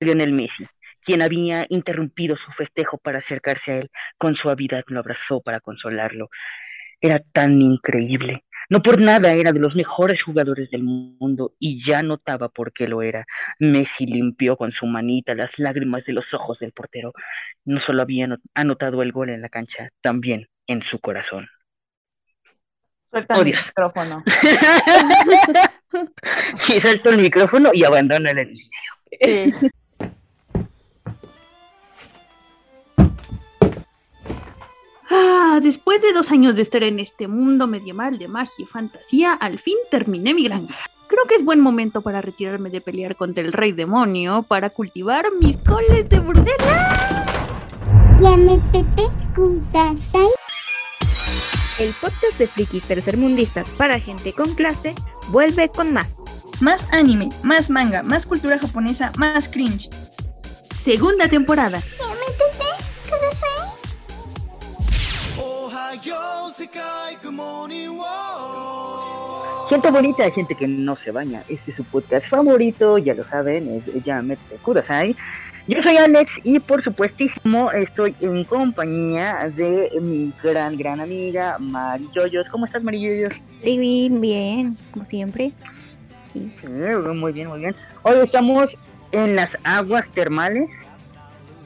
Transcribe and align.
Lionel 0.00 0.32
Messi, 0.32 0.64
quien 1.02 1.22
había 1.22 1.66
interrumpido 1.68 2.36
su 2.36 2.50
festejo 2.52 2.98
para 2.98 3.18
acercarse 3.18 3.72
a 3.72 3.78
él. 3.78 3.90
Con 4.18 4.34
suavidad 4.34 4.84
lo 4.88 5.00
abrazó 5.00 5.40
para 5.42 5.60
consolarlo. 5.60 6.30
Era 7.00 7.20
tan 7.32 7.60
increíble. 7.60 8.44
No 8.70 8.82
por 8.82 9.00
nada 9.00 9.32
era 9.32 9.52
de 9.52 9.58
los 9.58 9.74
mejores 9.74 10.22
jugadores 10.22 10.70
del 10.70 10.84
mundo 10.84 11.54
y 11.58 11.84
ya 11.84 12.02
notaba 12.02 12.48
por 12.48 12.72
qué 12.72 12.86
lo 12.86 13.02
era. 13.02 13.26
Messi 13.58 14.06
limpió 14.06 14.56
con 14.56 14.70
su 14.70 14.86
manita 14.86 15.34
las 15.34 15.58
lágrimas 15.58 16.04
de 16.04 16.12
los 16.12 16.32
ojos 16.34 16.60
del 16.60 16.72
portero. 16.72 17.12
No 17.64 17.80
solo 17.80 18.02
había 18.02 18.28
anotado 18.54 19.02
el 19.02 19.12
gol 19.12 19.30
en 19.30 19.42
la 19.42 19.48
cancha, 19.48 19.88
también 20.00 20.48
en 20.66 20.82
su 20.82 21.00
corazón. 21.00 21.48
Suelta 23.10 23.34
el 23.34 23.44
micrófono. 23.44 24.22
sí, 26.54 26.80
suelto 26.80 27.10
el 27.10 27.18
micrófono 27.18 27.70
y 27.72 27.82
abandono 27.82 28.30
el 28.30 28.38
edificio. 28.38 28.92
Sí. 29.20 29.52
Ah, 35.42 35.58
después 35.58 36.02
de 36.02 36.12
dos 36.12 36.30
años 36.32 36.56
de 36.56 36.60
estar 36.60 36.82
en 36.82 36.98
este 36.98 37.26
mundo 37.26 37.66
medieval 37.66 38.18
de 38.18 38.28
magia 38.28 38.62
y 38.62 38.66
fantasía, 38.66 39.32
al 39.32 39.58
fin 39.58 39.76
terminé 39.90 40.34
mi 40.34 40.44
granja. 40.44 40.74
Creo 41.06 41.24
que 41.24 41.34
es 41.34 41.42
buen 41.42 41.60
momento 41.60 42.02
para 42.02 42.20
retirarme 42.20 42.68
de 42.68 42.82
pelear 42.82 43.16
contra 43.16 43.42
el 43.42 43.54
rey 43.54 43.72
demonio 43.72 44.42
para 44.42 44.68
cultivar 44.68 45.24
mis 45.40 45.56
coles 45.56 46.10
de 46.10 46.20
Bruselas. 46.20 47.26
El 51.78 51.94
podcast 51.94 52.38
de 52.38 52.46
frikis 52.46 52.84
tercermundistas 52.84 53.70
para 53.70 53.98
gente 53.98 54.34
con 54.34 54.54
clase 54.54 54.94
vuelve 55.30 55.70
con 55.70 55.94
más. 55.94 56.18
Más 56.60 56.86
anime, 56.92 57.30
más 57.42 57.70
manga, 57.70 58.02
más 58.02 58.26
cultura 58.26 58.58
japonesa, 58.58 59.10
más 59.16 59.48
cringe. 59.48 59.88
Segunda 60.76 61.28
temporada. 61.30 61.80
Gente 69.68 69.90
bonita, 69.90 70.30
gente 70.30 70.54
que 70.54 70.68
no 70.68 70.94
se 70.94 71.10
baña. 71.10 71.42
Este 71.48 71.72
es 71.72 71.76
su 71.78 71.84
podcast 71.84 72.28
favorito, 72.28 72.96
ya 72.98 73.12
lo 73.12 73.24
saben, 73.24 73.68
es 73.74 73.90
Yamete 74.04 74.54
Kudasai. 74.62 75.16
Yo 75.66 75.82
soy 75.82 75.96
Alex 75.96 76.38
y 76.44 76.60
por 76.60 76.80
supuestísimo 76.80 77.72
estoy 77.72 78.14
en 78.20 78.44
compañía 78.44 79.50
de 79.56 79.90
mi 80.00 80.32
gran, 80.40 80.76
gran 80.76 81.00
amiga 81.00 81.56
Mari 81.58 82.08
Yoyos. 82.14 82.48
¿Cómo 82.50 82.66
estás, 82.66 82.84
Mari 82.84 83.00
Yoyos? 83.00 83.42
Bien, 83.64 84.20
bien, 84.20 84.76
como 84.92 85.04
siempre. 85.04 85.50
Sí, 86.32 86.52
muy 86.62 87.32
bien, 87.32 87.48
muy 87.48 87.58
bien. 87.58 87.74
Hoy 88.04 88.18
estamos 88.22 88.76
en 89.10 89.34
las 89.34 89.50
aguas 89.64 90.08
termales 90.10 90.86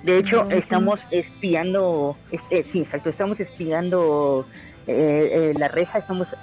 de 0.05 0.19
hecho, 0.19 0.50
estamos 0.50 1.06
espiando, 1.10 2.16
este, 2.30 2.62
sí, 2.64 2.80
exacto, 2.80 3.08
estamos 3.08 3.41
espiando 3.41 4.46
eh, 4.86 5.30
eh, 5.33 5.55
la 5.58 5.69
reja, 5.69 5.98
estamos 5.98 6.36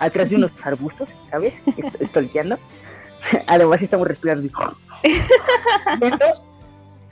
atrás 0.00 0.30
de 0.30 0.36
unos 0.36 0.50
arbustos, 0.64 1.08
¿sabes? 1.30 1.62
Estolqueando. 2.00 2.58
Además 3.46 3.82
estamos 3.82 4.08
respirando 4.08 4.48
viendo, 6.00 6.26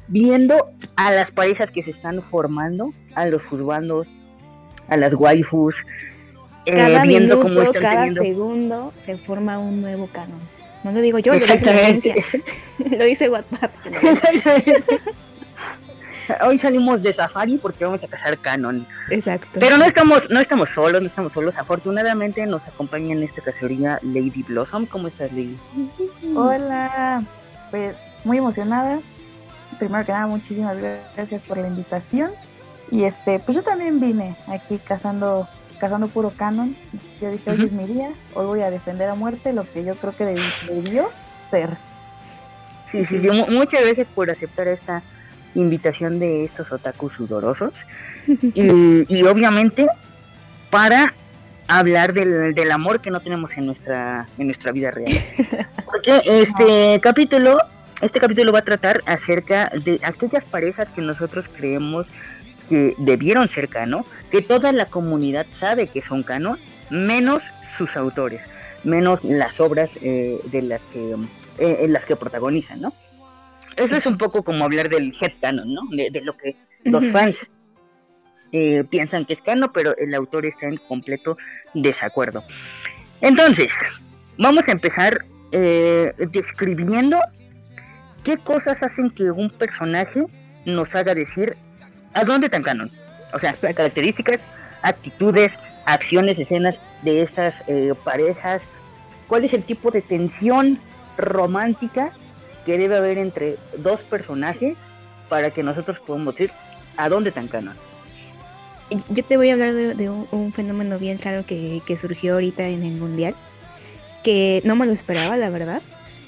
viendo 0.09 0.70
a 0.97 1.12
las 1.12 1.31
parejas 1.31 1.70
que 1.70 1.83
se 1.83 1.91
están 1.91 2.20
formando, 2.20 2.92
a 3.14 3.27
los 3.27 3.47
juzgandos, 3.47 4.09
a 4.89 4.97
las 4.97 5.14
waifus, 5.14 5.77
eh, 6.66 6.75
cada 6.75 7.03
viendo 7.05 7.37
minuto, 7.37 7.62
cómo 7.62 7.72
cada 7.81 8.11
segundo 8.11 8.92
se 8.98 9.16
forma 9.16 9.59
un 9.61 9.81
nuevo 9.81 10.09
canon. 10.12 10.41
No 10.83 10.91
lo 10.91 11.00
digo 11.00 11.20
yo, 11.20 11.33
lo 11.34 11.47
dice 11.47 11.66
la 11.66 11.78
ciencia. 11.78 12.14
lo 12.78 13.05
dice 13.05 13.28
WhatsApp. 13.28 13.72
Hoy 16.45 16.59
salimos 16.59 17.03
de 17.03 17.12
safari 17.12 17.59
porque 17.59 17.84
vamos 17.84 18.03
a 18.05 18.09
cazar 18.09 18.39
canon. 18.39 18.87
Exacto. 19.11 19.61
Pero 19.61 19.78
no 19.78 19.84
estamos, 19.84 20.28
no 20.31 20.41
estamos 20.41 20.70
solos, 20.70 21.01
no 21.01 21.06
estamos 21.06 21.33
solos. 21.33 21.55
Afortunadamente 21.56 22.44
nos 22.47 22.66
acompaña 22.66 23.12
en 23.12 23.22
esta 23.22 23.43
cacería 23.43 23.99
Lady 24.03 24.43
Blossom. 24.43 24.87
¿Cómo 24.87 25.09
estás, 25.09 25.32
Lady? 25.32 25.59
Hola, 26.34 27.25
pues 27.71 27.97
muy 28.25 28.38
emocionada. 28.38 29.00
Primero 29.78 30.05
que 30.05 30.12
nada, 30.12 30.27
muchísimas 30.27 30.78
gracias 30.81 31.43
por 31.43 31.59
la 31.59 31.69
invitación. 31.69 32.31
Y 32.91 33.05
este, 33.05 33.38
pues 33.38 33.56
yo 33.56 33.62
también 33.62 34.00
vine 34.00 34.37
aquí 34.49 34.78
cazando, 34.78 35.49
cazando 35.81 36.09
puro 36.09 36.31
canon. 36.37 36.77
Yo 37.21 37.31
dije, 37.31 37.50
hoy 37.50 37.65
es 37.65 37.72
mi 37.72 37.87
día, 37.87 38.11
hoy 38.34 38.47
voy 38.47 38.61
a 38.61 38.71
defender 38.71 39.09
a 39.09 39.15
muerte 39.15 39.53
lo 39.53 39.65
que 39.71 39.84
yo 39.84 39.94
creo 39.97 40.15
que 40.16 40.25
debió 40.69 41.11
ser. 41.50 41.71
Sí, 42.91 43.03
sí, 43.05 43.21
sí, 43.21 43.28
muchas 43.49 43.81
gracias 43.81 44.09
por 44.09 44.31
aceptar 44.31 44.69
esta 44.69 45.03
invitación 45.54 46.18
de 46.18 46.44
estos 46.44 46.72
otakus 46.72 47.14
sudorosos. 47.14 47.72
y, 48.26 49.22
obviamente 49.22 49.86
para 50.70 51.12
hablar 51.68 52.14
del, 52.14 52.54
del, 52.54 52.70
amor 52.70 53.00
que 53.00 53.10
no 53.10 53.20
tenemos 53.20 53.56
en 53.58 53.66
nuestra, 53.66 54.26
en 54.38 54.46
nuestra 54.46 54.72
vida 54.72 54.90
real. 54.90 55.12
Porque 55.84 56.22
este 56.24 56.98
capítulo, 57.02 57.58
este 58.00 58.18
capítulo 58.18 58.52
va 58.52 58.60
a 58.60 58.64
tratar 58.64 59.02
acerca 59.04 59.70
de 59.84 60.00
aquellas 60.02 60.44
parejas 60.46 60.90
que 60.90 61.02
nosotros 61.02 61.46
creemos 61.54 62.06
que 62.69 62.94
debieron 62.98 63.48
ser 63.48 63.69
canon, 63.69 64.04
que 64.30 64.40
toda 64.40 64.72
la 64.72 64.86
comunidad 64.86 65.46
sabe 65.50 65.88
que 65.88 66.00
son 66.00 66.22
canon, 66.22 66.58
menos 66.88 67.42
sus 67.76 67.96
autores, 67.96 68.42
menos 68.84 69.24
las 69.24 69.60
obras 69.60 69.98
eh, 70.00 70.40
de 70.50 70.62
las 70.62 70.82
que 70.92 71.16
eh, 71.58 71.76
en 71.80 71.92
las 71.92 72.06
que 72.06 72.16
protagonizan, 72.16 72.80
¿no? 72.80 72.94
Eso 73.77 73.97
es 73.97 74.06
un 74.06 74.19
poco 74.19 74.43
como 74.43 74.65
hablar 74.65 74.88
del 74.88 75.12
headcanon, 75.21 75.72
¿no? 75.72 75.83
De, 75.91 76.21
lo 76.22 76.37
que 76.37 76.56
los 76.84 77.06
fans 77.09 77.50
eh, 78.53 78.84
piensan 78.88 79.25
que 79.25 79.34
es 79.34 79.41
canon, 79.41 79.71
pero 79.72 79.97
el 79.97 80.15
autor 80.15 80.47
está 80.47 80.66
en 80.66 80.77
completo 80.77 81.37
desacuerdo. 81.75 82.44
Entonces, 83.21 83.72
vamos 84.37 84.69
a 84.69 84.72
empezar 84.72 85.25
eh, 85.53 86.12
describiendo 86.31 87.19
qué 88.25 88.37
cosas 88.37 88.82
hacen 88.82 89.11
que 89.11 89.31
un 89.31 89.50
personaje 89.50 90.25
nos 90.65 90.94
haga 90.94 91.15
decir 91.15 91.56
a 92.15 92.25
dónde 92.25 92.49
tan 92.49 92.62
canon. 92.62 92.91
O 93.32 93.38
sea, 93.38 93.55
características, 93.75 94.44
actitudes, 94.82 95.59
acciones, 95.87 96.38
escenas 96.38 96.82
de 97.03 97.22
estas 97.22 97.62
eh, 97.66 97.94
parejas. 98.05 98.69
¿Cuál 99.28 99.44
es 99.44 99.55
el 99.55 99.65
tipo 99.65 99.91
de 99.91 100.03
tensión 100.03 100.78
romántica 101.16 102.12
que 102.65 102.78
debe 102.78 102.97
haber 102.97 103.19
entre 103.19 103.59
dos 103.78 104.03
personajes 104.03 104.78
para 105.28 105.50
que 105.50 105.62
nosotros 105.62 105.99
podamos 106.00 106.34
decir 106.34 106.50
a 106.97 107.09
dónde 107.09 107.33
tan 107.33 107.49
canon. 107.49 107.77
Yo 109.09 109.25
te 109.25 109.37
voy 109.37 109.49
a 109.49 109.55
hablar 109.55 109.73
de, 109.73 110.11
un, 110.11 110.53
fenómeno 110.53 110.99
bien 110.99 111.17
claro 111.17 111.47
que, 111.47 111.83
surgió 111.97 112.34
ahorita 112.34 112.69
en 112.69 112.83
el 112.83 112.95
mundial, 112.95 113.34
que 114.23 114.61
no 114.65 114.77
me 114.77 114.87
lo 114.87 114.93
esperaba, 114.93 115.37
la 115.37 115.49
verdad. 115.50 115.81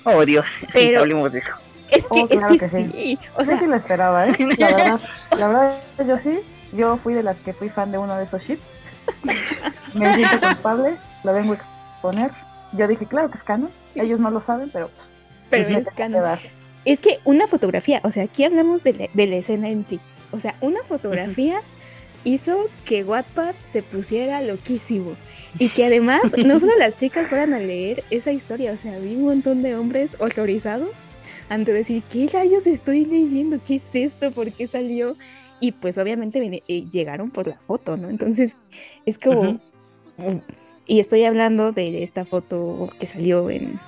Oh 0.05 0.25
Dios, 0.25 0.47
pero 0.73 1.01
hablemos 1.01 1.33
de 1.33 1.41
eso. 1.41 1.53
Es 1.91 2.05
que, 2.05 2.23
oh, 2.23 2.27
es 2.31 2.61
que, 2.61 2.69
sí. 2.69 3.19
O 3.37 3.45
sea, 3.45 3.55
yo 3.55 3.61
sí 3.61 3.67
lo 3.67 3.77
esperaba, 3.77 4.27
¿eh? 4.27 4.35
La 4.59 4.67
verdad, 4.69 5.01
la 5.39 5.49
verdad, 5.49 5.81
yo 6.07 6.19
sí. 6.19 6.41
Yo 6.73 6.97
fui 6.97 7.15
de 7.15 7.23
las 7.23 7.37
que 7.37 7.53
fui 7.53 7.69
fan 7.69 7.93
de 7.93 7.99
uno 7.99 8.17
de 8.17 8.25
esos 8.25 8.43
chips. 8.43 8.67
Me 9.95 10.15
siento 10.15 10.41
culpable, 10.41 10.97
lo 11.23 11.33
vengo 11.33 11.53
a 11.53 11.57
exponer. 11.57 12.31
Yo 12.73 12.89
dije, 12.89 13.07
claro 13.07 13.31
que 13.31 13.37
es 13.37 13.45
canon. 13.45 13.71
Ellos 13.95 14.19
no 14.19 14.31
lo 14.31 14.43
saben, 14.43 14.71
pero 14.73 14.91
pero 15.51 15.69
es 15.69 15.87
Es 16.85 17.01
que 17.01 17.19
una 17.25 17.47
fotografía, 17.47 18.01
o 18.05 18.11
sea, 18.11 18.25
aquí 18.25 18.45
hablamos 18.45 18.83
de 18.83 19.09
la, 19.15 19.37
escena 19.37 19.69
en 19.69 19.85
sí. 19.85 20.01
O 20.31 20.41
sea, 20.41 20.57
una 20.61 20.83
fotografía 20.85 21.61
hizo 22.25 22.69
que 22.85 23.05
Wattpad 23.05 23.55
se 23.65 23.83
pusiera 23.83 24.43
loquísimo. 24.43 25.15
Y 25.57 25.69
que 25.69 25.85
además 25.85 26.37
no 26.37 26.59
solo 26.59 26.73
las 26.77 26.97
chicas 26.97 27.29
fueran 27.29 27.55
a 27.55 27.61
leer 27.61 28.03
esa 28.11 28.33
historia, 28.33 28.73
o 28.73 28.77
sea, 28.77 28.99
vi 28.99 29.15
un 29.15 29.23
montón 29.23 29.63
de 29.63 29.77
hombres 29.77 30.17
horrorizados 30.19 30.91
ante 31.49 31.73
decir, 31.73 32.03
¿qué 32.11 32.29
rayos 32.33 32.67
estoy 32.67 33.05
leyendo? 33.05 33.61
¿Qué 33.65 33.77
es 33.77 33.89
esto? 33.93 34.33
¿Por 34.33 34.51
qué 34.51 34.67
salió? 34.67 35.17
Y 35.61 35.71
pues 35.71 35.97
obviamente 35.99 36.63
eh, 36.67 36.85
llegaron 36.91 37.31
por 37.31 37.47
la 37.47 37.57
foto, 37.57 37.97
¿no? 37.97 38.09
Entonces 38.09 38.57
es 39.07 39.17
como... 39.19 39.61
Y 40.87 41.01
estoy 41.01 41.25
hablando 41.25 41.73
de 41.73 42.03
esta 42.03 42.25
foto 42.25 42.91
que 42.99 43.07
salió 43.07 43.49
en, 43.49 43.79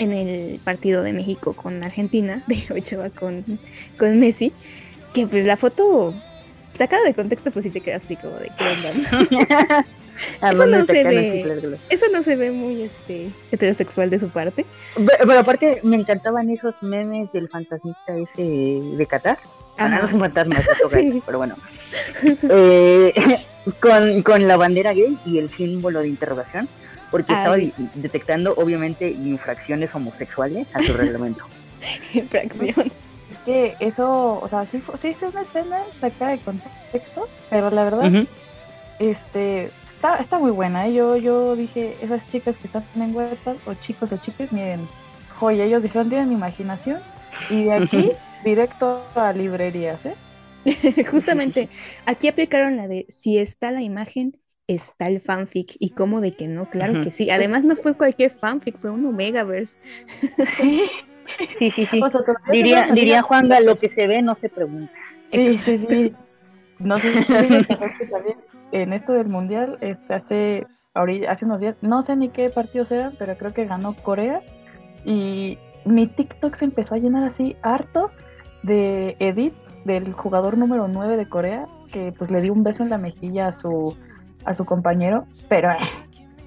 en 0.00 0.12
el 0.14 0.58
partido 0.64 1.02
de 1.02 1.12
México 1.12 1.52
con 1.52 1.84
Argentina, 1.84 2.42
de 2.48 2.64
Ochoa 2.74 3.10
con, 3.10 3.44
con 3.96 4.18
Messi, 4.18 4.52
que 5.14 5.26
pues 5.26 5.46
la 5.46 5.56
foto 5.56 6.14
sacada 6.72 7.04
de 7.04 7.14
contexto 7.14 7.50
pues 7.50 7.64
sí 7.64 7.70
te 7.70 7.80
quedas 7.80 8.04
así 8.04 8.16
como 8.16 8.36
de 8.36 8.50
qué 8.58 8.64
onda. 8.64 9.86
eso 10.50 10.66
no 10.66 10.84
se 10.84 11.04
ve 11.04 11.78
eso 11.88 12.06
no 12.12 12.22
se 12.22 12.36
ve 12.36 12.50
muy 12.50 12.82
este 12.82 13.30
heterosexual 13.52 14.10
de 14.10 14.18
su 14.18 14.30
parte. 14.30 14.64
Pero, 15.06 15.38
aparte 15.38 15.80
me 15.84 15.96
encantaban 15.96 16.48
esos 16.48 16.82
memes 16.82 17.32
del 17.32 17.48
fantasmita 17.48 18.16
ese 18.16 18.42
de 18.42 19.06
Qatar. 19.06 19.38
Ah, 19.76 19.88
no 19.88 20.06
es 20.06 20.12
un 20.12 20.20
fantasma 20.20 20.56
sí. 20.90 21.22
pero 21.24 21.38
bueno. 21.38 21.56
Eh, 22.24 23.14
con, 23.80 24.22
con 24.22 24.46
la 24.48 24.56
bandera 24.56 24.92
gay 24.92 25.18
y 25.24 25.38
el 25.38 25.48
símbolo 25.48 26.00
de 26.00 26.08
interrogación 26.08 26.68
porque 27.10 27.32
estaba 27.32 27.56
detectando 27.94 28.54
obviamente 28.56 29.10
infracciones 29.10 29.94
homosexuales 29.94 30.74
a 30.76 30.80
su 30.80 30.92
reglamento. 30.92 31.46
infracciones. 32.14 32.92
que 33.44 33.74
eso, 33.80 34.40
o 34.40 34.48
sea, 34.48 34.66
sí, 34.66 34.82
sí 35.00 35.08
es 35.08 35.22
una 35.22 35.42
escena 35.42 35.78
sacada 36.00 36.32
de 36.32 36.38
contexto, 36.38 37.28
pero 37.48 37.70
la 37.70 37.84
verdad, 37.84 38.26
este, 38.98 39.70
está, 39.94 40.16
está 40.16 40.38
muy 40.38 40.50
buena. 40.50 40.86
¿eh? 40.86 40.94
Yo, 40.94 41.16
yo 41.16 41.56
dije, 41.56 41.96
esas 42.02 42.28
chicas 42.30 42.56
que 42.56 42.66
están 42.66 42.84
en 42.96 43.14
Wattpad, 43.14 43.56
o 43.66 43.74
chicos 43.74 44.10
o 44.12 44.16
chicas, 44.18 44.52
miren, 44.52 44.88
joya, 45.38 45.64
ellos 45.64 45.82
dijeron, 45.82 46.08
tienen 46.08 46.32
imaginación, 46.32 47.00
y 47.48 47.64
de 47.64 47.72
aquí, 47.72 48.12
directo 48.44 49.04
a 49.14 49.32
librerías, 49.32 50.00
¿eh? 50.04 50.14
Justamente, 51.10 51.68
aquí 52.06 52.28
aplicaron 52.28 52.76
la 52.76 52.86
de 52.86 53.06
si 53.08 53.38
está 53.38 53.72
la 53.72 53.82
imagen, 53.82 54.36
está 54.74 55.08
el 55.08 55.20
fanfic. 55.20 55.76
Y 55.78 55.90
cómo 55.90 56.20
de 56.20 56.32
que 56.32 56.48
no, 56.48 56.68
claro 56.68 57.00
que 57.00 57.10
sí. 57.10 57.30
Además, 57.30 57.64
no 57.64 57.76
fue 57.76 57.94
cualquier 57.94 58.30
fanfic, 58.30 58.76
fue 58.76 58.90
un 58.90 59.04
Omegaverse. 59.06 59.78
Sí. 60.56 60.90
Sí, 61.58 61.70
sí. 61.70 62.00
O 62.02 62.10
sea, 62.10 62.20
Diría, 62.50 62.88
diría 62.92 63.22
Juanga, 63.22 63.60
lo 63.60 63.78
que 63.78 63.88
se 63.88 64.08
ve 64.08 64.20
no 64.20 64.34
se 64.34 64.48
pregunta. 64.48 64.92
Sí, 65.32 65.58
sí, 65.58 65.86
sí. 65.88 66.14
No 66.80 66.98
sé 66.98 67.22
si 67.22 68.10
también 68.10 68.36
en 68.72 68.92
esto 68.92 69.12
del 69.12 69.28
mundial, 69.28 69.78
este, 69.80 70.14
hace, 70.14 70.66
ahorita, 70.94 71.30
hace 71.30 71.44
unos 71.44 71.60
días, 71.60 71.76
no 71.82 72.02
sé 72.02 72.16
ni 72.16 72.30
qué 72.30 72.50
partidos 72.50 72.90
eran, 72.90 73.14
pero 73.18 73.36
creo 73.36 73.52
que 73.52 73.66
ganó 73.66 73.94
Corea. 73.94 74.42
Y 75.04 75.58
mi 75.84 76.06
TikTok 76.06 76.56
se 76.56 76.64
empezó 76.64 76.94
a 76.94 76.98
llenar 76.98 77.24
así 77.24 77.56
harto 77.62 78.10
de 78.62 79.16
edit 79.18 79.54
del 79.84 80.12
jugador 80.12 80.58
número 80.58 80.88
9 80.88 81.16
de 81.16 81.28
Corea, 81.28 81.66
que 81.92 82.12
pues 82.16 82.30
le 82.30 82.40
dio 82.40 82.52
un 82.52 82.62
beso 82.62 82.82
en 82.82 82.90
la 82.90 82.98
mejilla 82.98 83.48
a 83.48 83.54
su, 83.54 83.96
a 84.44 84.54
su 84.54 84.64
compañero. 84.64 85.26
Pero, 85.48 85.70
eh, 85.70 85.76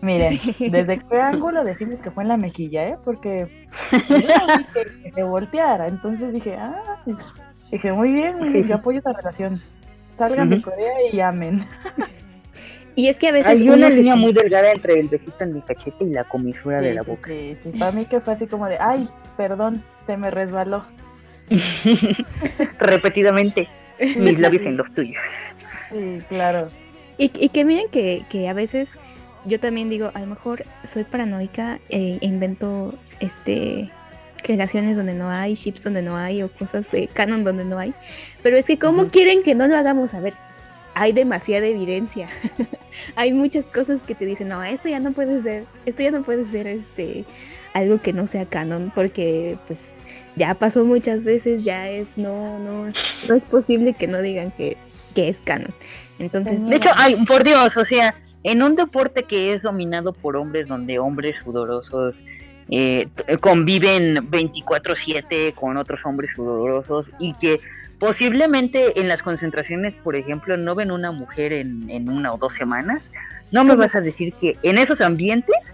miren, 0.02 0.38
Sí. 0.38 0.70
desde 0.70 1.00
qué 1.00 1.22
ángulo 1.22 1.64
decimos 1.64 2.02
que 2.02 2.12
fue 2.12 2.24
en 2.24 2.30
la 2.30 2.38
mejilla, 2.38 2.88
¿eh? 2.88 2.98
Porque 3.04 3.68
que, 4.08 5.12
se 5.14 5.24
volteara. 5.24 5.88
Entonces 5.88 6.32
dije, 6.34 6.56
ah, 6.56 7.02
dije, 7.72 7.92
muy 7.92 8.12
bien, 8.12 8.40
bien, 8.40 8.52
sí. 8.52 8.64
yo 8.70 8.76
apoyo 8.76 8.98
esta 9.00 9.14
relación. 9.14 9.62
Salgan 10.18 10.50
de. 10.50 10.62
Corea 10.62 10.94
y 11.12 11.20
amen. 11.20 11.66
Y 12.96 13.08
es 13.08 13.18
que 13.18 13.30
a 13.30 13.32
veces 13.32 13.60
Hay 13.60 13.68
una 13.68 13.90
se 13.90 13.98
línea 13.98 14.14
ten- 14.14 14.22
muy 14.22 14.34
delgada 14.34 14.72
entre 14.72 15.00
el 15.00 15.10
besito 15.10 15.44
en 15.44 15.56
el 15.56 15.64
cachete 15.66 16.04
y 16.06 16.10
la 16.12 16.26
comisura 16.26 16.80
de 16.80 16.90
Sí, 16.92 16.96
la 16.96 17.04
sí, 17.04 17.10
boca. 17.10 17.28
Sí, 17.32 17.58
sí, 17.64 17.72
Para 17.80 17.92
mí 17.92 18.06
que 18.06 18.20
fue 18.20 18.34
así 18.34 18.46
como 18.46 18.68
de, 18.68 18.78
ay, 18.80 19.10
perdón, 19.36 19.84
se 20.06 20.16
me 20.16 20.30
resbaló. 20.30 20.86
Repetidamente, 22.80 23.68
mis 24.20 24.40
labios 24.40 24.66
en 24.66 24.78
los 24.78 24.94
tuyos. 24.94 25.18
Sí, 25.92 26.20
claro. 26.30 26.68
Y, 27.24 27.32
y 27.40 27.50
que 27.50 27.64
miren 27.64 27.88
que, 27.90 28.26
que 28.30 28.50
a 28.50 28.54
veces 28.54 28.98
yo 29.46 29.58
también 29.58 29.90
digo, 29.90 30.12
a 30.14 30.20
lo 30.20 30.28
mejor 30.28 30.66
soy 30.84 31.06
paranoica 31.06 31.80
e 31.90 32.18
invento 32.22 32.94
este 33.22 33.90
relaciones 34.46 34.98
donde 34.98 35.16
no 35.16 35.30
hay, 35.30 35.54
ships 35.54 35.86
donde 35.86 36.02
no 36.02 36.18
hay 36.18 36.44
o 36.44 36.52
cosas 36.52 36.92
de 36.92 37.08
canon 37.08 37.46
donde 37.46 37.64
no 37.64 37.80
hay. 37.80 37.94
Pero 38.42 38.58
es 38.58 38.68
que 38.68 38.78
¿cómo 38.78 39.08
quieren 39.08 39.42
que 39.42 39.56
no 39.56 39.70
lo 39.70 39.78
hagamos? 39.78 40.14
A 40.14 40.20
ver, 40.20 40.34
hay 40.96 41.14
demasiada 41.14 41.66
evidencia. 41.66 42.28
hay 43.16 43.32
muchas 43.32 43.70
cosas 43.70 44.02
que 44.02 44.16
te 44.16 44.26
dicen, 44.26 44.50
no, 44.50 44.62
esto 44.62 44.90
ya 44.90 45.00
no 45.00 45.14
puede 45.14 45.42
ser, 45.42 45.66
esto 45.86 46.04
ya 46.04 46.12
no 46.12 46.24
puede 46.24 46.46
ser 46.46 46.68
este 46.68 47.24
algo 47.74 48.02
que 48.02 48.12
no 48.12 48.28
sea 48.28 48.46
canon 48.46 48.92
porque 48.94 49.58
pues 49.66 49.94
ya 50.36 50.56
pasó 50.56 50.84
muchas 50.84 51.24
veces, 51.24 51.64
ya 51.64 51.90
es 51.90 52.18
no 52.18 52.60
no 52.60 52.92
no 53.30 53.34
es 53.34 53.46
posible 53.46 53.94
que 53.94 54.08
no 54.08 54.22
digan 54.22 54.52
que, 54.52 54.76
que 55.14 55.30
es 55.30 55.42
canon. 55.44 55.74
Entonces, 56.20 56.66
De 56.68 56.76
hecho, 56.76 56.90
ay, 56.96 57.24
por 57.26 57.44
Dios, 57.44 57.76
o 57.78 57.86
sea, 57.86 58.16
en 58.44 58.62
un 58.62 58.76
deporte 58.76 59.24
que 59.24 59.54
es 59.54 59.62
dominado 59.64 60.14
por 60.14 60.36
hombres, 60.36 60.68
donde 60.68 61.00
hombres 61.00 61.38
sudorosos 61.44 62.24
eh, 62.70 63.08
t- 63.16 63.38
conviven 63.38 64.30
24/7 64.30 65.54
con 65.54 65.78
otros 65.78 66.06
hombres 66.06 66.32
sudorosos 66.36 67.12
y 67.20 67.34
que 67.36 67.60
posiblemente 68.00 69.00
en 69.00 69.08
las 69.08 69.24
concentraciones, 69.24 69.94
por 69.96 70.16
ejemplo, 70.16 70.58
no 70.58 70.76
ven 70.76 70.92
una 70.92 71.12
mujer 71.12 71.54
en, 71.54 71.90
en 71.90 72.10
una 72.10 72.34
o 72.34 72.38
dos 72.38 72.54
semanas, 72.54 73.12
no 73.52 73.64
me 73.64 73.76
vas 73.76 73.96
a 73.96 74.02
decir 74.02 74.34
que 74.34 74.58
en 74.64 74.78
esos 74.78 75.00
ambientes 75.02 75.74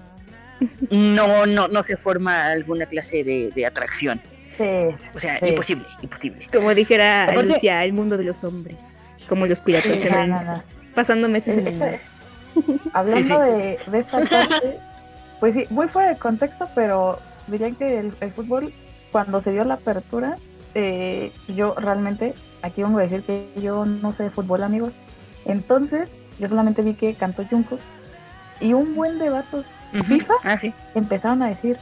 no, 0.91 1.45
no, 1.45 1.67
no 1.67 1.83
se 1.83 1.97
forma 1.97 2.47
alguna 2.47 2.85
clase 2.85 3.23
de, 3.23 3.51
de 3.55 3.65
atracción. 3.65 4.21
Sí, 4.55 4.63
O 5.15 5.19
sea, 5.19 5.37
Sí. 5.39 5.47
imposible, 5.47 5.85
imposible. 6.01 6.47
Como 6.51 6.73
dijera 6.75 7.23
Aparte- 7.31 7.47
Lucia, 7.47 7.83
el 7.83 7.93
mundo 7.93 8.17
de 8.17 8.25
los 8.25 8.43
hombres, 8.43 9.08
como 9.29 9.45
los 9.45 9.61
piratas 9.61 10.01
sí, 10.01 10.07
en 10.07 10.13
no, 10.13 10.39
el 10.39 10.45
no, 10.45 10.63
pasando 10.93 11.29
meses 11.29 11.57
en 11.57 11.67
el 11.67 11.77
mar. 11.77 11.99
Hablando 12.93 13.45
Sí, 13.45 13.51
De, 13.51 13.79
de 13.91 13.99
esta 13.99 14.19
parte, 14.25 14.79
pues 15.39 15.53
sí, 15.53 15.63
muy 15.69 15.87
fuera 15.87 16.09
de 16.09 16.17
contexto, 16.17 16.67
pero 16.75 17.19
dirían 17.47 17.75
que 17.75 17.99
el, 17.99 18.13
el 18.19 18.31
fútbol, 18.31 18.73
cuando 19.11 19.41
se 19.41 19.51
dio 19.51 19.63
la 19.63 19.75
apertura, 19.75 20.37
eh, 20.75 21.31
yo 21.47 21.75
realmente, 21.75 22.33
aquí 22.63 22.83
vengo 22.83 22.99
a 22.99 23.03
decir 23.03 23.23
que 23.23 23.49
yo 23.61 23.85
no 23.85 24.13
sé 24.13 24.23
de 24.23 24.29
fútbol, 24.31 24.63
amigos. 24.63 24.91
Entonces, 25.45 26.09
yo 26.39 26.47
solamente 26.49 26.81
vi 26.81 26.93
que 26.95 27.13
cantó 27.13 27.45
Jungkook 27.49 27.79
y 28.59 28.73
un 28.73 28.95
buen 28.95 29.19
de 29.19 29.29
vatos 29.29 29.65
Ujú. 29.93 30.03
¿FIFA? 30.03 30.33
Ah, 30.43 30.57
sí. 30.57 30.73
empezaron 30.95 31.41
a 31.43 31.47
decir, 31.49 31.77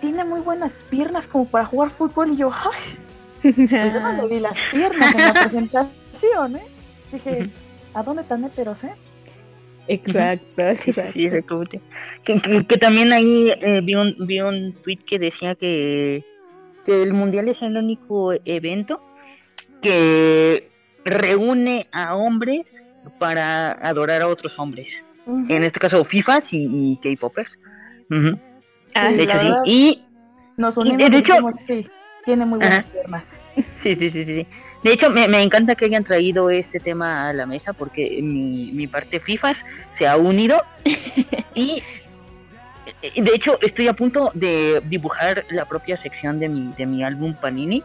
tiene 0.00 0.24
muy 0.24 0.40
buenas 0.40 0.72
piernas 0.90 1.26
como 1.26 1.46
para 1.46 1.64
jugar 1.64 1.90
fútbol 1.90 2.32
y 2.32 2.36
yo, 2.36 2.50
¡ay! 2.52 2.98
Pues 3.54 3.56
yo 3.70 4.00
no 4.00 4.12
le 4.12 4.26
vi 4.34 4.40
las 4.40 4.56
piernas 4.70 5.14
en 5.14 5.20
la 5.20 5.32
presentación, 5.34 5.90
¿eh? 6.22 6.66
Dije. 7.12 7.50
¿a 7.94 8.02
dónde 8.02 8.24
tan 8.24 8.44
heteros, 8.44 8.82
eh? 8.84 8.92
Exacto, 9.86 10.62
exacto. 10.62 11.12
sí, 11.12 11.26
exactamente. 11.26 11.80
Que, 12.24 12.40
que- 12.40 12.66
que 12.66 12.76
también 12.78 13.12
ahí 13.12 13.50
eh, 13.60 13.80
vi, 13.82 13.94
un, 13.94 14.14
vi 14.26 14.40
un 14.40 14.72
tweet 14.82 14.98
que 15.06 15.18
decía 15.18 15.54
que, 15.54 16.24
que 16.86 17.02
el 17.02 17.12
mundial 17.12 17.48
es 17.48 17.60
el 17.62 17.76
único 17.76 18.32
evento 18.44 19.00
que 19.82 20.70
reúne 21.04 21.86
a 21.92 22.16
hombres 22.16 22.82
para 23.18 23.72
adorar 23.72 24.22
a 24.22 24.28
otros 24.28 24.58
hombres. 24.58 25.04
En 25.26 25.64
este 25.64 25.80
caso, 25.80 26.04
FIFAs 26.04 26.52
y, 26.52 26.66
y 26.70 26.96
K-popers. 27.02 27.58
Ujú. 28.10 28.38
Ah, 28.94 29.10
De 29.10 29.16
Sí, 29.16 29.22
hecho, 29.22 29.38
sí. 29.38 29.48
Y 29.64 30.04
Nos 30.56 30.76
Y 30.76 30.80
unimos 30.80 30.98
de 30.98 31.04
y 31.04 31.18
hecho- 31.20 31.32
dijimos, 31.32 31.54
sí, 31.66 31.86
tiene 32.24 32.44
muy 32.46 32.58
buenas 32.58 32.84
piernas. 32.86 33.24
Sí, 33.76 33.94
sí, 33.94 34.10
sí, 34.10 34.24
sí. 34.24 34.46
De 34.84 34.92
hecho, 34.92 35.10
me, 35.10 35.26
me 35.28 35.42
encanta 35.42 35.74
que 35.74 35.86
hayan 35.86 36.04
traído 36.04 36.50
este 36.50 36.78
tema 36.78 37.28
a 37.28 37.32
la 37.32 37.46
mesa 37.46 37.72
porque 37.72 38.20
mi, 38.22 38.70
mi 38.72 38.86
parte 38.86 39.18
FIFAs 39.18 39.64
se 39.90 40.06
ha 40.06 40.16
unido 40.16 40.62
y 41.54 41.82
eh, 43.02 43.22
de 43.22 43.34
hecho 43.34 43.58
estoy 43.62 43.88
a 43.88 43.94
punto 43.94 44.30
de 44.34 44.82
dibujar 44.84 45.44
la 45.50 45.64
propia 45.64 45.96
sección 45.96 46.38
de 46.38 46.48
mi, 46.50 46.72
de 46.76 46.84
mi 46.86 47.02
álbum 47.02 47.34
Panini 47.34 47.82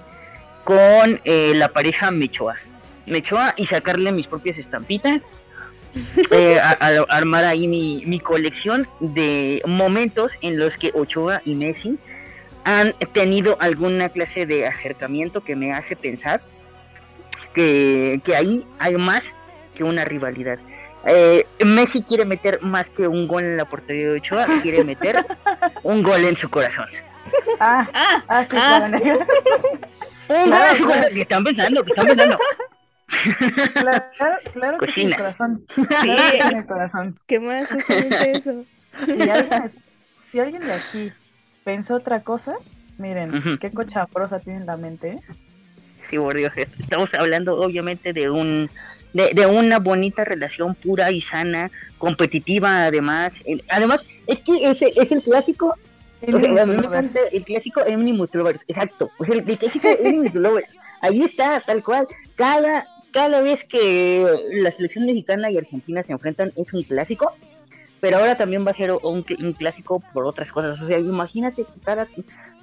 con 0.65 1.21
eh, 1.23 1.53
la 1.55 1.69
pareja 1.69 2.11
Mechoa. 2.11 2.55
Mechoa 3.05 3.53
y 3.57 3.65
sacarle 3.65 4.11
mis 4.11 4.27
propias 4.27 4.57
estampitas. 4.57 5.23
eh, 6.31 6.59
a- 6.59 6.77
a- 6.79 7.05
armar 7.09 7.45
ahí 7.45 7.67
mi, 7.67 8.03
mi 8.05 8.19
colección 8.19 8.87
de 8.99 9.61
momentos 9.65 10.33
en 10.41 10.59
los 10.59 10.77
que 10.77 10.91
Ochoa 10.93 11.41
y 11.45 11.55
Messi 11.55 11.97
han 12.65 12.93
tenido 13.13 13.57
alguna 13.59 14.09
clase 14.09 14.45
de 14.45 14.67
acercamiento 14.67 15.41
que 15.43 15.55
me 15.55 15.71
hace 15.73 15.95
pensar 15.95 16.41
que, 17.53 18.21
que 18.23 18.35
ahí 18.35 18.65
hay 18.79 18.95
más 18.95 19.33
que 19.75 19.83
una 19.83 20.05
rivalidad. 20.05 20.59
Eh, 21.05 21.45
Messi 21.65 22.03
quiere 22.03 22.25
meter 22.25 22.61
más 22.61 22.89
que 22.89 23.07
un 23.07 23.27
gol 23.27 23.43
en 23.43 23.57
la 23.57 23.65
portería 23.65 24.09
de 24.09 24.17
Ochoa, 24.17 24.45
quiere 24.61 24.83
meter 24.83 25.25
un 25.83 26.03
gol 26.03 26.25
en 26.25 26.35
su 26.35 26.49
corazón. 26.49 26.85
Ah, 27.59 27.87
Ah, 27.93 28.23
ah, 28.27 28.43
sí, 28.43 28.57
ah. 28.57 28.89
claro, 28.89 29.25
Un 30.43 30.49
gol 30.49 30.59
en 30.69 30.75
su 30.75 30.85
corazón. 30.85 31.11
¿Qué 31.13 31.21
están 31.21 31.43
pensando? 31.43 31.83
¿Qué 31.83 31.89
están 31.89 32.05
pensando? 32.07 32.37
claro, 33.73 34.03
claro, 34.17 34.37
claro 34.53 34.77
que 34.77 34.91
sí, 34.91 35.01
en 35.01 35.07
el 35.07 35.15
Cocina. 35.15 35.17
corazón. 35.17 35.65
Claro 35.75 35.87
que 35.89 35.95
sí, 36.31 36.47
en 36.51 36.57
el 36.57 36.65
corazón. 36.65 37.19
¿qué 37.27 37.39
más? 37.39 37.71
Justamente 37.71 38.31
eso. 38.37 38.65
Si 39.05 39.29
alguien, 39.29 39.71
si 40.31 40.39
alguien 40.39 40.61
de 40.61 40.73
aquí 40.73 41.11
pensó 41.63 41.95
otra 41.95 42.21
cosa, 42.21 42.53
miren, 42.97 43.57
qué 43.59 43.71
cochambrosa 43.71 44.39
tiene 44.39 44.59
en 44.59 44.65
la 44.65 44.77
mente, 44.77 45.09
¿eh? 45.11 45.19
Sí, 46.09 46.17
por 46.17 46.35
Dios, 46.35 46.51
est- 46.55 46.79
estamos 46.79 47.13
hablando 47.13 47.55
obviamente 47.59 48.13
de 48.13 48.29
un 48.29 48.69
de, 49.13 49.31
de 49.33 49.45
una 49.45 49.79
bonita 49.79 50.23
relación 50.23 50.75
pura 50.75 51.11
y 51.11 51.21
sana, 51.21 51.71
competitiva 51.97 52.85
además. 52.85 53.41
Además, 53.69 54.05
es 54.27 54.41
que 54.41 54.69
es 54.69 54.81
es 54.81 55.11
el 55.11 55.21
clásico, 55.23 55.75
o 56.31 56.39
sea, 56.39 56.63
el 57.31 57.45
clásico 57.45 57.81
to 57.83 58.37
Lovers, 58.37 58.61
exacto, 58.67 59.11
o 59.17 59.25
sea, 59.25 59.35
el, 59.35 59.57
clásico 59.57 59.87
to 60.33 60.39
Lovers, 60.39 60.67
ahí 61.01 61.21
está, 61.23 61.61
tal 61.65 61.83
cual, 61.83 62.07
cada, 62.35 62.87
cada 63.11 63.41
vez 63.41 63.63
que 63.65 64.25
la 64.53 64.71
selección 64.71 65.05
mexicana 65.05 65.49
y 65.51 65.57
argentina 65.57 66.03
se 66.03 66.11
enfrentan 66.13 66.51
es 66.55 66.73
un 66.73 66.83
clásico, 66.83 67.33
pero 67.99 68.17
ahora 68.17 68.37
también 68.37 68.65
va 68.65 68.71
a 68.71 68.75
ser 68.75 68.91
un, 68.91 69.25
un 69.39 69.53
clásico 69.53 70.03
por 70.13 70.25
otras 70.25 70.51
cosas, 70.51 70.79
o 70.81 70.87
sea, 70.87 70.99
imagínate 70.99 71.63
que 71.63 71.79
cada, 71.83 72.07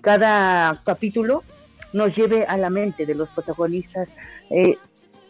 cada 0.00 0.80
capítulo 0.84 1.42
nos 1.92 2.14
lleve 2.16 2.44
a 2.44 2.56
la 2.56 2.70
mente 2.70 3.06
de 3.06 3.14
los 3.14 3.28
protagonistas 3.30 4.08
eh, 4.50 4.76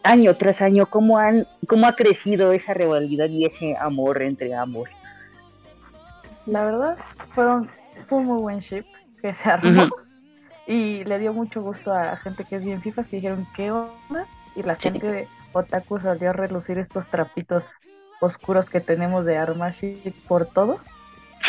año 0.03 0.35
tras 0.37 0.61
año 0.61 0.85
cómo 0.85 1.17
han 1.17 1.45
cómo 1.67 1.87
ha 1.87 1.95
crecido 1.95 2.51
esa 2.51 2.73
rivalidad 2.73 3.27
y 3.29 3.45
ese 3.45 3.75
amor 3.77 4.21
entre 4.21 4.53
ambos. 4.55 4.89
La 6.45 6.63
verdad, 6.63 6.97
fue 7.33 7.45
un 7.47 7.69
muy 8.25 8.41
buen 8.41 8.59
ship 8.59 8.85
que 9.21 9.33
se 9.35 9.49
armó. 9.49 9.87
Y 10.69 11.05
le 11.05 11.17
dio 11.17 11.31
mucho 11.31 11.61
gusto 11.61 11.93
a 11.93 12.03
la 12.03 12.17
gente 12.17 12.43
que 12.43 12.57
es 12.57 12.65
bien 12.65 12.81
FIFA, 12.81 13.05
que 13.05 13.15
dijeron, 13.15 13.47
¿qué 13.55 13.71
onda? 13.71 14.25
Y 14.53 14.63
la 14.63 14.75
Sí. 14.75 14.89
gente 14.89 15.09
de 15.09 15.27
Otaku 15.53 15.97
salió 15.97 16.31
a 16.31 16.33
relucir 16.33 16.77
estos 16.77 17.07
trapitos 17.07 17.63
oscuros 18.19 18.65
que 18.65 18.81
tenemos 18.81 19.23
de 19.23 19.37
Armashi 19.37 20.13
por 20.27 20.45
todo. 20.45 20.79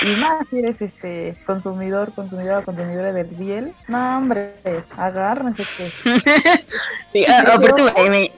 Y 0.03 0.21
más, 0.21 0.47
si 0.49 0.59
eres 0.61 0.81
este 0.81 1.37
consumidor, 1.45 2.13
consumidora, 2.15 2.63
consumidora 2.63 3.13
del 3.13 3.27
Biel, 3.27 3.73
no 3.89 4.19
hombre, 4.19 4.53
agárrense 4.97 5.65
que 5.77 5.93
Sí, 7.09 7.25
a- 7.27 7.41
aparte 7.41 7.83
me, 8.09 8.31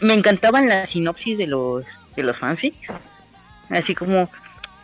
me- 0.00 0.14
encantaban 0.14 0.68
las 0.68 0.90
sinopsis 0.90 1.38
de 1.38 1.46
los 1.48 1.84
de 2.16 2.22
los 2.22 2.38
fanfics. 2.38 2.88
Así 3.70 3.94
como 3.94 4.30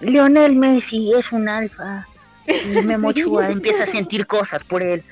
Lionel 0.01 0.57
Messi 0.57 1.13
es 1.15 1.31
un 1.31 1.49
alfa 1.49 2.07
y 2.47 2.81
Memo 2.83 3.13
Sí. 3.13 3.23
Empieza 3.49 3.85
a 3.85 3.87
sentir 3.87 4.27
cosas 4.27 4.65
por 4.65 4.83
él. 4.83 5.05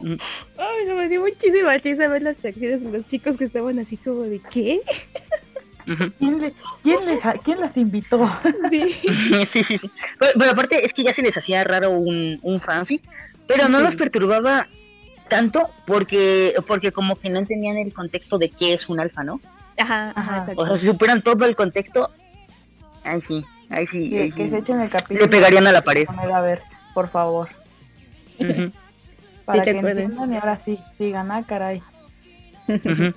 Ay, 0.00 0.84
no 0.86 0.94
me 0.96 1.08
dio 1.08 1.22
muchísima 1.22 1.76
risa 1.78 2.06
ver 2.08 2.22
las 2.22 2.40
reacciones 2.42 2.84
de 2.84 2.90
los 2.92 3.06
chicos 3.06 3.36
que 3.36 3.44
estaban 3.44 3.78
así 3.80 3.96
como 3.96 4.22
de 4.22 4.40
¿qué? 4.50 4.80
¿Quién, 6.18 6.40
le- 6.40 6.54
quién, 6.82 7.06
les, 7.06 7.20
quién 7.44 7.60
las 7.60 7.76
invitó? 7.76 8.18
Sí. 8.70 8.88
Sí, 8.90 9.46
sí, 9.64 9.78
sí. 9.78 9.90
Pero, 10.18 10.32
pero 10.38 10.50
aparte 10.52 10.84
es 10.84 10.92
que 10.92 11.02
ya 11.04 11.12
se 11.12 11.22
les 11.22 11.36
hacía 11.36 11.64
raro 11.64 11.90
un, 11.90 12.38
un 12.42 12.60
fanfic, 12.60 13.02
pero 13.46 13.68
no 13.68 13.78
Sí. 13.78 13.84
los 13.84 13.96
perturbaba 13.96 14.66
tanto 15.28 15.70
porque 15.86 16.54
porque 16.66 16.92
como 16.92 17.16
que 17.16 17.30
no 17.30 17.38
entendían 17.38 17.76
el 17.78 17.92
contexto 17.94 18.36
de 18.38 18.50
qué 18.50 18.74
es 18.74 18.88
un 18.88 19.00
alfa, 19.00 19.22
¿no? 19.24 19.40
Ajá, 19.78 20.12
ajá, 20.14 20.38
exacto. 20.38 20.62
O 20.62 20.66
sea, 20.66 20.78
si 20.78 20.86
superan 20.86 21.22
todo 21.22 21.44
el 21.46 21.56
contexto, 21.56 22.10
ahí 23.02 23.20
sí, 23.26 23.44
ahí 23.70 23.86
sí, 23.86 24.10
Que, 24.10 24.22
ahí 24.22 24.30
que 24.32 24.44
sí. 24.44 24.50
se 24.50 24.58
echen 24.58 24.80
el 24.80 24.90
capítulo. 24.90 25.20
le 25.20 25.28
pegarían 25.28 25.66
a 25.66 25.72
la 25.72 25.82
pared. 25.82 26.06
A 26.08 26.40
ver, 26.40 26.62
por 26.94 27.08
favor. 27.10 27.48
Ujú, 28.38 28.70
Para 29.44 29.62
te 29.62 29.72
que 29.72 29.78
entiendan 29.78 30.32
y 30.32 30.36
ahora 30.36 30.60
sí, 30.64 30.78
sigan, 30.98 31.30
ah, 31.32 31.42
caray. 31.46 31.82
ujú. 32.68 33.12
Te- 33.12 33.14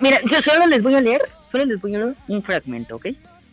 Mira, 0.00 0.18
yo 0.30 0.40
solo 0.42 0.66
les 0.66 0.82
voy 0.82 0.94
a 0.94 1.00
leer, 1.00 1.22
solo 1.46 1.64
les 1.64 1.80
voy 1.80 1.94
a 1.94 1.98
leer 1.98 2.14
un 2.28 2.42
fragmento, 2.42 2.96
¿ok? 2.96 3.06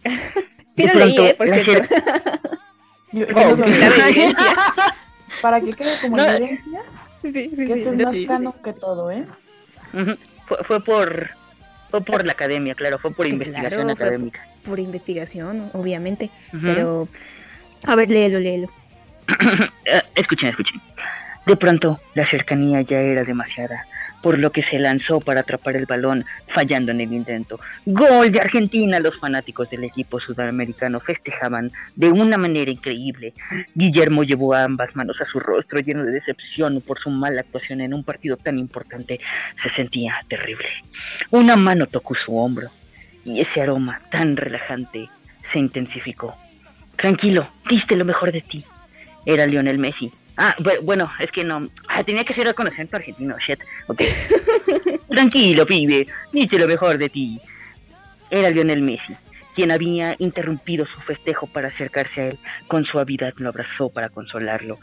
Sí 0.70 0.86
lo 0.86 0.94
leí, 0.94 1.18
¿eh? 1.18 1.34
Por 1.38 1.48
cierto. 1.50 1.96
Yo- 3.13 3.25
Oh, 3.34 3.54
sí. 3.56 3.62
para 5.42 5.62
que 5.62 5.72
quede 5.74 6.01
como 6.01 6.18
No. 6.18 6.24
evidencia 6.24 6.82
Sí, 7.24 7.32
sí, 7.32 7.50
que 7.50 7.56
sí. 7.56 7.72
este 7.72 7.89
es 7.96 8.04
más 8.04 8.15
canon 8.27 8.54
que 8.63 8.74
todo, 8.74 9.10
¿eh? 9.10 9.25
Fue, 10.46 10.58
fue 10.63 10.84
por 10.84 11.30
fue 11.92 12.01
por 12.01 12.25
la 12.25 12.34
academia, 12.34 12.75
claro, 12.75 13.00
fue 13.00 13.12
por 13.12 13.25
Claro, 13.25 13.36
investigación 13.36 13.84
fue- 13.84 13.94
académica. 13.94 14.46
Por 14.65 14.80
investigación, 14.80 15.70
obviamente. 15.74 16.30
Pero. 16.62 17.08
A 17.88 17.96
ver, 17.96 18.10
léelo, 18.10 18.39
léelo. 18.39 18.68
Eh, 19.86 20.01
escuchen, 20.15 20.50
escuchen. 20.50 20.82
De 21.46 21.56
pronto, 21.56 22.01
la 22.15 22.25
cercanía 22.25 22.82
ya 22.82 23.00
era 23.00 23.24
demasiada, 23.24 23.86
por 24.25 24.39
lo 24.39 24.51
que 24.51 24.63
se 24.63 24.79
lanzó 24.79 25.20
para 25.20 25.41
atrapar 25.41 25.75
el 25.75 25.86
balón, 25.86 26.25
fallando 26.48 26.91
en 26.91 27.00
el 27.00 27.13
intento. 27.13 27.60
Gol 27.86 28.32
de 28.32 28.39
Argentina. 28.39 29.00
Los 29.00 29.20
fanáticos 29.20 29.70
del 29.70 29.84
equipo 29.84 30.20
sudamericano 30.20 31.00
festejaban 31.00 31.72
de 31.96 32.10
una 32.10 32.36
manera 32.36 32.72
increíble. 32.72 33.36
Guillermo 33.75 34.24
llevó 34.24 34.55
ambas 34.55 34.96
manos 34.96 35.22
a 35.22 35.25
su 35.25 35.39
rostro, 35.39 35.79
lleno 35.79 36.03
de 36.03 36.12
decepción 36.12 36.82
por 36.82 36.98
su 36.98 37.12
mala 37.12 37.41
actuación 37.41 37.82
en 37.82 37.94
un 37.94 38.03
partido 38.03 38.36
tan 38.36 38.58
importante. 38.58 39.20
Se 39.58 39.70
sentía 39.70 40.15
terrible. 40.27 40.70
Una 41.29 41.55
mano 41.55 41.86
tocó 41.86 42.15
su 42.15 42.36
hombro, 42.36 42.72
y 43.25 43.41
ese 43.41 43.62
aroma 43.62 44.01
tan 44.10 44.38
relajante 44.38 45.08
se 45.44 45.60
intensificó. 45.60 46.36
Tranquilo, 46.96 47.48
diste 47.70 47.96
lo 47.96 48.05
mejor 48.05 48.32
de 48.32 48.41
ti. 48.41 48.65
Era 49.24 49.46
Lionel 49.46 49.77
Messi. 49.77 50.12
Ah, 50.38 50.56
bu- 50.60 50.82
bueno, 50.84 51.10
es 51.20 51.32
que 51.32 51.44
no. 51.44 51.68
Ah, 51.88 52.04
tenía 52.04 52.24
que 52.24 52.34
ser 52.34 52.46
reconocimiento 52.48 52.98
argentino, 52.98 53.38
shit. 53.39 53.63
Ok. 53.88 54.01
Tranquilo, 55.10 55.65
pibe. 55.65 56.08
Diste 56.32 56.60
lo 56.60 56.68
mejor 56.68 56.98
de 56.98 57.10
ti. 57.10 57.39
Era 58.30 58.50
Lionel 58.50 58.82
Messi, 58.82 59.13
quien 59.56 59.72
había 59.72 60.15
interrumpido 60.20 60.86
su 60.86 61.00
festejo 61.01 61.48
para 61.48 61.68
acercarse 61.70 62.22
a 62.22 62.27
él. 62.27 62.39
Con 62.68 62.84
suavidad 62.86 63.34
lo 63.38 63.50
abrazó 63.50 63.89
para 63.89 64.10
consolarlo. 64.10 64.80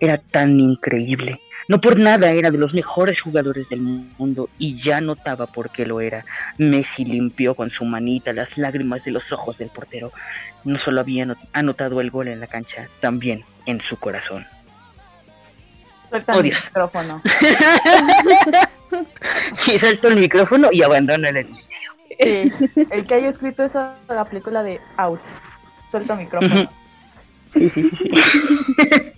Era 0.00 0.18
tan 0.18 0.58
increíble. 0.60 1.40
No 1.66 1.80
por 1.80 1.98
nada 1.98 2.30
era 2.32 2.50
de 2.50 2.58
los 2.58 2.74
mejores 2.74 3.22
jugadores 3.22 3.70
del 3.70 3.80
mundo 3.80 4.50
y 4.58 4.82
ya 4.84 5.00
notaba 5.00 5.46
por 5.46 5.70
qué 5.70 5.86
lo 5.86 6.02
era. 6.02 6.26
Messi 6.58 7.06
limpió 7.06 7.54
con 7.54 7.70
su 7.70 7.86
manita 7.86 8.34
las 8.34 8.58
lágrimas 8.58 9.02
de 9.04 9.12
los 9.12 9.32
ojos 9.32 9.56
del 9.56 9.70
portero. 9.70 10.12
No 10.64 10.76
solo 10.76 11.00
había 11.00 11.24
anot- 11.24 11.48
anotado 11.54 12.02
el 12.02 12.10
gol 12.10 12.28
en 12.28 12.40
la 12.40 12.48
cancha, 12.48 12.88
también 13.00 13.44
en 13.64 13.80
su 13.80 13.96
corazón. 13.96 14.44
Suelta 16.14 16.32
Oh, 16.32 16.36
el 16.38 16.42
Dios. 16.44 16.64
micrófono. 16.66 17.22
Sí, 19.56 19.76
saltó 19.80 20.06
el 20.08 20.16
micrófono 20.18 20.68
y 20.70 20.82
abandonó 20.82 21.26
el 21.28 21.38
edificio. 21.38 21.90
Sí, 22.20 22.52
el 22.92 23.06
que 23.08 23.14
haya 23.14 23.30
escrito 23.30 23.64
eso 23.64 23.92
la 24.08 24.24
película 24.24 24.62
de 24.62 24.80
Out. 24.98 25.18
Suelta 25.90 26.14
micrófono. 26.14 26.54
Ujú. 26.54 26.68
Sí, 27.52 27.68
sí, 27.70 27.82
sí. 27.90 27.96
sí. 27.96 28.10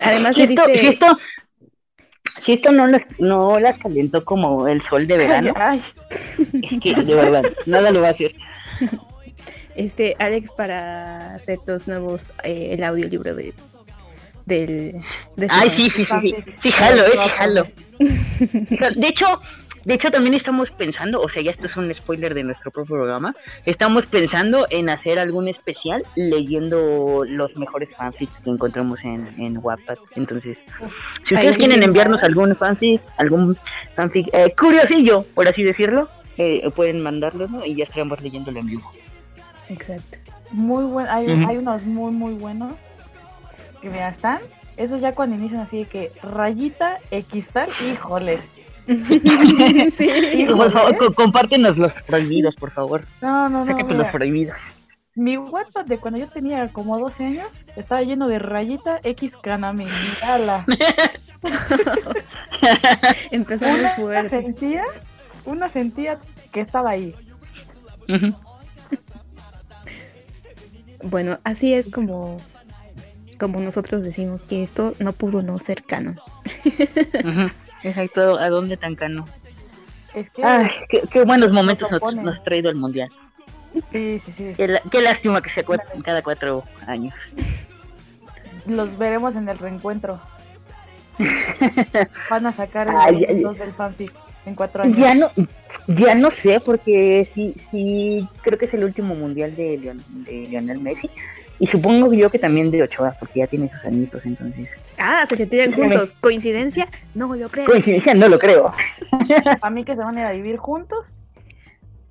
Además, 0.00 0.34
Si 0.34 0.42
esto, 0.42 0.66
viste. 0.66 0.78
si 0.80 0.86
esto, 0.88 1.18
si 2.40 2.52
esto 2.54 2.72
no 2.72 2.88
las, 2.88 3.06
no 3.20 3.60
las 3.60 3.78
calentó 3.78 4.24
como 4.24 4.66
el 4.66 4.80
sol 4.82 5.06
de 5.06 5.18
verano, 5.18 5.52
Ay, 5.56 5.80
es 6.10 6.80
que 6.82 6.94
de 6.94 7.14
verdad, 7.14 7.44
nada 7.66 7.92
lo 7.92 8.00
va 8.00 8.08
a 8.08 8.10
hacer. 8.10 8.32
Este, 9.76 10.16
Alex, 10.18 10.50
para 10.50 11.34
hacer 11.36 11.58
los 11.66 11.86
nuevos. 11.86 12.32
eh, 12.42 12.70
el 12.72 12.82
audiolibro 12.82 13.34
de. 13.36 13.52
Del. 14.46 14.92
De 15.36 15.48
Ay, 15.50 15.68
sí, 15.68 15.90
sí, 15.90 16.04
sí, 16.04 16.14
sí. 16.20 16.34
Sí, 16.56 16.70
jalo, 16.70 17.02
eh, 17.04 17.10
sí, 17.12 17.28
jalo. 17.36 17.66
De 18.96 19.08
hecho, 19.08 19.40
de 19.84 19.94
hecho 19.94 20.10
también 20.10 20.34
estamos 20.34 20.70
pensando, 20.70 21.20
o 21.20 21.28
sea, 21.28 21.42
ya 21.42 21.50
esto 21.50 21.66
es 21.66 21.76
un 21.76 21.92
spoiler 21.92 22.32
de 22.32 22.44
nuestro 22.44 22.70
propio 22.70 22.96
programa, 22.96 23.34
estamos 23.64 24.06
pensando 24.06 24.66
en 24.70 24.88
hacer 24.88 25.18
algún 25.18 25.48
especial 25.48 26.04
leyendo 26.14 27.24
los 27.26 27.56
mejores 27.56 27.94
fanfics 27.96 28.40
que 28.40 28.50
encontramos 28.50 29.04
en, 29.04 29.28
en 29.38 29.58
Wattpad. 29.60 29.98
Entonces, 30.14 30.58
si 31.24 31.34
ustedes 31.34 31.56
sí 31.56 31.64
quieren 31.64 31.82
enviarnos 31.82 32.22
algún 32.22 32.54
fanfic, 32.54 33.00
algún 33.16 33.56
fanfic 33.94 34.28
eh, 34.32 34.54
curiosillo, 34.56 35.24
por 35.34 35.48
así 35.48 35.64
decirlo, 35.64 36.08
eh, 36.38 36.68
pueden 36.74 37.02
mandarlo 37.02 37.48
¿no? 37.48 37.64
y 37.64 37.74
ya 37.74 37.84
estaremos 37.84 38.20
leyéndolo 38.20 38.60
en 38.60 38.66
vivo. 38.66 38.92
Exacto. 39.68 40.18
muy 40.52 40.84
buen, 40.84 41.08
hay, 41.08 41.26
hay 41.28 41.56
unos 41.56 41.82
muy 41.82 42.12
muy 42.12 42.34
buenos 42.34 42.76
que 43.86 43.92
mira 43.92 44.08
están, 44.10 44.40
esos 44.76 45.00
ya 45.00 45.14
cuando 45.14 45.36
inician 45.36 45.60
así 45.60 45.78
de 45.78 45.84
que 45.86 46.12
rayita 46.22 46.98
X 47.10 47.46
tal, 47.52 47.68
híjole. 47.88 48.38
sí. 49.90 50.44
Por 50.56 50.70
favor, 50.70 50.96
co- 50.96 51.14
compártenos 51.14 51.76
los 51.76 51.92
prohibidos, 52.04 52.54
por 52.56 52.70
favor. 52.70 53.04
No, 53.20 53.48
no, 53.48 53.58
no. 53.60 53.64
Sácate 53.64 53.84
mira, 53.84 53.96
los 53.98 54.08
prohibidos. 54.08 54.56
mi 55.16 55.36
WhatsApp 55.38 55.86
de 55.88 55.98
cuando 55.98 56.20
yo 56.20 56.28
tenía 56.28 56.68
como 56.68 56.98
12 56.98 57.24
años 57.24 57.48
estaba 57.74 58.02
lleno 58.02 58.28
de 58.28 58.38
rayita 58.38 59.00
X 59.02 59.32
Kaname. 59.42 59.86
Mírala. 59.86 60.64
Empezamos 63.30 63.80
Una 63.80 63.88
fuerte. 63.90 64.40
sentía, 64.42 64.84
una 65.44 65.70
sentía 65.70 66.18
que 66.52 66.60
estaba 66.60 66.90
ahí. 66.90 67.14
Bueno, 71.02 71.38
así 71.44 71.74
es 71.74 71.90
como. 71.90 72.38
Como 73.38 73.60
nosotros 73.60 74.02
decimos 74.04 74.44
que 74.44 74.62
esto 74.62 74.94
no 74.98 75.12
pudo 75.12 75.42
no 75.42 75.58
ser 75.58 75.82
canon. 75.82 76.18
Exacto, 77.82 78.38
¿a 78.38 78.48
dónde 78.48 78.76
tan 78.76 78.94
cano? 78.94 79.26
Es 80.14 80.30
que 80.30 80.42
Ay, 80.42 80.68
qué, 80.88 81.02
qué 81.10 81.24
buenos 81.24 81.52
momentos 81.52 81.90
nos, 81.90 82.02
ha 82.38 82.42
traído 82.42 82.70
el 82.70 82.76
mundial. 82.76 83.10
sí, 83.92 84.20
sí, 84.24 84.32
sí. 84.36 84.52
Qué, 84.56 85.02
lástima 85.02 85.42
que 85.42 85.50
se 85.50 85.64
cuenten 85.64 86.00
cada 86.02 86.22
cuatro 86.22 86.64
años. 86.86 87.14
Los 88.66 88.96
veremos 88.96 89.36
en 89.36 89.48
el 89.48 89.58
reencuentro. 89.58 90.18
Van 92.30 92.46
a 92.46 92.52
sacar 92.52 92.88
Ay, 92.88 93.24
el 93.24 93.36
ay, 93.36 93.42
dos 93.42 93.58
del 93.58 93.72
fanfic 93.74 94.12
en 94.46 94.54
cuatro 94.54 94.82
años. 94.82 94.98
Ya 94.98 95.14
no, 95.14 95.30
ya 95.86 96.14
no 96.14 96.30
sé, 96.30 96.60
porque 96.60 97.24
sí, 97.24 97.54
sí, 97.56 98.26
creo 98.42 98.58
que 98.58 98.64
es 98.64 98.74
el 98.74 98.84
último 98.84 99.14
mundial 99.14 99.54
de, 99.54 99.78
Leon- 99.78 100.02
de 100.24 100.46
Lionel 100.48 100.80
Messi. 100.80 101.10
Y 101.58 101.66
supongo 101.66 102.12
yo 102.12 102.30
que 102.30 102.38
también 102.38 102.70
de 102.70 102.82
Ochoa, 102.82 103.16
porque 103.18 103.40
ya 103.40 103.46
tiene 103.46 103.70
sus 103.70 103.84
añitos, 103.84 104.24
entonces. 104.26 104.68
Ah, 104.98 105.24
se 105.26 105.36
retiran 105.36 105.72
juntos. 105.72 106.18
¿Coincidencia? 106.20 106.88
No 107.14 107.34
lo 107.34 107.48
creo. 107.48 107.66
Coincidencia, 107.66 108.14
no 108.14 108.28
lo 108.28 108.38
creo. 108.38 108.72
A 109.62 109.70
mí 109.70 109.84
que 109.84 109.96
se 109.96 110.02
van 110.02 110.18
a 110.18 110.20
ir 110.20 110.26
a 110.26 110.32
vivir 110.32 110.56
juntos. 110.58 111.16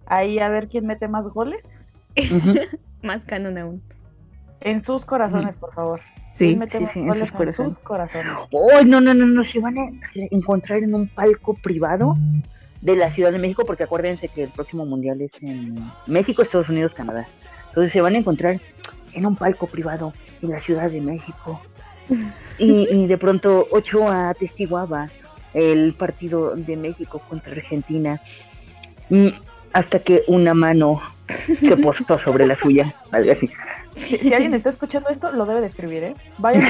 Ahí 0.07 0.39
a 0.39 0.49
ver 0.49 0.67
quién 0.67 0.85
mete 0.85 1.07
más 1.07 1.27
goles. 1.27 1.75
Más 3.01 3.25
canon 3.25 3.57
aún. 3.57 3.83
En 4.61 4.81
sus 4.81 5.05
corazones, 5.05 5.55
por 5.55 5.73
favor. 5.73 6.01
Sí. 6.31 6.47
¿Quién 6.47 6.59
mete 6.59 6.79
sí, 6.79 6.87
sí, 6.87 6.99
en 6.99 7.15
sus 7.15 7.31
corazones. 7.31 7.77
corazones? 7.79 8.33
Oh, 8.51 8.83
no, 8.83 8.99
no, 8.99 9.13
no, 9.13 9.25
no, 9.25 9.43
se 9.43 9.59
van 9.59 9.77
a 9.77 9.89
encontrar 10.31 10.81
en 10.81 10.95
un 10.95 11.07
palco 11.07 11.53
privado 11.53 12.17
de 12.81 12.95
la 12.95 13.09
Ciudad 13.11 13.31
de 13.31 13.39
México, 13.39 13.63
porque 13.65 13.83
acuérdense 13.83 14.27
que 14.27 14.43
el 14.43 14.49
próximo 14.49 14.85
mundial 14.85 15.21
es 15.21 15.31
en 15.41 15.75
México, 16.07 16.41
Estados 16.41 16.69
Unidos, 16.69 16.93
Canadá. 16.93 17.27
Entonces 17.67 17.91
se 17.91 18.01
van 18.01 18.15
a 18.15 18.19
encontrar 18.19 18.59
en 19.15 19.25
un 19.25 19.35
palco 19.35 19.67
privado 19.67 20.13
en 20.41 20.49
la 20.51 20.59
Ciudad 20.59 20.89
de 20.91 21.01
México 21.01 21.59
Y, 22.59 22.87
y 22.95 23.07
de 23.07 23.17
pronto 23.17 23.67
Ochoa 23.71 24.29
atestiguaba 24.29 25.09
el 25.53 25.93
partido 25.95 26.55
de 26.55 26.75
México 26.77 27.19
contra 27.27 27.51
Argentina 27.53 28.21
mm, 29.09 29.27
hasta 29.73 29.99
que 29.99 30.21
una 30.27 30.53
mano 30.53 31.01
se 31.27 31.75
postó 31.77 32.17
sobre 32.19 32.45
la 32.45 32.55
suya, 32.55 32.93
algo 33.11 33.31
así. 33.31 33.49
Si, 33.95 34.17
si 34.17 34.33
alguien 34.33 34.53
está 34.53 34.69
escuchando 34.69 35.09
esto, 35.09 35.31
lo 35.31 35.45
debe 35.45 35.61
de 35.61 35.67
escribir, 35.67 36.03
¿eh? 36.03 36.15
Vayan. 36.37 36.61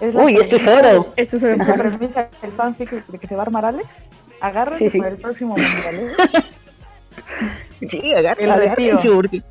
Es 0.00 0.14
Uy, 0.14 0.34
esto 0.40 0.56
es 0.56 0.66
oro. 0.66 1.12
Esto 1.16 1.36
es 1.36 1.42
premisa 1.44 2.28
del 2.40 2.52
fanfic 2.52 2.90
de 3.06 3.18
que 3.18 3.26
se 3.26 3.34
va 3.34 3.42
a 3.42 3.46
armar 3.46 3.64
Alex. 3.66 3.86
Agárrense 4.40 4.84
Sí, 4.84 4.90
sí. 4.90 4.98
para 4.98 5.10
el 5.10 5.18
próximo 5.18 5.56
mundial, 5.56 5.94
¿eh? 5.94 6.10
Sí, 7.90 8.12
agarra, 8.14 8.42
El 8.42 8.50
retiro. 8.60 8.98
agárrense, 8.98 9.08
porque- 9.10 9.42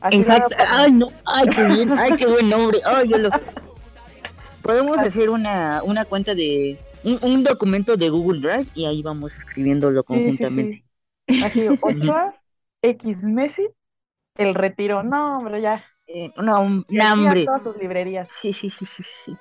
Así 0.00 0.18
Exacto. 0.18 0.54
Ay, 0.68 0.92
no. 0.92 1.08
Ay, 1.24 1.48
qué 1.48 1.64
bien. 1.64 1.98
Ay, 1.98 2.12
qué 2.16 2.26
buen 2.26 2.48
nombre. 2.48 2.80
Ay, 2.84 3.08
yo 3.08 3.18
lo... 3.18 3.30
Podemos 4.62 4.98
hacer 4.98 5.30
una, 5.30 5.82
una 5.84 6.04
cuenta 6.04 6.34
de... 6.34 6.78
Un, 7.04 7.18
un 7.22 7.44
documento 7.44 7.96
de 7.96 8.08
Google 8.10 8.40
Drive 8.40 8.66
y 8.74 8.84
ahí 8.84 9.00
vamos 9.02 9.34
escribiéndolo 9.36 10.00
Sí, 10.00 10.06
sí, 10.06 10.06
conjuntamente. 10.06 10.84
sí. 11.28 11.42
Así, 11.44 11.68
Ochoa, 11.80 12.34
X 12.82 13.22
Messi, 13.24 13.68
el 14.36 14.54
retiro. 14.54 15.02
No, 15.04 15.38
hombre, 15.38 15.60
ya. 15.60 15.84
Eh, 16.08 16.32
no, 16.36 16.60
un 16.60 16.84
hambre. 17.00 17.44
todas 17.44 17.62
sus 17.62 17.76
librerías. 17.76 18.28
Sí, 18.30 18.52
sí, 18.52 18.70
sí, 18.70 18.84
sí, 18.86 19.02
sí. 19.24 19.36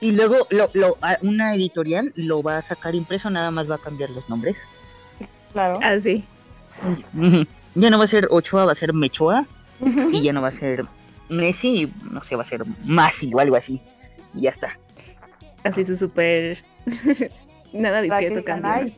Y 0.00 0.12
luego 0.12 0.46
lo, 0.50 0.70
lo, 0.72 0.96
una 1.22 1.54
editorial 1.54 2.12
lo 2.16 2.42
va 2.42 2.58
a 2.58 2.62
sacar 2.62 2.94
impreso, 2.94 3.30
nada 3.30 3.50
más 3.50 3.70
va 3.70 3.76
a 3.76 3.78
cambiar 3.78 4.10
los 4.10 4.28
nombres. 4.28 4.58
Claro. 5.52 5.78
Así. 5.82 6.24
Ujú. 7.16 7.44
Ya 7.76 7.90
no 7.90 7.98
va 7.98 8.04
a 8.04 8.08
ser 8.08 8.28
Ochoa, 8.30 8.66
va 8.66 8.72
a 8.72 8.76
ser 8.76 8.92
Mechoa. 8.92 9.46
Y 10.12 10.22
ya 10.22 10.32
no 10.32 10.42
va 10.42 10.48
a 10.48 10.52
ser 10.52 10.84
Messi, 11.28 11.92
no 12.10 12.22
sé, 12.22 12.36
va 12.36 12.42
a 12.42 12.46
ser 12.46 12.64
Masi 12.84 13.32
o 13.34 13.40
algo 13.40 13.56
así. 13.56 13.80
Y 14.34 14.42
ya 14.42 14.50
está. 14.50 14.78
Así 15.64 15.84
su 15.84 15.96
súper. 15.96 16.58
Nada 17.72 18.02
discreto 18.02 18.44
cambio. 18.44 18.70
"Ay, 18.72 18.96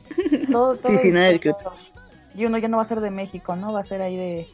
todo- 0.51 0.77
todo 0.83 0.93
Sí, 0.93 0.99
sí, 0.99 1.11
nada 1.11 1.29
discreto". 1.31 1.73
Y 2.35 2.45
uno 2.45 2.59
ya 2.59 2.69
no 2.69 2.77
va 2.77 2.83
a 2.83 2.89
ser 2.89 3.01
de 3.01 3.11
México, 3.11 3.57
¿no? 3.57 3.73
Va 3.73 3.81
a 3.81 3.85
ser 3.87 4.03
ahí 4.03 4.17
de 4.17 4.47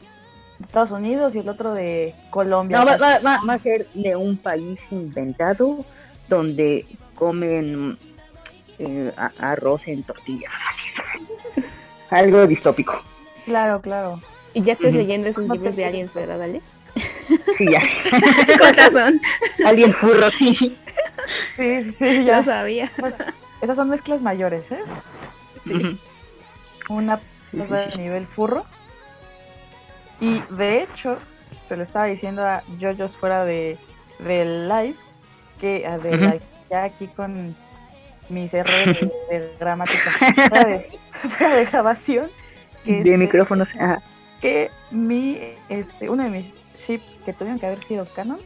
Estados 0.61 0.91
Unidos 0.91 1.35
y 1.35 1.39
el 1.39 1.49
otro 1.49 1.73
de 1.73 2.15
Colombia. 2.29 2.77
No, 2.79 2.85
va, 2.85 2.95
va, 2.97 3.19
va, 3.19 3.39
va 3.47 3.53
a 3.53 3.57
ser 3.57 3.87
de 3.93 4.15
un 4.15 4.37
país 4.37 4.89
inventado 4.91 5.83
donde 6.29 6.85
comen 7.15 7.97
eh, 8.79 9.11
arroz 9.39 9.87
en 9.89 10.03
tortillas. 10.03 10.51
Algo 12.09 12.47
distópico. 12.47 13.01
Claro, 13.45 13.81
claro. 13.81 14.21
Y 14.55 14.61
ya 14.61 14.73
estás 14.73 14.93
leyendo 14.93 15.27
esos 15.27 15.49
libros 15.49 15.75
de 15.75 15.85
aliens, 15.85 16.13
¿verdad, 16.13 16.41
Alex? 16.41 16.79
Sí, 17.55 17.65
ya. 17.71 17.79
Con 18.59 18.73
razón. 18.73 19.21
Alguien 19.65 19.91
furro, 19.93 20.29
sí. 20.31 20.55
Sí, 21.57 21.91
sí, 21.97 22.23
Ya 22.25 22.39
ya. 22.39 22.43
sabía. 22.43 22.91
Pues, 22.99 23.15
esas 23.61 23.75
son 23.75 23.89
mezclas 23.89 24.21
mayores, 24.21 24.63
¿eh? 24.71 24.79
Sí. 25.65 25.99
Una 26.89 27.19
Sí, 27.51 27.57
de 27.57 27.91
sí. 27.91 28.01
nivel 28.01 28.25
furro. 28.25 28.65
Y 30.19 30.39
de 30.55 30.83
hecho, 30.83 31.17
se 31.67 31.75
lo 31.77 31.83
estaba 31.83 32.05
diciendo 32.05 32.43
a 32.45 32.63
Jojos 32.79 33.15
fuera 33.17 33.45
de 33.45 33.77
del 34.19 34.67
live, 34.67 34.95
que 35.59 35.85
a 35.85 35.97
de 35.97 36.17
live, 36.17 36.41
ya 36.69 36.83
aquí 36.85 37.07
con 37.07 37.55
mis 38.29 38.53
errores 38.53 38.99
de, 39.29 39.39
de 39.39 39.51
gramática, 39.59 40.11
fuera 40.49 40.65
de, 40.65 40.99
fuera 41.37 41.55
de 41.55 41.65
grabación, 41.65 42.29
que, 42.83 42.91
De 42.91 42.97
este, 42.99 43.17
micrófonos. 43.17 43.69
Ajá. 43.75 44.01
Que 44.43 44.69
mi, 44.91 45.39
este, 45.69 46.09
uno 46.09 46.23
de 46.23 46.29
mis 46.29 46.45
ships 46.85 47.05
que 47.23 47.31
tuvieron 47.31 47.59
que 47.59 47.65
haber 47.65 47.81
sido 47.81 48.05
canon 48.13 48.39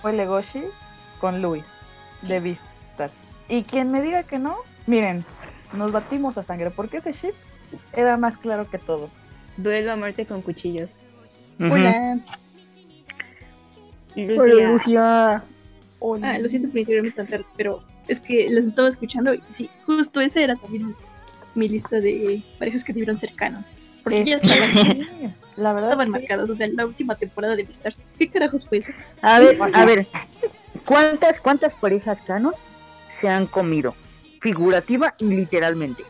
fue 0.00 0.14
Legoshi 0.14 0.62
con 1.20 1.42
Luis 1.42 1.62
de 2.22 2.40
Vistas. 2.40 3.10
Y 3.50 3.62
quien 3.64 3.92
me 3.92 4.00
diga 4.00 4.22
que 4.22 4.38
no, 4.38 4.56
miren, 4.86 5.26
nos 5.74 5.92
batimos 5.92 6.38
a 6.38 6.42
sangre, 6.42 6.70
porque 6.70 6.96
ese 6.96 7.12
ship 7.12 7.34
era 7.92 8.16
más 8.16 8.38
claro 8.38 8.70
que 8.70 8.78
todo. 8.78 9.10
Duelo 9.58 9.92
a 9.92 9.96
muerte 9.96 10.24
con 10.24 10.40
cuchillos. 10.40 11.00
Hola. 11.60 12.18
Lucia. 14.16 14.54
Hola, 14.54 14.72
Lucia. 14.72 15.34
Ah, 16.22 16.38
lo 16.38 16.48
siento 16.48 16.70
por 16.70 16.78
interrumpirme 16.78 17.10
tan 17.14 17.26
tarde, 17.26 17.44
pero 17.58 17.82
es 18.08 18.20
que 18.20 18.48
las 18.48 18.64
estaba 18.64 18.88
escuchando 18.88 19.34
y 19.34 19.42
sí, 19.50 19.68
justo 19.84 20.22
esa 20.22 20.40
era 20.40 20.56
también 20.56 20.86
mi, 20.86 20.94
mi 21.54 21.68
lista 21.68 22.00
de 22.00 22.42
parejas 22.58 22.84
que 22.84 22.94
debieron 22.94 23.18
ser 23.18 23.34
canon. 23.34 23.66
Porque 24.02 24.24
ya 24.24 24.36
Este, 24.36 24.46
estaban, 24.48 24.72
sí, 24.86 25.06
la 25.56 25.72
verdad, 25.72 25.90
estaban 25.90 26.06
sí. 26.06 26.12
marcadas, 26.12 26.50
o 26.50 26.54
sea, 26.54 26.66
la 26.68 26.86
última 26.86 27.14
temporada 27.14 27.56
de 27.56 27.62
Beastars. 27.64 28.00
¿Qué 28.18 28.28
carajos 28.28 28.66
fue 28.66 28.78
eso? 28.78 28.92
A 29.22 29.38
ver, 29.40 29.56
a 29.74 29.84
ver. 29.84 30.06
¿Cuántas, 30.84 31.38
cuántas 31.40 31.74
parejas 31.74 32.20
canon 32.22 32.54
se 33.08 33.28
han 33.28 33.46
comido? 33.46 33.94
Figurativa 34.40 35.14
y 35.18 35.26
literalmente. 35.26 36.04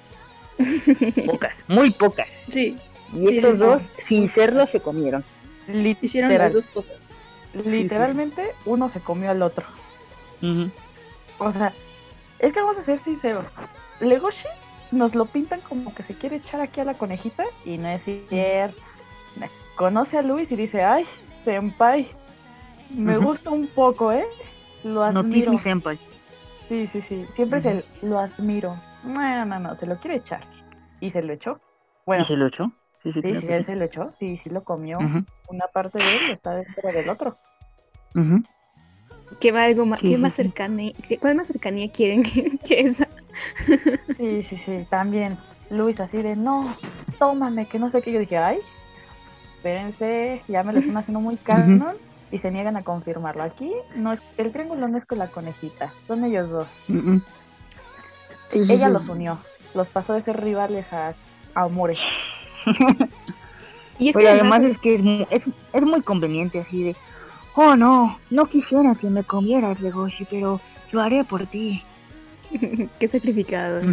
Pocas, 1.27 1.65
muy 1.69 1.91
pocas. 1.91 2.29
Sí, 2.49 2.77
Y 3.13 3.27
Sí, 3.27 3.37
estos 3.39 3.59
sí. 3.59 3.65
dos, 3.65 3.91
sin 3.99 4.29
serlo, 4.29 4.67
se 4.67 4.81
comieron. 4.81 5.25
hicieron 6.01 6.33
las 6.39 6.55
dos 6.55 6.67
cosas. 6.69 7.17
Literalmente, 7.53 8.53
uno 8.65 8.89
se 8.89 9.01
comió 9.01 9.31
al 9.31 9.43
otro. 9.43 9.67
O 11.39 11.53
sea, 11.53 11.73
es 12.39 12.53
que 12.53 12.61
vamos 12.61 12.79
a 12.79 12.85
ser 12.85 12.99
sinceros. 13.01 13.47
Legoshi 14.01 14.49
nos 14.93 15.15
lo 15.15 15.25
pintan 15.25 15.61
como 15.63 15.95
que 15.95 16.03
se 16.05 16.15
quiere 16.15 16.37
echar 16.37 16.61
aquí 16.61 16.81
a 16.81 16.85
la 16.85 16.95
conejita 16.95 17.45
y 17.65 17.79
no 17.79 17.89
es 17.89 18.03
cierto. 18.29 18.81
Conoce 19.75 20.19
a 20.19 20.23
Luis 20.23 20.53
y 20.53 20.57
dice, 20.57 20.85
ay, 20.85 21.07
senpai, 21.45 22.09
me 22.95 23.17
gusta 23.19 23.51
un 23.51 23.67
poco, 23.67 24.13
¿eh? 24.13 24.25
Lo 24.85 25.03
admiro. 25.03 25.23
Notice 25.25 25.51
mi 25.51 25.59
senpai. 25.59 25.99
Sí, 26.69 26.89
sí, 26.93 27.03
sí. 27.09 27.27
Siempre 27.35 27.59
es 27.61 27.65
el 27.67 27.85
lo 28.03 28.19
admiro. 28.19 28.77
No, 29.05 29.45
no, 29.47 29.59
no, 29.59 29.75
se 29.77 29.87
lo 29.87 29.97
quiere 29.99 30.19
echar. 30.19 30.43
Y 31.01 31.11
se 31.11 31.23
lo 31.23 31.33
echó. 31.33 31.59
Bueno, 32.07 32.23
¿Y 32.23 32.27
se 32.27 32.37
lo 32.37 32.47
echó? 32.47 32.71
Sí, 33.03 33.13
sí, 33.13 33.23
sí, 33.23 33.35
sí, 33.41 33.47
él 33.49 33.67
se 33.67 33.77
lo 33.77 33.85
echó. 33.87 34.11
Sí, 34.15 34.39
sí 34.39 34.51
lo 34.51 34.63
comió. 34.63 34.99
Una 35.49 35.67
parte 35.73 35.99
de 35.99 36.05
él 36.05 36.31
está 36.31 36.55
dentro 36.55 36.93
del 36.93 37.09
otro. 37.09 37.37
¿Qué, 39.41 39.53
va 39.53 39.65
algo 39.65 39.87
más, 39.87 40.01
Sí, 40.01 40.09
qué 40.09 40.19
más 40.19 40.35
cercanía, 40.35 40.93
qué- 41.09 41.19
¿Cuál 41.19 41.37
más 41.37 41.47
cercanía 41.49 41.91
quieren 41.91 42.23
que, 42.23 42.59
que 42.59 42.81
esa? 42.81 43.09
Sí, 44.17 44.43
sí, 44.49 44.57
sí. 44.59 44.87
También 44.91 45.39
Luis 45.71 45.99
así 46.01 46.19
de, 46.19 46.37
no, 46.37 46.77
tómame, 47.19 47.67
que 47.67 47.79
no 47.79 47.91
sé 47.91 48.03
qué. 48.03 48.13
Yo 48.13 48.21
dije, 48.21 48.39
ay, 48.39 48.59
espérense, 49.57 50.43
ya 50.49 50.63
me 50.63 50.73
lo 50.73 50.79
están 50.81 50.97
haciendo 50.97 51.21
muy 51.21 51.37
canon. 51.45 51.97
Y 52.31 52.39
se 52.39 52.51
niegan 52.51 52.79
a 52.79 52.83
confirmarlo. 52.83 53.43
Aquí 53.43 53.71
no 53.95 54.15
es, 54.15 54.21
el 54.39 54.53
triángulo 54.53 54.89
no 54.89 54.97
es 54.97 55.05
con 55.05 55.19
la 55.19 55.27
conejita, 55.29 55.93
son 56.07 56.25
ellos 56.25 56.49
dos. 56.49 56.67
Ujú. 56.89 57.21
Sí, 58.49 58.65
sí, 58.65 58.73
Ella 58.73 58.87
sí. 58.87 58.93
los 58.93 59.07
unió, 59.09 59.39
los 59.75 59.87
pasó 59.89 60.15
de 60.15 60.23
ser 60.23 60.43
rivales 60.43 60.91
a, 60.93 61.15
a 61.55 61.63
amores. 61.63 61.99
Y 63.99 64.09
es 64.09 64.17
que 64.17 64.29
además 64.29 64.65
es 64.65 64.79
que 64.79 65.27
es, 65.31 65.49
es 65.73 65.85
muy 65.85 66.01
conveniente 66.01 66.59
así 66.59 66.83
de, 66.83 66.97
oh 67.55 67.77
no, 67.77 68.19
no 68.31 68.47
quisiera 68.47 68.95
que 68.95 69.11
me 69.11 69.25
comieras, 69.25 69.81
Legoshi, 69.81 70.25
pero 70.25 70.61
lo 70.91 71.01
haré 71.03 71.25
por 71.25 71.47
ti. 71.47 71.85
qué 72.99 73.09
sacrificado. 73.09 73.83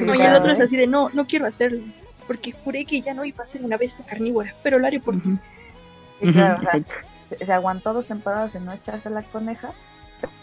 No, 0.00 0.14
y 0.14 0.22
el 0.22 0.34
otro 0.34 0.52
es 0.52 0.60
¿eh? 0.60 0.64
así 0.64 0.76
de, 0.76 0.86
no, 0.86 1.10
no 1.10 1.26
quiero 1.26 1.46
hacerlo. 1.46 1.82
Porque 2.26 2.52
juré 2.52 2.84
que 2.84 3.00
ya 3.02 3.14
no 3.14 3.24
iba 3.24 3.42
a 3.42 3.46
ser 3.46 3.64
una 3.64 3.76
bestia 3.76 4.04
carnívora, 4.04 4.54
pero 4.62 4.78
lo 4.78 4.86
haré 4.86 5.00
por 5.00 5.20
ti. 5.20 5.38
Claro, 6.32 6.62
o 6.62 6.66
sea, 6.66 6.80
se, 7.28 7.44
se 7.46 7.52
aguantó 7.52 7.92
dos 7.92 8.06
temporadas 8.06 8.52
de 8.52 8.60
no 8.60 8.72
echarse 8.72 9.10
la 9.10 9.22
coneja, 9.22 9.72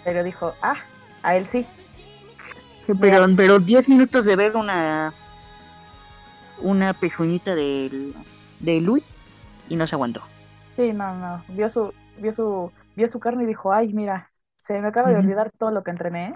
pero 0.03 0.23
dijo, 0.23 0.53
ah, 0.61 0.77
a 1.21 1.35
él 1.35 1.47
sí. 1.47 1.65
Pero, 2.99 3.25
pero 3.35 3.59
10 3.59 3.89
minutos 3.89 4.25
de 4.25 4.35
ver 4.35 4.55
una 4.55 5.13
una 6.59 6.93
pezuñita 6.93 7.55
del, 7.55 8.13
de 8.59 8.81
Luis 8.81 9.03
y 9.67 9.75
no 9.75 9.87
se 9.87 9.95
aguantó. 9.95 10.21
Sí, 10.75 10.93
no, 10.93 11.15
no. 11.15 11.43
Vio 11.47 11.69
su, 11.69 11.93
vio 12.17 12.33
su, 12.33 12.71
vio 12.95 13.07
su 13.07 13.19
carne 13.19 13.43
y 13.43 13.47
dijo, 13.47 13.71
ay, 13.73 13.93
mira, 13.93 14.31
se 14.67 14.79
me 14.79 14.87
acaba 14.87 15.09
de 15.09 15.17
olvidar 15.17 15.51
todo 15.57 15.71
lo 15.71 15.83
que 15.83 15.91
entrené. 15.91 16.35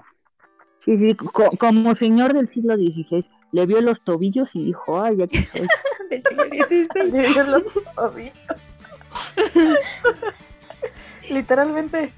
¿Eh?". 0.80 0.82
Sí, 0.84 0.96
sí, 0.96 1.14
co- 1.14 1.50
como 1.58 1.94
señor 1.94 2.32
del 2.32 2.46
siglo 2.46 2.76
XVI, 2.76 3.24
le 3.52 3.66
vio 3.66 3.80
los 3.80 4.00
tobillos 4.02 4.54
y 4.56 4.64
dijo, 4.64 5.00
ay, 5.00 5.22
aquí 5.22 5.38
soy. 5.38 5.66
Y 6.10 7.34
yo 7.34 7.42
los 7.44 7.62
oí. 7.96 8.32
Literalmente 11.30 12.12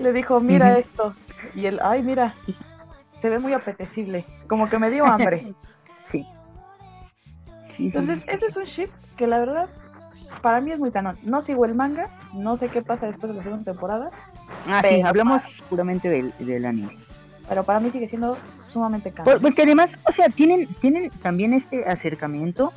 le 0.00 0.12
dijo, 0.12 0.40
mira 0.40 0.78
esto. 0.78 1.14
Y 1.54 1.66
él, 1.66 1.78
ay, 1.82 2.02
mira, 2.02 2.34
se 3.22 3.30
ve 3.30 3.38
muy 3.38 3.52
apetecible. 3.52 4.24
Como 4.48 4.68
que 4.68 4.78
me 4.78 4.90
dio 4.90 5.04
hambre. 5.04 5.54
Sí. 6.02 6.24
Entonces, 7.78 8.20
ese 8.28 8.46
es 8.46 8.56
un 8.56 8.64
ship 8.64 8.88
que 9.16 9.26
la 9.26 9.38
verdad, 9.38 9.68
para 10.40 10.60
mí 10.60 10.70
es 10.70 10.78
muy 10.78 10.90
canon. 10.92 11.18
No 11.24 11.42
sigo 11.42 11.64
el 11.64 11.74
manga, 11.74 12.08
no 12.32 12.56
sé 12.56 12.68
qué 12.68 12.80
pasa 12.80 13.06
después 13.06 13.32
de 13.32 13.38
la 13.38 13.42
segunda 13.44 13.64
temporada, 13.72 14.10
Ah, 14.66 14.82
sí, 14.82 15.00
hablamos 15.02 15.62
puramente 15.68 16.08
del, 16.08 16.32
del 16.38 16.64
anime. 16.64 16.96
Pero 17.48 17.64
para 17.64 17.80
mí 17.80 17.90
sigue 17.90 18.08
siendo 18.08 18.36
sumamente. 18.72 19.10
Por- 19.12 19.40
Porque 19.40 19.62
además, 19.62 19.96
o 20.08 20.12
sea, 20.12 20.28
tienen, 20.28 20.66
tienen 20.80 21.10
también 21.22 21.52
este 21.54 21.88
acercamiento 21.88 22.72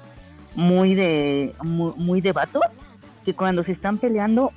muy 0.56 0.96
de, 0.96 1.56
muy, 1.64 1.94
muy 1.98 2.22
de 2.22 2.32
vatos, 2.32 2.80
que 3.26 3.34
cuando 3.36 3.64
se 3.64 3.72
están 3.72 3.98
peleando, 3.98 4.52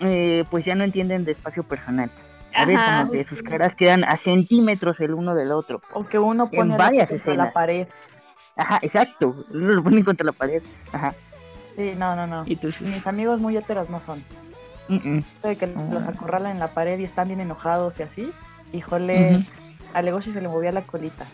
eh, 0.00 0.44
pues 0.50 0.64
ya 0.64 0.74
no 0.74 0.84
entienden 0.84 1.24
de 1.24 1.32
espacio 1.32 1.62
personal. 1.62 2.10
A 2.54 2.64
ver, 2.64 2.76
Ajá. 2.76 3.00
como 3.00 3.12
que 3.12 3.24
sus 3.24 3.42
caras 3.42 3.74
quedan 3.76 4.04
a 4.04 4.16
centímetros 4.16 5.00
el 5.00 5.14
uno 5.14 5.34
del 5.34 5.52
otro. 5.52 5.82
O 5.92 6.06
que 6.06 6.18
uno 6.18 6.48
En 6.50 6.58
pone 6.58 6.70
la 6.72 6.76
varias 6.78 7.08
contra 7.10 7.16
escenas. 7.16 7.46
la 7.48 7.52
pared. 7.52 7.86
Ajá, 8.56 8.78
exacto. 8.82 9.44
Lo 9.50 9.82
ponen 9.84 10.02
contra 10.02 10.24
la 10.24 10.32
pared. 10.32 10.62
Ajá. 10.92 11.14
Sí, 11.76 11.92
no, 11.96 12.16
no, 12.16 12.26
no. 12.26 12.42
Y 12.46 12.54
entonces. 12.54 12.80
Mis 12.80 13.06
amigos 13.06 13.40
muy 13.40 13.56
heteros 13.56 13.88
no 13.90 14.00
son. 14.00 14.24
mm, 14.88 14.94
mm. 15.18 15.24
De 15.42 15.56
que 15.56 15.66
los 15.66 16.06
acorralan 16.08 16.52
en 16.52 16.58
la 16.58 16.68
pared 16.68 16.98
y 16.98 17.04
están 17.04 17.28
bien 17.28 17.40
enojados 17.40 18.00
y 18.00 18.02
así. 18.02 18.32
Híjole, 18.72 19.36
Ujú. 19.36 19.44
a 19.94 20.02
Legoshi 20.02 20.32
se 20.32 20.40
le 20.40 20.48
movía 20.48 20.72
la 20.72 20.82
colita. 20.82 21.24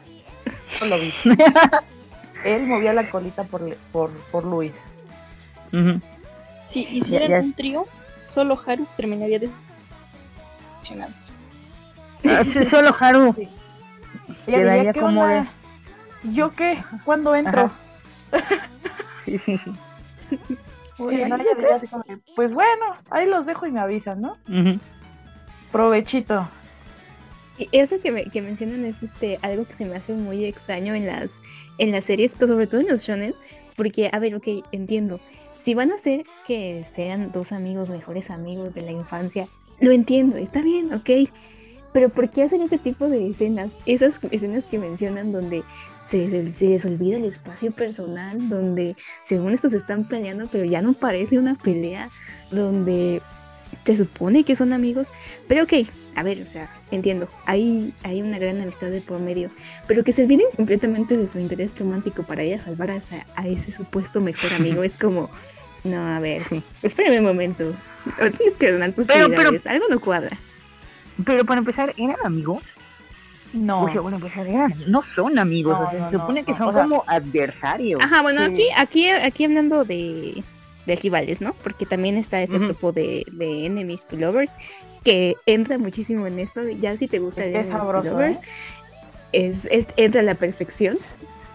Yo 0.80 0.86
lo 0.86 0.98
vi. 0.98 1.12
Él 2.44 2.66
movía 2.66 2.92
la 2.92 3.10
colita 3.10 3.44
por, 3.44 3.62
Le- 3.62 3.78
por, 3.92 4.10
por 4.30 4.44
Luis. 4.44 4.72
Ujú. 5.72 6.00
Si 6.64 6.80
hicieran 6.82 7.28
ya. 7.28 7.38
un 7.40 7.52
trío, 7.54 7.86
solo 8.28 8.58
Haru 8.66 8.86
terminaría 8.96 9.38
decepcionado. 9.38 11.12
Ah, 12.26 12.42
sí, 12.44 12.64
Solo 12.64 12.94
Haru. 12.98 13.34
Ella 14.46 14.58
Quedaría 14.58 14.74
diría, 14.74 14.92
¿qué 14.92 15.00
como 15.00 15.22
onda? 15.22 15.46
¿Yo 16.22 16.54
qué? 16.54 16.82
¿Cuándo 17.04 17.34
entro? 17.34 17.70
Sí, 19.24 19.38
sí, 19.38 19.56
sí. 19.56 19.72
Sí, 20.28 21.24
no, 21.28 21.38
pues 22.36 22.52
bueno, 22.52 22.84
ahí 23.10 23.26
los 23.26 23.46
dejo 23.46 23.66
y 23.66 23.72
me 23.72 23.80
avisan, 23.80 24.20
¿no? 24.20 24.36
Provechito. 25.72 26.46
Y 27.56 27.68
eso 27.72 27.96
que, 28.00 28.10
me- 28.12 28.24
que 28.30 28.42
mencionan 28.42 28.84
es 28.84 29.02
este 29.02 29.38
algo 29.42 29.66
que 29.66 29.74
se 29.74 29.84
me 29.84 29.96
hace 29.96 30.12
muy 30.14 30.44
extraño 30.44 30.94
en 30.94 31.06
las, 31.06 31.40
en 31.78 31.92
las 31.92 32.04
series, 32.04 32.32
sobre 32.38 32.66
todo 32.66 32.80
en 32.80 32.88
los 32.88 33.02
shonen, 33.04 33.34
porque, 33.76 34.10
a 34.12 34.18
ver, 34.18 34.34
ok, 34.34 34.48
entiendo. 34.72 35.20
Si 35.58 35.74
van 35.74 35.90
a 35.92 35.94
hacer 35.96 36.24
que 36.46 36.84
sean 36.84 37.32
dos 37.32 37.52
amigos, 37.52 37.90
mejores 37.90 38.30
amigos 38.30 38.74
de 38.74 38.82
la 38.82 38.92
infancia, 38.92 39.48
lo 39.80 39.92
entiendo, 39.92 40.36
está 40.36 40.62
bien, 40.62 40.92
ok. 40.92 41.10
Pero 41.92 42.08
¿por 42.08 42.28
qué 42.30 42.42
hacen 42.42 42.60
ese 42.62 42.78
tipo 42.78 43.08
de 43.08 43.28
escenas? 43.28 43.76
Esas 43.86 44.18
escenas 44.30 44.66
que 44.66 44.78
mencionan 44.78 45.30
donde 45.30 45.64
se, 46.04 46.28
se- 46.30 46.52
se 46.54 46.68
les 46.68 46.84
olvida 46.84 47.16
el 47.18 47.24
espacio 47.24 47.70
personal, 47.72 48.48
donde 48.48 48.96
según 49.22 49.52
estos 49.52 49.72
están 49.72 50.08
peleando, 50.08 50.48
pero 50.50 50.64
ya 50.64 50.82
no 50.82 50.94
parece 50.94 51.38
una 51.38 51.54
pelea, 51.54 52.10
donde 52.50 53.22
se 53.84 53.96
supone 53.96 54.44
que 54.44 54.56
son 54.56 54.72
amigos, 54.72 55.10
pero 55.48 55.64
ok, 55.64 55.72
a 56.16 56.22
ver, 56.22 56.40
o 56.42 56.46
sea, 56.46 56.70
entiendo, 56.90 57.28
hay, 57.46 57.92
hay 58.02 58.22
una 58.22 58.38
gran 58.38 58.60
amistad 58.60 58.88
de 58.90 59.00
por 59.00 59.20
medio, 59.20 59.50
pero 59.86 60.04
que 60.04 60.12
se 60.12 60.22
olviden 60.22 60.46
completamente 60.56 61.16
de 61.16 61.28
su 61.28 61.38
interés 61.38 61.78
romántico 61.78 62.22
para 62.22 62.42
salvar 62.58 62.90
a, 62.90 62.96
esa- 62.96 63.26
a 63.36 63.46
ese 63.46 63.72
supuesto 63.72 64.20
mejor 64.20 64.52
amigo 64.54 64.82
es 64.84 64.96
como, 64.96 65.28
no, 65.82 66.00
a 66.06 66.20
ver, 66.20 66.42
espérame 66.82 67.18
un 67.18 67.24
momento, 67.24 67.74
o 68.20 68.30
tienes 68.30 68.56
que 68.56 68.66
ordenar 68.68 68.92
tus 68.94 69.06
Pero- 69.06 69.26
algo 69.66 69.86
no 69.90 70.00
cuadra. 70.00 70.36
Pero 71.24 71.44
para 71.44 71.58
empezar, 71.60 71.94
¿eran 71.96 72.16
amigos? 72.24 72.62
No. 73.52 73.84
O 73.84 73.88
sea, 73.92 74.00
bueno, 74.00 74.18
pues 74.18 74.36
eran, 74.36 74.74
no 74.88 75.00
son 75.02 75.38
amigos, 75.38 75.78
No, 75.78 75.84
o 75.86 75.90
sea, 75.90 76.00
no, 76.00 76.10
se 76.10 76.16
supone 76.16 76.40
no, 76.40 76.46
que 76.46 76.54
son 76.54 76.72
como 76.74 77.04
adversarios. 77.06 78.00
Ajá, 78.02 78.20
bueno, 78.22 78.40
Sí. 78.46 78.52
aquí, 78.52 78.68
aquí, 78.76 79.08
aquí 79.10 79.44
hablando 79.44 79.84
de, 79.84 80.42
de 80.86 80.96
rivales, 80.96 81.40
¿no? 81.40 81.54
Porque 81.62 81.86
también 81.86 82.16
está 82.16 82.42
este 82.42 82.56
Ujú. 82.56 82.64
grupo 82.66 82.92
de, 82.92 83.24
de 83.32 83.66
enemies 83.66 84.04
to 84.06 84.16
lovers 84.16 84.56
que 85.02 85.36
entra 85.46 85.78
muchísimo 85.78 86.26
en 86.26 86.38
esto, 86.38 86.66
ya 86.68 86.96
si 86.96 87.08
te 87.08 87.18
gusta 87.18 87.44
el 87.44 87.54
enemies 87.56 87.72
to 87.74 87.80
sabroso, 87.80 88.10
lovers, 88.10 88.38
¿eh? 88.38 88.42
es, 89.32 89.66
es- 89.70 89.88
entra 89.96 90.20
a 90.20 90.24
la 90.24 90.34
perfección. 90.34 90.98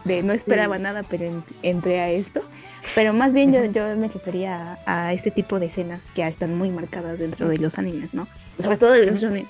De 0.05 0.23
no 0.23 0.31
esperaba 0.31 0.77
Sí. 0.77 0.81
nada, 0.81 1.03
pero 1.03 1.25
en- 1.25 1.43
entré 1.61 1.99
a 1.99 2.09
esto. 2.09 2.39
Pero 2.95 3.13
más 3.13 3.33
bien 3.33 3.51
yo, 3.51 3.65
yo 3.65 3.83
me 3.97 4.07
refería 4.07 4.79
a, 4.85 5.07
a 5.07 5.13
este 5.13 5.29
tipo 5.29 5.59
de 5.59 5.65
escenas 5.65 6.05
que 6.15 6.21
ya 6.21 6.29
están 6.29 6.57
muy 6.57 6.69
marcadas 6.71 7.19
dentro 7.19 7.49
de 7.49 7.57
los 7.57 7.77
animes, 7.77 8.13
¿no? 8.13 8.25
Sobre 8.57 8.77
todo 8.77 8.93
de 8.93 9.05
los 9.05 9.19
shonen, 9.19 9.45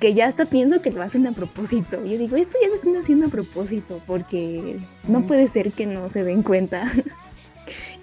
que 0.00 0.12
ya 0.12 0.26
hasta 0.26 0.44
pienso 0.46 0.82
que 0.82 0.90
lo 0.90 1.02
hacen 1.02 1.24
a 1.28 1.32
propósito. 1.32 2.04
Yo 2.04 2.18
digo, 2.18 2.34
esto 2.36 2.58
ya 2.60 2.66
lo 2.68 2.74
están 2.74 2.96
haciendo 2.96 3.28
a 3.28 3.30
propósito, 3.30 4.02
porque 4.04 4.80
no 5.06 5.24
puede 5.24 5.46
ser 5.46 5.70
que 5.70 5.86
no 5.86 6.08
se 6.08 6.24
den 6.24 6.42
cuenta 6.42 6.82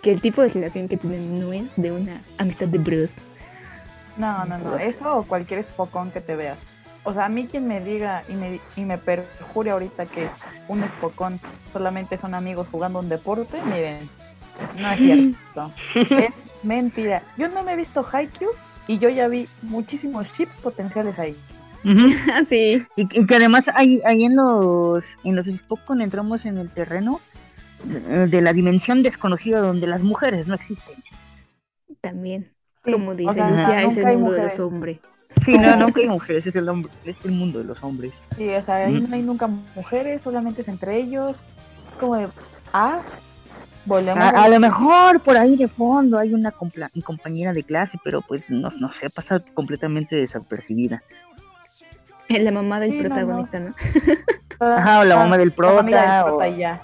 que 0.01 0.12
el 0.12 0.21
tipo 0.21 0.41
de 0.41 0.49
relación 0.49 0.88
que 0.88 0.97
tienen 0.97 1.39
no 1.39 1.53
es 1.53 1.71
de 1.75 1.91
una 1.91 2.21
amistad 2.38 2.67
de 2.67 2.77
bros. 2.77 3.21
No, 4.17 4.45
no, 4.45 4.57
no. 4.57 4.77
Eso 4.77 5.17
o 5.17 5.23
cualquier 5.23 5.59
espocón 5.59 6.12
que 6.12 6.21
te 6.21 6.35
veas. 6.35 6.57
O 7.03 7.13
sea, 7.13 7.25
a 7.25 7.29
mí 7.29 7.47
quien 7.47 7.67
me 7.67 7.79
diga 7.79 8.23
y 8.27 8.33
me, 8.33 8.59
y 8.75 8.81
me 8.81 8.97
perjure 8.97 9.71
ahorita 9.71 10.05
que 10.05 10.29
un 10.67 10.83
espocón 10.83 11.39
solamente 11.71 12.17
son 12.17 12.33
amigos 12.33 12.67
jugando 12.69 12.99
un 12.99 13.07
deporte, 13.07 13.62
miren, 13.63 14.09
no 14.77 14.91
es 14.91 14.97
cierto. 14.97 15.71
es 16.15 16.53
mentira. 16.63 17.23
Yo 17.38 17.47
no 17.47 17.63
me 17.63 17.73
he 17.73 17.75
visto 17.77 18.05
Haikyuu 18.12 18.51
y 18.88 18.99
yo 18.99 19.09
ya 19.09 19.27
vi 19.27 19.47
muchísimos 19.62 20.31
chips 20.33 20.55
potenciales 20.62 21.17
ahí. 21.17 21.35
Y, 22.51 22.85
y 22.97 23.25
que 23.25 23.35
además 23.35 23.69
ahí, 23.73 24.01
ahí 24.05 24.25
en 24.25 24.35
los 24.35 25.17
en 25.23 25.35
los 25.35 25.45
Spokon 25.45 26.01
entramos 26.01 26.45
en 26.45 26.57
el 26.57 26.69
terreno 26.69 27.21
de, 27.83 28.41
la 28.41 28.53
dimensión 28.53 29.03
desconocida 29.03 29.59
donde 29.59 29.87
las 29.87 30.03
mujeres 30.03 30.47
no 30.47 30.55
existen. 30.55 30.95
También. 32.01 32.51
Sí, 32.85 32.91
Como 32.93 33.11
o 33.11 33.15
dice 33.15 33.33
sea, 33.33 33.49
Lucia, 33.49 33.83
es 33.83 33.97
el 33.97 34.03
nunca 34.05 34.17
mundo 34.17 34.31
de 34.31 34.43
los 34.43 34.59
hombres. 34.59 35.19
Sí, 35.41 35.57
no, 35.57 35.75
no 35.75 35.93
que 35.93 36.01
hay 36.01 36.07
mujeres, 36.07 36.47
es 36.47 36.55
el 36.55 36.69
hombre, 36.69 36.91
es 37.03 37.25
el 37.25 37.31
mundo 37.31 37.59
de 37.59 37.65
los 37.65 37.83
hombres. 37.83 38.13
Sí, 38.37 38.47
o 38.49 38.63
sea, 38.65 38.75
ahí 38.85 38.93
Mm. 39.01 39.09
no 39.09 39.15
hay 39.15 39.21
nunca 39.21 39.47
mujeres, 39.47 40.21
solamente 40.21 40.61
es 40.61 40.67
entre 40.69 40.95
ellos. 40.97 41.35
Como 41.99 42.15
de, 42.15 42.27
ah, 42.71 43.01
volvemos. 43.85 44.17
A, 44.23 44.29
a 44.29 44.47
lo 44.47 44.59
mejor 44.61 45.21
por 45.21 45.35
ahí 45.35 45.57
de 45.57 45.67
fondo 45.67 46.17
hay 46.17 46.33
una 46.33 46.51
compla- 46.53 46.89
compañera 47.03 47.51
de 47.51 47.63
clase, 47.63 47.97
pero 48.01 48.21
pues 48.21 48.49
no, 48.49 48.69
no 48.79 48.91
sé, 48.93 49.09
pasa 49.09 49.41
completamente 49.53 50.15
desapercibida. 50.15 51.03
La 52.29 52.51
mamá 52.51 52.79
del 52.79 52.91
Sí, 52.91 52.97
no, 52.97 53.03
no. 53.03 53.09
protagonista, 53.09 53.59
¿no? 53.59 53.73
Ajá, 54.61 54.99
o 54.99 55.03
la 55.03 55.15
mamá 55.17 55.37
del 55.37 55.53
Ah, 55.57 55.61
la 55.61 55.81
del 55.81 55.85
prota, 55.85 56.23
prota 56.25 56.35
o- 56.35 56.45
y 56.45 56.57
ya. 56.57 56.81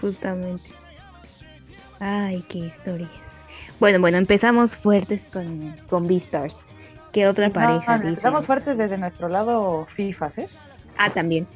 Justamente. 0.00 0.70
Ay, 2.00 2.44
qué 2.48 2.58
historias. 2.58 3.44
Bueno, 3.80 4.00
bueno, 4.00 4.18
empezamos 4.18 4.76
fuertes 4.76 5.28
con, 5.32 5.76
con 5.88 6.06
Beastars. 6.06 6.64
¿Qué 7.12 7.26
otra 7.26 7.50
pareja 7.50 7.98
No? 7.98 8.08
Estamos 8.08 8.44
fuertes 8.44 8.76
desde 8.76 8.98
nuestro 8.98 9.28
lado 9.28 9.86
FIFAs, 9.94 10.38
¿eh? 10.38 10.48
Ah, 10.98 11.10
también. 11.10 11.46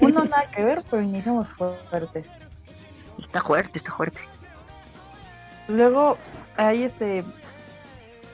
Uno 0.00 0.24
nada 0.24 0.48
que 0.48 0.64
ver, 0.64 0.82
pero 0.90 1.02
iniciamos 1.02 1.48
fuertes. 1.50 2.26
Está 3.18 3.42
fuerte, 3.42 3.78
está 3.78 3.92
fuerte. 3.92 4.20
Luego 5.68 6.16
hay 6.56 6.84
este 6.84 7.24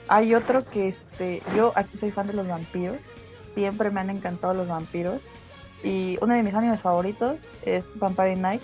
hay 0.09 0.35
otro 0.35 0.65
que 0.65 0.89
este 0.89 1.43
yo 1.57 1.73
aquí 1.75 1.97
soy 1.99 2.11
fan 2.11 2.27
de 2.27 2.33
los 2.35 2.47
vampiros. 2.47 2.99
Siempre 3.55 3.91
me 3.91 4.01
han 4.01 4.11
encantado 4.11 4.55
los 4.55 4.69
vampiros. 4.69 5.21
Y 5.83 6.17
uno 6.21 6.35
de 6.35 6.43
mis 6.43 6.55
animes 6.55 6.81
favoritos 6.81 7.41
es 7.65 7.85
Vampire 7.97 8.37
Night. 8.37 8.63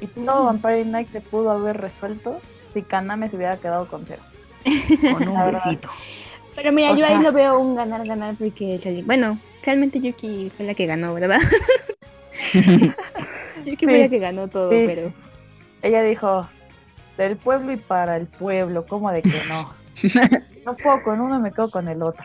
Y 0.00 0.06
todo 0.08 0.44
Vampire 0.44 0.84
Night 0.84 1.10
se 1.12 1.20
pudo 1.20 1.50
haber 1.50 1.78
resuelto 1.80 2.40
si 2.74 2.82
Kaname 2.82 3.30
se 3.30 3.36
hubiera 3.36 3.56
quedado 3.56 3.86
con 3.88 4.04
cero. 4.06 4.22
Con 5.12 5.28
un 5.28 5.52
besito. 5.52 5.88
Pero 6.54 6.72
mira, 6.72 6.92
O 6.92 6.96
yo 6.96 7.06
ahí 7.06 7.18
lo 7.18 7.32
veo 7.32 7.58
un 7.58 7.74
ganar-ganar 7.76 8.34
porque, 8.36 9.02
bueno, 9.04 9.38
realmente 9.62 10.00
Yuki 10.00 10.50
fue 10.56 10.66
la 10.66 10.74
que 10.74 10.86
ganó, 10.86 11.14
¿verdad? 11.14 11.38
Yuki 13.64 13.84
fue 13.84 13.94
Sí. 13.96 14.00
la 14.02 14.08
que 14.08 14.18
ganó 14.18 14.48
todo, 14.48 14.70
Sí. 14.70 14.84
pero... 14.86 15.12
Ella 15.82 16.02
dijo, 16.02 16.48
del 17.16 17.36
pueblo 17.36 17.72
y 17.72 17.76
para 17.76 18.16
el 18.16 18.26
pueblo, 18.26 18.86
¿cómo 18.86 19.10
de 19.12 19.22
que 19.22 19.30
no? 19.48 19.74
No 20.64 20.76
puedo 20.76 21.02
con 21.04 21.20
uno, 21.20 21.38
me 21.40 21.52
quedo 21.52 21.70
con 21.70 21.88
el 21.88 22.02
otro. 22.02 22.24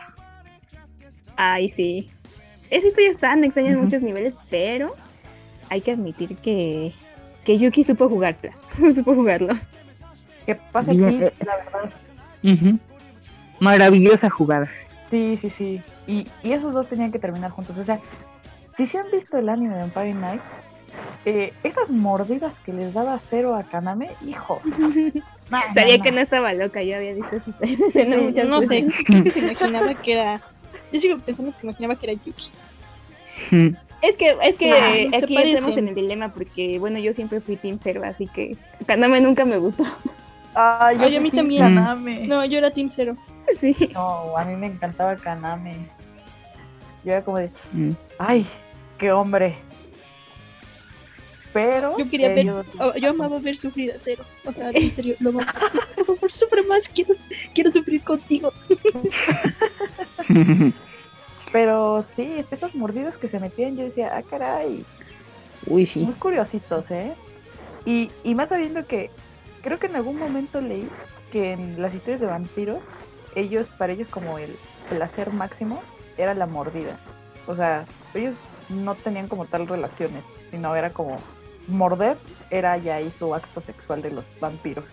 Ay, 1.36 1.68
sí. 1.68 2.10
Esa 2.70 2.88
historia 2.88 3.10
está 3.10 3.34
extraña 3.34 3.72
en 3.72 3.80
muchos 3.80 4.02
niveles, 4.02 4.38
pero 4.50 4.94
hay 5.68 5.80
que 5.80 5.92
admitir 5.92 6.36
que, 6.36 6.92
que 7.44 7.58
Yuki 7.58 7.84
supo 7.84 8.08
jugarla. 8.08 8.52
supo 8.94 9.14
jugarlo. 9.14 9.54
¿Qué 10.46 10.54
pasa 10.72 10.90
aquí? 10.92 11.02
eh. 11.02 11.32
La 11.44 11.56
verdad, 11.56 11.90
Ujú. 12.42 12.78
Maravillosa 13.60 14.28
jugada. 14.28 14.68
Sí, 15.10 15.38
sí, 15.40 15.50
sí. 15.50 15.82
Y, 16.06 16.26
y 16.42 16.52
esos 16.52 16.74
dos 16.74 16.88
tenían 16.88 17.12
que 17.12 17.18
terminar 17.20 17.50
juntos. 17.52 17.78
O 17.78 17.84
sea, 17.84 18.00
si 18.76 18.86
se 18.86 18.98
han 18.98 19.10
visto 19.12 19.38
el 19.38 19.48
anime 19.48 19.74
de 19.74 19.80
Vampire 19.82 20.14
Night, 20.14 20.40
eh, 21.24 21.52
esas 21.62 21.88
mordidas 21.88 22.52
que 22.64 22.72
les 22.72 22.92
daba 22.92 23.20
cero 23.30 23.54
a 23.54 23.62
Kaname, 23.62 24.10
hijo. 24.26 24.60
No, 25.50 25.58
Sabía 25.74 25.98
no, 25.98 26.02
que 26.02 26.10
no. 26.12 26.14
no 26.14 26.22
estaba 26.22 26.54
loca, 26.54 26.82
yo 26.82 26.96
había 26.96 27.12
visto 27.12 27.36
esa, 27.36 27.50
escena 27.62 28.16
Sí, 28.16 28.22
muchas 28.22 28.48
no 28.48 28.62
sé, 28.62 28.86
creo 29.04 29.22
que 29.22 29.30
se 29.30 29.40
imaginaba 29.40 29.92
que 30.00 30.12
era. 30.14 30.40
Yo 30.90 30.98
sigo 30.98 31.18
pensando 31.18 31.52
que 31.52 31.58
se 31.58 31.66
imaginaba 31.66 31.94
que 31.96 32.06
era 32.10 32.14
Yuki. 32.24 33.74
Es 34.02 34.16
que, 34.16 34.36
es 34.42 34.56
que 34.56 35.08
se 35.10 35.16
aquí 35.24 35.34
parecen. 35.34 35.78
en 35.78 35.88
el 35.88 35.94
dilema 35.94 36.32
porque, 36.34 36.78
bueno, 36.78 36.98
yo 36.98 37.12
siempre 37.12 37.40
fui 37.40 37.56
Team 37.56 37.78
Zero, 37.78 38.02
así 38.04 38.26
que 38.26 38.56
Kaname 38.86 39.20
nunca 39.20 39.44
me 39.44 39.56
gustó. 39.58 39.84
Ay, 40.54 40.98
yo 40.98 41.04
Ay, 41.04 41.16
a 41.16 41.20
mí 41.20 41.30
también. 41.30 41.62
Kaname. 41.62 42.26
No. 42.26 42.36
No, 42.36 42.44
yo 42.44 42.58
era 42.58 42.70
Team 42.72 42.88
Zero. 42.90 43.16
Sí. 43.56 43.74
a 43.94 44.44
mí 44.44 44.56
me 44.56 44.66
encantaba 44.66 45.16
Kaname. 45.16 45.74
Yo 47.04 47.12
era 47.12 47.22
como 47.24 47.38
de, 47.38 47.50
Mm. 47.72 47.92
ay, 48.18 48.46
qué 48.98 49.12
hombre. 49.12 49.56
pero 51.52 51.98
Yo 51.98 52.08
quería 52.08 52.28
ver, 52.28 52.38
ellos- 52.38 52.66
oh, 52.80 52.94
yo 52.96 53.10
amaba 53.10 53.38
ver 53.38 53.56
sufrir 53.56 53.92
a 53.92 53.98
cero. 53.98 54.24
O 54.46 54.52
sea, 54.52 54.70
en 54.74 54.92
serio, 54.94 55.14
lo 55.20 55.30
amaba. 55.30 55.52
Por 55.96 56.06
favor, 56.06 56.32
sufre 56.32 56.62
más, 56.64 56.88
quiero, 56.88 57.12
quiero 57.54 57.70
sufrir 57.70 58.02
contigo. 58.02 58.52
pero 61.52 62.04
sí, 62.16 62.44
esos 62.50 62.74
mordidos 62.74 63.14
que 63.16 63.28
se 63.28 63.38
metían, 63.38 63.76
yo 63.76 63.84
decía, 63.84 64.16
ah, 64.16 64.22
caray, 64.22 64.84
Uy, 65.66 65.86
sí. 65.86 66.00
muy 66.00 66.14
curiositos, 66.14 66.90
¿eh? 66.90 67.12
Y, 67.84 68.10
y 68.24 68.34
más 68.34 68.48
sabiendo 68.48 68.86
que 68.86 69.10
creo 69.62 69.78
que 69.78 69.86
en 69.86 69.96
algún 69.96 70.18
momento 70.18 70.60
leí 70.60 70.88
que 71.30 71.52
en 71.52 71.80
las 71.80 71.94
historias 71.94 72.20
de 72.20 72.26
vampiros, 72.26 72.80
ellos, 73.34 73.66
para 73.78 73.92
ellos 73.92 74.08
como 74.08 74.38
el 74.38 74.54
placer 74.88 75.32
máximo 75.32 75.80
era 76.16 76.34
la 76.34 76.46
mordida. 76.46 76.98
O 77.46 77.54
sea, 77.54 77.86
ellos 78.14 78.34
no 78.68 78.94
tenían 78.94 79.28
como 79.28 79.46
tal 79.46 79.66
relaciones, 79.66 80.24
sino 80.50 80.74
era 80.74 80.90
como 80.90 81.16
morder, 81.68 82.16
era 82.50 82.76
ya 82.76 82.96
ahí 82.96 83.12
su 83.18 83.34
acto 83.34 83.60
sexual 83.60 84.02
de 84.02 84.10
los 84.10 84.24
vampiros. 84.40 84.84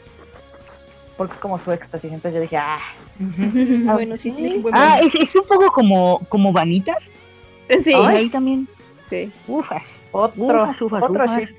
Porque 1.19 1.33
es 1.33 1.39
como 1.41 1.59
su 1.59 1.69
éxtasis, 1.73 2.05
entonces 2.13 2.35
yo 2.35 2.39
dije, 2.39 2.55
ah, 2.55 2.79
Bueno, 3.93 4.15
sí, 4.15 4.31
tienes 4.31 4.55
un 4.55 4.63
buen 4.63 4.73
Ah, 4.73 4.99
es, 5.03 5.13
es 5.15 5.35
un 5.35 5.45
poco 5.45 5.69
como, 5.69 6.19
como 6.29 6.53
vanitas. 6.53 7.09
Sí, 7.83 7.93
Ay, 7.93 8.15
ahí 8.15 8.29
también. 8.29 8.69
sí. 9.09 9.29
Ufas. 9.45 9.83
otro, 10.13 10.63
Ufas, 10.63 10.81
ufas, 10.81 11.03
otro 11.03 11.25
ufas. 11.25 11.53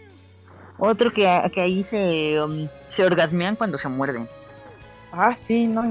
Otro 0.78 1.12
que, 1.12 1.28
que 1.52 1.60
ahí 1.60 1.84
se, 1.84 2.40
um, 2.42 2.68
se 2.88 3.04
orgasmean 3.04 3.54
cuando 3.54 3.76
se 3.76 3.86
muerden. 3.90 4.26
Ah, 5.12 5.36
sí, 5.46 5.66
no, 5.66 5.84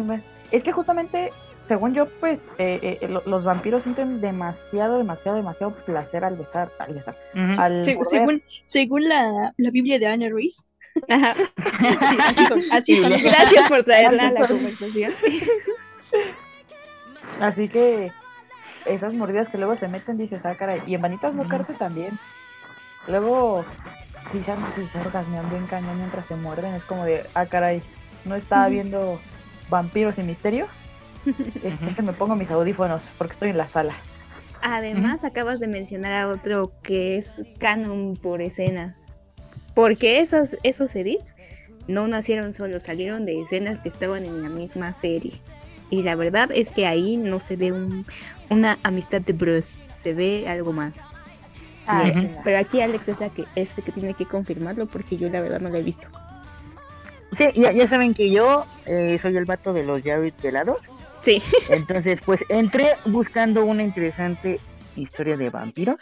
es 0.49 0.63
que 0.63 0.71
justamente, 0.71 1.29
según 1.67 1.93
yo, 1.93 2.07
pues, 2.19 2.39
eh, 2.57 2.97
eh, 3.01 3.07
lo- 3.07 3.21
los 3.27 3.43
vampiros 3.43 3.83
sienten 3.83 4.19
demasiado, 4.19 4.97
demasiado, 4.97 5.37
demasiado 5.37 5.73
placer 5.85 6.23
al 6.25 6.37
besar, 6.37 6.71
al 6.79 6.93
besar, 6.95 7.15
al 7.59 7.83
Se- 7.83 7.99
según 8.01 8.41
según 8.65 9.03
la, 9.03 9.53
la 9.57 9.69
Biblia 9.69 9.99
de 9.99 10.07
Anna 10.07 10.27
Ruiz, 10.27 10.69
Ajá. 11.07 11.35
sí, 11.35 12.67
así 12.71 12.95
son. 12.97 13.13
Así 13.13 13.23
Gracias 13.23 13.69
por 13.69 13.83
traerla 13.83 14.27
a 14.27 14.31
la 14.31 14.47
conversación. 14.47 15.13
Así 17.39 17.69
que 17.69 18.11
esas 18.85 19.13
mordidas 19.13 19.47
que 19.49 19.57
luego 19.57 19.77
se 19.77 19.87
meten, 19.87 20.17
dices, 20.17 20.41
ah, 20.43 20.55
caray. 20.55 20.81
Y 20.87 20.95
en 20.95 21.01
vanitas 21.01 21.33
no 21.33 21.47
carce 21.47 21.73
también. 21.73 22.19
Luego, 23.07 23.65
si 24.31 24.43
se, 24.43 24.53
si 24.75 24.87
se 24.87 24.99
orgasmean 24.99 25.49
bien 25.49 25.65
cañón 25.67 25.97
mientras 25.97 26.25
se 26.27 26.35
muerden, 26.35 26.73
es 26.73 26.83
como 26.83 27.05
de, 27.05 27.25
ah, 27.33 27.45
caray, 27.45 27.81
no 28.25 28.35
estaba 28.35 28.67
viendo 28.67 29.19
vampiros 29.69 30.17
y 30.17 30.23
misterio. 30.23 30.67
Es 31.63 31.95
que 31.95 32.01
me 32.01 32.13
pongo 32.13 32.35
mis 32.35 32.49
audífonos 32.49 33.03
porque 33.17 33.33
estoy 33.33 33.49
en 33.49 33.57
la 33.57 33.67
sala. 33.67 33.95
Además, 34.61 35.23
acabas 35.23 35.59
de 35.59 35.67
mencionar 35.67 36.13
a 36.13 36.27
otro 36.27 36.71
que 36.81 37.17
es 37.17 37.41
canon 37.59 38.15
por 38.15 38.41
escenas. 38.41 39.18
Porque 39.73 40.19
esos, 40.19 40.57
esos 40.63 40.95
edits 40.95 41.35
no 41.87 42.07
nacieron 42.07 42.53
solos, 42.53 42.83
salieron 42.83 43.25
de 43.25 43.41
escenas 43.41 43.81
que 43.81 43.89
estaban 43.89 44.25
en 44.25 44.41
la 44.43 44.49
misma 44.49 44.93
serie. 44.93 45.33
Y 45.89 46.03
la 46.03 46.15
verdad 46.15 46.49
es 46.53 46.69
que 46.69 46.85
ahí 46.85 47.17
no 47.17 47.39
se 47.39 47.55
ve 47.55 47.71
un- 47.71 48.05
una 48.49 48.77
amistad 48.83 49.21
de 49.21 49.33
bros, 49.33 49.75
se 49.95 50.13
ve 50.13 50.45
algo 50.47 50.71
más. 50.73 51.01
Ah, 51.87 52.07
Y- 52.13 52.17
Ujú. 52.19 52.35
Pero 52.43 52.59
aquí 52.59 52.81
Alex 52.81 53.07
es 53.09 53.19
la 53.19 53.29
que, 53.29 53.45
es 53.55 53.75
el 53.77 53.83
que 53.83 53.91
tiene 53.91 54.13
que 54.13 54.25
confirmarlo 54.25 54.85
porque 54.85 55.17
yo 55.17 55.29
la 55.29 55.41
verdad 55.41 55.59
no 55.59 55.69
lo 55.69 55.75
he 55.77 55.81
visto. 55.81 56.07
Sí, 57.31 57.45
ya, 57.55 57.71
ya 57.71 57.87
saben 57.87 58.13
que 58.13 58.29
yo 58.31 58.65
eh, 58.85 59.17
soy 59.19 59.37
el 59.37 59.45
vato 59.45 59.73
de 59.73 59.83
los 59.83 60.01
Jared 60.03 60.33
pelados. 60.33 60.83
Sí. 61.21 61.41
Entonces, 61.69 62.21
pues 62.25 62.43
entré 62.49 62.91
buscando 63.05 63.65
una 63.65 63.83
interesante 63.83 64.59
historia 64.95 65.37
de 65.37 65.49
vampiros. 65.49 65.97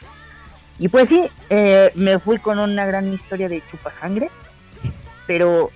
Y 0.80 0.90
pues 0.90 1.10
sí, 1.10 1.24
eh, 1.50 1.92
me 1.96 2.20
fui 2.20 2.38
con 2.38 2.60
una 2.60 2.86
gran 2.86 3.12
historia 3.12 3.50
de 3.50 3.64
chupasangres. 3.68 4.32
Pero, 5.26 5.72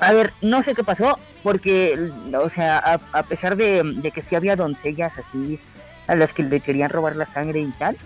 a 0.00 0.12
ver, 0.12 0.32
no 0.42 0.62
sé 0.62 0.74
qué 0.74 0.84
pasó, 0.84 1.18
porque, 1.42 2.10
o 2.34 2.48
sea, 2.48 3.00
a, 3.12 3.22
pesar 3.22 3.56
de, 3.56 3.82
de 3.82 4.10
que 4.10 4.20
sí 4.20 4.34
había 4.34 4.56
doncellas 4.56 5.16
así 5.16 5.58
a 6.06 6.14
las 6.14 6.32
que 6.32 6.42
le 6.42 6.60
querían 6.60 6.90
robar 6.90 7.16
la 7.16 7.26
sangre 7.26 7.60
y 7.60 7.70
tal, 7.72 7.96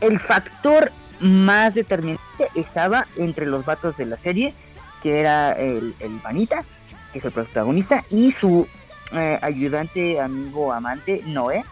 el 0.00 0.18
factor 0.18 0.92
más 1.20 1.74
determinante 1.74 2.48
estaba 2.54 3.06
entre 3.16 3.46
los 3.46 3.64
vatos 3.64 3.96
de 3.96 4.06
la 4.06 4.16
serie, 4.16 4.54
que 5.02 5.20
era 5.20 5.52
el, 5.52 5.94
el 6.00 6.18
Vanitas, 6.20 6.68
que 7.12 7.18
es 7.18 7.24
el 7.24 7.32
protagonista, 7.32 8.04
y 8.10 8.30
su 8.30 8.66
eh, 9.12 9.38
ayudante, 9.40 10.20
amigo, 10.20 10.72
amante, 10.72 11.22
Noé. 11.26 11.64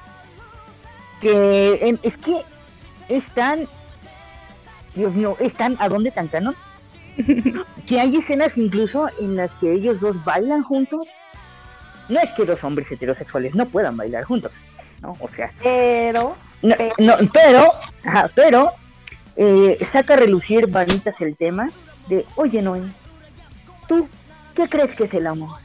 Que 1.20 1.78
em, 1.80 1.98
es 2.02 2.16
que 2.16 2.42
están, 3.09 3.69
Dios 4.95 5.14
mío, 5.14 5.37
están 5.40 5.77
a 5.79 5.88
dónde 5.88 6.11
tan 6.11 6.29
canon. 6.29 6.55
que 7.87 8.01
hay 8.01 8.16
escenas 8.16 8.59
incluso 8.59 9.09
en 9.19 9.37
las 9.37 9.55
que 9.55 9.73
ellos 9.73 10.01
dos 10.01 10.23
bailan 10.25 10.62
juntos. 10.62 11.09
No 12.09 12.21
es 12.21 12.33
que 12.33 12.45
dos 12.45 12.62
hombres 12.62 12.90
heterosexuales 12.92 13.55
no 13.55 13.66
puedan 13.66 13.97
bailar 13.97 14.25
juntos, 14.25 14.53
¿no? 15.03 15.16
O 15.21 15.29
sea, 15.35 15.51
Pero, 15.62 16.37
no, 16.62 16.77
no, 16.99 17.14
pero, 17.33 17.73
ajá, 18.05 18.31
pero 18.35 18.73
eh, 19.35 19.79
saca 19.85 20.14
a 20.14 20.19
relucir 20.19 20.66
Vanitas 20.69 21.21
el 21.21 21.37
tema 21.37 21.69
de, 22.09 22.25
oye 22.37 22.62
Noé, 22.62 22.83
¿tú 23.88 24.09
qué 24.55 24.69
crees 24.69 24.95
que 24.95 25.05
es 25.05 25.14
el 25.14 25.27
amor? 25.27 25.59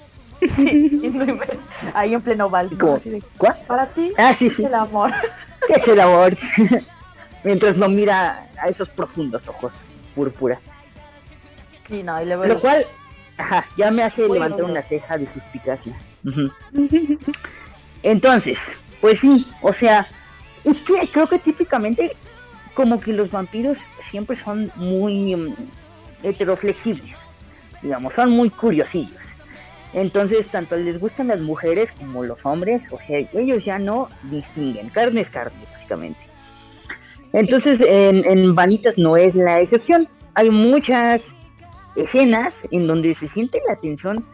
ahí 1.94 2.14
en 2.16 2.22
pleno 2.22 2.50
de, 2.50 3.24
¿Cuál? 3.38 3.58
para 3.68 3.86
ti, 3.88 4.12
Ah, 4.18 4.34
sí, 4.34 4.48
es 4.48 4.56
sí. 4.56 4.66
el 4.66 4.74
amor. 4.74 5.12
¿Qué 5.68 5.74
es 5.74 5.88
el 5.88 6.00
amor? 6.00 6.34
Mientras 7.44 7.78
lo 7.78 7.90
mira 7.90 8.50
a 8.62 8.70
esos 8.70 8.90
profundos 8.90 9.48
ojos 9.48 9.74
púrpura. 10.16 10.60
Sí, 11.84 12.04
no, 12.04 12.22
y 12.22 12.26
luego 12.26 12.46
Lo 12.46 12.60
cual, 12.60 12.86
ajá, 13.38 13.66
ya 13.78 13.92
me 13.92 14.04
hace 14.04 14.28
Muy 14.28 14.36
levantar 14.36 14.64
una 14.66 14.82
ceja 14.82 15.18
de 15.18 15.26
suspicacia. 15.26 15.94
Entonces, 18.04 18.72
pues 19.00 19.20
sí, 19.20 19.48
o 19.62 19.74
sea, 19.74 20.08
es 20.64 20.80
que 20.82 21.10
creo 21.12 21.28
que 21.28 21.40
típicamente 21.40 22.16
como 22.74 23.00
que 23.00 23.14
los 23.14 23.32
vampiros 23.32 23.80
siempre 24.02 24.36
son 24.36 24.72
muy 24.76 25.36
mm, 25.36 25.56
heteroflexibles, 26.24 27.18
digamos, 27.82 28.14
son 28.14 28.30
muy 28.32 28.50
curiosillos. 28.50 29.22
Entonces, 29.94 30.48
tanto 30.48 30.78
les 30.78 31.00
gustan 31.00 31.28
las 31.28 31.42
mujeres 31.42 31.92
como 31.92 32.24
los 32.24 32.46
hombres, 32.46 32.88
o 32.92 33.00
sea, 33.00 33.20
ellos 33.34 33.66
ya 33.66 33.78
no 33.78 34.08
distinguen, 34.24 34.90
carne 34.90 35.22
es 35.22 35.30
carne, 35.30 35.66
básicamente. 35.74 36.31
Entonces, 37.34 37.82
en, 37.82 38.26
en 38.26 38.56
Vanitas 38.56 38.98
no 38.98 39.17
es 39.17 39.36
la 39.36 39.62
excepción. 39.62 40.08
Hay 40.34 40.50
muchas 40.50 41.36
escenas 41.96 42.67
en 42.72 42.88
donde 42.88 43.13
se 43.13 43.28
siente 43.28 43.62
la 43.67 43.76
tensión 43.76 44.26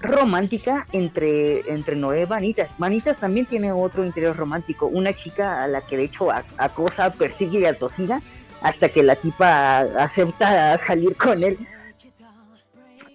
romántica 0.00 0.86
entre, 0.92 1.60
entre 1.70 1.96
Noé 1.96 2.22
y 2.22 2.24
Vanitas. 2.24 2.74
Vanitas 2.78 3.18
también 3.18 3.46
tiene 3.46 3.72
otro 3.72 4.04
interés 4.04 4.36
romántico, 4.36 4.86
una 4.86 5.12
chica 5.12 5.62
a 5.62 5.68
la 5.68 5.82
que 5.82 5.96
de 5.96 6.04
hecho 6.04 6.28
acosa, 6.56 7.12
persigue 7.12 7.60
y 7.60 7.66
atosiga 7.66 8.22
hasta 8.62 8.88
que 8.88 9.02
la 9.02 9.16
tipa 9.16 9.80
acepta 9.80 10.76
salir 10.78 11.16
con 11.16 11.42
él. 11.42 11.58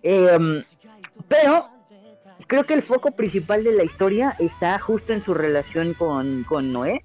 Em, 0.04 0.64
pero 1.28 1.70
creo 2.48 2.66
que 2.66 2.76
el 2.76 2.84
foco 2.84 3.12
principal 3.12 3.64
de 3.64 3.74
la 3.74 3.84
historia 3.84 4.36
está 4.40 4.78
justo 4.78 5.14
en 5.14 5.24
su 5.24 5.34
relación 5.34 5.96
con, 5.96 6.44
con 6.44 6.72
Noé, 6.72 7.02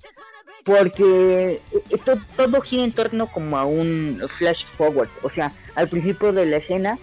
porque 0.70 1.60
eh, 1.90 1.98
to- 2.04 2.20
todo 2.36 2.60
gira 2.60 2.84
en 2.84 2.92
torno 2.92 3.26
como 3.26 3.58
a 3.58 3.64
un 3.64 4.20
flash 4.38 4.64
forward, 4.76 5.08
o 5.22 5.28
sea, 5.28 5.52
al 5.74 5.88
principio 5.88 6.32
de 6.32 6.46
la 6.46 6.58
escena, 6.58 6.96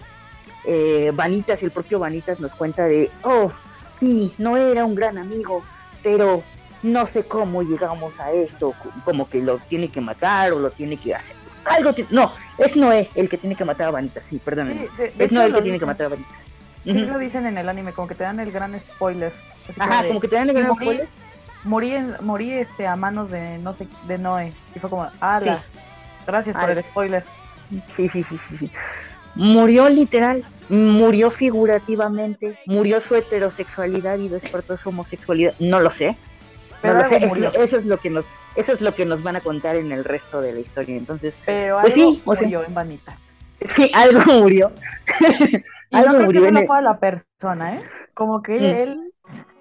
eh, 0.66 1.12
Vanitas, 1.14 1.62
el 1.62 1.70
propio 1.70 1.98
Vanitas 1.98 2.40
nos 2.40 2.54
cuenta 2.54 2.86
de, 2.86 3.10
oh, 3.24 3.52
sí, 4.00 4.34
Noé 4.38 4.72
era 4.72 4.86
un 4.86 4.94
gran 4.94 5.18
amigo, 5.18 5.64
pero 6.02 6.44
no 6.82 7.04
sé 7.06 7.24
cómo 7.24 7.62
llegamos 7.62 8.18
a 8.20 8.32
esto, 8.32 8.72
co- 8.72 8.90
como 9.04 9.28
que 9.28 9.42
lo 9.42 9.58
tiene 9.58 9.90
que 9.90 10.00
matar 10.00 10.52
o 10.54 10.58
lo 10.60 10.70
tiene 10.70 10.98
que 10.98 11.14
hacer. 11.14 11.36
Algo, 11.66 11.92
no, 12.10 12.32
es 12.56 12.74
Noé 12.74 13.10
el 13.14 13.28
que 13.28 13.36
tiene 13.36 13.54
que 13.54 13.66
matar 13.66 13.88
a 13.88 13.90
Vanitas, 13.90 14.24
sí, 14.24 14.38
perdónenme. 14.38 14.88
Sí, 14.96 15.04
es 15.18 15.30
Noé 15.30 15.46
el 15.46 15.54
que 15.54 15.62
tiene 15.62 15.78
que 15.78 15.86
matar 15.86 16.06
a 16.06 16.10
Vanitas. 16.10 16.38
Sí 16.84 16.94
lo 16.94 17.18
dicen 17.18 17.44
en 17.44 17.58
el 17.58 17.68
anime, 17.68 17.92
como 17.92 18.08
que 18.08 18.14
te 18.14 18.24
dan 18.24 18.40
el 18.40 18.50
gran 18.50 18.80
spoiler. 18.80 19.30
Así 19.68 19.78
Ajá, 19.78 20.02
de, 20.02 20.08
como 20.08 20.20
que 20.20 20.28
te 20.28 20.36
dan 20.36 20.48
el 20.48 20.54
gran 20.56 20.74
spoiler. 20.74 21.06
Morí, 21.68 21.92
en- 21.92 22.16
morí, 22.20 22.52
este, 22.52 22.86
a 22.86 22.96
manos 22.96 23.30
de 23.30 23.58
no 23.58 23.74
sé 23.74 23.86
de 24.06 24.18
Noé. 24.18 24.52
Y 24.74 24.78
fue 24.78 24.90
como, 24.90 25.08
ala, 25.20 25.62
gracias 26.26 26.56
por 26.56 26.70
el 26.70 26.82
spoiler. 26.82 27.24
Sí, 27.90 28.08
sí, 28.08 28.22
sí, 28.22 28.38
sí, 28.38 28.56
sí. 28.56 28.70
Murió 29.34 29.88
literal, 29.88 30.44
murió 30.68 31.30
figurativamente, 31.30 32.58
murió 32.66 33.00
su 33.00 33.14
heterosexualidad 33.14 34.18
y 34.18 34.28
despertó 34.28 34.76
su 34.76 34.88
homosexualidad. 34.88 35.54
No 35.60 35.80
lo 35.80 35.90
sé. 35.90 36.16
Pero 36.80 36.94
no 36.94 37.00
lo 37.00 37.06
sé. 37.08 37.16
es 37.16 37.54
eso 37.56 37.76
es 37.76 37.86
lo 37.86 37.98
que 37.98 38.08
nos, 38.10 38.26
eso 38.56 38.72
es 38.72 38.80
lo 38.80 38.94
que 38.94 39.04
nos 39.04 39.22
van 39.22 39.36
a 39.36 39.40
contar 39.40 39.76
en 39.76 39.92
el 39.92 40.04
resto 40.04 40.40
de 40.40 40.54
la 40.54 40.60
historia. 40.60 40.96
Entonces, 40.96 41.36
Pero 41.44 41.80
Pues 41.80 41.96
algo 41.98 42.12
sí, 42.14 42.22
o 42.24 42.34
sea- 42.34 42.44
murió 42.44 42.64
en 42.64 42.74
Vanita. 42.74 43.16
sí, 43.66 43.90
algo 43.94 44.20
murió. 44.40 44.72
Y 45.90 45.96
algo 45.96 46.08
no 46.12 46.14
creo 46.18 46.26
murió 46.26 46.42
que 46.42 46.48
en 46.48 46.56
el- 46.58 46.66
fue 46.66 46.78
a 46.78 46.82
la 46.82 46.98
persona, 46.98 47.76
¿eh? 47.76 47.82
Como 48.14 48.42
que 48.42 48.52
Mm. 48.58 48.64
él 48.64 49.12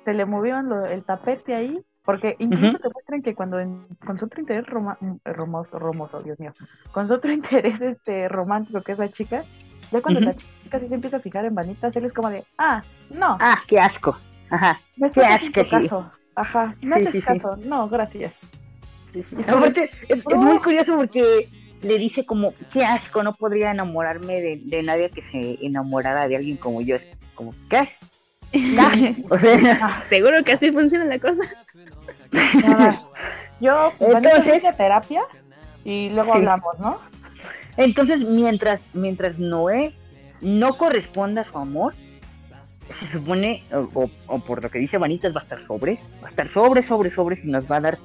se 0.06 0.14
le 0.14 0.26
movió 0.26 0.58
el 0.90 1.04
tapete 1.04 1.54
ahí 1.56 1.82
Porque 2.08 2.38
incluso 2.40 2.80
te 2.80 2.88
muestran 2.90 3.22
que 3.22 3.36
cuando 3.36 3.60
en, 3.60 3.86
con 4.06 4.18
su 4.18 4.28
otro 4.28 4.40
interés 4.40 4.66
roma, 4.66 4.98
romoso, 5.26 5.78
romoso, 5.78 6.22
Dios 6.22 6.40
mío, 6.40 6.54
con 6.94 7.06
su 7.06 7.16
otro 7.16 7.34
interés 7.34 7.82
este 7.82 8.30
romántico 8.30 8.80
que 8.82 8.94
es 8.94 8.98
la 8.98 9.10
chica, 9.10 9.44
ya 9.92 10.02
cuando 10.02 10.22
la 10.22 10.34
chica 10.34 10.80
sí 10.80 10.88
se 10.88 10.96
empieza 10.96 11.18
a 11.18 11.20
fijar 11.20 11.44
en 11.44 11.54
vanitas, 11.54 11.94
él 11.98 12.06
es 12.06 12.14
como 12.14 12.30
de, 12.30 12.46
ah, 12.60 12.82
no. 13.10 13.36
Ah, 13.42 13.62
qué 13.68 13.78
asco. 13.78 14.18
Ajá. 14.50 14.80
Qué 15.14 15.22
asco, 15.22 15.68
caso. 15.70 16.10
Ajá, 16.34 16.74
no 16.82 16.96
Sí, 17.12 17.22
caso. 17.22 17.58
No, 17.66 17.90
gracias. 17.90 18.32
Sí, 19.12 19.24
sí. 19.24 19.36
Aparte, 19.46 19.90
es, 20.08 20.20
es 20.20 20.38
muy 20.38 20.60
curioso 20.60 20.96
porque 20.96 21.50
le 21.82 21.98
dice 21.98 22.26
como, 22.26 22.54
qué 22.72 22.86
asco, 22.86 23.22
no 23.22 23.34
podría 23.34 23.72
enamorarme 23.72 24.40
de, 24.40 24.62
de 24.64 24.82
nadie 24.82 25.10
que 25.10 25.22
se 25.22 25.58
enamorara 25.62 26.30
de 26.30 26.38
alguien 26.38 26.56
como 26.56 26.80
yo. 26.80 26.96
Es 26.96 27.06
como, 27.36 27.54
¿qué? 27.70 27.90
¿Qué? 28.52 29.26
O 29.30 29.38
sea, 29.38 30.04
Seguro 30.08 30.42
que 30.44 30.54
así 30.54 30.72
funciona 30.72 31.04
la 31.04 31.20
cosa. 31.20 31.44
Nada. 32.32 33.02
Yo, 33.60 33.92
Entonces- 34.00 34.64
terapia 34.78 35.22
y 35.84 36.10
luego 36.10 36.34
Sí. 36.34 36.38
hablamos, 36.40 36.78
¿no? 36.80 37.00
entonces 37.78 38.22
mientras, 38.24 38.90
mientras 38.94 39.38
Noé 39.40 39.94
no 40.42 40.78
corresponda 40.78 41.42
a 41.42 41.44
su 41.44 41.58
amor, 41.58 41.94
se 42.90 43.06
supone, 43.08 43.64
o, 43.74 43.88
o- 43.94 44.12
o 44.28 44.40
por 44.40 44.64
lo 44.64 44.70
que 44.72 44.80
dice 44.80 44.98
Vanitas, 44.98 45.34
va 45.36 45.40
a 45.40 45.44
estar 45.44 45.62
sobres, 45.62 46.02
va 46.24 46.28
a 46.28 46.30
estar 46.30 46.48
sobres, 46.50 46.86
sobres, 46.88 47.14
sobres 47.14 47.44
y 47.46 47.50
nos 47.52 47.70
va 47.70 47.78
a 47.78 47.82
dar 47.82 47.98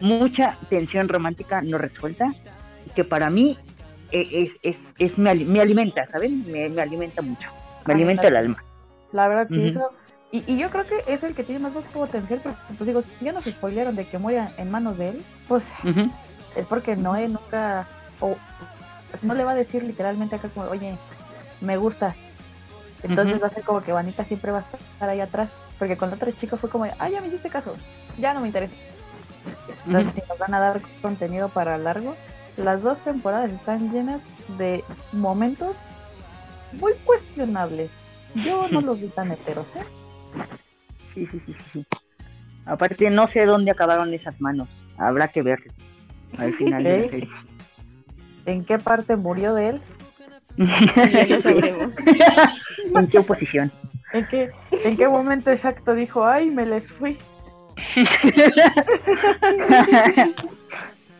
mucha 0.00 0.58
tensión 0.70 1.08
romántica 1.08 1.60
no 1.62 1.78
resuelta, 1.78 2.32
que 2.94 3.04
para 3.04 3.30
mí 3.30 3.58
eh, 4.12 4.28
es, 4.32 4.58
es, 4.62 4.94
es 4.98 5.18
me, 5.18 5.34
me 5.34 5.60
alimenta, 5.60 6.06
¿saben? 6.06 6.44
Me, 6.50 6.68
me 6.68 6.82
alimenta 6.82 7.22
mucho, 7.22 7.50
me 7.86 7.94
alimenta 7.94 8.28
el 8.28 8.36
alma. 8.36 8.62
La 9.12 9.28
verdad 9.28 9.48
que 9.48 9.54
Ujú. 9.58 9.66
eso. 9.68 9.90
Y, 10.34 10.42
y 10.52 10.56
yo 10.56 10.68
creo 10.68 10.84
que 10.84 11.04
es 11.06 11.22
el 11.22 11.32
que 11.32 11.44
tiene 11.44 11.60
más 11.60 11.72
potencial, 11.92 12.40
porque 12.42 12.58
pues 12.76 12.88
digo, 12.88 13.02
si 13.02 13.24
ya 13.24 13.30
nos 13.30 13.44
spoilearon 13.44 13.94
de 13.94 14.04
que 14.04 14.18
muera 14.18 14.50
en 14.56 14.68
manos 14.68 14.98
de 14.98 15.10
él, 15.10 15.24
pues 15.46 15.62
es 16.56 16.66
porque 16.66 16.96
Noé 16.96 17.28
nunca, 17.28 17.86
o 18.18 18.36
no 19.22 19.34
le 19.34 19.44
va 19.44 19.52
a 19.52 19.54
decir 19.54 19.84
literalmente 19.84 20.34
acá 20.34 20.48
como, 20.48 20.68
oye, 20.68 20.96
me 21.60 21.76
gusta. 21.76 22.16
Entonces 23.04 23.40
va 23.40 23.46
a 23.46 23.50
ser 23.50 23.62
como 23.62 23.84
que 23.84 23.92
Vanita 23.92 24.24
siempre 24.24 24.50
va 24.50 24.58
a 24.58 24.76
estar 24.76 25.08
ahí 25.08 25.20
atrás, 25.20 25.50
porque 25.78 25.96
con 25.96 26.10
la 26.10 26.16
otra 26.16 26.32
chica 26.32 26.56
fue 26.56 26.68
como, 26.68 26.84
ah, 26.84 27.08
ya 27.08 27.20
me 27.20 27.28
hiciste 27.28 27.48
caso, 27.48 27.76
ya 28.18 28.34
no 28.34 28.40
me 28.40 28.48
interesa. 28.48 28.74
Entonces, 29.86 30.14
si 30.14 30.28
nos 30.28 30.38
van 30.38 30.54
a 30.54 30.58
dar 30.58 30.80
contenido 31.00 31.48
para 31.48 31.78
largo, 31.78 32.16
las 32.56 32.82
dos 32.82 32.98
temporadas 33.04 33.52
están 33.52 33.92
llenas 33.92 34.20
de 34.58 34.82
momentos 35.12 35.76
muy 36.72 36.94
cuestionables. 37.04 37.88
Yo 38.34 38.66
no 38.66 38.80
los 38.80 39.00
vi 39.00 39.06
tan 39.10 39.30
heteros, 39.30 39.66
¿eh? 39.76 39.84
Sí, 41.14 41.26
sí, 41.26 41.40
sí, 41.40 41.54
sí, 41.54 41.64
sí. 41.72 41.86
Aparte, 42.66 43.10
no 43.10 43.26
sé 43.28 43.46
dónde 43.46 43.70
acabaron 43.70 44.12
esas 44.14 44.40
manos. 44.40 44.68
Habrá 44.96 45.28
que 45.28 45.42
ver 45.42 45.60
al 46.38 46.52
final 46.54 46.82
de 46.82 46.98
la 47.00 47.08
serie. 47.08 47.28
¿En 48.46 48.64
qué 48.64 48.78
parte 48.78 49.16
murió 49.16 49.54
de 49.54 49.68
él? 49.70 49.82
Lo 50.56 50.66
Sí. 51.36 51.40
sabremos. 51.40 51.96
¿En 52.94 53.06
qué 53.08 53.18
oposición? 53.18 53.72
¿En 54.12 54.26
qué, 54.26 54.48
¿En 54.84 54.96
qué 54.96 55.08
momento 55.08 55.50
exacto 55.50 55.94
dijo, 55.94 56.24
ay, 56.26 56.50
me 56.50 56.64
les 56.66 56.88
fui? 56.90 57.18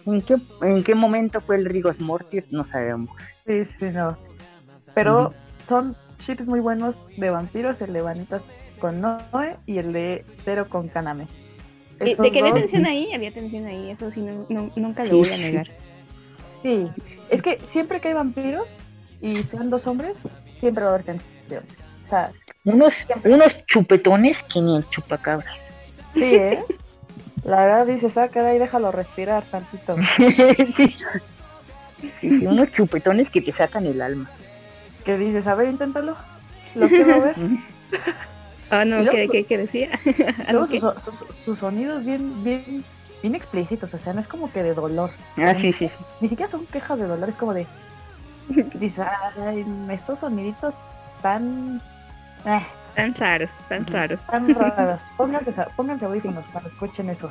¿En 0.07 0.21
qué, 0.23 0.37
¿En 0.63 0.85
qué 0.85 0.95
momento 0.95 1.41
fue 1.41 1.57
el 1.57 1.65
Rigos 1.65 2.01
Mortis? 2.01 2.47
No 2.51 2.65
sabemos. 2.65 3.11
Sí, 3.47 3.65
sí, 3.79 3.87
no. 3.87 4.17
Pero 4.95 5.33
son 5.69 5.97
chips 6.25 6.47
muy 6.47 6.61
buenos 6.61 6.95
de 7.17 7.31
vampiros, 7.31 7.81
el 7.81 7.93
de 7.93 8.03
Vanitas 8.03 8.43
con 8.79 9.01
Noe 9.01 9.57
y 9.67 9.79
el 9.79 9.93
de 9.93 10.25
Cero 10.45 10.67
con 10.69 10.89
Kaname. 10.89 11.25
Eh, 11.25 11.27
Esos 12.13 12.19
De 12.23 12.33
que 12.33 12.41
había 12.41 12.53
tensión 12.53 12.87
ahí, 12.87 13.13
había 13.15 13.33
tensión 13.33 13.67
ahí, 13.67 13.91
eso 13.91 14.11
sí, 14.11 14.23
no, 14.23 14.47
no- 14.49 14.71
nunca 14.77 15.05
lo 15.05 15.17
voy 15.19 15.31
a 15.31 15.37
negar. 15.39 15.69
Sí, 16.63 16.87
es 17.31 17.43
que 17.43 17.59
siempre 17.71 18.01
que 18.01 18.09
hay 18.09 18.15
vampiros 18.15 18.67
y 19.21 19.37
sean 19.37 19.71
dos 19.71 19.87
hombres, 19.87 20.15
siempre 20.61 20.85
va 20.85 20.91
a 20.91 20.95
haber 20.95 21.05
tensión. 21.07 21.65
O 22.07 22.09
sea, 22.09 22.31
Unos, 22.65 22.95
unos 23.25 23.67
chupetones 23.67 24.43
que 24.43 24.61
ni 24.61 24.77
el 24.77 24.89
chupacabras. 24.91 25.71
sí, 26.15 26.25
¿eh? 26.35 26.63
La 27.45 27.61
verdad 27.67 27.87
dices, 27.87 28.17
ah, 28.17 28.29
caray, 28.29 28.59
déjalo 28.59 28.91
respirar 28.91 29.43
tantito. 29.45 29.97
sí. 30.67 30.97
Sí, 32.21 32.39
sí, 32.39 32.47
unos 32.47 32.71
chupetones 32.71 33.29
que 33.31 33.41
te 33.43 33.53
sacan 33.53 33.85
el 33.87 34.01
alma. 34.01 34.31
Que 35.05 35.19
dices, 35.19 35.47
a 35.47 35.55
ver, 35.55 35.69
inténtalo. 35.69 36.17
Lo 36.75 36.89
quiero 36.89 37.21
ver. 37.21 37.37
Ah, 38.71 38.85
no, 38.85 39.09
¿qué, 39.09 39.29
qué, 39.29 39.45
qué 39.45 39.59
decía? 39.59 39.91
Luego 40.51 40.67
sus, 40.69 41.05
sus- 41.19 41.37
sus 41.45 41.59
sonidos 41.59 42.05
bien, 42.05 42.43
bien, 42.43 42.85
bien 43.23 43.35
explícitos, 43.35 43.93
o 43.95 43.99
sea, 43.99 44.13
no 44.13 44.21
es 44.21 44.27
como 44.27 44.51
que 44.53 44.63
de 44.63 44.75
dolor. 44.75 45.11
Ah, 45.37 45.55
sí, 45.55 45.73
sí, 45.73 45.89
sí. 45.89 45.95
Ni 46.21 46.29
siquiera 46.29 46.51
son 46.51 46.67
quejas 46.67 46.99
de 46.99 47.07
dolor, 47.07 47.29
es 47.29 47.35
como 47.37 47.55
de. 47.55 47.67
Dices, 48.75 49.05
ay, 49.37 49.65
estos 49.91 50.19
soniditos 50.19 50.75
tan. 51.23 51.81
eh, 52.47 52.67
Tan 52.95 53.15
raros, 53.15 53.53
tan 53.69 53.87
raros. 53.87 54.25
tan 54.27 54.55
raros. 54.55 55.01
Pónganse, 55.17 55.53
pónganse 55.77 56.05
audífonos 56.05 56.45
para 56.53 56.67
que 56.67 56.73
escuchen 56.73 57.11
eso. 57.11 57.31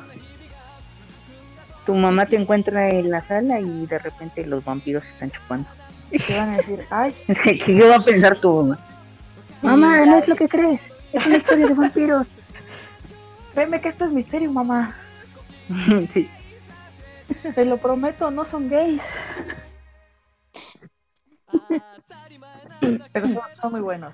Tu 1.86 1.94
mamá 1.94 2.26
te 2.26 2.36
encuentra 2.36 2.88
en 2.90 3.10
la 3.10 3.20
sala 3.20 3.60
y 3.60 3.86
de 3.86 3.98
repente 3.98 4.44
los 4.46 4.64
vampiros 4.64 5.04
están 5.06 5.30
chupando. 5.30 5.68
Te 6.10 6.36
van 6.36 6.50
a 6.50 6.56
decir, 6.58 6.86
ay, 6.90 7.14
¿Qué 7.42 7.58
qué 7.58 7.82
va 7.88 7.96
a 7.96 8.00
pensar 8.00 8.36
tu 8.40 8.52
mamá? 8.62 8.78
Mamá, 9.62 10.04
no 10.06 10.18
es 10.18 10.28
lo 10.28 10.36
que 10.36 10.48
crees. 10.48 10.92
Es 11.14 11.24
una 11.26 11.36
historia 11.36 11.66
de 11.68 11.74
vampiros. 11.74 12.26
créeme 13.54 13.80
que 13.80 13.88
esto 13.88 14.04
es 14.06 14.10
misterio, 14.12 14.50
mamá. 14.50 14.94
sí. 16.10 16.28
Te 17.54 17.64
lo 17.64 17.76
prometo, 17.78 18.30
no 18.32 18.44
son 18.44 18.68
gays. 18.68 19.00
Pero 23.12 23.28
son, 23.28 23.42
son 23.60 23.72
muy 23.72 23.80
buenos. 23.80 24.12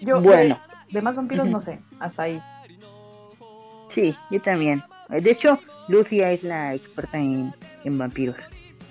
Yo, 0.00 0.20
Bueno. 0.20 0.58
De, 0.88 0.94
de 0.94 1.02
más 1.02 1.16
vampiros 1.16 1.48
no 1.48 1.60
sé, 1.60 1.80
hasta 1.98 2.22
ahí. 2.22 2.40
Sí, 3.88 4.16
yo 4.30 4.40
también. 4.40 4.82
De 5.08 5.30
hecho, 5.30 5.58
Lucia 5.88 6.30
es 6.30 6.44
la 6.44 6.74
experta 6.74 7.18
en, 7.18 7.52
en 7.84 7.98
vampiros. 7.98 8.36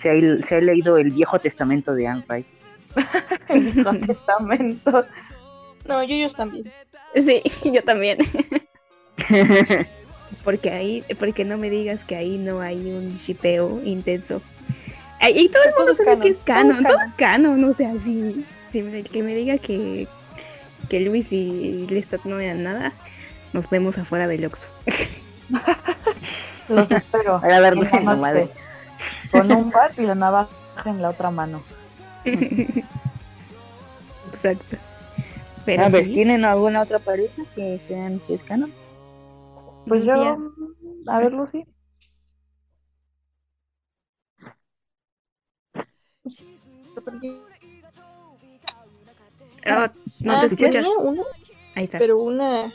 Se 0.01 0.09
ha, 0.11 0.45
se 0.45 0.55
ha 0.55 0.61
leído 0.61 0.97
el 0.97 1.11
Viejo 1.11 1.39
Testamento 1.39 1.95
de 1.95 2.07
Anne 2.07 2.25
Rice. 2.27 2.63
El 3.49 3.67
Hijo 3.67 3.93
Testamento. 3.93 5.05
No, 5.85 6.03
yo 6.03 6.15
ellos 6.15 6.35
también. 6.35 6.71
Sí, 7.15 7.41
yo 7.71 7.81
también. 7.83 8.17
Porque 10.43 10.69
ahí, 10.69 11.03
porque 11.17 11.43
no 11.43 11.57
me 11.57 11.71
digas 11.71 12.03
que 12.05 12.15
ahí 12.15 12.37
no 12.37 12.61
hay 12.61 12.77
un 12.91 13.15
shipeo 13.15 13.81
intenso. 13.83 14.43
Y 15.27 15.49
todo 15.49 15.63
el 15.63 15.73
mundo 15.75 15.93
sabe 15.95 16.19
que 16.19 16.27
es 16.29 16.43
canon, 16.43 16.83
todo 16.83 16.87
es 16.89 16.93
todo 16.95 17.01
es 17.03 17.15
canon, 17.15 17.63
o 17.63 17.73
sea, 17.73 17.97
si, 17.97 18.45
si 18.63 18.83
me- 18.83 19.01
que 19.03 19.23
me 19.23 19.33
diga 19.33 19.57
que, 19.57 20.07
que 20.87 20.99
Luis 20.99 21.31
y 21.31 21.87
Lestat 21.89 22.25
no 22.25 22.39
eran 22.39 22.61
nada, 22.61 22.93
nos 23.53 23.67
vemos 23.71 23.97
afuera 23.97 24.27
del 24.27 24.45
Oxxo. 24.45 24.69
Los 26.69 26.91
espero. 26.91 27.41
La 27.47 27.67
en 27.67 28.05
la 28.05 28.15
madre. 28.15 28.49
Con 29.31 29.51
un 29.51 29.71
bat 29.71 29.97
y 29.97 30.01
la 30.03 30.13
navaja 30.13 30.49
en 30.85 31.01
la 31.01 31.09
otra 31.09 31.31
mano. 31.31 31.63
Exacto. 34.31 34.77
Pero 35.65 35.83
a 35.83 35.89
ver, 35.89 36.05
sí, 36.05 36.13
¿tienen 36.13 36.45
alguna 36.45 36.81
otra 36.81 36.99
pareja 36.99 37.43
que 37.55 37.79
sean 37.87 38.19
que 38.27 38.33
es 38.35 38.43
canon? 38.43 38.73
Pues 39.87 40.01
Lucía, 40.01 40.37
yo, 40.37 41.11
a 41.11 41.19
ver, 41.19 41.33
Lucy. 41.33 41.65
ah, 49.65 49.91
no 50.21 50.33
Ah, 50.33 50.39
te 50.39 50.45
escuchas. 50.47 50.71
Tenía 50.85 50.97
una, 50.97 51.23
Ahí 51.75 51.83
estás. 51.83 52.01
pero 52.01 52.17
una. 52.19 52.73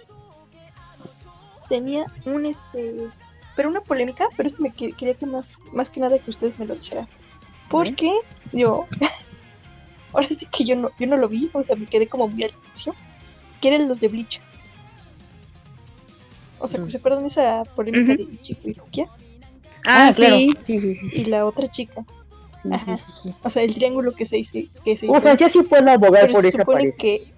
Tenía 1.68 2.06
un 2.24 2.46
este. 2.46 3.08
Pero 3.56 3.68
una 3.68 3.80
polémica, 3.80 4.26
pero 4.36 4.46
este 4.46 4.62
me 4.62 4.72
que- 4.72 4.92
quería 4.92 5.14
que 5.14 5.26
más, 5.26 5.58
más 5.72 5.90
que 5.90 6.00
nada 6.00 6.18
que 6.18 6.30
ustedes 6.30 6.58
me 6.58 6.66
lo 6.66 6.74
dijeran. 6.76 7.08
Porque 7.68 8.12
yo. 8.52 8.86
Ahora 10.12 10.28
sí 10.28 10.46
que 10.50 10.64
yo 10.64 10.76
no, 10.76 10.88
yo 10.98 11.06
no 11.06 11.16
lo 11.16 11.28
vi, 11.28 11.48
o 11.52 11.62
sea, 11.62 11.76
me 11.76 11.86
quedé 11.86 12.06
como 12.08 12.28
muy 12.28 12.42
al 12.44 12.52
inicio. 12.66 12.94
Que 13.60 13.68
eran 13.68 13.88
los 13.88 14.00
de 14.00 14.08
Bleach. 14.08 14.40
O 16.58 16.66
sea, 16.66 16.78
que 16.78 16.82
Los- 16.82 16.90
se 16.92 16.98
acuerdan 16.98 17.24
esa 17.26 17.62
polémica 17.76 18.12
Ujú. 18.14 18.26
de 18.26 18.34
Ichigo 18.34 18.60
y 18.64 18.72
Rukia 18.74 19.06
ah, 19.86 20.10
claro. 20.14 20.36
sí. 20.36 20.54
Sí, 20.66 20.78
sí. 20.80 20.96
y 21.14 21.24
la 21.26 21.46
otra 21.46 21.70
chica. 21.70 22.04
Ajá. 22.70 22.98
sí, 22.98 23.04
sí. 23.24 23.34
O 23.42 23.48
sea, 23.50 23.62
el 23.62 23.74
triángulo 23.74 24.12
que 24.12 24.26
se 24.26 24.38
hizo. 24.38 24.58
Que 24.84 24.96
se 24.96 25.06
O 25.08 25.12
hizo. 25.12 25.20
sea, 25.22 25.36
yo 25.36 25.48
sí 25.48 25.62
puedo 25.62 25.90
abogar 25.90 26.22
pero 26.22 26.32
por 26.34 26.42
se 26.42 26.48
esa 26.48 26.58
supone 26.58 26.78
pareja. 26.78 26.96
que 26.98 27.32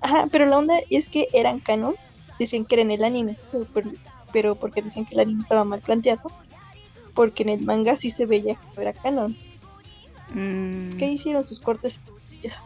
ajá 0.00 0.28
pero 0.30 0.46
la 0.46 0.58
onda 0.58 0.74
es 0.90 1.08
que 1.08 1.28
eran 1.32 1.58
canon 1.60 1.94
decían 2.38 2.64
que 2.64 2.74
era 2.76 2.82
en 2.82 2.90
el 2.90 3.02
anime 3.04 3.36
pero, 3.72 3.90
pero 4.32 4.54
porque 4.56 4.82
decían 4.82 5.06
que 5.06 5.14
el 5.14 5.20
anime 5.20 5.40
estaba 5.40 5.64
mal 5.64 5.80
planteado 5.80 6.30
porque 7.14 7.42
en 7.44 7.48
el 7.48 7.60
manga 7.62 7.96
sí 7.96 8.10
se 8.10 8.26
veía 8.26 8.56
que 8.74 8.80
era 8.82 8.92
canon 8.92 9.36
Mm, 10.34 10.96
¿qué 10.98 11.06
hicieron 11.06 11.46
sus 11.46 11.60
cortes? 11.60 12.00
Eso. 12.42 12.60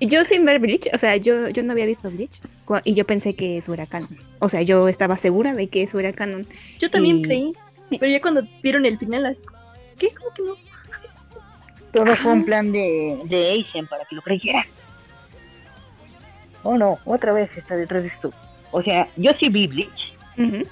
Yo 0.00 0.24
sin 0.24 0.44
ver 0.46 0.58
Bleach, 0.58 0.88
o 0.94 0.98
sea, 0.98 1.16
yo, 1.16 1.48
yo 1.50 1.62
no 1.62 1.72
había 1.72 1.84
visto 1.86 2.10
Bleach 2.10 2.40
y 2.84 2.94
yo 2.94 3.06
pensé 3.06 3.34
que 3.34 3.58
eso 3.58 3.74
era 3.74 3.86
canon. 3.86 4.16
O 4.38 4.48
sea, 4.48 4.62
yo 4.62 4.88
estaba 4.88 5.16
segura 5.16 5.54
de 5.54 5.68
que 5.68 5.82
eso 5.82 5.98
era 6.00 6.12
canon. 6.12 6.46
Yo 6.78 6.90
también 6.90 7.18
Y- 7.18 7.22
creí, 7.22 7.52
pero 7.98 8.10
ya 8.10 8.20
cuando 8.22 8.42
vieron 8.62 8.86
el 8.86 8.98
final, 8.98 9.26
así, 9.26 9.42
¿qué? 9.98 10.08
¿Cómo 10.14 10.32
que 10.34 10.42
no? 10.42 10.54
Todo 11.92 12.16
fue 12.16 12.32
un 12.32 12.44
plan 12.44 12.70
de, 12.72 13.18
de 13.24 13.50
Aizen 13.50 13.86
para 13.88 14.04
que 14.04 14.14
lo 14.14 14.22
creyera. 14.22 14.64
Oh 16.62 16.78
no, 16.78 16.98
otra 17.04 17.32
vez 17.32 17.50
está 17.56 17.76
detrás 17.76 18.02
de 18.04 18.08
esto. 18.08 18.32
O 18.70 18.80
sea, 18.80 19.08
yo 19.16 19.32
sí 19.34 19.48
vi 19.48 19.66
Bleach. 19.66 20.14
Em, 20.36 20.64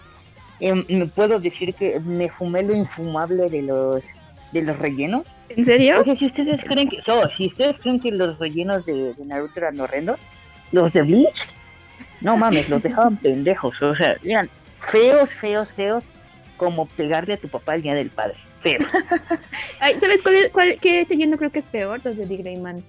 me 0.61 1.07
puedo 1.07 1.39
decir 1.41 1.75
que 1.75 2.01
me 2.01 2.29
fumé 2.29 2.63
lo 2.63 2.75
infumable 2.75 3.49
de 3.49 3.63
los 3.63 4.05
de 4.53 4.63
los 4.63 4.79
rellenos. 4.79 5.27
¿En 5.51 5.65
serio? 5.65 6.01
O 6.01 6.05
sea, 6.05 6.15
si 6.15 6.27
ustedes 6.27 6.63
creen 6.65 6.89
que, 6.89 7.01
so, 7.03 7.29
si 7.29 7.47
ustedes 7.47 7.79
creen 7.79 8.01
que 8.01 8.11
los 8.11 8.39
rellenos 8.39 8.87
de, 8.87 9.15
de 9.15 9.25
Naruto 9.25 9.61
eran 9.61 9.81
horrendos, 9.81 10.21
los 10.73 10.93
de 10.93 11.03
Bleach, 11.03 11.49
no 12.21 12.37
mames, 12.37 12.69
los 12.69 12.83
dejaban 12.83 13.17
pendejos. 13.23 13.81
O 13.83 13.95
sea, 13.95 14.17
eran 14.25 14.51
feos, 14.81 15.33
feos, 15.33 15.73
feos, 15.73 16.05
como 16.57 16.87
pegarle 16.87 17.35
a 17.35 17.37
tu 17.39 17.49
papá 17.49 17.75
el 17.75 17.83
día 17.83 17.95
del 17.95 18.11
padre. 18.11 18.37
Feo. 18.61 18.81
Ay, 19.81 19.99
¿Sabes 20.01 20.23
cuál, 20.23 20.51
cuál 20.53 20.79
qué 20.81 21.07
leyendo 21.09 21.39
creo 21.39 21.51
que 21.51 21.61
es 21.61 21.67
peor? 21.67 22.01
Los 22.03 22.17
de 22.17 22.27
The 22.27 22.37
Grey 22.39 22.57
Man. 22.57 22.83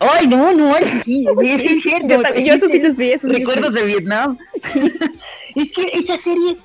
Ay, 0.00 0.26
no, 0.28 0.52
no, 0.52 0.74
sí, 0.86 1.26
sí, 1.40 1.58
sí, 1.58 1.66
es 1.76 1.82
cierto. 1.82 2.08
Yo, 2.16 2.22
también- 2.22 2.46
yo 2.46 2.54
eso 2.54 2.68
sí 2.68 2.80
los 2.80 2.96
vi, 2.96 3.10
eso. 3.12 3.28
Recuerdos 3.28 3.72
de 3.74 3.84
Vietnam. 3.86 4.38
es 5.54 5.72
que 5.72 5.90
esa 5.94 6.16
serie 6.16 6.56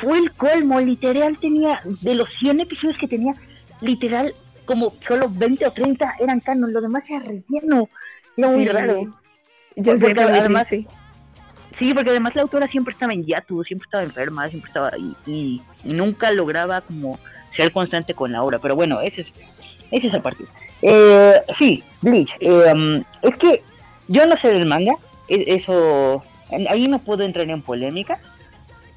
fue 0.00 0.18
el 0.18 0.32
colmo, 0.32 0.80
literal 0.80 1.38
tenía, 1.38 1.80
de 1.84 2.14
los 2.14 2.28
100 2.38 2.60
episodios 2.60 2.98
que 2.98 3.08
tenía, 3.08 3.34
literal, 3.80 4.34
como 4.64 4.94
solo 5.06 5.28
20 5.30 5.66
o 5.66 5.72
30 5.72 6.14
eran 6.20 6.40
canon, 6.40 6.72
lo 6.72 6.80
demás 6.80 7.08
era 7.10 7.20
relleno. 7.20 7.88
Era 8.36 8.48
muy 8.48 8.64
Sí. 8.64 8.68
raro. 8.68 9.18
Yo 9.76 9.96
sé, 9.96 10.14
además-. 10.18 10.68
Sí, 11.78 11.92
porque 11.92 12.10
además 12.10 12.34
la 12.34 12.42
autora 12.42 12.66
siempre 12.66 12.92
estaba 12.92 13.12
en 13.12 13.24
hiatus, 13.24 13.66
siempre 13.66 13.84
estaba 13.86 14.02
enferma, 14.02 14.48
siempre 14.48 14.68
estaba 14.70 14.92
y, 15.26 15.60
y 15.84 15.92
nunca 15.92 16.30
lograba 16.32 16.80
como 16.80 17.18
ser 17.50 17.70
constante 17.72 18.14
con 18.14 18.32
la 18.32 18.42
obra. 18.42 18.58
Pero 18.58 18.74
bueno, 18.74 19.00
ese 19.02 19.20
es, 19.22 19.32
ese 19.90 20.08
es 20.08 20.14
aparte. 20.14 20.44
Eh, 20.82 21.34
sí, 21.50 21.82
Bleach. 22.02 22.30
eh, 22.40 22.72
um, 22.72 23.02
es 23.22 23.36
que 23.36 23.62
yo 24.08 24.26
no 24.26 24.36
sé 24.36 24.48
del 24.48 24.66
manga, 24.66 24.94
e- 25.28 25.44
eso, 25.48 26.22
ahí 26.68 26.88
no 26.88 26.98
puedo 27.00 27.22
entrar 27.22 27.48
en 27.48 27.62
polémicas. 27.62 28.30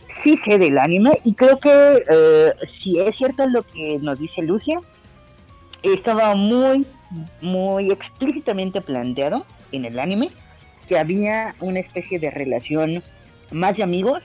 Sí 0.07 0.35
sé 0.35 0.57
del 0.57 0.79
anime 0.79 1.19
y 1.23 1.35
creo 1.35 1.59
que 1.59 2.03
eh, 2.09 2.53
si 2.67 2.99
es 2.99 3.15
cierto 3.15 3.45
lo 3.47 3.61
que 3.61 3.99
nos 4.01 4.17
dice 4.19 4.41
Lucia, 4.41 4.79
estaba 5.83 6.33
muy, 6.35 6.85
muy 7.41 7.91
explícitamente 7.91 8.81
planteado 8.81 9.45
en 9.71 9.85
el 9.85 9.99
anime 9.99 10.31
que 10.87 10.97
había 10.97 11.55
una 11.59 11.79
especie 11.79 12.17
de 12.17 12.31
relación 12.31 13.03
más 13.51 13.77
de 13.77 13.83
amigos 13.83 14.23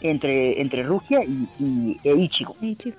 entre, 0.00 0.60
entre 0.60 0.82
Rukia 0.82 1.22
y, 1.24 1.48
y 1.60 2.00
e 2.02 2.14
Ichigo. 2.16 2.56
Ay, 2.60 2.74
chico. 2.74 2.98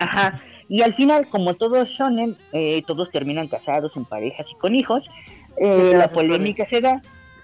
Ajá. 0.00 0.40
Y 0.68 0.82
al 0.82 0.92
final, 0.94 1.28
como 1.28 1.54
todos 1.54 1.88
shonen, 1.90 2.36
eh, 2.52 2.82
todos 2.86 3.10
terminan 3.10 3.46
casados 3.48 3.96
en 3.96 4.04
parejas 4.04 4.46
y 4.50 4.58
con 4.58 4.74
hijos. 4.74 5.08
eh, 5.56 5.92
la 5.94 6.10
polémica 6.10 6.64
se 6.64 6.80
da. 6.80 7.00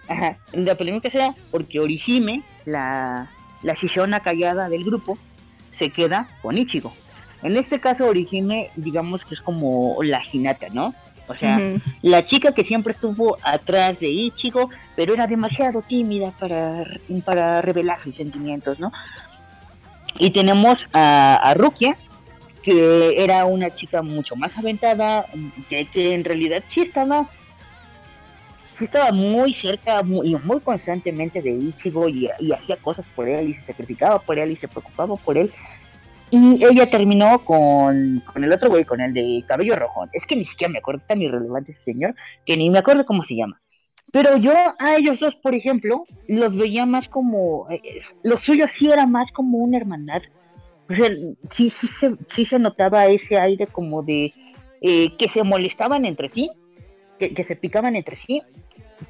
Ajá. 0.09 0.38
La 0.52 0.74
polémica 0.74 1.11
se 1.11 1.18
da 1.18 1.34
porque 1.50 1.78
Orihime, 1.80 2.42
la, 2.64 3.28
la 3.62 3.74
shishona 3.74 4.20
callada 4.20 4.68
del 4.68 4.84
grupo, 4.84 5.18
se 5.70 5.90
queda 5.90 6.28
con 6.42 6.57
Ichigo. 6.57 6.92
En 7.42 7.57
este 7.57 7.78
caso, 7.80 8.07
Orihime, 8.07 8.70
digamos 8.76 9.24
que 9.24 9.34
es 9.34 9.40
como 9.40 10.02
la 10.02 10.22
Hinata, 10.32 10.68
¿no? 10.72 10.94
O 11.28 11.34
sea, 11.36 11.61
la 12.02 12.24
chica 12.24 12.52
que 12.52 12.62
siempre 12.62 12.92
estuvo 12.92 13.36
atrás 13.42 13.98
de 13.98 14.09
Ichigo, 14.09 14.70
pero 14.94 15.12
era 15.12 15.26
demasiado 15.26 15.82
tímida 15.82 16.30
para, 16.38 16.84
para 17.24 17.61
revelar 17.62 17.98
sus 17.98 18.14
sentimientos, 18.14 18.78
¿no? 18.78 18.92
Y 20.20 20.30
tenemos 20.30 20.78
a, 20.92 21.34
a 21.34 21.54
Rukia, 21.54 21.96
que 22.66 23.22
era 23.22 23.44
una 23.44 23.72
chica 23.72 24.02
mucho 24.02 24.34
más 24.34 24.58
aventada, 24.58 25.24
que, 25.68 25.84
que 25.86 26.14
en 26.14 26.24
realidad 26.24 26.64
sí 26.66 26.80
estaba, 26.80 27.30
sí 28.72 28.86
estaba 28.86 29.12
muy 29.12 29.52
cerca 29.52 30.02
muy, 30.02 30.32
y 30.32 30.34
muy 30.34 30.58
constantemente 30.58 31.40
de 31.40 31.52
Ichigo 31.52 32.08
y, 32.08 32.28
y 32.40 32.50
hacía 32.50 32.76
cosas 32.78 33.06
por 33.14 33.28
él 33.28 33.50
y 33.50 33.54
se 33.54 33.60
sacrificaba 33.60 34.18
por 34.18 34.36
él 34.40 34.50
y 34.50 34.56
se 34.56 34.66
preocupaba 34.66 35.14
por 35.14 35.38
él. 35.38 35.52
Y 36.32 36.64
ella 36.64 36.90
terminó 36.90 37.38
con, 37.44 38.20
con 38.32 38.42
el 38.42 38.52
otro 38.52 38.68
güey, 38.68 38.84
con 38.84 39.00
el 39.00 39.14
de 39.14 39.44
cabello 39.46 39.76
rojo. 39.76 40.06
Es 40.12 40.26
que 40.26 40.34
ni 40.34 40.44
siquiera 40.44 40.72
me 40.72 40.80
acuerdo, 40.80 40.96
es 40.96 41.06
tan 41.06 41.22
irrelevante 41.22 41.70
ese 41.70 41.84
señor, 41.84 42.16
que 42.44 42.56
ni 42.56 42.68
me 42.68 42.80
acuerdo 42.80 43.06
cómo 43.06 43.22
se 43.22 43.36
llama. 43.36 43.62
Pero 44.10 44.36
yo 44.38 44.52
a 44.80 44.96
ellos 44.96 45.20
dos, 45.20 45.36
por 45.36 45.54
ejemplo, 45.54 46.04
los 46.26 46.56
veía 46.56 46.84
más 46.84 47.08
como, 47.08 47.70
eh, 47.70 47.80
eh, 47.84 48.00
lo 48.24 48.36
suyo 48.38 48.66
sí 48.66 48.90
era 48.90 49.06
más 49.06 49.30
como 49.30 49.58
una 49.58 49.76
hermandad. 49.76 50.20
O 50.89 50.95
sea, 50.95 51.11
sí, 51.51 51.70
sí, 51.70 51.87
se, 51.87 52.14
sí 52.28 52.45
se 52.45 52.59
notaba 52.59 53.07
ese 53.07 53.39
aire 53.39 53.66
como 53.66 54.03
de 54.03 54.32
eh, 54.80 55.16
que 55.16 55.28
se 55.28 55.43
molestaban 55.43 56.05
entre 56.05 56.28
sí, 56.28 56.51
que, 57.18 57.34
que 57.34 57.45
se 57.45 57.57
picaban 57.57 57.97
entre 57.97 58.16
sí, 58.16 58.43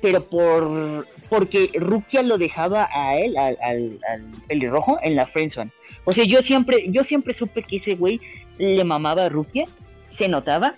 pero 0.00 0.24
por 0.24 1.06
porque 1.28 1.70
Rukia 1.74 2.22
lo 2.22 2.38
dejaba 2.38 2.88
a 2.92 3.16
él, 3.16 3.36
al, 3.36 3.58
al, 3.60 3.98
al 4.08 4.24
pelirrojo, 4.46 4.98
en 5.02 5.16
la 5.16 5.26
friendzone. 5.26 5.72
O 6.04 6.12
sea, 6.12 6.24
yo 6.24 6.40
siempre, 6.40 6.86
yo 6.88 7.04
siempre 7.04 7.34
supe 7.34 7.62
que 7.62 7.76
ese 7.76 7.94
güey 7.94 8.20
le 8.58 8.84
mamaba 8.84 9.24
a 9.24 9.28
Rukia, 9.28 9.66
se 10.08 10.28
notaba, 10.28 10.74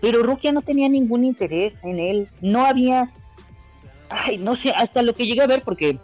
pero 0.00 0.22
Rukia 0.22 0.52
no 0.52 0.62
tenía 0.62 0.88
ningún 0.88 1.24
interés 1.24 1.74
en 1.82 1.98
él, 1.98 2.28
no 2.40 2.64
había, 2.66 3.10
ay, 4.10 4.38
no 4.38 4.54
sé, 4.54 4.70
hasta 4.70 5.02
lo 5.02 5.14
que 5.14 5.26
llegué 5.26 5.42
a 5.42 5.46
ver, 5.46 5.62
porque 5.62 5.98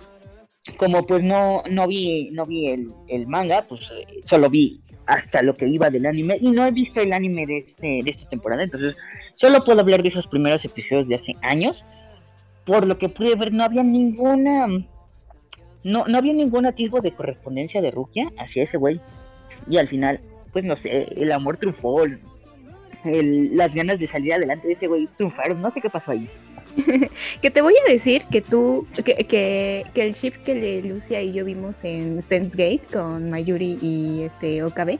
como 0.76 1.06
pues 1.06 1.22
no, 1.22 1.62
no 1.70 1.86
vi, 1.86 2.30
no 2.32 2.44
vi 2.46 2.68
el, 2.68 2.92
el 3.08 3.26
manga, 3.26 3.66
pues 3.68 3.82
eh, 3.92 4.20
solo 4.22 4.48
vi 4.50 4.80
hasta 5.06 5.42
lo 5.42 5.54
que 5.54 5.66
iba 5.66 5.90
del 5.90 6.06
anime 6.06 6.36
y 6.40 6.50
no 6.52 6.64
he 6.66 6.70
visto 6.70 7.00
el 7.00 7.12
anime 7.12 7.44
de, 7.46 7.58
este, 7.58 8.00
de 8.02 8.10
esta 8.10 8.28
temporada, 8.28 8.62
entonces 8.62 8.96
solo 9.34 9.64
puedo 9.64 9.80
hablar 9.80 10.02
de 10.02 10.08
esos 10.08 10.26
primeros 10.28 10.64
episodios 10.64 11.08
de 11.08 11.16
hace 11.16 11.32
años. 11.42 11.84
Por 12.64 12.86
lo 12.86 12.98
que 12.98 13.08
pude 13.08 13.34
ver, 13.34 13.52
no 13.52 13.64
había 13.64 13.82
ninguna. 13.82 14.66
No, 15.82 16.04
no 16.06 16.18
había 16.18 16.32
ningún 16.34 16.66
atisbo 16.66 17.00
de 17.00 17.10
correspondencia 17.12 17.80
de 17.80 17.90
Rukia 17.90 18.30
hacia 18.38 18.62
ese 18.64 18.76
güey. 18.76 19.00
Y 19.68 19.78
al 19.78 19.88
final, 19.88 20.20
pues 20.52 20.64
no 20.64 20.76
sé, 20.76 21.08
el 21.16 21.32
amor 21.32 21.56
triunfó. 21.56 22.04
el- 22.04 22.20
el- 23.04 23.56
las 23.56 23.74
ganas 23.74 23.98
de 23.98 24.06
salir 24.06 24.34
adelante 24.34 24.66
de 24.68 24.74
ese 24.74 24.86
güey 24.86 25.08
triunfaron. 25.16 25.60
No 25.62 25.70
sé 25.70 25.80
qué 25.80 25.88
pasó 25.88 26.12
ahí. 26.12 26.28
Que 27.42 27.50
te 27.50 27.62
voy 27.62 27.74
a 27.86 27.90
decir 27.90 28.24
que 28.30 28.40
tú, 28.40 28.86
que, 29.04 29.14
que, 29.26 29.84
que 29.94 30.02
el 30.02 30.12
ship 30.12 30.32
que 30.44 30.54
le- 30.54 30.82
Lucia 30.82 31.20
y 31.22 31.32
yo 31.32 31.44
vimos 31.44 31.84
en 31.84 32.20
Steins 32.20 32.52
Gate 32.56 32.82
con 32.92 33.28
Mayuri 33.28 33.78
y 33.82 34.22
este 34.22 34.62
Okabe, 34.62 34.98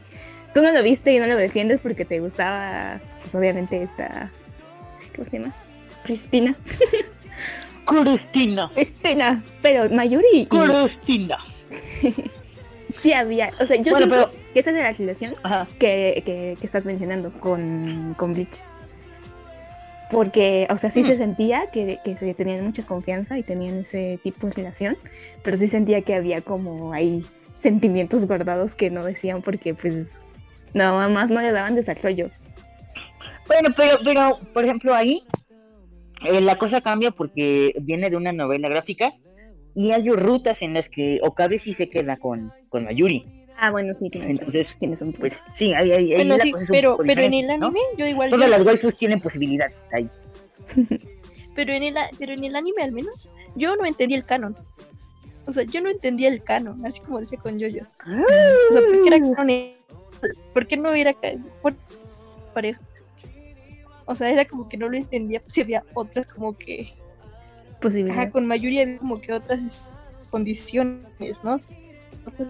tú 0.53 0.61
no 0.61 0.71
lo 0.71 0.81
viste 0.83 1.13
y 1.13 1.19
no 1.19 1.27
lo 1.27 1.35
defiendes 1.35 1.79
porque 1.79 2.05
te 2.05 2.19
gustaba, 2.19 2.99
pues 3.21 3.33
obviamente 3.35 3.81
esta, 3.83 4.31
¿cómo 5.15 5.25
se 5.25 5.39
llama? 5.39 5.53
Cristina. 6.03 6.55
Cristina. 7.85 8.69
Cristina, 8.73 9.43
pero 9.61 9.89
Mayuri 9.89 10.25
y- 10.33 10.45
Cristina. 10.45 11.37
sí 13.01 13.13
había, 13.13 13.51
o 13.59 13.65
sea, 13.65 13.77
yo 13.77 13.91
Bueno, 13.91 13.97
siento 13.97 14.29
pero- 14.31 14.41
que 14.53 14.59
esa 14.59 14.71
es 14.71 14.77
la 14.77 14.91
relación 14.91 15.35
que, 15.79 16.21
que- 16.25 16.57
que 16.59 16.65
estás 16.65 16.85
mencionando 16.85 17.31
con, 17.31 18.13
con 18.17 18.33
Bleach. 18.33 18.61
Porque, 20.11 20.67
o 20.69 20.77
sea, 20.77 20.89
sí 20.89 21.01
Mm. 21.01 21.05
se 21.05 21.17
sentía 21.17 21.71
que, 21.71 21.99
que 22.03 22.15
se 22.15 22.33
tenían 22.33 22.63
mucha 22.63 22.83
confianza 22.83 23.37
y 23.37 23.43
tenían 23.43 23.75
ese 23.79 24.19
tipo 24.21 24.47
de 24.47 24.53
relación, 24.53 24.97
pero 25.43 25.55
sí 25.57 25.67
sentía 25.67 26.01
que 26.01 26.13
había 26.13 26.41
como 26.41 26.91
ahí 26.93 27.23
sentimientos 27.57 28.27
guardados 28.27 28.75
que 28.75 28.89
no 28.89 29.03
decían 29.05 29.41
porque, 29.41 29.73
pues, 29.73 30.19
nada 30.73 31.07
más 31.07 31.29
no 31.31 31.41
le 31.41 31.51
daban 31.51 31.75
desarrollo. 31.75 32.29
Bueno, 33.47 33.69
pero, 33.75 33.97
pero, 34.03 34.39
por 34.53 34.65
ejemplo, 34.65 34.93
ahí 34.93 35.23
eh, 36.25 36.41
la 36.41 36.57
cosa 36.57 36.81
cambia 36.81 37.11
porque 37.11 37.73
viene 37.81 38.09
de 38.09 38.15
una 38.17 38.31
novela 38.31 38.69
gráfica 38.69 39.13
y 39.75 39.91
hay 39.91 40.09
rutas 40.09 40.61
en 40.61 40.73
las 40.73 40.89
que 40.89 41.19
Okabe 41.23 41.57
sí 41.57 41.73
se 41.73 41.89
queda 41.89 42.17
con, 42.17 42.51
con 42.69 42.83
Mayuri. 42.83 43.40
Ah, 43.63 43.69
bueno, 43.69 43.93
sí, 43.93 44.09
tienes, 44.09 44.31
Entonces, 44.31 44.75
tienes 44.79 45.01
un. 45.03 45.13
Pues 45.13 45.39
sí, 45.55 45.71
ahí, 45.73 45.91
ahí, 45.91 46.11
ahí 46.13 46.15
Bueno, 46.15 46.35
la 46.37 46.43
sí, 46.43 46.51
cosa 46.51 46.63
es 46.63 46.69
un 46.71 46.73
pero, 46.75 46.97
pero 46.97 47.11
en 47.21 47.33
el 47.35 47.41
diferente, 47.41 47.57
¿no? 47.59 47.65
anime 47.67 47.79
yo 47.95 48.07
igual... 48.07 48.29
Todas 48.31 48.49
yo- 48.49 48.57
las 48.57 48.65
waifus 48.65 48.97
tienen 48.97 49.21
posibilidades 49.21 49.89
ahí. 49.93 50.09
pero, 51.55 51.73
en 51.73 51.83
el, 51.83 51.97
a- 51.97 52.09
pero 52.17 52.33
en 52.33 52.43
el 52.43 52.55
anime 52.55 52.81
al 52.81 52.91
menos, 52.91 53.31
yo 53.55 53.75
no 53.75 53.85
entendí 53.85 54.15
el 54.15 54.25
canon. 54.25 54.55
O 55.45 55.53
sea, 55.53 55.63
yo 55.63 55.79
no 55.81 55.89
entendía 55.91 56.27
el 56.29 56.41
canon, 56.43 56.83
así 56.85 57.01
como 57.01 57.19
decía 57.19 57.37
con 57.39 57.59
yoyos. 57.59 57.97
O 58.03 58.73
sea, 58.73 58.81
¿por 58.81 59.01
qué 59.03 59.07
era 59.07 59.19
canon? 59.35 59.73
¿Por 60.53 60.67
qué 60.67 60.77
no 60.77 60.91
era 60.93 61.15
por 61.61 61.75
pareja? 62.55 62.81
O 64.05 64.15
sea, 64.15 64.29
era 64.31 64.45
como 64.45 64.67
que 64.69 64.77
no 64.77 64.89
lo 64.89 64.97
entendía, 64.97 65.39
pues 65.39 65.53
si 65.53 65.61
había 65.61 65.83
otras 65.93 66.27
como 66.27 66.57
que... 66.57 66.87
Posibilidad. 67.79 68.17
Ajá, 68.23 68.31
con 68.31 68.45
Mayuri 68.47 68.79
había 68.79 68.97
como 68.97 69.21
que 69.21 69.33
otras 69.33 69.63
es- 69.63 69.89
condiciones, 70.31 71.43
¿no? 71.43 71.57
Pues, 72.37 72.49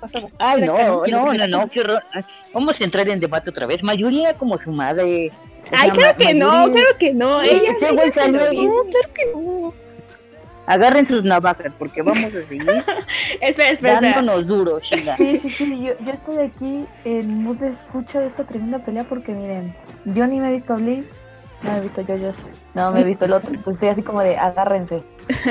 pasaba. 0.00 0.28
Ay, 0.38 0.62
no, 0.62 1.06
no, 1.06 1.32
no, 1.32 1.46
no, 1.46 1.70
qué 1.70 1.80
horror. 1.80 2.02
Vamos 2.52 2.80
a 2.80 2.84
entrar 2.84 3.08
en 3.08 3.20
debate 3.20 3.50
otra 3.50 3.66
vez. 3.66 3.82
Mayuri 3.82 4.24
era 4.24 4.34
como 4.34 4.56
su 4.58 4.72
madre, 4.72 5.32
Ay, 5.72 5.90
claro 5.90 6.16
que 6.16 6.34
no, 6.34 6.70
claro 6.70 6.88
que 6.98 7.14
no. 7.14 7.42
Ella, 7.42 7.72
ahí. 7.80 8.66
No, 8.66 8.84
claro 8.84 9.14
que 9.14 9.32
no. 9.34 9.74
Agarren 10.66 11.06
sus 11.06 11.24
navajas 11.24 11.74
porque 11.78 12.02
vamos 12.02 12.26
a 12.26 12.42
seguir 12.42 12.68
espera, 13.40 13.70
espera, 13.70 14.00
dándonos 14.02 14.46
duro, 14.46 14.80
chinga. 14.80 15.16
Sí, 15.16 15.38
sí, 15.40 15.48
sí, 15.48 15.82
yo, 15.82 15.94
yo 16.04 16.12
estoy 16.12 16.38
aquí 16.38 16.84
en 17.06 17.42
mood 17.42 17.56
de 17.56 17.70
escucha 17.70 18.20
de 18.20 18.26
esta 18.26 18.44
tremenda 18.44 18.78
pelea 18.78 19.04
porque 19.04 19.32
miren, 19.32 19.74
yo 20.04 20.26
ni 20.26 20.38
me 20.38 20.50
he 20.50 20.52
visto 20.56 20.74
Bleach, 20.74 21.06
no 21.62 21.72
me 21.72 21.78
he 21.78 21.80
visto 21.80 22.02
Yoyos, 22.02 22.36
no 22.74 22.92
me 22.92 23.00
he 23.00 23.04
visto 23.04 23.24
el 23.24 23.32
otro, 23.32 23.50
pues 23.64 23.76
estoy 23.76 23.88
así 23.88 24.02
como 24.02 24.20
de 24.20 24.36
agárrense. 24.36 25.02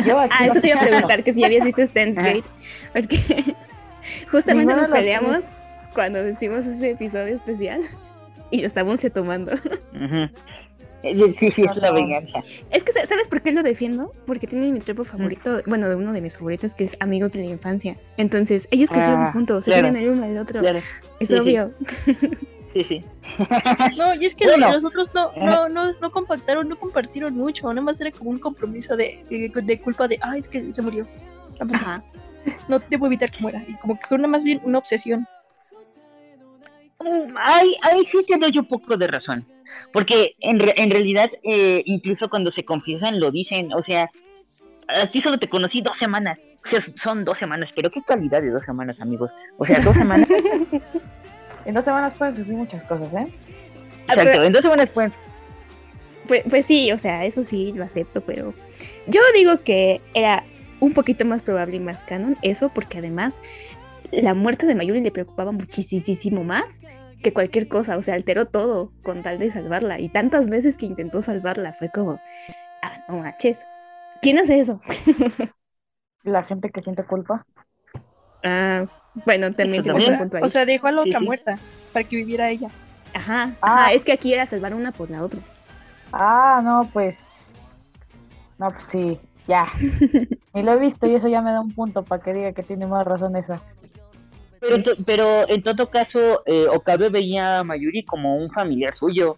Yo 0.06 0.20
aquí 0.20 0.36
Ah, 0.38 0.46
eso 0.46 0.62
te 0.62 0.68
iba 0.68 0.80
a 0.80 0.84
preguntar, 0.88 1.24
que 1.24 1.34
si 1.34 1.42
ya 1.42 1.48
habías 1.48 1.66
visto 1.66 1.84
Steins 1.84 2.16
Gate. 2.16 2.46
Porque 2.94 3.56
justamente 4.32 4.74
nos 4.76 4.90
peleamos 4.90 5.44
cuando 5.94 6.28
hicimos 6.28 6.66
ese 6.66 6.92
episodio 6.92 7.34
especial 7.36 7.82
y 8.52 8.62
lo 8.62 8.68
estábamos 8.68 9.02
retomando. 9.02 9.52
Eh, 11.04 11.34
Sí, 11.38 11.52
sí, 11.52 11.62
es 11.64 11.76
la 11.76 11.92
venganza. 11.92 12.40
Es 12.72 12.84
que, 12.84 12.92
¿sabes 12.92 13.28
por 13.28 13.42
qué 13.44 13.52
lo 13.54 13.62
defiendo? 13.62 14.14
Porque 14.26 14.48
tiene 14.48 14.72
mi 14.72 14.80
tropo 14.80 15.06
favorito, 15.06 15.62
bueno, 15.68 15.88
de 15.88 15.96
uno 15.96 16.12
de 16.12 16.22
mis 16.22 16.34
favoritos, 16.36 16.74
que 16.74 16.86
es 16.86 16.98
Amigos 17.00 17.34
de 17.34 17.42
la 17.42 17.46
Infancia. 17.46 17.98
Entonces, 18.18 18.68
ellos 18.72 18.90
crecieron 18.90 19.22
Ah, 19.22 19.32
juntos, 19.32 19.66
se 19.66 19.72
claro. 19.72 19.84
tienen 19.92 20.04
el 20.04 20.10
uno 20.10 20.24
al 20.26 20.38
otro. 20.40 20.60
Claro. 20.60 20.80
Es 21.20 21.28
Sí, 21.30 21.36
sí. 21.36 21.40
obvio. 21.40 21.72
Sí, 22.74 22.84
sí. 22.84 23.06
No, 23.98 24.16
y 24.16 24.26
es 24.26 24.34
que 24.36 24.46
Bueno. 24.46 24.72
los 24.72 24.84
otros 24.84 25.12
no, 25.14 25.32
no, 25.38 25.70
no, 25.70 25.92
no 26.02 26.12
compactaron, 26.12 26.68
no 26.68 26.78
compartieron 26.80 27.36
mucho, 27.36 27.68
nada 27.70 27.82
más 27.82 28.02
era 28.02 28.12
como 28.12 28.32
un 28.32 28.40
compromiso 28.40 28.98
de, 28.98 29.24
de, 29.30 29.52
de 29.62 29.80
culpa 29.80 30.08
de, 30.08 30.18
ah, 30.24 30.36
es 30.36 30.48
que 30.48 30.74
se 30.74 30.82
murió. 30.82 31.08
Ajá. 31.60 32.04
No 32.68 32.80
debo 32.80 33.08
evitar 33.08 33.32
que 33.32 33.40
muera. 33.42 33.60
Y 33.68 33.74
como 33.76 34.00
que 34.00 34.08
fue 34.08 34.18
una 34.18 34.28
más 34.28 34.44
bien 34.44 34.62
una 34.64 34.78
obsesión. 34.80 35.28
Mm, 37.00 37.36
Ahí, 37.38 37.76
ahí 37.84 38.04
sí 38.04 38.18
te 38.28 38.38
doy 38.38 38.58
un 38.58 38.66
poco 38.66 38.98
de 38.98 39.08
razón. 39.08 39.46
Porque 39.94 40.36
en, 40.40 40.60
re- 40.60 40.74
en 40.78 40.90
realidad, 40.92 41.30
eh, 41.44 41.82
incluso 41.86 42.30
cuando 42.30 42.52
se 42.52 42.64
confiesan, 42.66 43.20
lo 43.20 43.32
dicen. 43.32 43.74
O 43.74 43.82
sea, 43.82 44.10
a 44.88 45.06
ti 45.08 45.22
solo 45.22 45.38
te 45.38 45.50
conocí 45.50 45.82
dos 45.82 45.98
semanas. 45.98 46.40
O 46.66 46.70
sea, 46.70 46.82
son 46.96 47.24
dos 47.24 47.38
semanas, 47.38 47.70
pero 47.76 47.90
qué 47.92 48.02
calidad 48.02 48.42
de 48.42 48.50
dos 48.50 48.64
semanas, 48.66 49.00
amigos. 49.00 49.32
O 49.58 49.66
sea, 49.66 49.80
dos 49.82 49.96
semanas. 49.96 50.28
En 51.66 51.74
dos 51.74 51.84
semanas 51.84 52.14
pueden 52.18 52.34
sufrir 52.38 52.56
muchas 52.56 52.82
cosas, 52.84 53.12
¿eh? 53.14 53.28
Ah, 54.08 54.14
exacto, 54.14 54.24
pero- 54.24 54.44
en 54.46 54.54
dos 54.54 54.62
semanas 54.62 54.90
puedes. 54.90 55.20
Pues, 56.26 56.44
pues 56.50 56.66
sí, 56.66 56.94
o 56.94 56.98
sea, 56.98 57.26
eso 57.26 57.44
sí 57.44 57.74
lo 57.76 57.84
acepto, 57.84 58.22
pero 58.22 58.54
yo 59.06 59.20
digo 59.36 59.58
que 59.58 60.00
era 60.14 60.46
un 60.80 60.94
poquito 60.94 61.26
más 61.26 61.44
probable 61.44 61.78
y 61.78 61.80
más 61.80 62.04
canon 62.04 62.38
eso, 62.42 62.70
porque 62.70 63.00
además 63.00 63.42
la 64.12 64.34
muerte 64.34 64.66
de 64.68 64.76
Mayuri 64.76 65.02
le 65.02 65.12
preocupaba 65.12 65.52
muchísimo 65.52 66.44
más 66.44 66.82
que 67.24 67.34
cualquier 67.34 67.68
cosa, 67.68 67.98
o 67.98 68.02
sea, 68.02 68.16
alteró 68.16 68.46
todo 68.48 68.94
con 69.04 69.24
tal 69.24 69.40
de 69.40 69.52
salvarla 69.52 70.00
y 70.00 70.10
tantas 70.10 70.50
veces 70.50 70.78
que 70.78 70.86
intentó 70.86 71.22
salvarla 71.22 71.74
fue 71.74 71.90
como, 71.92 72.20
ah, 72.84 72.92
no 73.10 73.20
manches, 73.20 73.68
¿quién 74.22 74.40
hace 74.40 74.60
eso? 74.60 74.82
La 76.24 76.44
gente 76.44 76.70
que 76.70 76.84
siente 76.84 77.04
culpa. 77.08 77.44
Ah, 78.44 78.86
bueno, 79.26 79.54
también 79.54 79.84
también. 79.84 80.12
un 80.12 80.18
punto 80.18 80.38
ahí. 80.38 80.46
O 80.46 80.50
sea, 80.50 80.66
dejó 80.66 80.88
a 80.88 80.92
la 80.92 81.02
otra 81.04 81.20
sí. 81.20 81.26
muerta 81.26 81.60
para 81.92 82.08
que 82.08 82.16
viviera 82.18 82.50
ella. 82.50 82.72
ajá, 83.14 83.58
Ah. 83.62 83.88
ajá, 83.88 83.94
es 83.94 84.06
que 84.06 84.14
aquí 84.14 84.34
era 84.34 84.46
salvar 84.46 84.74
una 84.74 84.92
por 84.94 85.10
la 85.10 85.24
otra. 85.24 85.42
Ah, 86.12 86.62
no, 86.64 86.90
pues. 86.92 87.18
No, 88.60 88.72
pues 88.72 88.86
sí, 88.92 89.20
ya. 89.48 89.68
Ni 90.54 90.64
lo 90.64 90.74
he 90.74 90.80
visto 90.80 91.08
y 91.08 91.16
eso 91.16 91.28
ya 91.28 91.42
me 91.42 91.52
da 91.52 91.62
un 91.62 91.72
punto 91.72 92.04
para 92.04 92.22
que 92.24 92.34
diga 92.34 92.52
que 92.54 92.64
tiene 92.64 92.88
más 92.88 93.06
razón 93.06 93.36
esa. 93.36 93.62
Pero, 94.60 94.78
pero 95.06 95.50
en 95.50 95.62
todo 95.62 95.90
caso, 95.90 96.42
eh, 96.46 96.66
Okabe 96.74 97.10
veía 97.10 97.60
a 97.60 97.64
Mayuri 97.64 98.04
como 98.04 98.36
un 98.38 98.50
familiar 98.50 98.96
suyo. 98.96 99.38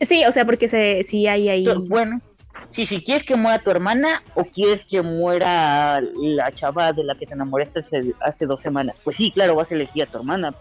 Sí, 0.00 0.24
o 0.26 0.32
sea, 0.32 0.44
porque 0.44 0.66
se, 0.66 1.02
sí 1.04 1.28
hay 1.28 1.48
ahí... 1.48 1.62
To- 1.64 1.80
Bueno, 1.82 2.20
sí, 2.68 2.84
si 2.84 3.00
quieres 3.04 3.22
que 3.22 3.36
muera 3.36 3.60
tu 3.60 3.70
hermana 3.70 4.20
o 4.34 4.44
quieres 4.44 4.84
que 4.84 5.02
muera 5.02 6.00
la 6.00 6.50
chava 6.50 6.92
de 6.92 7.04
la 7.04 7.14
que 7.14 7.26
te 7.26 7.34
enamoraste 7.34 7.78
hace, 7.78 8.12
hace 8.20 8.46
dos 8.46 8.60
semanas, 8.60 8.96
pues 9.04 9.16
sí, 9.16 9.30
claro, 9.30 9.54
vas 9.54 9.70
a 9.70 9.74
elegir 9.76 10.02
a 10.02 10.06
tu 10.06 10.18
hermana. 10.18 10.52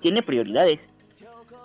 Tiene 0.00 0.22
prioridades. 0.22 0.88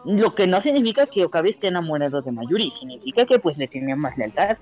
Lo 0.05 0.33
que 0.33 0.47
no 0.47 0.59
significa 0.61 1.05
que 1.05 1.25
Okabe 1.25 1.51
esté 1.51 1.67
enamorado 1.67 2.21
de 2.23 2.31
Mayuri, 2.31 2.71
significa 2.71 3.25
que 3.25 3.37
pues 3.37 3.57
le 3.57 3.67
tenía 3.67 3.95
más 3.95 4.17
lealtad. 4.17 4.57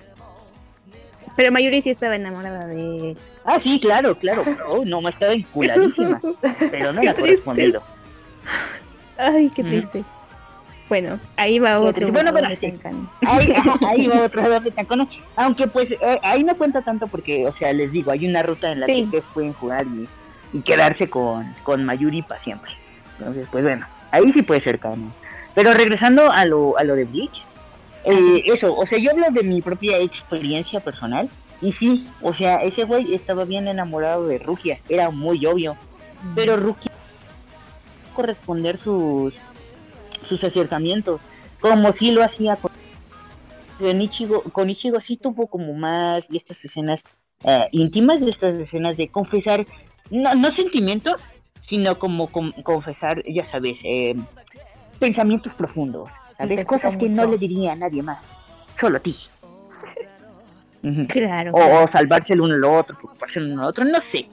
Pero 1.36 1.51
Mayuri 1.51 1.81
sí 1.81 1.89
estaba 1.89 2.15
enamorada 2.15 2.67
de 2.67 3.11
él. 3.11 3.17
Ah, 3.43 3.59
sí, 3.59 3.79
claro, 3.79 4.17
claro. 4.17 4.45
Oh, 4.67 4.86
no, 4.86 5.01
me 5.01 5.09
estaba 5.09 5.34
enculadísima. 5.34 6.21
Pero 6.71 6.93
no 6.93 7.01
Qué 7.01 7.07
la 7.07 7.13
correspondido. 7.13 7.81
Ay, 9.17 9.51
qué 9.53 9.61
Ujú. 9.61 9.71
triste. 9.71 10.03
Bueno, 10.89 11.19
ahí 11.38 11.59
va 11.59 11.79
otro. 11.79 12.11
Bueno, 12.11 12.31
de 12.31 12.55
sí. 12.55 12.77
Ahí, 13.25 13.53
ahí 13.88 14.07
va 14.07 14.21
otro 14.23 14.41
de. 14.47 14.73
Aunque 15.36 15.67
pues 15.67 15.91
eh, 15.91 16.19
ahí 16.21 16.43
no 16.43 16.55
cuenta 16.55 16.81
tanto 16.81 17.07
porque, 17.07 17.47
o 17.47 17.53
sea, 17.53 17.73
les 17.73 17.91
digo, 17.91 18.11
hay 18.11 18.27
una 18.27 18.43
ruta 18.43 18.71
en 18.71 18.79
la 18.81 18.86
Sí. 18.86 18.93
que 18.95 19.01
ustedes 19.01 19.27
pueden 19.27 19.53
jugar 19.53 19.86
y, 19.88 20.07
y 20.57 20.61
quedarse 20.61 21.09
con, 21.09 21.51
con 21.63 21.84
Mayuri 21.84 22.21
para 22.21 22.39
siempre. 22.39 22.71
Entonces, 23.17 23.47
pues 23.51 23.63
bueno, 23.63 23.88
ahí 24.11 24.31
sí 24.34 24.41
puede 24.43 24.61
ser 24.61 24.77
canon. 24.79 25.13
Pero 25.55 25.73
regresando 25.73 26.31
a 26.31 26.45
lo, 26.45 26.77
a 26.77 26.84
lo 26.84 26.95
de 26.95 27.05
Bleach, 27.05 27.45
eh, 28.06 28.43
eso, 28.45 28.76
o 28.76 28.86
sea, 28.86 28.99
yo 28.99 29.12
hablo 29.12 29.30
de 29.32 29.43
mi 29.43 29.62
propia 29.62 29.97
experiencia 29.99 30.80
personal. 30.80 31.30
Y 31.62 31.72
sí, 31.72 32.08
o 32.22 32.34
sea, 32.34 32.62
ese 32.62 32.84
güey 32.84 33.14
estaba 33.14 33.45
bien 33.45 33.68
enamorado 33.70 34.28
de 34.28 34.38
Rukia, 34.38 34.80
era 34.89 35.10
muy 35.12 35.45
obvio. 35.45 35.78
Pero 36.36 36.58
Rukia 36.58 36.91
corresponder 38.14 38.78
sus 38.78 39.39
sus 40.26 40.43
acercamientos, 40.43 41.24
como 41.60 41.91
si 41.91 42.12
lo 42.12 42.24
hacía 42.24 42.56
con, 42.56 42.72
con 43.78 44.01
Ichigo, 44.01 44.41
con 44.43 44.70
Ichigo 44.70 45.01
sí 45.01 45.18
tuvo 45.18 45.47
como 45.47 45.74
más 45.74 46.30
de 46.30 46.38
estas 46.38 46.64
escenas 46.64 47.01
eh, 47.43 47.68
íntimas, 47.72 48.22
de 48.24 48.30
estas 48.30 48.54
escenas 48.56 48.95
de 48.95 49.10
confesar, 49.10 49.66
no, 50.10 50.34
no 50.36 50.49
sentimientos, 50.51 51.22
sino 51.60 51.99
como 51.99 52.28
com- 52.28 52.54
confesar, 52.64 53.22
ya 53.28 53.49
sabes, 53.51 53.80
eh, 53.84 54.16
pensamientos 55.04 55.54
profundos, 55.54 56.10
¿sabes? 56.38 56.58
te 56.58 56.66
Cosas 56.66 56.95
que 56.97 57.10
no 57.10 57.26
le 57.26 57.38
diría 57.38 57.74
a 57.74 57.76
nadie 57.76 58.01
más, 58.01 58.38
solo 58.80 58.97
a 58.97 58.99
ti. 58.99 59.16
Claro. 61.08 61.51
O, 61.54 61.88
salvarse 61.88 62.34
el 62.34 62.41
uno 62.41 62.56
al 62.56 62.64
otro, 62.66 62.97
preocuparse 62.97 63.39
el 63.39 63.51
uno 63.54 63.62
al 63.64 63.68
otro, 63.70 63.86
no 63.86 64.01
sé. 64.01 64.28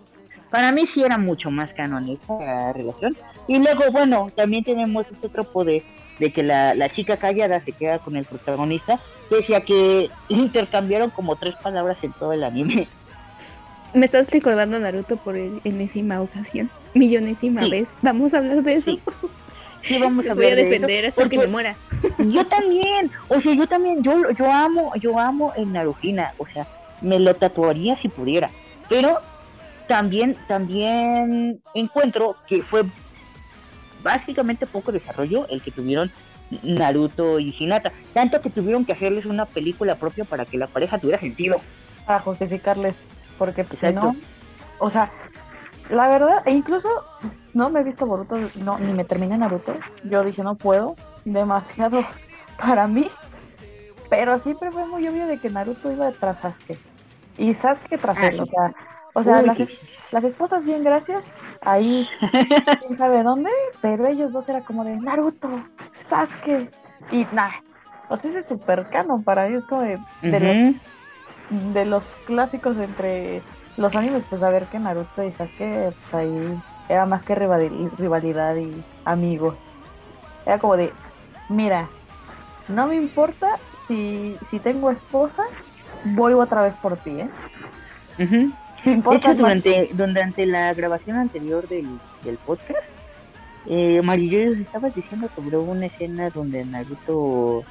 Para 0.51 0.73
mí 0.73 0.85
sí 0.85 1.05
era 1.05 1.17
mucho 1.17 1.49
más 1.51 1.73
canon 1.73 2.09
esa 2.09 2.73
relación. 2.73 3.17
Y 3.47 3.59
luego, 3.61 3.85
bueno, 3.93 4.33
también 4.35 4.65
tenemos 4.65 5.09
ese 5.11 5.29
tropo 5.29 5.65
de, 5.65 5.85
de 6.19 6.33
que 6.33 6.43
la, 6.43 6.75
la 6.75 6.89
chica 6.89 7.17
callada 7.19 7.61
se 7.61 7.71
queda 7.71 8.01
con 8.01 8.17
el 8.17 8.25
protagonista, 8.25 8.99
pese 9.29 9.55
a 9.55 9.61
que 9.61 10.11
intercambiaron 10.29 11.11
como 11.11 11.37
tres 11.37 11.55
palabras 11.55 12.03
en 12.03 12.13
todo 12.15 12.33
el 12.33 12.43
anime. 12.43 12.89
Me 13.95 14.05
estás 14.07 14.29
recordando 14.33 14.77
a 14.77 14.81
Naruto 14.81 15.17
por 15.19 15.37
el- 15.37 15.61
enésima 15.65 16.21
ocasión. 16.21 16.69
Millonésima 16.95 17.61
Sí. 17.63 17.71
vez. 17.71 17.97
Vamos 18.03 18.35
a 18.35 18.39
hablar 18.39 18.63
de 18.65 18.75
eso. 18.75 18.93
Sí. 18.93 19.01
Sí, 19.83 19.99
vamos 19.99 20.29
a 20.29 20.35
voy 20.35 20.45
a 20.45 20.49
hablar 20.53 20.57
de 20.57 20.63
eso, 20.63 20.71
defender 20.73 21.07
hasta 21.07 21.23
que 21.23 21.37
porque- 21.37 21.39
me 21.39 21.47
muera. 21.47 21.77
Yo 22.19 22.47
también, 22.47 23.11
o 23.29 23.41
sea, 23.41 23.55
yo 23.55 23.67
también, 23.67 24.03
yo, 24.03 24.31
yo 24.33 24.53
amo, 24.53 24.93
yo 24.97 25.19
amo 25.19 25.53
el 25.57 25.73
Narujina, 25.73 26.35
o 26.39 26.47
sea, 26.47 26.67
me 27.01 27.19
lo 27.19 27.35
tatuaría 27.35 27.97
si 27.97 28.09
pudiera, 28.09 28.51
pero 28.89 29.19
también, 29.89 30.37
también 30.47 31.61
encuentro 31.75 32.37
que 32.47 32.63
fue 32.63 32.85
básicamente 34.03 34.67
poco 34.67 34.93
desarrollo 34.93 35.47
el 35.49 35.63
que 35.63 35.71
tuvieron 35.71 36.11
Naruto 36.63 37.39
y 37.39 37.55
Hinata, 37.59 37.93
tanto 38.13 38.41
que 38.41 38.51
tuvieron 38.51 38.85
que 38.85 38.93
hacerles 38.93 39.25
una 39.25 39.47
película 39.47 39.95
propia 39.97 40.25
para 40.25 40.45
que 40.45 40.59
la 40.59 40.67
pareja 40.67 40.99
tuviera 40.99 41.19
sentido. 41.19 41.61
Para 42.07 42.21
justificarles. 42.21 42.97
Porque 43.39 43.65
pues, 43.65 43.81
si 43.81 43.93
no. 43.93 44.17
O 44.79 44.91
sea, 44.91 45.11
la 45.91 46.09
verdad, 46.09 46.43
e 46.47 46.51
incluso 46.51 46.89
no 47.55 47.71
me 47.71 47.81
he 47.81 47.85
visto 47.85 48.07
Boruto, 48.07 48.37
no, 48.63 48.79
ni 48.79 48.93
me 48.93 49.05
terminé 49.05 49.37
Naruto. 49.39 49.75
Yo 50.05 50.23
dije, 50.25 50.43
no 50.43 50.55
puedo. 50.55 50.95
Demasiado 51.25 52.03
para 52.59 52.87
mí. 52.87 53.09
Pero 54.09 54.39
siempre 54.39 54.71
fue 54.71 54.87
muy 54.87 55.07
obvio 55.07 55.27
de 55.27 55.39
que 55.39 55.51
Naruto 55.51 55.91
iba 55.93 56.11
tras 56.13 56.39
Sasuke. 56.39 56.79
Y 57.39 57.55
Sasuke 57.55 57.99
tras 58.01 58.19
Ah, 58.19 58.27
él. 58.29 58.41
O 58.41 58.47
sea, 58.47 58.73
o 59.15 59.23
sea 59.25 59.39
Uy, 59.41 59.47
las, 59.47 59.57
sí. 59.57 59.69
las 60.11 60.25
esposas 60.25 60.65
bien 60.65 60.83
gracias. 60.85 61.27
Ahí, 61.63 62.09
quién 62.81 62.97
sabe 62.97 63.23
dónde. 63.23 63.51
Pero 63.81 64.07
ellos 64.07 64.33
dos 64.33 64.49
era 64.49 64.63
como 64.63 64.85
de 64.85 64.97
Naruto, 64.97 65.49
Sasuke. 66.09 66.71
Y 67.13 67.25
nada. 67.33 67.55
O 68.09 68.17
sea, 68.17 68.31
ese 68.31 68.41
es 68.41 68.47
super 68.47 68.89
canon 68.91 69.23
para 69.23 69.49
mí. 69.49 69.57
Es 69.57 69.67
como 69.67 69.83
de, 69.83 69.99
de 70.23 70.41
los 70.41 70.77
de 71.73 71.85
los 71.85 72.05
clásicos 72.27 72.77
entre 72.77 73.43
los 73.77 73.97
animes, 73.97 74.25
pues 74.31 74.43
a 74.43 74.51
ver 74.51 74.67
que 74.67 74.79
Naruto 74.79 75.25
y 75.25 75.33
Sasuke, 75.33 75.93
pues 76.01 76.15
ahí 76.15 76.61
era 76.91 77.07
más 77.07 77.23
que 77.25 77.35
rivali- 77.37 77.91
rivalidad 77.97 78.57
y 78.57 78.71
amigos. 79.05 79.55
Era 80.45 80.59
como 80.59 80.77
de, 80.77 80.93
mira, 81.49 81.89
no 82.69 82.87
me 82.89 82.97
importa 82.97 83.47
si, 83.87 84.37
si 84.51 84.59
tengo 84.59 84.91
esposa, 84.91 85.45
voy 86.05 86.33
otra 86.35 86.63
vez 86.63 86.75
por 86.83 86.97
ti, 86.97 87.21
¿eh? 87.21 87.29
Me 88.85 88.97
De 88.97 89.17
hecho, 89.17 89.35
durante, 89.35 89.91
durante 89.93 90.47
la 90.47 90.73
grabación 90.75 91.19
anterior 91.19 91.69
del, 91.69 91.87
del 92.25 92.37
podcast, 92.39 92.89
Eh, 93.67 94.01
Mariyo, 94.03 94.41
estabas 94.55 94.95
diciendo 94.95 95.29
sobre 95.37 95.59
una 95.59 95.85
escena 95.87 96.31
donde 96.31 96.65
Naruto 96.65 97.63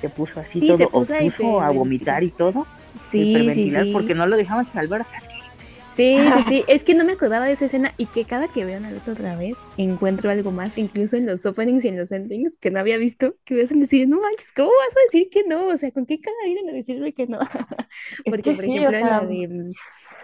se 0.00 0.08
puso 0.08 0.38
así 0.38 0.60
Sí, 0.60 0.68
todo 0.68 0.78
se 0.78 0.86
puso 0.86 1.12
a 1.12 1.16
obtuso 1.18 1.60
a 1.60 1.70
vomitar 1.70 2.22
y 2.22 2.30
todo. 2.30 2.66
Sí, 2.96 3.50
sí, 3.52 3.70
sí. 3.72 3.90
Porque 3.92 4.14
no 4.14 4.26
lo 4.28 4.36
dejaban 4.36 4.64
salvar 4.66 5.00
a 5.00 5.04
Sasuke. 5.04 5.33
Sí, 5.94 6.18
sí, 6.18 6.42
sí. 6.48 6.64
Es 6.68 6.82
que 6.84 6.94
no 6.94 7.04
me 7.04 7.12
acordaba 7.12 7.46
de 7.46 7.52
esa 7.52 7.66
escena 7.66 7.92
y 7.96 8.06
que 8.06 8.24
cada 8.24 8.48
que 8.48 8.64
veo 8.64 8.80
Naruto 8.80 9.12
otra 9.12 9.36
vez 9.36 9.58
encuentro 9.76 10.30
algo 10.30 10.50
más, 10.50 10.76
incluso 10.78 11.16
en 11.16 11.26
los 11.26 11.46
openings 11.46 11.84
y 11.84 11.88
en 11.88 11.96
los 11.96 12.10
endings 12.10 12.56
que 12.56 12.70
no 12.70 12.80
había 12.80 12.98
visto, 12.98 13.36
que 13.44 13.54
me 13.54 13.62
hacen 13.62 13.80
decir, 13.80 14.08
no 14.08 14.20
manches, 14.20 14.52
¿cómo 14.52 14.68
vas 14.68 14.96
a 14.96 15.00
decir 15.06 15.28
que 15.30 15.44
no? 15.44 15.68
O 15.68 15.76
sea, 15.76 15.90
¿con 15.92 16.06
qué 16.06 16.20
cara 16.20 16.36
vienen 16.44 16.68
a 16.68 16.72
decirme 16.72 17.12
que 17.12 17.26
no? 17.26 17.38
Porque, 18.24 18.50
que 18.50 18.52
por 18.56 18.64
ejemplo, 18.64 18.96
en 18.96 19.06
la 19.06 19.26
de. 19.26 19.72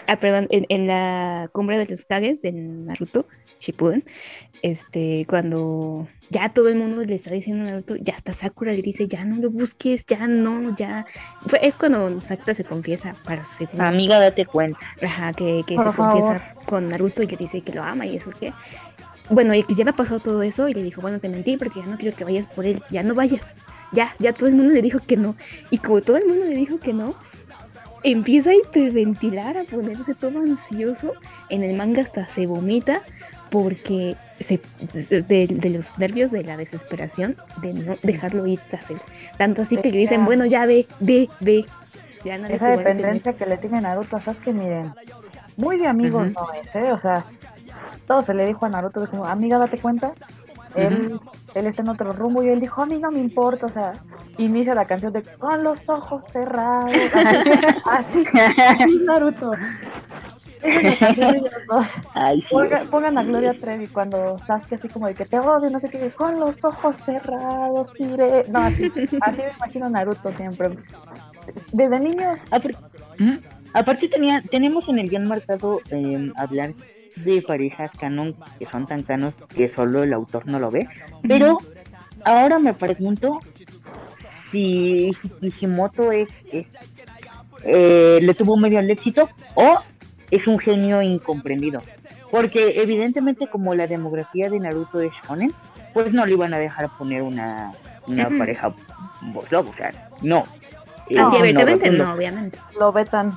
Ah, 0.06 0.16
perdón, 0.18 0.48
en, 0.50 0.66
en 0.68 0.86
la 0.86 1.50
cumbre 1.52 1.78
de 1.78 1.86
los 1.86 2.04
Kages 2.04 2.42
de 2.42 2.52
Naruto, 2.52 3.26
Shippuden, 3.60 4.04
este, 4.62 5.26
cuando 5.28 6.08
ya 6.30 6.52
todo 6.52 6.68
el 6.68 6.76
mundo 6.76 7.02
le 7.02 7.14
está 7.14 7.30
diciendo 7.30 7.64
a 7.64 7.66
Naruto, 7.66 7.96
ya 7.96 8.14
hasta 8.14 8.32
Sakura 8.32 8.72
le 8.72 8.82
dice, 8.82 9.06
ya 9.06 9.24
no 9.24 9.36
lo 9.36 9.50
busques, 9.50 10.06
ya 10.06 10.26
no, 10.28 10.74
ya. 10.74 11.06
Fue, 11.46 11.64
es 11.66 11.76
cuando 11.76 12.20
Sakura 12.20 12.54
se 12.54 12.64
confiesa 12.64 13.14
para 13.24 13.44
según 13.44 13.80
Amiga, 13.80 14.18
date 14.18 14.46
cuenta. 14.46 14.80
Ajá, 15.02 15.32
que, 15.32 15.62
que 15.66 15.76
se 15.76 15.82
favor. 15.82 15.96
confiesa 15.96 16.54
con 16.66 16.88
Naruto 16.88 17.22
y 17.22 17.26
que 17.26 17.36
dice 17.36 17.60
que 17.62 17.72
lo 17.72 17.82
ama 17.82 18.06
y 18.06 18.16
eso 18.16 18.30
que. 18.30 18.52
Bueno, 19.28 19.54
y 19.54 19.62
que 19.62 19.74
ya 19.74 19.84
me 19.84 19.90
ha 19.90 19.96
pasado 19.96 20.18
todo 20.18 20.42
eso 20.42 20.68
y 20.68 20.74
le 20.74 20.82
dijo, 20.82 21.00
bueno, 21.00 21.20
te 21.20 21.28
mentí 21.28 21.56
porque 21.56 21.80
ya 21.80 21.86
no 21.86 21.96
quiero 21.96 22.16
que 22.16 22.24
vayas 22.24 22.48
por 22.48 22.66
él, 22.66 22.82
ya 22.90 23.02
no 23.02 23.14
vayas. 23.14 23.54
Ya, 23.92 24.08
ya 24.18 24.32
todo 24.32 24.48
el 24.48 24.56
mundo 24.56 24.72
le 24.72 24.82
dijo 24.82 24.98
que 24.98 25.16
no. 25.16 25.36
Y 25.70 25.78
como 25.78 26.00
todo 26.00 26.16
el 26.16 26.26
mundo 26.26 26.46
le 26.46 26.54
dijo 26.54 26.78
que 26.78 26.92
no, 26.92 27.14
empieza 28.02 28.50
a 28.50 28.54
hiperventilar, 28.54 29.56
a 29.56 29.64
ponerse 29.64 30.14
todo 30.14 30.40
ansioso. 30.40 31.12
En 31.48 31.62
el 31.62 31.76
manga 31.76 32.02
hasta 32.02 32.24
se 32.26 32.46
vomita 32.46 33.02
porque 33.50 34.16
se, 34.38 34.60
de, 34.88 35.46
de 35.46 35.70
los 35.70 35.98
nervios 35.98 36.30
de 36.30 36.42
la 36.42 36.56
desesperación 36.56 37.36
de 37.60 37.74
no 37.74 37.96
dejarlo 38.02 38.46
ir 38.46 38.60
tras 38.60 38.90
él. 38.90 39.00
Tanto 39.36 39.62
así 39.62 39.76
que 39.76 39.90
le 39.90 39.98
dicen, 39.98 40.24
bueno, 40.24 40.46
ya 40.46 40.66
ve, 40.66 40.86
ve, 41.00 41.28
ve. 41.40 41.66
Ya 42.24 42.38
no 42.38 42.46
Esa 42.48 42.66
a 42.66 42.70
detener". 42.70 42.96
dependencia 42.96 43.32
que 43.32 43.46
le 43.46 43.56
tiene 43.58 43.80
Naruto 43.80 44.16
a 44.16 44.20
Sasuke, 44.20 44.52
miren, 44.52 44.92
muy 45.56 45.78
de 45.78 45.86
amigos 45.86 46.28
no 46.32 46.52
es, 46.52 46.74
¿eh? 46.74 46.92
O 46.92 46.98
sea, 46.98 47.24
todo 48.06 48.22
se 48.22 48.34
le 48.34 48.46
dijo 48.46 48.66
a 48.66 48.68
Naruto 48.68 49.08
como, 49.08 49.24
amiga, 49.24 49.58
date 49.58 49.78
cuenta. 49.78 50.12
Él, 50.74 51.18
él 51.54 51.66
está 51.66 51.82
en 51.82 51.88
otro 51.88 52.12
rumbo 52.12 52.42
y 52.42 52.48
él 52.48 52.60
dijo, 52.60 52.82
a 52.82 52.86
mí 52.86 52.98
no 52.98 53.10
me 53.10 53.18
importa, 53.20 53.66
o 53.66 53.68
sea, 53.68 53.92
inicia 54.38 54.74
la 54.74 54.84
canción 54.86 55.12
de 55.12 55.22
con 55.22 55.62
los 55.64 55.88
ojos 55.88 56.24
cerrados. 56.32 56.92
Así, 57.90 58.24
así 58.34 58.96
Naruto. 59.06 59.52
Ay, 62.14 62.40
sí. 62.42 62.48
Pongan, 62.50 62.86
pongan 62.88 63.18
a 63.18 63.22
Gloria 63.22 63.52
Trevi 63.52 63.86
cuando 63.88 64.38
Sasuke 64.46 64.74
así 64.74 64.88
como 64.88 65.06
de 65.06 65.14
que 65.14 65.24
te 65.24 65.38
odio, 65.38 65.70
no 65.70 65.80
sé 65.80 65.88
qué, 65.88 66.10
con 66.10 66.38
los 66.38 66.64
ojos 66.64 66.96
cerrados, 66.98 67.90
iré. 67.98 68.44
No, 68.48 68.58
así, 68.60 68.92
así 69.20 69.38
me 69.38 69.50
imagino 69.56 69.88
Naruto 69.90 70.32
siempre. 70.32 70.70
Desde 71.72 71.98
niño 71.98 72.34
Apar- 72.50 72.76
Ujú. 73.18 73.40
Aparte 73.72 74.08
tenía, 74.08 74.42
tenemos 74.50 74.88
en 74.88 74.98
el 74.98 75.08
guion 75.08 75.26
marcado 75.26 75.80
eh, 75.90 76.32
hablar 76.36 76.74
de 77.16 77.42
parejas 77.42 77.90
canon 77.98 78.34
que 78.58 78.66
son 78.66 78.86
tan 78.86 79.02
canos 79.02 79.34
que 79.54 79.68
solo 79.68 80.02
el 80.02 80.12
autor 80.12 80.46
no 80.46 80.58
lo 80.58 80.70
ve. 80.70 80.88
Pero 81.22 81.58
ahora 82.24 82.58
me 82.58 82.74
pregunto 82.74 83.40
si, 84.50 85.10
Kishimoto 85.40 86.12
es, 86.12 86.28
es, 86.52 86.66
eh, 87.64 88.18
le 88.22 88.34
tuvo 88.34 88.56
medio 88.56 88.78
al 88.78 88.90
éxito 88.90 89.28
o 89.54 89.78
es 90.30 90.46
un 90.46 90.58
genio 90.58 91.02
incomprendido. 91.02 91.82
Porque 92.30 92.80
evidentemente 92.80 93.48
como 93.48 93.74
la 93.74 93.86
demografía 93.86 94.48
de 94.48 94.60
Naruto 94.60 95.00
es 95.00 95.12
shonen, 95.26 95.52
pues 95.92 96.12
no 96.12 96.24
le 96.26 96.32
iban 96.34 96.54
a 96.54 96.58
dejar 96.58 96.88
poner 96.96 97.22
una, 97.22 97.72
una 98.06 98.28
pareja 98.38 98.72
voz 99.22 99.50
lobo, 99.50 99.70
o 99.70 99.74
sea, 99.74 99.90
no. 100.22 100.44
Así 101.18 101.36
Eh, 101.36 101.38
abiertamente 101.40 101.86
rotundo. 101.86 102.04
no, 102.06 102.12
obviamente. 102.14 102.58
lo 102.78 102.92
vetan. 102.92 103.32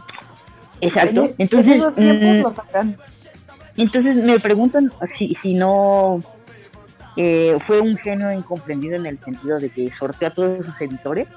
Exacto. 0.80 1.26
En- 1.26 1.36
Entonces, 1.40 1.74
en 1.76 1.80
esos 1.82 1.96
tiempos 1.96 2.36
mm, 2.36 2.42
lo 2.42 2.52
sacan. 2.52 2.98
Entonces 3.82 4.16
me 4.16 4.40
preguntan 4.40 4.92
si, 5.18 5.34
si 5.36 5.54
no 5.54 6.22
eh, 7.18 7.58
fue 7.66 7.82
un 7.82 7.98
genio 7.98 8.32
incomprendido 8.32 8.96
en 8.96 9.06
el 9.06 9.18
sentido 9.18 9.60
de 9.60 9.70
que 9.70 9.92
sorteó 9.92 10.28
a 10.28 10.32
todos 10.34 10.66
sus 10.66 10.80
editores 10.82 11.28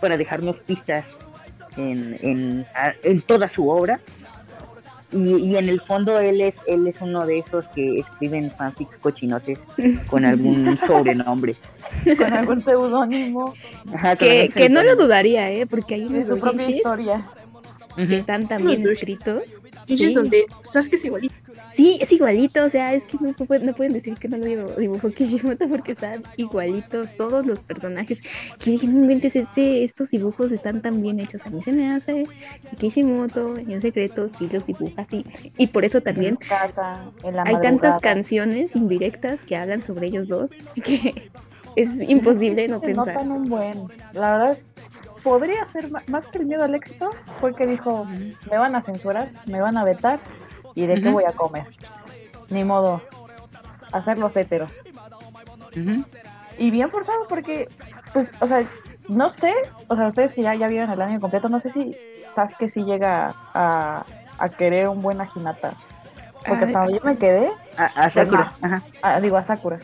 para 0.00 0.16
dejarnos 0.16 0.58
pistas 0.60 1.06
en, 1.76 2.16
en, 2.20 2.66
en 3.02 3.22
toda 3.22 3.48
su 3.48 3.68
obra. 3.68 4.00
Y, 5.12 5.36
y 5.36 5.56
en 5.56 5.68
el 5.68 5.80
fondo 5.80 6.18
él 6.18 6.40
es, 6.40 6.60
él 6.66 6.88
es 6.88 7.00
uno 7.00 7.24
de 7.24 7.38
esos 7.38 7.68
que 7.68 8.00
escriben 8.00 8.50
fanfics 8.50 8.96
cochinotes 8.96 9.60
con 10.08 10.24
algún 10.24 10.76
sobrenombre. 10.86 11.54
con 12.18 12.32
algún 12.32 12.64
seudónimo 12.64 13.54
Que, 14.18 14.50
que 14.52 14.68
no 14.68 14.82
lo 14.82 14.96
dudaría, 14.96 15.50
¿eh? 15.52 15.66
Porque 15.66 15.94
hay 15.94 16.04
unos 16.06 16.26
su 16.26 16.38
propia 16.38 16.68
historia. 16.68 17.30
Que 17.96 18.16
están 18.16 18.48
Unos 18.60 18.78
escritos. 18.78 19.62
Y 19.86 19.96
Sí. 19.96 20.06
es 20.06 20.14
donde 20.14 20.46
Sasuke 20.72 20.94
es 20.94 21.04
igualito. 21.04 21.34
Sí, 21.74 21.98
es 22.00 22.12
igualito, 22.12 22.64
o 22.64 22.68
sea, 22.68 22.94
es 22.94 23.04
que 23.04 23.16
no, 23.20 23.30
pu- 23.30 23.60
no 23.60 23.74
pueden 23.74 23.92
decir 23.92 24.16
que 24.16 24.28
no 24.28 24.36
lo 24.36 24.44
dibu- 24.46 24.76
dibujó 24.76 25.10
Kishimoto 25.10 25.66
porque 25.68 25.92
están 25.92 26.22
igualito 26.36 27.06
todos 27.18 27.44
los 27.46 27.62
personajes. 27.62 28.20
Que 28.58 28.70
dije, 28.70 28.86
no 28.86 29.00
inventes, 29.00 29.34
este, 29.34 29.82
estos 29.82 30.10
dibujos 30.10 30.52
están 30.52 30.82
tan 30.82 31.02
bien 31.02 31.18
hechos. 31.18 31.44
A 31.46 31.50
mí 31.50 31.60
se 31.60 31.72
me 31.72 31.92
hace 31.92 32.26
que 32.70 32.76
Kishimoto 32.76 33.56
en 33.56 33.80
secreto 33.80 34.28
sí 34.28 34.48
los 34.52 34.66
dibuja 34.66 35.02
así. 35.02 35.26
Y 35.58 35.66
por 35.68 35.84
eso 35.84 36.00
también 36.00 36.38
hay 37.44 37.54
tantas 37.60 37.98
canciones 38.00 38.76
indirectas 38.76 39.42
que 39.44 39.56
hablan 39.56 39.82
sobre 39.82 40.06
ellos 40.06 40.28
dos 40.28 40.52
que 40.84 41.30
es 41.76 42.00
imposible 42.08 42.68
no 42.68 42.80
pensar. 42.80 43.14
notan 43.14 43.32
un 43.32 43.44
buen. 43.48 43.88
La 44.12 44.30
verdad, 44.38 44.58
podría 45.24 45.64
ser 45.72 45.90
más 46.08 46.26
que 46.28 46.38
el 46.38 46.46
miedo 46.46 46.62
al 46.62 46.74
éxito, 46.74 47.10
porque 47.40 47.66
dijo, 47.66 48.04
me 48.04 48.58
van 48.58 48.76
a 48.76 48.82
censurar, 48.82 49.30
me 49.46 49.60
van 49.60 49.76
a 49.76 49.84
vetar, 49.84 50.20
¿y 50.74 50.86
de 50.86 51.00
qué 51.00 51.10
voy 51.10 51.24
a 51.24 51.32
comer? 51.32 51.66
Ni 52.50 52.64
modo, 52.64 53.02
hacer 53.92 54.18
los 54.18 54.36
héteros. 54.36 54.70
Ujú. 55.76 56.04
Y 56.58 56.70
bien 56.70 56.90
forzado 56.90 57.26
porque, 57.28 57.68
pues, 58.12 58.30
o 58.40 58.46
sea, 58.46 58.64
no 59.08 59.28
sé, 59.30 59.52
o 59.88 59.96
sea, 59.96 60.08
ustedes 60.08 60.32
que 60.32 60.42
ya, 60.42 60.54
ya 60.54 60.68
vieron 60.68 60.90
el 60.90 61.00
año 61.02 61.20
completo, 61.20 61.48
no 61.48 61.60
sé 61.60 61.70
si 61.70 61.96
Sasuke 62.34 62.68
sí 62.68 62.84
llega 62.84 63.34
a, 63.54 64.04
a 64.38 64.48
querer 64.50 64.88
un 64.88 65.00
buen 65.02 65.20
a 65.20 65.28
Hinata. 65.34 65.74
Porque 66.46 66.64
hasta 66.66 66.90
yo 66.90 66.98
me 67.02 67.16
quedé, 67.16 67.48
A, 67.76 67.84
a 67.86 68.10
Sakura. 68.10 68.52
Ajá, 68.60 68.82
ah, 69.02 69.20
digo 69.20 69.36
a 69.36 69.42
Sakura. 69.44 69.78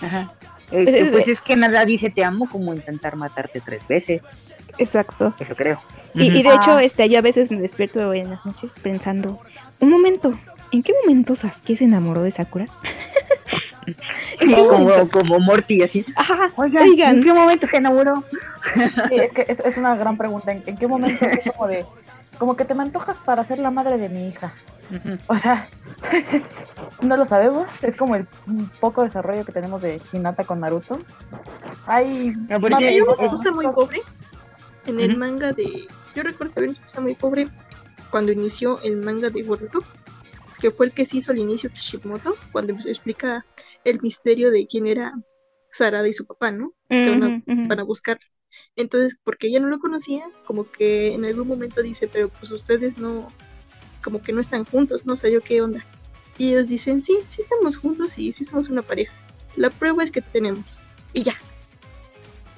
ajá. 0.00 0.32
Este, 0.70 1.00
es- 1.00 1.12
pues 1.12 1.26
es 1.28 1.40
que 1.40 1.56
nada 1.56 1.84
dice 1.84 2.10
te 2.10 2.24
amo 2.24 2.48
como 2.48 2.72
intentar 2.72 3.16
matarte 3.16 3.60
tres 3.60 3.86
veces. 3.88 4.22
Exacto. 4.78 5.34
Eso 5.38 5.54
creo. 5.54 5.78
Y, 6.14 6.42
de 6.42 6.54
hecho, 6.54 6.78
este, 6.78 7.08
yo 7.08 7.18
a 7.18 7.22
veces 7.22 7.50
me 7.50 7.60
despierto 7.60 8.12
en 8.14 8.30
las 8.30 8.46
noches 8.46 8.78
pensando, 8.80 9.40
un 9.80 9.90
momento, 9.90 10.38
¿en 10.72 10.82
qué 10.82 10.92
momento 11.02 11.34
Sasuke 11.36 11.76
se 11.76 11.84
enamoró 11.84 12.22
de 12.22 12.30
Sakura? 12.30 12.66
Sí, 14.36 14.54
como, 14.54 15.08
como 15.10 15.40
Morty 15.40 15.82
así. 15.82 16.04
Ajá, 16.16 16.52
Oigan, 16.56 16.84
Oigan. 16.84 17.16
¿en 17.16 17.24
qué 17.24 17.32
momento 17.32 17.66
se 17.66 17.78
enamoró? 17.78 18.24
Sí, 19.08 19.16
es 19.16 19.32
que 19.32 19.44
es, 19.48 19.60
es 19.60 19.76
una 19.76 19.96
gran 19.96 20.16
pregunta. 20.16 20.52
¿En, 20.52 20.62
en 20.66 20.76
qué 20.76 20.86
momento 20.86 21.24
es 21.24 21.52
como 21.52 21.66
de, 21.66 21.84
como 22.38 22.56
que 22.56 22.64
te 22.64 22.74
me 22.74 22.82
antojas 22.82 23.16
para 23.24 23.44
ser 23.44 23.58
la 23.58 23.70
madre 23.70 23.98
de 23.98 24.08
mi 24.08 24.28
hija? 24.28 24.52
O 25.28 25.38
sea, 25.38 25.68
no 27.02 27.16
lo 27.16 27.24
sabemos. 27.24 27.68
Es 27.82 27.96
como 27.96 28.16
el 28.16 28.26
poco 28.80 29.02
desarrollo 29.02 29.44
que 29.44 29.52
tenemos 29.52 29.82
de 29.82 30.00
Hinata 30.12 30.44
con 30.44 30.60
Naruto. 30.60 31.00
Hay 31.86 32.30
No, 32.48 32.60
porque 32.60 32.86
Hay 32.86 33.00
una 33.00 33.12
esposa 33.12 33.50
muy 33.50 33.66
pobre 33.68 34.02
en 34.86 35.00
el 35.00 35.16
manga 35.16 35.52
de. 35.52 35.86
Yo 36.14 36.22
recuerdo 36.22 36.54
que 36.54 36.60
había 36.60 36.70
una 36.70 36.72
esposa 36.72 37.00
muy 37.00 37.14
pobre 37.14 37.48
cuando 38.10 38.32
inició 38.32 38.80
el 38.82 38.96
manga 38.98 39.30
de 39.30 39.42
Boruto, 39.42 39.80
que 40.60 40.70
fue 40.70 40.86
el 40.86 40.92
que 40.92 41.04
se 41.06 41.18
hizo 41.18 41.32
al 41.32 41.38
inicio 41.38 41.70
Kishimoto, 41.70 42.34
cuando 42.52 42.78
se 42.80 42.90
explica 42.90 43.46
el 43.84 44.00
misterio 44.02 44.50
de 44.50 44.66
quién 44.66 44.86
era 44.86 45.12
Sarada 45.70 46.06
y 46.08 46.12
su 46.12 46.26
papá, 46.26 46.50
¿no? 46.50 46.74
Que 46.88 47.10
van 47.10 47.22
a- 47.22 47.26
van 47.68 47.80
a 47.80 47.84
buscar. 47.84 48.18
Entonces, 48.76 49.18
porque 49.24 49.46
ella 49.46 49.60
no 49.60 49.68
lo 49.68 49.78
conocía, 49.78 50.24
como 50.44 50.70
que 50.70 51.14
en 51.14 51.24
algún 51.24 51.46
momento 51.48 51.82
dice, 51.82 52.08
pero 52.08 52.28
pues 52.28 52.50
ustedes 52.50 52.98
no, 52.98 53.32
como 54.02 54.20
que 54.22 54.32
no 54.32 54.40
están 54.40 54.64
juntos, 54.64 55.06
no 55.06 55.16
sé 55.16 55.32
yo 55.32 55.40
qué 55.40 55.62
onda. 55.62 55.84
Y 56.36 56.50
ellos 56.52 56.68
dicen, 56.68 57.00
sí, 57.02 57.18
sí 57.28 57.42
estamos 57.42 57.76
juntos 57.76 58.18
y 58.18 58.32
sí 58.32 58.44
somos 58.44 58.68
una 58.68 58.82
pareja. 58.82 59.12
La 59.56 59.70
prueba 59.70 60.02
es 60.02 60.10
que 60.10 60.20
tenemos. 60.22 60.80
Y 61.12 61.22
ya, 61.22 61.34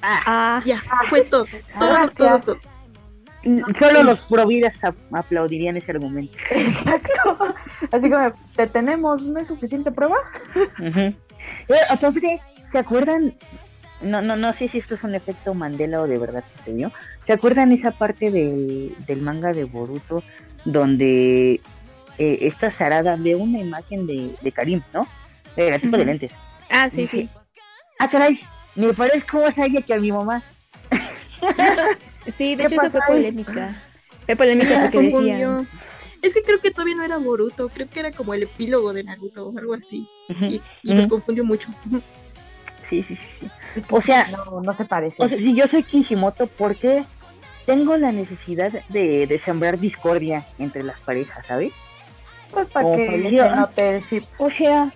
Ah, 0.01 0.61
ya, 0.65 0.81
fue 1.09 1.21
todo, 1.25 1.45
todo, 1.45 1.89
Gracias. 1.89 2.17
todo, 2.17 2.39
todo. 2.41 2.59
Solo 3.77 4.03
los 4.03 4.21
providas 4.21 4.83
ap- 4.83 4.95
aplaudirían 5.11 5.75
ese 5.77 5.91
argumento. 5.91 6.33
Exacto. 6.51 7.55
Así 7.91 8.09
como, 8.09 8.31
¿te 8.55 8.67
tenemos? 8.67 9.21
¿No 9.21 9.39
es 9.39 9.47
suficiente 9.47 9.91
prueba? 9.91 10.15
Eh, 10.79 11.13
aparte, 11.89 12.41
¿se 12.71 12.77
acuerdan? 12.79 13.33
No, 14.01 14.21
no, 14.21 14.35
no 14.35 14.53
sé 14.53 14.67
si 14.67 14.77
esto 14.77 14.95
es 14.95 15.03
un 15.03 15.15
efecto 15.15 15.53
Mandela 15.53 16.01
o 16.01 16.07
de 16.07 16.17
verdad 16.17 16.43
sucedió. 16.55 16.91
¿Se 17.23 17.33
acuerdan 17.33 17.71
esa 17.71 17.91
parte 17.91 18.31
del, 18.31 18.95
del 19.07 19.21
manga 19.21 19.53
de 19.53 19.63
Boruto 19.65 20.23
donde 20.65 21.59
eh, 22.17 22.37
esta 22.41 22.69
Sarada 22.71 23.15
ve 23.17 23.35
una 23.35 23.59
imagen 23.59 24.07
de, 24.07 24.35
de 24.41 24.51
Karim, 24.51 24.81
¿no? 24.93 25.07
De 25.55 25.69
la 25.69 25.79
tipa 25.79 25.97
de 25.97 26.05
lentes. 26.05 26.31
Ah, 26.69 26.89
sí, 26.89 27.07
sí. 27.07 27.29
Ah, 27.99 28.09
caray, 28.09 28.39
me 28.75 28.93
parezco 28.93 29.39
más 29.41 29.57
a 29.59 29.65
ella 29.65 29.81
que 29.81 29.93
a 29.93 29.99
mi 29.99 30.11
mamá. 30.11 30.41
Sí, 32.27 32.55
de 32.55 32.63
hecho 32.63 32.75
eso 32.75 32.89
fue 32.89 33.01
polémica. 33.01 33.75
Fue 34.25 34.35
polémica 34.35 34.79
porque 34.79 35.01
decían... 35.01 35.67
Es 36.21 36.33
que 36.33 36.41
creo 36.41 36.61
que 36.61 36.71
todavía 36.71 36.95
no 36.95 37.03
era 37.03 37.17
Boruto, 37.17 37.67
creo 37.67 37.89
que 37.89 37.99
era 37.99 38.11
como 38.13 38.33
el 38.33 38.43
epílogo 38.43 38.93
de 38.93 39.03
Naruto 39.03 39.49
o 39.49 39.57
algo 39.57 39.73
así. 39.73 40.07
Y, 40.29 40.61
y 40.83 40.93
los 40.93 41.07
confundió 41.07 41.43
mucho. 41.43 41.67
Sí, 42.87 43.03
sí, 43.03 43.15
sí. 43.17 43.49
O 43.89 43.99
sea, 43.99 44.27
No, 44.29 44.61
no 44.61 44.73
se 44.73 44.85
parece. 44.85 45.21
o 45.21 45.27
sea, 45.27 45.37
si 45.37 45.53
yo 45.53 45.67
soy 45.67 45.83
Kishimoto, 45.83 46.47
¿por 46.47 46.75
qué 46.77 47.03
tengo 47.65 47.97
la 47.97 48.11
necesidad 48.13 48.71
de, 48.89 49.27
de 49.27 49.37
sembrar 49.37 49.79
discordia 49.79 50.45
entre 50.59 50.83
las 50.83 50.99
parejas, 51.01 51.45
¿sabes? 51.45 51.73
pues 52.51 52.67
para 52.67 52.95
que 52.95 53.29
se 53.29 53.49
note 53.49 53.97
el. 53.97 54.25
O 54.37 54.49
sea, 54.51 54.93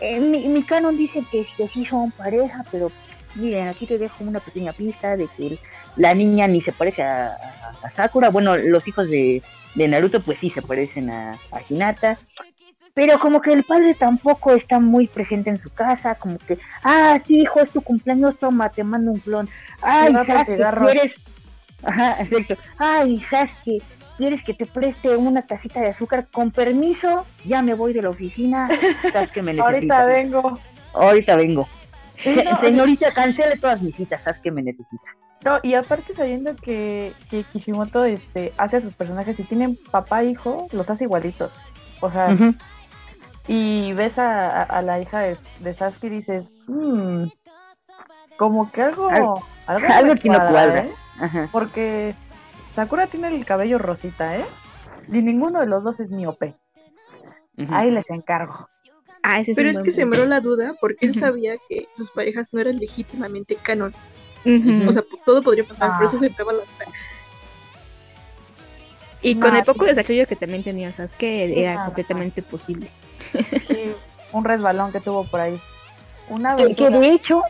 eh, 0.00 0.20
mi, 0.20 0.46
mi 0.48 0.62
canon 0.62 0.96
dice 0.96 1.24
que, 1.32 1.46
que 1.56 1.66
sí 1.66 1.84
son 1.84 2.10
pareja, 2.12 2.64
pero 2.70 2.92
miren, 3.34 3.68
aquí 3.68 3.86
te 3.86 3.98
dejo 3.98 4.22
una 4.22 4.38
pequeña 4.40 4.72
pista 4.72 5.16
de 5.16 5.28
que 5.28 5.46
el- 5.46 5.58
la 5.96 6.14
niña 6.14 6.46
ni 6.48 6.60
se 6.60 6.72
parece 6.72 7.02
a, 7.02 7.28
a- 7.28 7.74
a 7.86 7.90
Sakura. 7.90 8.30
Bueno, 8.30 8.56
los 8.56 8.86
hijos 8.88 9.08
de, 9.08 9.42
de 9.74 9.88
Naruto 9.88 10.20
pues 10.22 10.38
sí 10.38 10.50
se 10.50 10.62
parecen 10.62 11.10
a, 11.10 11.32
a 11.50 11.60
Hinata. 11.68 12.18
Pero 12.92 13.18
como 13.20 13.40
que 13.40 13.52
el 13.52 13.62
padre 13.64 13.94
tampoco 13.94 14.52
está 14.52 14.80
muy 14.80 15.06
presente 15.06 15.48
en 15.48 15.62
su 15.62 15.70
casa, 15.70 16.16
como 16.16 16.38
que, 16.38 16.58
ah, 16.82 17.18
sí, 17.24 17.40
hijo, 17.42 17.60
es 17.60 17.70
tu 17.70 17.80
cumpleaños, 17.82 18.38
toma, 18.38 18.68
te 18.70 18.82
mando 18.82 19.12
un 19.12 19.20
clon. 19.20 19.48
Ay, 19.80 20.12
Sasuke. 20.26 20.68
¿quieres? 20.92 21.14
Ajá, 21.84 22.16
exacto. 22.20 22.56
Ay, 22.78 23.20
Sasuke, 23.20 23.80
¿quieres 24.18 24.42
que 24.42 24.54
te 24.54 24.66
preste 24.66 25.16
una 25.16 25.42
tacita 25.42 25.80
de 25.80 25.86
azúcar? 25.88 26.26
Con 26.32 26.50
permiso, 26.50 27.24
ya 27.44 27.62
me 27.62 27.74
voy 27.74 27.92
de 27.92 28.02
la 28.02 28.10
oficina. 28.10 28.68
Sasuke 29.12 29.40
me 29.42 29.54
necesita. 29.54 30.00
Ahorita 30.02 30.04
vengo. 30.06 30.58
Ahorita 30.92 31.36
vengo. 31.36 31.68
Sí, 32.18 32.34
Se- 32.34 32.44
no, 32.44 32.58
señorita, 32.58 33.12
cancele 33.14 33.56
todas 33.56 33.80
mis 33.82 33.94
citas, 33.94 34.24
Sasuke 34.24 34.50
me 34.50 34.62
necesita. 34.62 35.04
No, 35.44 35.58
y 35.62 35.74
aparte 35.74 36.14
sabiendo 36.14 36.54
que, 36.56 37.14
que 37.30 37.44
Kishimoto 37.44 38.04
este, 38.04 38.52
hace 38.58 38.76
a 38.76 38.80
sus 38.80 38.92
personajes, 38.94 39.36
si 39.36 39.44
tienen 39.44 39.78
papá 39.90 40.22
e 40.22 40.26
hijo, 40.30 40.66
los 40.72 40.90
hace 40.90 41.04
igualitos. 41.04 41.52
O 42.00 42.10
sea, 42.10 42.28
y 43.48 43.92
ves 43.94 44.18
a, 44.18 44.48
a- 44.48 44.62
a 44.64 44.82
la 44.82 45.00
hija 45.00 45.20
de, 45.20 45.36
de 45.60 45.74
Sasuke 45.74 46.04
y 46.04 46.10
dices, 46.10 46.52
"Hmm, 46.66 47.24
como 48.36 48.70
que 48.70 48.82
algo... 48.82 49.08
Algo- 49.08 49.42
algo, 49.66 49.86
algo 49.88 50.06
me 50.08 50.12
aquí 50.12 50.28
no 50.28 50.38
cuadra. 50.38 50.84
¿eh? 50.84 50.92
Ajá. 51.20 51.48
Porque 51.52 52.14
Sakura 52.74 53.06
tiene 53.06 53.28
el 53.28 53.44
cabello 53.46 53.78
rosita, 53.78 54.36
¿eh? 54.36 54.44
Y 55.08 55.22
ninguno 55.22 55.60
de 55.60 55.66
los 55.66 55.84
dos 55.84 56.00
es 56.00 56.10
miope. 56.10 56.54
Ahí 57.70 57.90
les 57.90 58.08
encargo. 58.10 58.68
Ah, 59.22 59.40
ese 59.40 59.52
Pero 59.54 59.68
es 59.68 59.78
que 59.80 59.90
sembró 59.90 60.24
la 60.24 60.40
duda 60.40 60.74
porque 60.80 61.04
él 61.06 61.14
sabía 61.14 61.54
que 61.68 61.88
sus 61.92 62.10
parejas 62.10 62.52
no 62.54 62.60
eran 62.60 62.78
legítimamente 62.78 63.56
canon. 63.56 63.92
O 64.88 64.92
sea, 64.92 65.02
todo 65.30 65.42
podría 65.42 65.64
pasar, 65.64 65.96
por 65.96 66.04
eso 66.06 66.16
Ah. 66.16 66.20
sembraba 66.20 66.52
la 66.52 66.58
duda. 66.60 66.92
y 69.22 69.34
con 69.38 69.54
el 69.54 69.64
poco 69.64 69.84
desarrollo 69.84 70.26
que 70.26 70.34
también 70.36 70.62
tenía 70.62 70.90
Sasuke, 70.90 71.52
era 71.56 71.74
nada, 71.74 71.84
completamente 71.86 72.42
posible. 72.42 72.88
Sí, 73.68 73.92
un 74.32 74.44
resbalón 74.44 74.92
que 74.92 75.00
tuvo 75.00 75.24
por 75.24 75.40
ahí. 75.40 75.60
Una 76.30 76.56
Que, 76.56 76.74
que 76.74 76.88
de 76.90 77.12
hecho, 77.12 77.42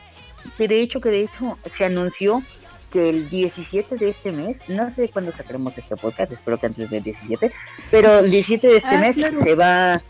que 0.58 0.66
de 0.66 0.80
hecho, 0.82 1.00
que 1.00 1.10
de 1.10 1.20
hecho 1.22 1.56
se 1.70 1.84
anunció 1.84 2.42
que 2.90 3.08
el 3.08 3.30
17 3.30 3.94
de 3.96 4.08
este 4.08 4.32
mes, 4.32 4.62
no 4.68 4.90
sé 4.90 5.08
cuándo 5.10 5.30
sacaremos 5.30 5.78
este 5.78 5.94
podcast, 5.96 6.32
espero 6.32 6.58
que 6.58 6.66
antes 6.66 6.90
del 6.90 7.04
17, 7.04 7.52
pero 7.92 8.18
el 8.18 8.30
17 8.30 8.66
de 8.66 8.76
este 8.78 8.88
Ah, 8.96 8.98
mes 9.00 9.14
claro. 9.16 9.34
se 9.40 9.54
va 9.54 10.02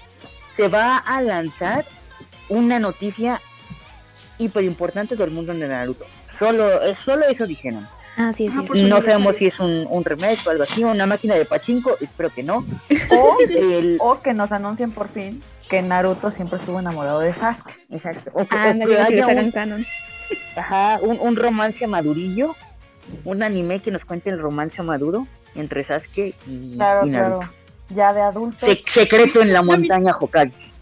se 0.56 0.68
va 0.68 0.96
a 0.96 1.20
lanzar 1.20 1.84
una 2.48 2.78
noticia 2.78 3.40
hiper 4.38 4.64
importante 4.64 5.14
del 5.14 5.30
mundo 5.30 5.52
de 5.52 5.68
Naruto. 5.68 6.06
Solo, 6.40 6.82
eh, 6.82 6.96
solo 6.96 7.26
eso 7.28 7.46
dijeron. 7.46 7.86
Ah, 8.16 8.32
sí, 8.32 8.46
es 8.46 8.54
Ah, 8.56 8.64
su 8.66 8.88
No 8.88 9.00
sabemos 9.02 9.36
si 9.36 9.46
es 9.46 9.60
un, 9.60 9.86
un 9.88 10.04
remake 10.04 10.38
o 10.46 10.50
algo 10.50 10.62
así, 10.64 10.82
una 10.82 11.06
máquina 11.06 11.34
de 11.36 11.44
pachinko, 11.44 11.96
espero 12.00 12.30
que 12.30 12.42
no. 12.42 12.64
O, 13.12 13.36
El- 13.48 13.98
o 14.00 14.20
que 14.20 14.32
nos 14.34 14.50
anuncien 14.50 14.90
por 14.90 15.08
fin 15.10 15.42
que 15.68 15.82
Naruto 15.82 16.32
siempre 16.32 16.58
estuvo 16.58 16.80
enamorado 16.80 17.20
de 17.20 17.32
Sasuke. 17.34 17.70
exacto. 17.90 18.30
O 18.34 18.44
que, 18.46 18.56
Ah, 18.56 18.70
o 18.72 18.74
no 18.74 18.86
que 18.86 18.96
haya 19.00 19.26
un, 19.42 19.50
canon. 19.52 19.86
ajá, 20.56 20.98
un, 21.02 21.18
un 21.20 21.36
romance 21.36 21.86
madurillo, 21.86 22.56
un 23.24 23.42
anime 23.42 23.80
que 23.80 23.90
nos 23.92 24.04
cuente 24.04 24.30
el 24.30 24.38
romance 24.40 24.82
maduro 24.82 25.26
entre 25.54 25.84
Sasuke 25.84 26.34
y, 26.48 26.74
Claro, 26.76 27.06
y 27.06 27.10
Naruto. 27.10 27.38
claro. 27.40 27.54
Ya 27.90 28.12
de 28.14 28.20
adultos. 28.22 28.68
Se- 28.70 28.82
secreto 28.88 29.42
en 29.42 29.52
la 29.52 29.62
montaña 29.70 30.12
Hokage. 30.18 30.72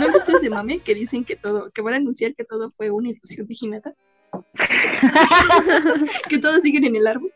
¿No 0.00 0.12
viste 0.12 0.32
ese 0.32 0.48
mame 0.50 0.78
que 0.80 0.94
dicen 0.94 1.24
que 1.24 1.36
todo, 1.36 1.70
que 1.70 1.82
van 1.82 1.94
a 1.94 1.96
anunciar 1.98 2.34
que 2.34 2.44
todo 2.44 2.70
fue 2.76 2.90
una 2.90 3.08
ilusión 3.10 3.46
de 3.46 3.56
Hinata? 3.60 3.92
que 6.28 6.38
todos 6.38 6.62
siguen 6.62 6.84
en 6.84 6.96
el 6.96 7.06
árbol. 7.06 7.32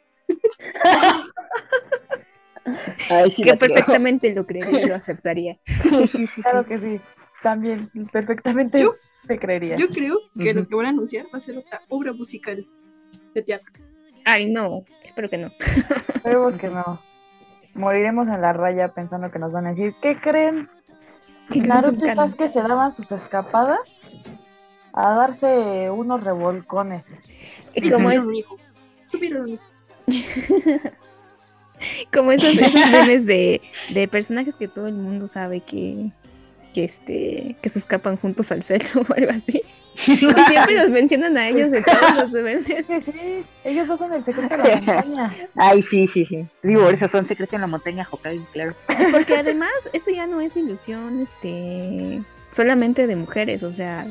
Ay, 3.11 3.31
sí 3.31 3.43
Que 3.43 3.51
creo. 3.51 3.59
perfectamente 3.59 4.35
lo 4.35 4.47
creería 4.47 4.83
y 4.83 4.87
lo 4.87 4.95
aceptaría. 4.95 5.57
Sí, 5.67 6.07
sí, 6.07 6.27
sí, 6.27 6.43
Claro 6.43 6.63
sí. 6.63 6.69
que 6.69 6.79
sí. 6.79 7.01
También, 7.43 7.91
perfectamente 8.13 8.81
Yo- 8.81 8.95
se 9.27 9.39
creería. 9.39 9.77
Yo 9.77 9.89
creo 9.89 10.19
que 10.39 10.55
lo 10.55 10.67
que 10.67 10.75
van 10.75 10.87
a 10.87 10.89
anunciar 10.91 11.27
va 11.27 11.37
a 11.37 11.41
ser 11.41 11.59
otra 11.59 11.81
obra 11.89 12.13
musical 12.13 12.67
de 13.35 13.43
teatro. 13.43 13.73
Ay, 14.25 14.49
no, 14.51 14.85
espero 15.03 15.29
que 15.29 15.39
no. 15.39 15.49
Esperemos 16.15 16.55
que 16.61 16.69
no. 16.69 17.01
Moriremos 17.75 18.27
en 18.29 18.41
la 18.41 18.53
raya 18.53 18.89
pensando 18.95 19.31
que 19.31 19.39
nos 19.39 19.51
van 19.53 19.67
a 19.67 19.71
decir, 19.71 19.95
¿qué 20.01 20.17
creen? 20.17 20.69
Son 21.53 21.67
Naruto 21.67 22.05
y 22.05 22.09
canon. 22.09 22.31
Sasuke 22.31 22.53
se 22.53 22.61
daban 22.63 22.93
sus 22.93 23.11
escapadas 23.13 24.01
a 24.93 25.15
darse 25.15 25.91
unos 25.91 26.23
revolcones. 26.23 27.05
Y 27.75 27.91
como, 27.91 28.11
es, 28.11 28.21
como 32.13 32.33
esos, 32.33 32.55
esos 32.55 32.91
memes 32.91 33.27
de, 33.27 33.61
de 33.91 34.09
personajes 34.09 34.57
que 34.57 34.69
todo 34.69 34.87
el 34.87 34.95
mundo 34.95 35.29
sabe 35.29 35.61
que, 35.61 36.13
que, 36.73 36.85
este, 36.85 37.57
que 37.61 37.69
se 37.69 37.79
escapan 37.79 38.17
juntos 38.17 38.51
al 38.53 38.63
cerro 38.63 39.03
o 39.09 39.15
algo 39.15 39.31
así. 39.31 39.63
Siempre 39.95 40.75
los 40.75 40.89
mencionan 40.89 41.37
a 41.37 41.49
ellos 41.49 41.71
en 41.73 41.85
todos 41.85 42.17
los 42.17 42.31
memes. 42.31 42.65
Sí, 42.65 42.95
sí, 43.05 43.45
ellos 43.63 43.87
dos 43.87 43.99
son 43.99 44.13
el 44.15 44.25
secreto 44.25 44.57
de 44.57 44.69
la 44.69 44.77
montaña. 44.81 45.37
Ay, 45.55 45.83
sí, 45.83 46.07
sí, 46.07 46.25
sí. 46.25 46.47
Digo, 46.63 46.89
esos 46.89 47.11
son 47.11 47.27
secretos 47.27 47.55
en 47.55 47.61
la 47.61 47.67
montaña 47.67 48.09
Hokage, 48.11 48.41
claro. 48.53 48.75
Porque 49.11 49.37
además, 49.37 49.71
eso 49.93 50.11
ya 50.11 50.27
no 50.27 50.41
es 50.41 50.57
ilusión 50.57 51.21
este, 51.21 52.23
solamente 52.51 53.07
de 53.07 53.17
mujeres, 53.17 53.63
o 53.63 53.73
sea, 53.73 54.07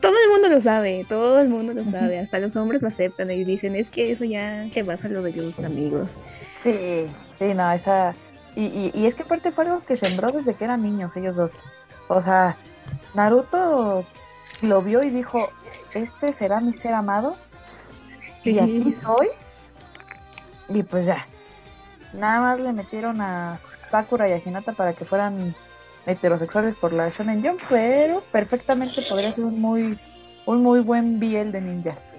todo 0.00 0.14
el 0.24 0.30
mundo 0.30 0.48
lo 0.48 0.60
sabe, 0.60 1.04
todo 1.08 1.40
el 1.40 1.48
mundo 1.48 1.72
lo 1.72 1.84
sabe, 1.84 2.18
hasta 2.18 2.38
los 2.38 2.56
hombres 2.56 2.82
lo 2.82 2.88
aceptan 2.88 3.30
y 3.30 3.44
dicen, 3.44 3.76
es 3.76 3.90
que 3.90 4.10
eso 4.12 4.24
ya 4.24 4.66
rebasa 4.74 5.08
lo 5.08 5.22
de 5.22 5.34
los 5.34 5.60
amigos. 5.60 6.16
Sí, 6.62 7.06
sí, 7.38 7.54
no, 7.54 7.70
esa... 7.72 8.14
Y, 8.56 8.64
y, 8.64 8.90
y 8.94 9.06
es 9.06 9.14
que 9.14 9.22
aparte 9.22 9.52
fue 9.52 9.64
algo 9.64 9.80
que 9.84 9.96
sembró 9.96 10.28
desde 10.28 10.54
que 10.54 10.64
eran 10.64 10.82
niños 10.82 11.16
ellos 11.16 11.36
dos. 11.36 11.52
O 12.08 12.20
sea, 12.20 12.56
Naruto 13.14 14.04
lo 14.62 14.82
vio 14.82 15.02
y 15.02 15.10
dijo, 15.10 15.48
este 15.94 16.32
será 16.32 16.60
mi 16.60 16.74
ser 16.74 16.94
amado 16.94 17.36
y 18.44 18.58
aquí 18.58 18.96
soy. 19.02 19.28
Y 20.68 20.82
pues 20.82 21.06
ya. 21.06 21.26
Nada 22.12 22.40
más 22.40 22.60
le 22.60 22.72
metieron 22.72 23.20
a 23.20 23.60
Sakura 23.90 24.28
y 24.28 24.32
a 24.32 24.38
Hinata 24.44 24.72
para 24.72 24.94
que 24.94 25.04
fueran 25.04 25.54
heterosexuales 26.06 26.74
por 26.76 26.92
la 26.92 27.10
Shonen 27.10 27.42
Jump, 27.42 27.60
pero 27.68 28.22
perfectamente 28.32 29.02
podría 29.08 29.32
ser 29.32 29.44
un 29.44 29.60
muy, 29.60 29.98
un 30.46 30.62
muy 30.62 30.80
buen 30.80 31.20
BL 31.20 31.50
de 31.52 31.60
ninjas. 31.60 32.10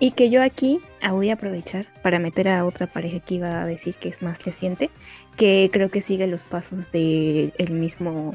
Y 0.00 0.12
que 0.12 0.30
yo 0.30 0.42
aquí 0.42 0.80
ah, 1.02 1.12
voy 1.12 1.30
a 1.30 1.34
aprovechar 1.34 1.86
para 2.02 2.20
meter 2.20 2.48
a 2.48 2.64
otra 2.64 2.86
pareja 2.86 3.18
que 3.18 3.34
iba 3.34 3.62
a 3.62 3.66
decir 3.66 3.96
que 3.96 4.08
es 4.08 4.22
más 4.22 4.44
reciente, 4.44 4.90
que 5.36 5.68
creo 5.72 5.88
que 5.90 6.00
sigue 6.00 6.26
los 6.28 6.44
pasos 6.44 6.92
de 6.92 7.52
el 7.58 7.72
mismo, 7.72 8.32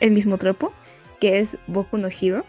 el 0.00 0.10
mismo 0.10 0.38
tropo, 0.38 0.72
que 1.20 1.38
es 1.38 1.56
Boku 1.68 1.98
no 1.98 2.08
Hero, 2.08 2.44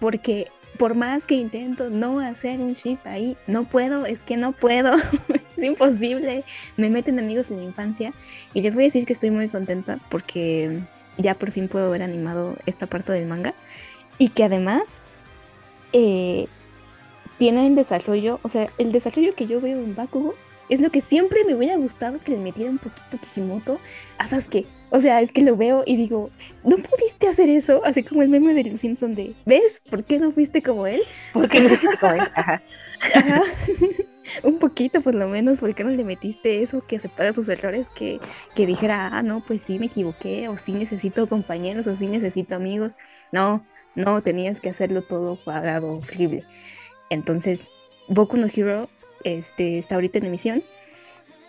porque 0.00 0.48
por 0.78 0.94
más 0.94 1.26
que 1.26 1.34
intento 1.34 1.90
no 1.90 2.20
hacer 2.20 2.60
un 2.60 2.72
ship 2.72 2.98
ahí, 3.04 3.36
no 3.46 3.64
puedo, 3.64 4.06
es 4.06 4.22
que 4.22 4.36
no 4.36 4.52
puedo, 4.52 4.94
es 5.56 5.64
imposible, 5.64 6.44
me 6.76 6.88
meten 6.88 7.18
amigos 7.18 7.50
en 7.50 7.56
la 7.56 7.64
infancia 7.64 8.12
y 8.54 8.62
les 8.62 8.74
voy 8.74 8.84
a 8.84 8.86
decir 8.86 9.04
que 9.04 9.12
estoy 9.12 9.30
muy 9.30 9.48
contenta 9.48 9.98
porque 10.08 10.80
ya 11.18 11.34
por 11.34 11.50
fin 11.50 11.68
puedo 11.68 11.90
ver 11.90 12.02
animado 12.02 12.56
esta 12.66 12.86
parte 12.86 13.12
del 13.12 13.26
manga 13.26 13.54
y 14.18 14.28
que 14.30 14.44
además 14.44 15.02
eh, 15.92 16.46
tienen 17.38 17.74
desarrollo, 17.74 18.40
o 18.42 18.48
sea, 18.48 18.68
el 18.78 18.92
desarrollo 18.92 19.32
que 19.34 19.46
yo 19.46 19.60
veo 19.60 19.78
en 19.78 19.94
Bakugo 19.94 20.34
es 20.68 20.80
lo 20.80 20.90
que 20.90 21.00
siempre 21.00 21.44
me 21.44 21.54
hubiera 21.54 21.76
gustado 21.76 22.20
que 22.20 22.32
le 22.32 22.38
metiera 22.38 22.70
un 22.70 22.78
poquito 22.78 23.18
Kishimoto 23.18 23.80
a 24.18 24.26
Sasuke. 24.26 24.66
O 24.90 25.00
sea, 25.00 25.20
es 25.20 25.32
que 25.32 25.42
lo 25.42 25.56
veo 25.56 25.82
y 25.86 25.96
digo, 25.96 26.30
¿no 26.64 26.76
pudiste 26.76 27.28
hacer 27.28 27.48
eso? 27.50 27.82
Así 27.84 28.02
como 28.04 28.22
el 28.22 28.28
meme 28.30 28.54
de 28.54 28.64
los 28.64 28.80
Simpson 28.80 29.14
de, 29.14 29.36
¿ves? 29.44 29.82
¿Por 29.88 30.04
qué 30.04 30.18
no 30.18 30.32
fuiste 30.32 30.62
como 30.62 30.86
él? 30.86 31.02
Porque 31.32 31.60
no 31.60 31.70
hiciste 31.70 31.98
como 31.98 32.14
él. 32.14 32.28
Ajá. 32.34 32.62
Ajá. 33.14 33.42
un 34.42 34.58
poquito 34.58 35.00
por 35.02 35.14
lo 35.14 35.28
menos, 35.28 35.60
¿por 35.60 35.74
qué 35.74 35.84
no 35.84 35.92
le 35.92 36.04
metiste 36.04 36.62
eso 36.62 36.86
que 36.86 36.96
aceptara 36.96 37.32
sus 37.32 37.48
errores? 37.48 37.90
Que, 37.90 38.20
que 38.54 38.66
dijera, 38.66 39.08
ah, 39.12 39.22
no, 39.22 39.44
pues 39.44 39.62
sí 39.62 39.78
me 39.78 39.86
equivoqué, 39.86 40.48
o 40.48 40.56
sí 40.58 40.74
necesito 40.74 41.28
compañeros, 41.28 41.86
o 41.86 41.96
sí 41.96 42.06
necesito 42.08 42.54
amigos. 42.54 42.96
No, 43.32 43.66
No, 43.94 44.22
tenías 44.22 44.60
que 44.60 44.70
hacerlo 44.70 45.02
todo 45.02 45.42
cuadrado, 45.42 45.98
horrible. 45.98 46.44
Entonces, 47.10 47.72
Boku 48.08 48.36
no 48.36 48.46
Hero 48.54 48.88
este, 49.24 49.78
está 49.78 49.96
ahorita 49.96 50.18
en 50.18 50.26
emisión. 50.26 50.64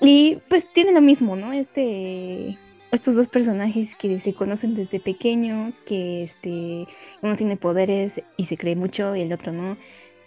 Y 0.02 0.40
pues 0.48 0.72
tiene 0.72 0.94
lo 0.94 1.02
mismo, 1.02 1.36
¿no? 1.36 1.52
Este, 1.52 2.58
estos 2.92 3.16
dos 3.16 3.28
personajes 3.28 3.96
que 3.96 4.20
se 4.20 4.34
conocen 4.34 4.76
desde 4.76 5.00
pequeños, 5.00 5.82
que 5.82 6.24
este, 6.24 6.88
uno 7.22 7.36
tiene 7.36 7.58
poderes 7.58 8.24
y 8.38 8.46
se 8.46 8.58
cree 8.58 8.76
mucho 8.76 9.16
y 9.16 9.22
el 9.22 9.34
otro 9.34 9.52
no. 9.52 9.78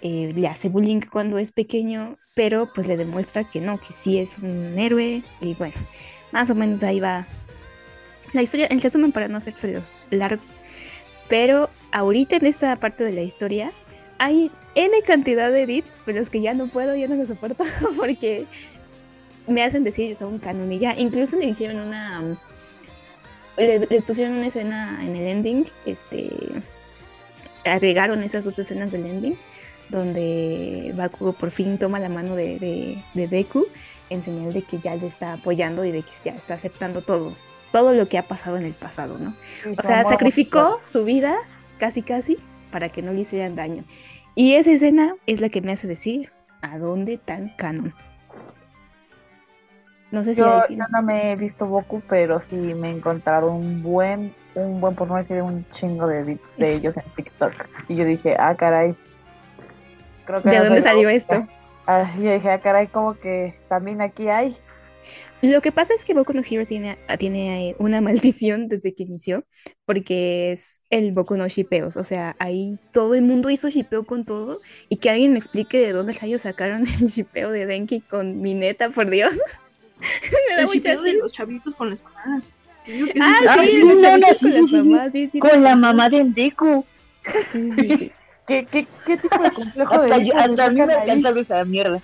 Eh, 0.03 0.31
le 0.35 0.49
hace 0.49 0.69
bullying 0.69 1.01
cuando 1.01 1.39
es 1.39 1.53
pequeño, 1.53 2.19
pero 2.35 2.69
pues 2.75 2.89
le 2.89 2.97
demuestra 2.97 3.49
que 3.49 3.61
no, 3.61 3.79
que 3.79 3.93
sí 3.93 4.19
es 4.19 4.39
un 4.39 4.77
héroe. 4.79 5.23
Y 5.41 5.55
bueno, 5.55 5.77
más 6.33 6.51
o 6.51 6.55
menos 6.55 6.83
ahí 6.83 7.01
va 7.01 7.27
la 8.33 8.43
historia, 8.43 8.67
en 8.71 8.81
resumen 8.81 9.13
para 9.13 9.29
no 9.29 9.39
hacerse 9.39 9.81
largo. 10.11 10.43
Pero 11.29 11.71
ahorita 11.93 12.37
en 12.37 12.47
esta 12.47 12.75
parte 12.77 13.05
de 13.05 13.13
la 13.13 13.23
historia 13.23 13.73
hay 14.19 14.51
N 14.75 15.03
cantidad 15.03 15.51
de 15.51 15.63
edits, 15.63 15.99
pero 16.05 16.19
los 16.19 16.31
que 16.31 16.41
ya 16.41 16.55
no 16.55 16.67
puedo, 16.67 16.95
ya 16.95 17.09
no 17.09 17.17
lo 17.17 17.27
soporto, 17.27 17.65
porque 17.97 18.47
me 19.47 19.63
hacen 19.63 19.85
decir 19.85 20.15
son 20.15 20.39
canon 20.39 20.71
y 20.73 20.79
ya. 20.79 20.99
Incluso 20.99 21.37
le 21.37 21.47
hicieron 21.47 21.81
una. 21.81 22.39
Le, 23.57 23.87
pusieron 24.03 24.35
una 24.35 24.47
escena 24.47 25.01
en 25.03 25.17
el 25.17 25.27
ending, 25.27 25.65
este. 25.85 26.31
Agregaron 27.65 28.23
esas 28.23 28.45
dos 28.45 28.59
escenas 28.59 28.91
del 28.91 29.07
ending, 29.07 29.39
donde 29.89 30.93
Bakugo 30.97 31.33
por 31.33 31.51
fin 31.51 31.79
toma 31.79 32.01
la 32.01 32.09
mano 32.09 32.35
de, 32.35 32.59
de, 33.15 33.29
Deku 33.29 33.67
en 34.11 34.25
señal 34.25 34.53
de 34.53 34.63
que 34.63 34.79
ya 34.79 34.97
le 34.97 35.07
está 35.07 35.35
apoyando 35.35 35.85
y 35.85 35.93
de 35.93 36.03
que 36.03 36.11
ya 36.25 36.33
está 36.33 36.55
aceptando 36.55 37.03
todo, 37.03 37.37
todo 37.71 37.95
lo 37.95 38.09
que 38.09 38.19
ha 38.19 38.27
pasado 38.27 38.57
en 38.57 38.65
el 38.65 38.73
pasado, 38.73 39.19
¿no? 39.19 39.37
O 39.79 39.83
sea, 39.83 40.03
sacrificó 40.05 40.81
su 40.83 41.05
vida 41.05 41.37
casi 41.79 42.03
casi 42.03 42.37
para 42.73 42.89
que 42.89 43.01
no 43.01 43.13
le 43.13 43.21
hicieran 43.21 43.55
daño. 43.55 43.85
Y 44.35 44.55
esa 44.55 44.73
escena 44.73 45.15
es 45.27 45.41
la 45.41 45.49
que 45.49 45.61
me 45.61 45.73
hace 45.73 45.87
decir 45.87 46.31
a 46.63 46.79
dónde 46.79 47.19
tan 47.19 47.51
canon. 47.57 47.95
No 50.11 50.25
sé 50.25 50.35
si 50.35 50.43
yo, 50.43 50.63
no 50.91 51.03
me 51.03 51.33
he 51.33 51.37
visto 51.37 51.67
Boku, 51.67 52.03
pero 52.07 52.41
sí 52.41 52.55
me 52.55 52.91
he 52.91 52.93
encontrado 52.93 53.51
un 53.51 53.83
buen, 53.83 54.35
un 54.55 54.81
buen 54.81 54.95
por 54.95 55.09
no 55.09 55.17
decir 55.17 55.41
un 55.41 55.65
chingo 55.73 56.07
de, 56.07 56.39
de 56.59 56.73
ellos 56.75 56.95
en 56.97 57.03
TikTok. 57.17 57.53
Y 57.89 57.97
yo 57.97 58.05
dije, 58.05 58.37
ah, 58.39 58.55
caray. 58.55 58.95
¿De 60.45 60.59
dónde 60.59 60.83
salió 60.83 61.09
esto? 61.09 61.47
Ah, 61.87 62.05
yo 62.17 62.33
dije, 62.33 62.51
ah, 62.51 62.61
caray, 62.61 62.89
como 62.89 63.15
que 63.15 63.59
también 63.69 64.01
aquí 64.03 64.29
hay. 64.29 64.57
Lo 65.43 65.61
que 65.61 65.73
pasa 65.73 65.93
es 65.95 66.05
que 66.05 66.15
Boku 66.15 66.33
no 66.33 66.43
Hero 66.49 66.67
tiene, 66.67 66.99
tiene 67.19 67.75
una 67.79 68.01
maldición 68.01 68.69
desde 68.69 68.95
que 68.95 69.03
inició, 69.03 69.45
porque 69.85 70.53
es 70.53 70.81
el 70.91 71.13
Boku 71.13 71.37
no 71.37 71.49
Shipeos, 71.49 71.97
o 71.97 72.05
sea, 72.05 72.37
ahí 72.39 72.79
todo 72.93 73.15
el 73.15 73.23
mundo 73.23 73.51
hizo 73.51 73.69
shipeo 73.69 74.05
con 74.05 74.25
todo, 74.25 74.61
y 74.89 74.97
que 74.97 75.11
alguien 75.11 75.33
me 75.33 75.39
explique 75.39 75.79
de 75.79 75.93
dónde 75.93 76.13
rayos 76.13 76.43
sacaron 76.43 76.85
el 77.01 77.09
shipeo 77.09 77.51
de 77.51 77.67
Denki 77.67 78.01
con 78.01 78.41
Mineta, 78.41 78.91
por 78.91 79.11
Dios. 79.11 79.35
me 80.57 80.63
el 80.63 80.69
shipeo 80.69 81.03
de 81.03 81.15
los 81.15 81.33
chavitos 81.33 81.75
con 81.75 81.91
las 81.91 82.03
mamás. 82.03 82.55
Ah, 83.21 83.57
sí, 83.65 83.81
los 83.81 84.03
chavitos 84.03 84.39
con 84.41 84.51
las 84.51 84.73
mamás, 84.73 85.13
sí, 85.13 85.29
sí. 85.31 85.39
Con 85.39 85.63
la 85.63 85.77
mamá 85.77 86.09
del 86.09 86.35
Deku. 86.35 86.85
Sí, 87.53 87.73
sí, 87.73 87.97
sí. 87.97 88.13
¿Qué, 88.47 88.67
qué, 88.71 88.87
¿Qué 89.07 89.17
tipo 89.17 89.43
de 89.43 89.53
complejo 89.53 89.95
hasta 89.95 90.19
de 90.19 90.33
Hasta 90.33 90.65
a 90.65 90.71
mí 90.71 90.83
me 90.83 90.95
alcanza 90.95 91.31
esa 91.31 91.65
mierda. 91.65 92.03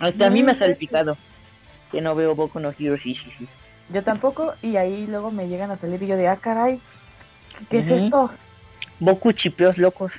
Hasta 0.00 0.26
a 0.26 0.30
mí 0.30 0.42
me 0.42 0.52
ha 0.52 0.54
salpicado 0.54 1.16
que 1.92 2.00
no 2.00 2.14
veo 2.14 2.34
Boku 2.34 2.58
no 2.60 2.72
Hero, 2.76 2.96
sí, 2.96 3.14
sí, 3.14 3.30
sí. 3.30 3.48
Yo 3.92 4.02
tampoco, 4.02 4.54
y 4.62 4.76
ahí 4.76 5.06
luego 5.06 5.30
me 5.30 5.48
llegan 5.48 5.70
a 5.70 5.76
salir 5.76 6.02
y 6.02 6.06
yo 6.06 6.16
de, 6.16 6.28
ah, 6.28 6.36
caray, 6.36 6.80
¿qué 7.68 7.80
es 7.80 7.90
esto? 7.90 8.30
Boku 9.00 9.32
chipeos 9.32 9.78
locos. 9.78 10.12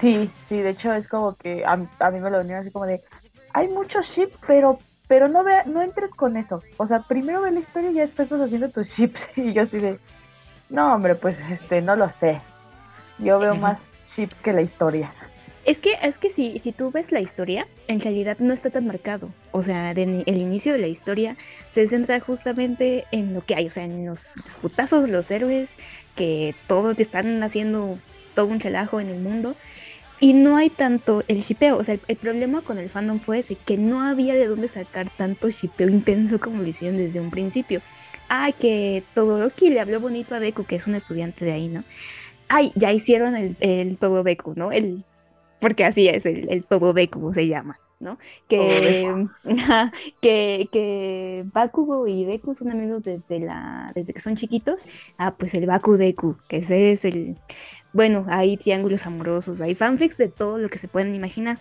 Sí, 0.00 0.30
sí, 0.48 0.56
de 0.56 0.70
hecho 0.70 0.92
es 0.94 1.06
como 1.08 1.36
que 1.36 1.64
a, 1.64 1.72
a 1.72 2.10
mí 2.10 2.20
me 2.20 2.30
lo 2.30 2.38
venían 2.38 2.60
así 2.60 2.70
como 2.70 2.86
de, 2.86 3.02
hay 3.52 3.68
muchos 3.68 4.10
chips, 4.10 4.36
pero 4.46 4.78
pero 5.12 5.28
no 5.28 5.44
ve, 5.44 5.62
no 5.66 5.82
entres 5.82 6.10
con 6.12 6.38
eso. 6.38 6.62
O 6.78 6.86
sea, 6.86 7.00
primero 7.00 7.42
ve 7.42 7.50
la 7.50 7.60
historia 7.60 7.90
y 7.90 7.94
ya 7.94 8.06
después 8.06 8.26
estás 8.30 8.46
haciendo 8.46 8.70
tus 8.70 8.88
chips. 8.88 9.28
Y 9.36 9.52
yo 9.52 9.64
así 9.64 9.78
de, 9.78 9.98
no, 10.70 10.94
hombre, 10.94 11.16
pues 11.16 11.36
este, 11.50 11.82
no 11.82 11.96
lo 11.96 12.10
sé. 12.14 12.40
Yo 13.18 13.38
veo 13.38 13.54
más 13.54 13.78
chips 14.14 14.34
que 14.36 14.54
la 14.54 14.62
historia. 14.62 15.12
Es 15.64 15.80
que, 15.80 15.96
es 16.02 16.18
que 16.18 16.28
si, 16.28 16.58
si 16.58 16.72
tú 16.72 16.90
ves 16.90 17.12
la 17.12 17.20
historia, 17.20 17.68
en 17.86 18.00
realidad 18.00 18.36
no 18.40 18.52
está 18.52 18.70
tan 18.70 18.86
marcado. 18.86 19.32
O 19.52 19.62
sea, 19.62 19.92
el 19.92 20.26
inicio 20.26 20.72
de 20.72 20.80
la 20.80 20.88
historia 20.88 21.36
se 21.68 21.86
centra 21.86 22.18
justamente 22.18 23.04
en 23.12 23.32
lo 23.32 23.42
que 23.42 23.54
hay, 23.54 23.66
o 23.68 23.70
sea, 23.70 23.84
en 23.84 24.04
los, 24.06 24.36
putazos, 24.60 25.08
los 25.08 25.30
héroes, 25.30 25.76
que 26.16 26.56
todos 26.66 26.98
están 26.98 27.40
haciendo 27.44 27.96
todo 28.34 28.46
un 28.46 28.58
relajo 28.58 29.00
en 29.00 29.08
el 29.08 29.20
mundo. 29.20 29.54
Y 30.18 30.34
no 30.34 30.56
hay 30.56 30.68
tanto 30.68 31.22
el 31.28 31.40
shipeo. 31.40 31.76
O 31.78 31.84
sea, 31.84 31.96
el, 32.08 32.16
problema 32.16 32.62
con 32.62 32.78
el 32.78 32.88
fandom 32.88 33.20
fue 33.20 33.38
ese, 33.38 33.54
que 33.54 33.76
no 33.76 34.02
había 34.02 34.34
de 34.34 34.48
dónde 34.48 34.68
sacar 34.68 35.10
tanto 35.16 35.48
shipeo 35.48 35.88
intenso 35.88 36.40
como 36.40 36.60
lo 36.60 36.66
hicieron 36.66 36.98
desde 36.98 37.20
un 37.20 37.30
principio. 37.30 37.82
Ah, 38.28 38.50
que 38.52 39.04
Todoroki 39.14 39.70
le 39.70 39.80
habló 39.80 40.00
bonito 40.00 40.34
a 40.34 40.40
Deku, 40.40 40.64
que 40.64 40.76
es 40.76 40.86
un 40.88 40.94
estudiante 40.96 41.44
de 41.44 41.52
ahí, 41.52 41.68
¿no? 41.68 41.84
Ay, 42.48 42.72
ya 42.74 42.92
hicieron 42.92 43.36
el, 43.36 43.56
el 43.60 43.96
todo 43.98 44.22
Deku, 44.22 44.54
¿no? 44.56 44.72
El 44.72 45.04
porque 45.62 45.84
así 45.84 46.08
es 46.08 46.26
el, 46.26 46.50
el 46.50 46.66
todo 46.66 46.92
Deku 46.92 47.32
se 47.32 47.46
llama, 47.46 47.78
¿no? 48.00 48.18
Que, 48.48 49.28
que, 50.20 50.68
que 50.72 51.44
Bakugo 51.52 52.08
y 52.08 52.24
Deku 52.24 52.52
son 52.52 52.72
amigos 52.72 53.04
desde, 53.04 53.38
la, 53.38 53.92
desde 53.94 54.12
que 54.12 54.20
son 54.20 54.34
chiquitos. 54.34 54.86
Ah, 55.18 55.36
pues 55.38 55.54
el 55.54 55.66
Baku 55.66 55.92
Deku, 55.96 56.36
que 56.48 56.56
ese 56.56 56.90
es 56.90 57.04
el... 57.04 57.38
Bueno, 57.92 58.26
hay 58.28 58.56
triángulos 58.56 59.06
amorosos, 59.06 59.60
hay 59.60 59.76
fanfics 59.76 60.18
de 60.18 60.28
todo 60.28 60.58
lo 60.58 60.68
que 60.68 60.78
se 60.78 60.88
pueden 60.88 61.14
imaginar. 61.14 61.60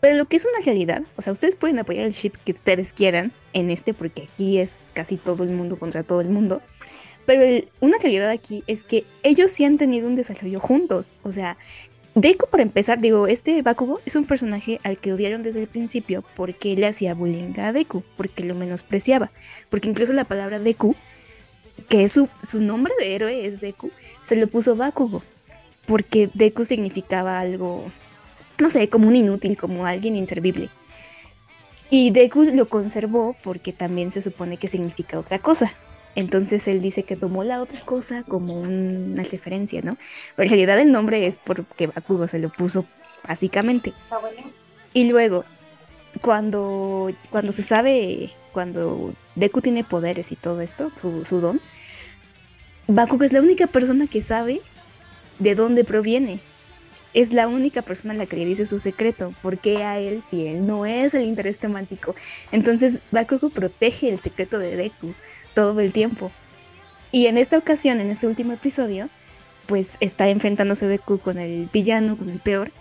Pero 0.00 0.16
lo 0.16 0.26
que 0.26 0.36
es 0.36 0.46
una 0.46 0.64
realidad, 0.64 1.02
o 1.16 1.22
sea, 1.22 1.32
ustedes 1.32 1.56
pueden 1.56 1.80
apoyar 1.80 2.06
el 2.06 2.12
ship 2.12 2.34
que 2.44 2.52
ustedes 2.52 2.92
quieran 2.92 3.32
en 3.54 3.70
este, 3.70 3.92
porque 3.92 4.28
aquí 4.32 4.58
es 4.58 4.88
casi 4.94 5.16
todo 5.16 5.42
el 5.42 5.50
mundo 5.50 5.80
contra 5.80 6.04
todo 6.04 6.20
el 6.20 6.28
mundo. 6.28 6.62
Pero 7.26 7.66
una 7.80 7.98
realidad 7.98 8.30
aquí 8.30 8.64
es 8.66 8.84
que 8.84 9.04
ellos 9.22 9.50
sí 9.50 9.64
han 9.64 9.78
tenido 9.78 10.08
un 10.08 10.16
desarrollo 10.16 10.60
juntos. 10.60 11.14
O 11.22 11.32
sea, 11.32 11.56
Deku, 12.14 12.46
por 12.46 12.60
empezar, 12.60 13.00
digo, 13.00 13.26
este 13.26 13.62
Bakugo 13.62 14.00
es 14.04 14.16
un 14.16 14.26
personaje 14.26 14.80
al 14.84 14.98
que 14.98 15.14
odiaron 15.14 15.42
desde 15.42 15.60
el 15.60 15.66
principio 15.66 16.22
porque 16.36 16.76
le 16.76 16.86
hacía 16.86 17.14
bullying 17.14 17.58
a 17.58 17.72
Deku, 17.72 18.02
porque 18.18 18.44
lo 18.44 18.54
menospreciaba. 18.54 19.30
Porque 19.70 19.88
incluso 19.88 20.12
la 20.12 20.24
palabra 20.24 20.58
Deku, 20.58 20.94
que 21.88 22.04
es 22.04 22.12
su, 22.12 22.28
su 22.42 22.60
nombre 22.60 22.92
de 22.98 23.14
héroe 23.14 23.46
es 23.46 23.62
Deku, 23.62 23.90
se 24.22 24.36
lo 24.36 24.46
puso 24.46 24.76
Bakugo. 24.76 25.22
Porque 25.86 26.28
Deku 26.34 26.66
significaba 26.66 27.40
algo, 27.40 27.86
no 28.58 28.68
sé, 28.68 28.90
como 28.90 29.08
un 29.08 29.16
inútil, 29.16 29.56
como 29.56 29.86
alguien 29.86 30.14
inservible. 30.14 30.68
Y 31.88 32.10
Deku 32.10 32.44
lo 32.44 32.68
conservó 32.68 33.34
porque 33.42 33.72
también 33.72 34.10
se 34.10 34.20
supone 34.20 34.58
que 34.58 34.68
significa 34.68 35.18
otra 35.18 35.38
cosa. 35.38 35.74
Entonces 36.14 36.68
él 36.68 36.82
dice 36.82 37.04
que 37.04 37.16
tomó 37.16 37.42
la 37.44 37.60
otra 37.60 37.80
cosa 37.80 38.22
como 38.22 38.60
una 38.60 39.22
referencia, 39.22 39.80
¿no? 39.82 39.96
Pero 40.36 40.46
en 40.46 40.50
realidad 40.50 40.80
el 40.80 40.92
nombre 40.92 41.26
es 41.26 41.38
porque 41.38 41.86
Bakugo 41.86 42.28
se 42.28 42.38
lo 42.38 42.50
puso 42.50 42.86
básicamente. 43.26 43.94
Ah, 44.10 44.18
y 44.92 45.08
luego, 45.08 45.44
cuando, 46.20 47.10
cuando 47.30 47.52
se 47.52 47.62
sabe, 47.62 48.32
cuando 48.52 49.14
Deku 49.36 49.62
tiene 49.62 49.84
poderes 49.84 50.32
y 50.32 50.36
todo 50.36 50.60
esto, 50.60 50.92
su, 50.96 51.24
su 51.24 51.40
don, 51.40 51.60
Bakugo 52.88 53.24
es 53.24 53.32
la 53.32 53.40
única 53.40 53.66
persona 53.66 54.06
que 54.06 54.20
sabe 54.20 54.60
de 55.38 55.54
dónde 55.54 55.84
proviene. 55.84 56.40
Es 57.14 57.32
la 57.32 57.46
única 57.46 57.82
persona 57.82 58.14
a 58.14 58.16
la 58.16 58.26
que 58.26 58.36
le 58.36 58.44
dice 58.44 58.66
su 58.66 58.80
secreto. 58.80 59.34
¿Por 59.42 59.58
qué 59.58 59.84
a 59.84 59.98
él 59.98 60.22
si 60.26 60.46
él 60.46 60.66
no 60.66 60.86
es 60.86 61.14
el 61.14 61.24
interés 61.24 61.58
temático? 61.58 62.14
Entonces 62.52 63.00
Bakugo 63.10 63.50
protege 63.50 64.08
el 64.08 64.18
secreto 64.18 64.58
de 64.58 64.76
Deku 64.76 65.14
todo 65.54 65.80
el 65.80 65.92
tiempo. 65.92 66.30
Y 67.10 67.26
en 67.26 67.38
esta 67.38 67.58
ocasión, 67.58 68.00
en 68.00 68.10
este 68.10 68.26
último 68.26 68.52
episodio, 68.52 69.10
pues 69.66 69.96
está 70.00 70.28
enfrentándose 70.28 70.86
Deku 70.86 71.18
con 71.18 71.38
el 71.38 71.68
villano, 71.72 72.16
con 72.16 72.30
el 72.30 72.40
peor. 72.40 72.72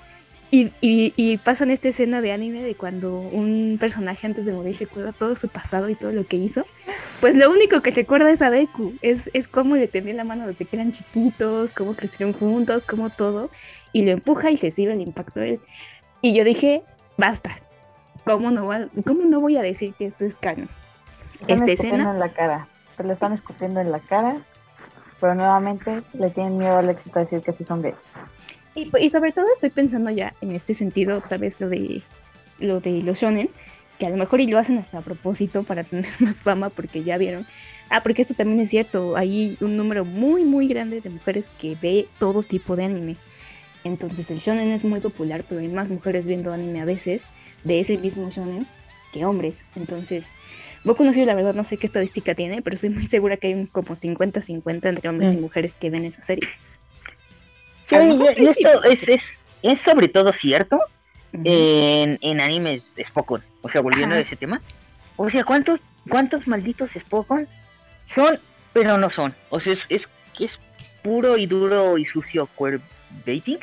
Y, 0.53 0.73
y, 0.81 1.37
pasan 1.37 1.71
esta 1.71 1.87
escena 1.87 2.19
de 2.19 2.33
anime 2.33 2.61
de 2.61 2.75
cuando 2.75 3.17
un 3.17 3.77
personaje 3.79 4.27
antes 4.27 4.45
de 4.45 4.51
morir 4.51 4.75
recuerda 4.77 5.13
todo 5.13 5.33
su 5.37 5.47
pasado 5.47 5.87
y 5.87 5.95
todo 5.95 6.11
lo 6.11 6.25
que 6.25 6.35
hizo. 6.35 6.65
Pues 7.21 7.37
lo 7.37 7.49
único 7.49 7.81
que 7.81 7.91
recuerda 7.91 8.29
es 8.29 8.41
a 8.41 8.51
Deku. 8.51 8.93
Es, 9.01 9.29
es 9.33 9.47
cómo 9.47 9.77
le 9.77 9.87
tenía 9.87 10.13
la 10.13 10.25
mano 10.25 10.45
desde 10.45 10.65
que 10.65 10.75
eran 10.75 10.91
chiquitos, 10.91 11.71
cómo 11.71 11.95
crecieron 11.95 12.33
juntos, 12.33 12.85
cómo 12.85 13.09
todo. 13.09 13.49
Y 13.93 14.03
lo 14.03 14.11
empuja 14.11 14.51
y 14.51 14.57
recibe 14.57 14.91
el 14.91 14.99
impacto 14.99 15.39
de 15.39 15.51
él. 15.51 15.59
Y 16.21 16.33
yo 16.33 16.43
dije, 16.43 16.83
basta. 17.17 17.49
¿Cómo 18.25 18.51
no, 18.51 18.69
cómo 19.05 19.23
no 19.23 19.39
voy 19.39 19.55
a 19.55 19.61
decir 19.61 19.93
que 19.97 20.05
esto 20.05 20.25
es 20.25 20.37
canon? 20.37 20.67
Esta 21.47 21.71
escena. 21.71 22.11
en 22.11 22.19
la 22.19 22.29
cara, 22.29 22.67
se 22.97 23.03
le 23.03 23.13
están 23.13 23.33
escupiendo 23.33 23.79
en 23.79 23.91
la 23.91 23.99
cara, 23.99 24.41
pero 25.19 25.35
nuevamente 25.35 26.01
le 26.13 26.29
tienen 26.29 26.57
miedo 26.57 26.77
al 26.77 26.89
éxito 26.89 27.19
a 27.19 27.23
decir 27.23 27.41
que 27.41 27.53
sí 27.53 27.63
son 27.63 27.81
gays. 27.81 27.95
Y, 28.73 28.89
y, 28.97 29.09
sobre 29.09 29.31
todo 29.33 29.45
estoy 29.53 29.69
pensando 29.69 30.09
ya 30.11 30.33
en 30.41 30.51
este 30.53 30.73
sentido, 30.73 31.17
otra 31.17 31.37
vez 31.37 31.59
lo 31.59 31.67
de 31.67 32.01
lo 32.59 32.79
de 32.79 33.01
los 33.01 33.19
shonen, 33.19 33.49
que 33.99 34.05
a 34.05 34.09
lo 34.09 34.17
mejor 34.17 34.39
y 34.39 34.47
lo 34.47 34.57
hacen 34.57 34.77
hasta 34.77 34.99
a 34.99 35.01
propósito 35.01 35.63
para 35.63 35.83
tener 35.83 36.05
más 36.19 36.41
fama 36.41 36.69
porque 36.69 37.03
ya 37.03 37.17
vieron. 37.17 37.45
Ah, 37.89 38.01
porque 38.03 38.21
esto 38.21 38.33
también 38.33 38.59
es 38.59 38.69
cierto, 38.69 39.17
hay 39.17 39.57
un 39.61 39.75
número 39.75 40.05
muy 40.05 40.43
muy 40.43 40.67
grande 40.67 41.01
de 41.01 41.09
mujeres 41.09 41.51
que 41.57 41.77
ve 41.81 42.07
todo 42.17 42.43
tipo 42.43 42.75
de 42.75 42.85
anime. 42.85 43.17
Entonces 43.83 44.29
el 44.31 44.37
shonen 44.37 44.71
es 44.71 44.85
muy 44.85 44.99
popular, 44.99 45.43
pero 45.47 45.61
hay 45.61 45.67
más 45.67 45.89
mujeres 45.89 46.27
viendo 46.27 46.53
anime 46.53 46.81
a 46.81 46.85
veces 46.85 47.29
de 47.63 47.79
ese 47.79 47.97
mismo 47.97 48.29
shonen 48.29 48.67
que 49.11 49.25
hombres. 49.25 49.65
Entonces, 49.75 50.35
Boku 50.83 51.03
no 51.03 51.11
Hero 51.11 51.25
la 51.25 51.35
verdad 51.35 51.53
no 51.53 51.63
sé 51.63 51.77
qué 51.77 51.85
estadística 51.85 52.33
tiene, 52.35 52.61
pero 52.61 52.75
estoy 52.75 52.89
muy 52.89 53.05
segura 53.05 53.37
que 53.37 53.47
hay 53.47 53.67
como 53.67 53.95
50-50 53.95 54.89
entre 54.89 55.09
hombres 55.09 55.33
y 55.33 55.37
Mm. 55.37 55.41
mujeres 55.41 55.77
que 55.77 55.89
ven 55.89 56.05
esa 56.05 56.21
serie. 56.21 56.47
Sí, 57.85 57.95
y 58.37 58.45
esto 58.45 58.83
es, 58.83 59.09
es, 59.09 59.43
es 59.63 59.81
sobre 59.81 60.07
todo 60.07 60.31
cierto 60.31 60.79
en, 61.33 62.17
en 62.21 62.41
animes 62.41 62.83
Spokon. 63.05 63.43
O 63.61 63.69
sea, 63.69 63.81
volviendo 63.81 64.15
Ajá. 64.15 64.23
a 64.23 64.25
ese 64.25 64.35
tema. 64.35 64.61
O 65.17 65.29
sea, 65.29 65.43
¿cuántos, 65.43 65.81
cuántos 66.09 66.47
malditos 66.47 66.91
Spokon 66.97 67.47
son, 68.07 68.39
pero 68.73 68.97
no 68.97 69.09
son? 69.09 69.35
O 69.49 69.59
sea, 69.59 69.73
es, 69.73 69.79
es, 69.89 70.07
es 70.39 70.59
puro 71.03 71.37
y 71.37 71.45
duro 71.47 71.97
y 71.97 72.05
sucio 72.05 72.47
queerbaiting. 72.57 73.59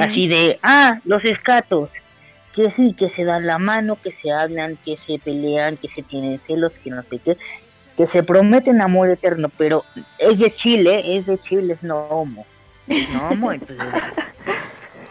Así 0.00 0.28
de, 0.28 0.60
ah, 0.62 1.00
los 1.04 1.24
escatos. 1.24 1.90
Que 2.54 2.68
sí, 2.70 2.94
que 2.98 3.08
se 3.08 3.24
dan 3.24 3.46
la 3.46 3.58
mano, 3.58 3.96
que 4.02 4.10
se 4.10 4.32
hablan, 4.32 4.76
que 4.84 4.96
se 4.96 5.18
pelean, 5.18 5.76
que 5.76 5.88
se 5.88 6.02
tienen 6.02 6.38
celos, 6.38 6.78
que 6.78 6.90
no 6.90 7.02
sé 7.02 7.18
qué. 7.18 7.36
Que 7.96 8.06
se 8.06 8.22
prometen 8.22 8.82
amor 8.82 9.08
eterno, 9.10 9.48
pero 9.56 9.84
es 10.18 10.38
de 10.38 10.52
Chile, 10.52 11.16
es 11.16 11.26
de 11.26 11.38
Chile, 11.38 11.72
es 11.72 11.82
no 11.84 11.98
homo. 12.08 12.46
No 13.12 13.28
homo, 13.28 13.52
entonces... 13.52 13.86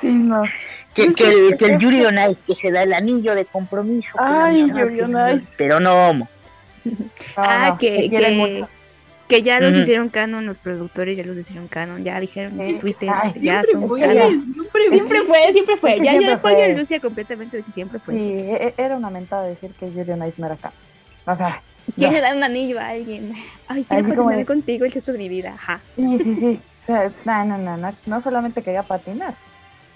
Sí, 0.01 0.07
no. 0.07 0.43
Que, 0.93 1.13
que 1.13 1.23
el, 1.23 1.57
que 1.57 1.65
el 1.65 1.79
Yuri 1.79 2.03
on 2.05 2.15
Ice, 2.29 2.43
que 2.45 2.55
se 2.55 2.71
da 2.71 2.83
el 2.83 2.93
anillo 2.93 3.35
de 3.35 3.45
compromiso. 3.45 4.11
que 4.17 4.23
Ay, 4.23 4.67
Yuri 4.67 5.01
on 5.01 5.13
que- 5.13 5.33
Ice. 5.35 5.47
Pero 5.57 5.79
no 5.79 6.09
homo. 6.09 6.27
No, 6.85 6.93
Ah, 7.37 7.67
no, 7.69 7.77
que, 7.77 8.09
que, 8.09 8.29
mucho. 8.31 8.69
Que 9.29 9.41
ya 9.43 9.59
los 9.61 9.77
hicieron 9.77 10.09
canon, 10.09 10.45
los 10.45 10.57
productores 10.57 11.17
ya 11.17 11.23
los 11.23 11.37
hicieron 11.37 11.67
canon, 11.69 12.03
ya 12.03 12.19
dijeron 12.19 12.55
en 12.57 12.63
Sí, 12.63 12.75
su 12.75 12.81
Twitter, 12.81 13.09
ay, 13.13 13.33
ya 13.39 13.63
son 13.63 13.87
fue, 13.87 14.01
canon. 14.01 14.39
siempre 14.41 14.81
Siempre 14.89 15.21
fue, 15.21 15.53
siempre 15.53 15.77
fue. 15.77 15.91
Es 15.93 15.99
que 15.99 16.05
Ya, 16.05 16.11
siempre 16.11 16.25
ya 16.27 16.31
después 16.33 16.57
ya 16.57 16.67
Lucia 16.79 16.99
completamente 16.99 17.57
de 17.57 17.63
que 17.63 17.71
siempre 17.71 17.99
fue. 17.99 18.15
Sí, 18.15 18.19
e- 18.19 18.67
e- 18.67 18.73
era 18.83 18.97
una 18.97 19.09
mentada 19.09 19.43
decir 19.43 19.71
que 19.79 19.85
no 20.37 20.45
era 20.45 20.55
acá. 20.55 20.73
O 21.25 21.37
sea, 21.37 21.61
¿Quién 21.95 22.13
le 22.13 22.21
da 22.21 22.35
un 22.35 22.43
anillo 22.43 22.79
a 22.79 22.89
alguien? 22.89 23.31
Ay, 23.67 23.83
quiero 23.85 24.09
patinar 24.25 24.45
contigo 24.45 24.85
el 24.85 24.91
resto 24.91 25.11
de 25.11 25.17
mi 25.17 25.29
vida. 25.29 25.53
Ajá. 25.53 25.79
Sí, 25.95 26.19
sí, 26.23 26.35
sí. 26.35 26.59
No, 27.25 27.45
no, 27.45 27.57
no, 27.57 27.77
no, 27.77 27.91
no 28.07 28.21
solamente 28.23 28.61
quería 28.63 28.83
patinar, 28.83 29.35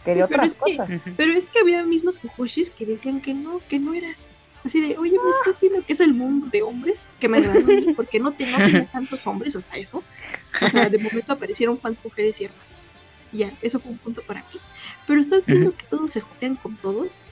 quería 0.06 0.28
Pero 0.28 0.36
otras 0.44 0.52
es 0.52 0.56
que- 0.64 0.78
cosas. 0.78 0.90
Ujú. 0.90 1.10
Pero 1.18 1.34
es 1.34 1.48
que 1.48 1.60
había 1.60 1.84
mismos 1.84 2.20
fukushis 2.20 2.70
que 2.70 2.86
decían 2.86 3.20
que 3.22 3.34
no, 3.34 3.60
que 3.68 3.80
no 3.80 3.94
era. 3.94 4.08
Así 4.66 4.80
de, 4.80 4.98
oye, 4.98 5.12
¿me 5.12 5.30
estás 5.30 5.60
viendo 5.60 5.86
que 5.86 5.92
es 5.94 6.00
el 6.00 6.14
mundo 6.14 6.48
de 6.48 6.62
hombres? 6.62 7.12
Que 7.20 7.28
me 7.28 7.38
agradó 7.40 7.60
a 7.60 7.64
mí, 7.64 7.94
porque 7.96 8.20
no, 8.20 8.32
te, 8.32 8.46
no 8.46 8.58
tenía 8.58 8.86
tantos 8.92 9.28
hombres 9.28 9.56
hasta 9.56 9.76
eso. 9.78 10.02
O 10.62 10.68
sea, 10.68 10.90
de 10.90 10.98
momento 11.00 11.34
aparecieron 11.34 11.78
fans 11.78 12.00
mujeres 12.04 12.40
y 12.40 12.46
hermanas. 12.46 12.90
Y 13.34 13.40
ya, 13.40 13.52
eso 13.62 13.80
fue 13.80 13.92
un 13.92 13.98
punto 13.98 14.22
para 14.26 14.40
mí. 14.42 14.60
Pero 15.06 15.20
estás 15.20 15.46
viendo 15.48 15.70
Ujú. 15.70 15.78
que 15.78 15.86
todos 15.88 16.12
se 16.12 16.22
jotean 16.22 16.56
con 16.56 16.78
todos 16.78 17.24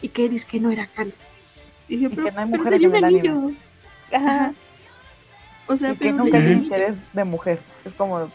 y 0.00 0.08
que 0.08 0.28
dices 0.28 0.46
que 0.46 0.60
no 0.60 0.70
era 0.70 0.86
canon. 0.86 1.12
Y 1.88 1.96
dije, 1.96 2.08
pero, 2.10 2.24
que 2.24 2.32
no 2.32 2.40
hay 2.40 2.50
pero 2.50 2.78
le 2.78 2.88
un 2.88 3.04
anillo. 3.04 3.50
Ajá. 4.12 4.54
O 5.66 5.76
sea, 5.76 5.90
y 5.90 5.92
que 5.92 5.98
pero 5.98 6.16
nunca 6.16 6.38
le 6.38 6.46
hay 6.46 6.52
interés 6.52 6.96
de 7.12 7.24
mujer. 7.24 7.58
Es 7.84 7.92
como, 7.94 8.30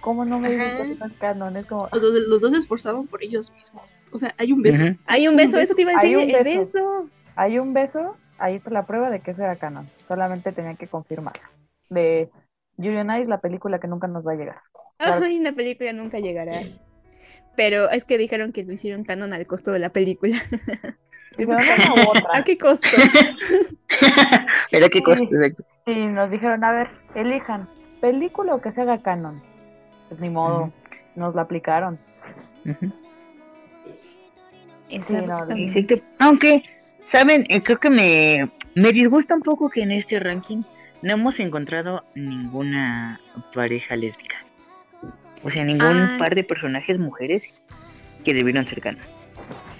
¿cómo 0.00 0.24
no 0.24 0.38
me 0.38 0.50
dices 0.50 0.66
Ajá. 0.72 0.82
que 0.84 0.94
no 0.94 1.06
es 1.06 1.12
canon? 1.18 1.56
Es 1.56 1.66
como, 1.66 1.88
Los 1.92 2.00
dos, 2.00 2.12
los 2.28 2.40
dos 2.40 2.52
se 2.52 2.58
esforzaban 2.58 3.06
por 3.06 3.22
ellos 3.22 3.52
mismos. 3.52 3.96
O 4.12 4.18
sea, 4.18 4.34
hay 4.38 4.52
un 4.52 4.62
beso. 4.62 4.84
Ujú. 4.84 4.96
Hay 5.06 5.28
un 5.28 5.36
beso, 5.36 5.58
eso 5.58 5.74
te 5.74 5.82
iba 5.82 5.92
a 5.92 5.98
Hay 6.00 6.14
decir, 6.14 6.28
un 6.28 6.34
el 6.34 6.44
beso. 6.44 7.10
Hay 7.38 7.60
un 7.60 7.72
beso, 7.72 8.16
ahí 8.38 8.56
está 8.56 8.70
la 8.70 8.84
prueba 8.84 9.10
de 9.10 9.20
que 9.20 9.30
eso 9.30 9.44
era 9.44 9.54
canon. 9.54 9.88
Solamente 10.08 10.50
tenía 10.50 10.74
que 10.74 10.88
confirmarlo. 10.88 11.42
De 11.88 12.28
Yuri 12.76 12.96
on 12.96 13.16
Ice, 13.16 13.28
la 13.28 13.40
película 13.40 13.78
que 13.78 13.86
nunca 13.86 14.08
nos 14.08 14.26
va 14.26 14.32
a 14.32 14.34
llegar. 14.34 14.60
Claro. 14.96 15.24
Ay, 15.24 15.38
una 15.38 15.52
película 15.52 15.92
nunca 15.92 16.18
llegará. 16.18 16.60
Pero 17.54 17.90
es 17.90 18.04
que 18.04 18.18
dijeron 18.18 18.50
que 18.50 18.64
lo 18.64 18.72
hicieron 18.72 19.04
canon 19.04 19.32
al 19.32 19.46
costo 19.46 19.70
de 19.70 19.78
la 19.78 19.90
película. 19.90 20.36
¿A 22.32 22.42
qué 22.42 22.58
costo? 22.58 22.88
Pero 24.72 24.88
qué 24.88 25.00
costo, 25.00 25.28
Sí. 25.86 25.92
Y 25.92 26.06
nos 26.06 26.32
dijeron, 26.32 26.64
a 26.64 26.72
ver, 26.72 26.88
elijan, 27.14 27.68
película 28.00 28.56
o 28.56 28.60
que 28.60 28.72
se 28.72 28.80
haga 28.80 29.00
canon. 29.00 29.40
Pues 30.08 30.20
ni 30.20 30.28
modo, 30.28 30.72
nos 31.14 31.36
la 31.36 31.42
aplicaron. 31.42 32.00
Exacto. 34.90 35.54
Aunque, 36.18 36.64
¿saben? 37.10 37.46
Eh, 37.48 37.62
creo 37.62 37.78
que 37.78 37.90
me, 37.90 38.50
me 38.74 38.92
disgusta 38.92 39.34
un 39.34 39.42
poco 39.42 39.68
que 39.70 39.82
en 39.82 39.92
este 39.92 40.18
ranking 40.20 40.62
no 41.02 41.12
hemos 41.12 41.38
encontrado 41.40 42.04
ninguna 42.14 43.20
pareja 43.54 43.96
lésbica. 43.96 44.36
O 45.44 45.50
sea, 45.50 45.64
ningún 45.64 46.18
par 46.18 46.34
de 46.34 46.42
personajes 46.42 46.98
mujeres 46.98 47.52
que 48.24 48.34
debieron 48.34 48.66
ser 48.66 48.80
canon. 48.80 49.02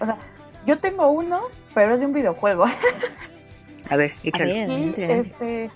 O 0.00 0.06
sea, 0.06 0.16
yo 0.66 0.78
tengo 0.78 1.10
uno, 1.10 1.42
pero 1.74 1.94
es 1.94 2.00
de 2.00 2.06
un 2.06 2.12
videojuego. 2.12 2.66
A 3.90 3.96
ver, 3.96 4.12
ver, 4.22 4.66
Sí, 4.66 4.92
este, 4.98 5.70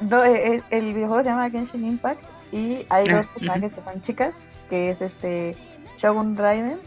do- 0.00 0.24
eh, 0.24 0.56
eh, 0.56 0.62
el 0.70 0.92
videojuego 0.94 1.22
se 1.24 1.30
llama 1.30 1.50
Genshin 1.50 1.84
Impact 1.84 2.22
y 2.52 2.84
hay 2.90 3.04
Ah, 3.08 3.16
dos 3.16 3.26
personajes 3.26 3.72
que 3.72 3.80
son 3.82 4.02
chicas, 4.02 4.34
que 4.68 4.90
es 4.90 5.00
este 5.00 5.54
Shogun 5.98 6.36
Raiden 6.36 6.78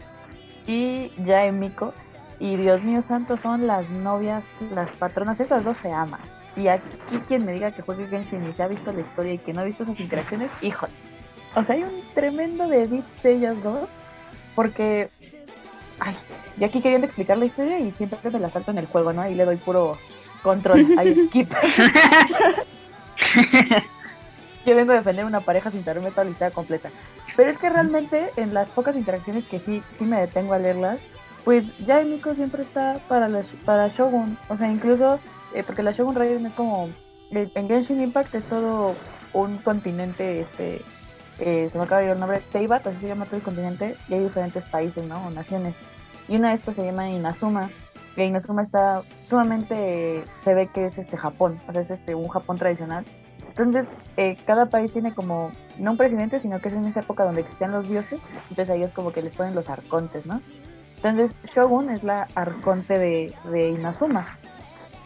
y 0.66 1.10
Yae 1.26 1.52
Miko. 1.52 1.92
Y 2.38 2.56
Dios 2.56 2.82
mío 2.82 3.02
santo, 3.02 3.38
son 3.38 3.66
las 3.66 3.88
novias, 3.90 4.42
las 4.72 4.92
patronas, 4.92 5.38
esas 5.40 5.64
dos 5.64 5.78
se 5.78 5.92
aman. 5.92 6.20
Y 6.56 6.68
aquí 6.68 7.18
quien 7.26 7.44
me 7.44 7.52
diga 7.52 7.72
que 7.72 7.82
juegue 7.82 8.06
Genshin 8.06 8.48
y 8.48 8.52
se 8.52 8.62
ha 8.62 8.68
visto 8.68 8.92
la 8.92 9.00
historia 9.00 9.34
y 9.34 9.38
que 9.38 9.52
no 9.52 9.62
ha 9.62 9.64
visto 9.64 9.82
esas 9.82 9.98
interacciones, 9.98 10.50
híjole. 10.62 10.92
O 11.54 11.64
sea, 11.64 11.74
hay 11.74 11.82
un 11.84 12.02
tremendo 12.14 12.72
edit 12.72 13.04
de 13.22 13.32
ellas 13.32 13.56
dos, 13.62 13.88
porque, 14.54 15.10
ay, 16.00 16.16
y 16.58 16.64
aquí 16.64 16.80
queriendo 16.80 17.06
explicar 17.06 17.38
la 17.38 17.46
historia 17.46 17.78
y 17.78 17.90
siempre 17.92 18.18
me 18.30 18.40
la 18.40 18.50
salto 18.50 18.70
en 18.70 18.78
el 18.78 18.86
juego, 18.86 19.12
¿no? 19.12 19.22
Ahí 19.22 19.34
le 19.34 19.44
doy 19.44 19.56
puro 19.56 19.98
control, 20.42 20.86
ahí 20.98 21.26
skip. 21.26 21.52
Yo 24.66 24.74
vengo 24.74 24.92
a 24.92 24.96
defender 24.96 25.24
una 25.24 25.40
pareja 25.40 25.70
sin 25.70 25.84
saberme 25.84 26.10
toda 26.10 26.24
la 26.24 26.30
historia 26.30 26.54
completa. 26.54 26.90
Pero 27.36 27.50
es 27.50 27.58
que 27.58 27.68
realmente 27.68 28.30
en 28.36 28.54
las 28.54 28.68
pocas 28.68 28.96
interacciones 28.96 29.44
que 29.44 29.60
sí, 29.60 29.82
sí 29.98 30.04
me 30.04 30.20
detengo 30.20 30.54
a 30.54 30.58
leerlas, 30.58 31.00
pues 31.44 31.66
ya 31.86 32.00
Miko 32.02 32.34
siempre 32.34 32.62
está 32.62 33.00
para, 33.08 33.28
las- 33.28 33.48
para 33.64 33.88
Shogun. 33.88 34.36
O 34.48 34.56
sea, 34.56 34.70
incluso, 34.70 35.20
eh, 35.54 35.62
porque 35.64 35.82
la 35.82 35.92
Shogun 35.92 36.14
Raiden 36.14 36.46
es 36.46 36.54
como, 36.54 36.88
en 37.30 37.68
Genshin 37.68 38.00
Impact 38.00 38.34
es 38.34 38.44
todo 38.46 38.96
un 39.32 39.58
continente, 39.58 40.40
este, 40.40 40.80
eh, 41.38 41.68
se 41.70 41.78
me 41.78 41.84
acaba 41.84 42.00
de 42.00 42.06
ir 42.06 42.12
el 42.12 42.20
nombre, 42.20 42.40
Teibat, 42.52 42.86
así 42.86 43.00
se 43.00 43.08
llama 43.08 43.26
todo 43.26 43.36
el 43.36 43.42
continente, 43.42 43.96
y 44.08 44.14
hay 44.14 44.20
diferentes 44.24 44.64
países, 44.66 45.04
¿no? 45.04 45.26
O 45.26 45.30
naciones. 45.30 45.74
Y 46.28 46.36
una 46.36 46.50
de 46.50 46.54
estas 46.54 46.76
se 46.76 46.84
llama 46.84 47.10
Inazuma. 47.10 47.70
Y 48.16 48.22
Inazuma 48.22 48.62
está 48.62 49.02
sumamente, 49.24 50.24
se 50.44 50.54
ve 50.54 50.68
que 50.72 50.86
es 50.86 50.96
este 50.98 51.16
Japón, 51.16 51.60
o 51.68 51.72
sea, 51.72 51.82
es 51.82 51.90
este 51.90 52.14
un 52.14 52.28
Japón 52.28 52.56
tradicional. 52.58 53.04
Entonces, 53.48 53.86
eh, 54.16 54.36
cada 54.46 54.66
país 54.66 54.92
tiene 54.92 55.12
como, 55.12 55.50
no 55.78 55.90
un 55.92 55.96
presidente, 55.96 56.40
sino 56.40 56.60
que 56.60 56.68
es 56.68 56.74
en 56.74 56.86
esa 56.86 57.00
época 57.00 57.24
donde 57.24 57.40
existían 57.42 57.72
los 57.72 57.88
dioses, 57.88 58.20
entonces 58.50 58.70
ahí 58.70 58.82
es 58.82 58.92
como 58.92 59.12
que 59.12 59.22
les 59.22 59.34
ponen 59.34 59.54
los 59.54 59.68
arcontes, 59.68 60.26
¿no? 60.26 60.40
Entonces, 61.04 61.36
Shogun 61.54 61.90
es 61.90 62.02
la 62.02 62.28
arconte 62.34 62.98
de, 62.98 63.34
de 63.50 63.68
Inazuma. 63.68 64.38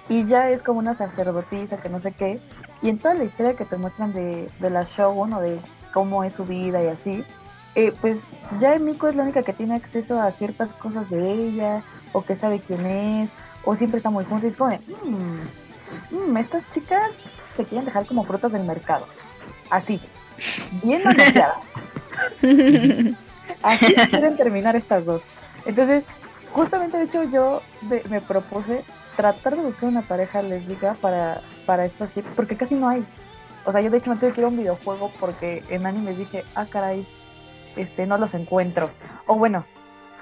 Y 0.09 0.24
ya 0.26 0.49
es 0.49 0.62
como 0.62 0.78
una 0.78 0.94
sacerdotisa 0.94 1.78
que 1.78 1.88
no 1.88 2.01
sé 2.01 2.12
qué. 2.12 2.38
Y 2.82 2.88
en 2.88 2.99
toda 2.99 3.14
la 3.14 3.24
historia 3.24 3.57
que 3.57 3.64
te 3.64 3.76
muestran 3.76 4.12
de, 4.12 4.49
de 4.61 4.70
la 4.70 4.84
Shogun 4.84 5.32
o 5.34 5.40
de 5.40 5.59
cómo 5.92 6.22
es 6.22 6.32
su 6.34 6.44
vida 6.44 6.82
y 6.84 6.86
así, 6.86 7.24
eh, 7.74 7.92
pues 8.01 8.16
ya 8.61 8.78
Miko 8.78 9.09
es 9.09 9.16
la 9.16 9.24
única 9.24 9.42
que 9.42 9.53
tiene 9.53 9.74
acceso 9.74 10.20
a 10.20 10.30
ciertas 10.30 10.72
cosas 10.74 11.11
de 11.11 11.32
ella, 11.32 11.82
o 12.12 12.22
que 12.22 12.36
sabe 12.36 12.61
quién 12.61 12.86
es, 12.86 13.30
o 13.64 13.74
siempre 13.74 13.99
está 13.99 14.11
muy 14.11 14.24
junta 14.24 14.46
y 14.46 14.51
es 14.51 14.57
como 14.57 14.70
de, 14.70 14.78
"Mm, 15.05 16.30
mm, 16.32 16.36
estas 16.36 16.70
chicas 16.70 17.11
se 17.57 17.64
quieren 17.64 17.84
dejar 17.86 18.07
como 18.07 18.22
frutas 18.22 18.53
del 18.53 18.62
mercado. 18.64 19.07
Así, 19.68 20.01
bien 20.82 21.03
anunciadas. 21.07 21.57
Así 23.62 23.94
quieren 24.11 24.36
terminar 24.36 24.76
estas 24.76 25.05
dos. 25.05 25.22
Entonces, 25.69 26.03
justamente 26.53 26.97
de 26.97 27.05
hecho 27.05 27.23
yo 27.25 27.62
de- 27.83 28.03
me 28.09 28.21
propuse 28.21 28.83
tratar 29.16 29.55
de 29.57 29.62
buscar 29.62 29.89
una 29.91 30.03
pareja 30.03 30.43
lésbica 30.43 30.95
para, 31.01 31.43
para 31.66 31.85
estos 31.85 32.11
tips, 32.11 32.35
porque 32.35 32.57
casi 32.57 32.75
no 32.75 32.89
hay. 32.89 33.05
O 33.64 33.71
sea, 33.73 33.81
yo 33.81 33.91
de 33.91 33.99
hecho 33.99 34.11
me 34.11 34.16
tuve 34.16 34.33
que 34.33 34.41
ir 34.41 34.45
a 34.47 34.49
un 34.49 34.57
videojuego 34.57 35.12
porque 35.21 35.62
en 35.69 35.87
animes 35.87 36.16
dije, 36.19 36.43
ah, 36.55 36.66
caray, 36.66 37.07
este, 37.77 38.07
no 38.07 38.16
los 38.19 38.33
encuentro. 38.35 38.91
O 39.27 39.37
bueno, 39.37 39.64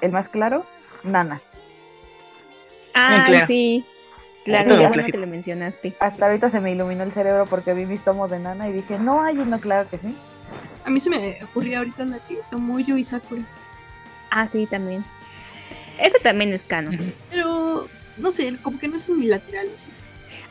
el 0.01 0.11
más 0.11 0.27
claro, 0.27 0.65
Nana. 1.03 1.41
Ay, 2.93 3.21
claro. 3.31 3.47
sí. 3.47 3.85
Claro, 4.43 4.75
un 4.75 4.87
bueno 4.89 5.03
que 5.05 5.17
lo 5.17 5.27
mencionaste. 5.27 5.93
Hasta 5.99 6.25
ahorita 6.25 6.49
se 6.49 6.59
me 6.61 6.71
iluminó 6.71 7.03
el 7.03 7.11
cerebro 7.11 7.45
porque 7.47 7.73
vi 7.73 7.85
mis 7.85 8.01
tomos 8.03 8.29
de 8.31 8.39
Nana 8.39 8.69
y 8.69 8.73
dije, 8.73 8.97
no 8.97 9.21
hay 9.21 9.37
uno, 9.39 9.59
claro 9.59 9.89
que 9.89 9.97
sí. 9.97 10.15
A 10.85 10.89
mí 10.89 10.99
se 11.01 11.09
me 11.09 11.43
ocurría 11.43 11.79
ahorita 11.79 12.05
la 12.05 12.19
que 12.19 12.39
Tomoyo 12.49 12.95
y 12.97 13.03
Sakura. 13.03 13.41
Ah, 14.31 14.47
sí, 14.47 14.65
también. 14.65 15.03
Ese 15.99 16.19
también 16.19 16.53
es 16.53 16.63
canon. 16.67 17.13
Pero 17.29 17.87
no, 18.17 18.31
sé, 18.31 18.55
como 18.61 18.79
que 18.79 18.87
no 18.87 18.97
es 18.97 19.07
unilateral. 19.09 19.69
¿sí? 19.75 19.87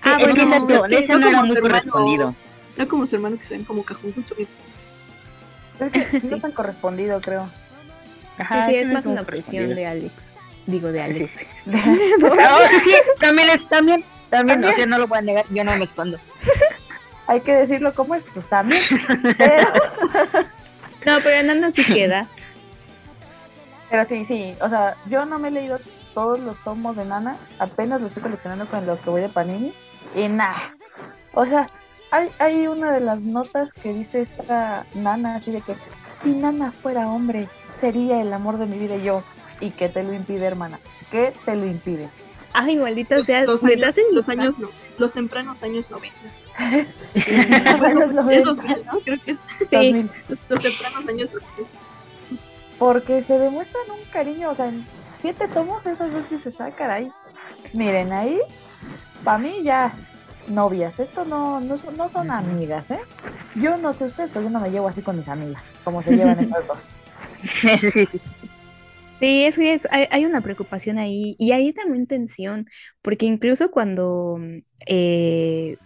Ah, 0.02 0.16
Es 0.20 0.24
bueno, 0.32 0.34
que 0.34 0.50
no, 0.50 0.56
es 0.86 1.06
que 1.06 1.12
no 1.12 1.18
no 1.18 1.28
era 1.28 1.38
muy 1.40 1.48
su 1.48 1.54
hermano. 1.56 1.74
correspondido. 1.82 2.34
No 2.76 2.88
como 2.88 3.06
su 3.06 3.16
hermano 3.16 3.38
que 3.38 3.46
se 3.46 3.54
ven 3.56 3.64
como 3.64 3.82
cajón 3.84 4.12
con 4.12 4.24
su 4.26 4.34
amigo. 4.34 4.50
Es 5.80 5.92
que 5.92 6.00
sí. 6.04 6.20
Sí. 6.20 6.28
no 6.30 6.40
tan 6.40 6.52
correspondido, 6.52 7.20
creo. 7.20 7.48
Ajá, 8.38 8.66
sí, 8.66 8.72
sí, 8.72 8.78
es 8.80 8.88
más 8.90 9.06
una 9.06 9.22
obsesión 9.22 9.64
correspondido. 9.64 9.76
de 9.76 9.86
Alex. 9.86 10.30
Digo, 10.66 10.92
de 10.92 11.02
Alex. 11.02 11.46
Ah, 12.40 12.58
sí, 12.68 12.80
sí, 12.80 12.92
también 13.20 13.48
es, 13.50 13.68
también, 13.68 14.04
también, 14.30 14.64
o 14.64 14.72
sea, 14.72 14.84
no 14.86 14.98
lo 14.98 15.06
voy 15.06 15.18
a 15.18 15.22
negar, 15.22 15.44
yo 15.50 15.64
no 15.64 15.76
me 15.76 15.84
escondo. 15.84 16.18
Hay 17.28 17.40
que 17.40 17.52
decirlo 17.54 17.94
como 17.94 18.14
es, 18.14 18.24
pues 18.34 18.48
también. 18.48 18.82
Pero, 19.38 19.72
No, 21.06 21.18
pero 21.22 21.42
Nana 21.44 21.70
sí 21.70 21.84
queda. 21.84 22.28
Pero 23.90 24.04
sí, 24.06 24.24
sí. 24.26 24.54
O 24.60 24.68
sea, 24.68 24.96
yo 25.08 25.24
no 25.24 25.38
me 25.38 25.48
he 25.48 25.50
leído 25.50 25.78
todos 26.14 26.38
los 26.40 26.56
tomos 26.64 26.96
de 26.96 27.04
Nana. 27.04 27.36
Apenas 27.58 28.00
lo 28.00 28.08
estoy 28.08 28.22
coleccionando 28.22 28.66
con 28.68 28.86
lo 28.86 29.00
que 29.00 29.10
voy 29.10 29.20
de 29.22 29.28
Panini. 29.28 29.74
Y 30.14 30.28
nada. 30.28 30.74
O 31.34 31.44
sea, 31.46 31.68
hay, 32.10 32.28
hay 32.38 32.66
una 32.66 32.92
de 32.92 33.00
las 33.00 33.20
notas 33.20 33.70
que 33.82 33.92
dice 33.92 34.22
esta 34.22 34.86
Nana, 34.94 35.36
así 35.36 35.50
de 35.50 35.60
que 35.60 35.74
si 36.22 36.30
Nana 36.30 36.72
fuera 36.72 37.08
hombre, 37.08 37.48
sería 37.80 38.20
el 38.22 38.32
amor 38.32 38.58
de 38.58 38.66
mi 38.66 38.78
vida 38.78 38.96
y 38.96 39.04
yo. 39.04 39.22
¿Y 39.60 39.70
qué 39.70 39.88
te 39.88 40.02
lo 40.02 40.12
impide, 40.12 40.44
hermana? 40.46 40.78
¿Qué 41.10 41.32
te 41.44 41.54
lo 41.56 41.66
impide? 41.66 42.08
Ay, 42.52 42.76
maldita 42.76 43.22
sea. 43.22 43.44
los, 43.44 43.62
años, 43.64 43.86
hacen 43.88 44.04
los 44.12 44.28
enojar. 44.28 44.46
años, 44.46 44.58
no, 44.58 44.70
los 44.98 45.12
tempranos 45.12 45.62
años 45.62 45.90
noventas. 45.90 46.48
Apenas 46.58 48.10
lo 48.14 48.22
Es 48.22 48.26
ves. 48.26 48.44
2000, 48.44 48.84
¿no? 48.86 49.00
Creo 49.00 49.18
que 49.22 49.30
es 49.32 49.40
Sí. 49.68 49.92
2000. 49.92 50.10
los, 50.28 50.38
los 50.48 50.60
tempranos 50.62 51.08
años 51.08 51.32
2000. 51.32 51.66
Porque 52.78 53.22
se 53.24 53.38
demuestran 53.38 53.84
un 53.90 54.04
cariño, 54.10 54.50
o 54.50 54.54
sea, 54.54 54.68
en 54.68 54.86
siete 55.20 55.48
tomos 55.48 55.84
esas 55.86 56.12
dos 56.12 56.24
que 56.26 56.38
se 56.38 56.50
sacan 56.52 56.90
ahí. 56.90 57.10
Miren, 57.72 58.12
ahí, 58.12 58.38
para 59.24 59.38
mí 59.38 59.62
ya 59.62 59.94
novias, 60.48 60.98
esto 61.00 61.24
no, 61.24 61.60
no, 61.60 61.78
son, 61.78 61.96
no 61.96 62.08
son 62.08 62.30
amigas, 62.30 62.88
¿eh? 62.90 63.00
Yo 63.56 63.76
no 63.78 63.92
sé 63.94 64.04
ustedes, 64.04 64.30
pero 64.32 64.44
yo 64.44 64.50
no 64.50 64.60
me 64.60 64.70
llevo 64.70 64.88
así 64.88 65.00
con 65.02 65.16
mis 65.16 65.28
amigas, 65.28 65.62
como 65.84 66.02
se 66.02 66.14
llevan 66.14 66.38
estas 66.38 66.66
dos. 66.68 66.78
Sí, 67.80 67.90
sí, 67.90 68.06
sí. 68.06 68.18
Sí, 69.18 69.44
es 69.44 69.56
que 69.56 69.72
es- 69.72 69.88
hay, 69.90 70.06
hay 70.10 70.24
una 70.26 70.42
preocupación 70.42 70.98
ahí 70.98 71.36
y 71.38 71.52
hay 71.52 71.72
también 71.72 72.06
tensión, 72.06 72.66
porque 73.02 73.24
incluso 73.26 73.70
cuando 73.70 74.38
eh, 74.86 75.76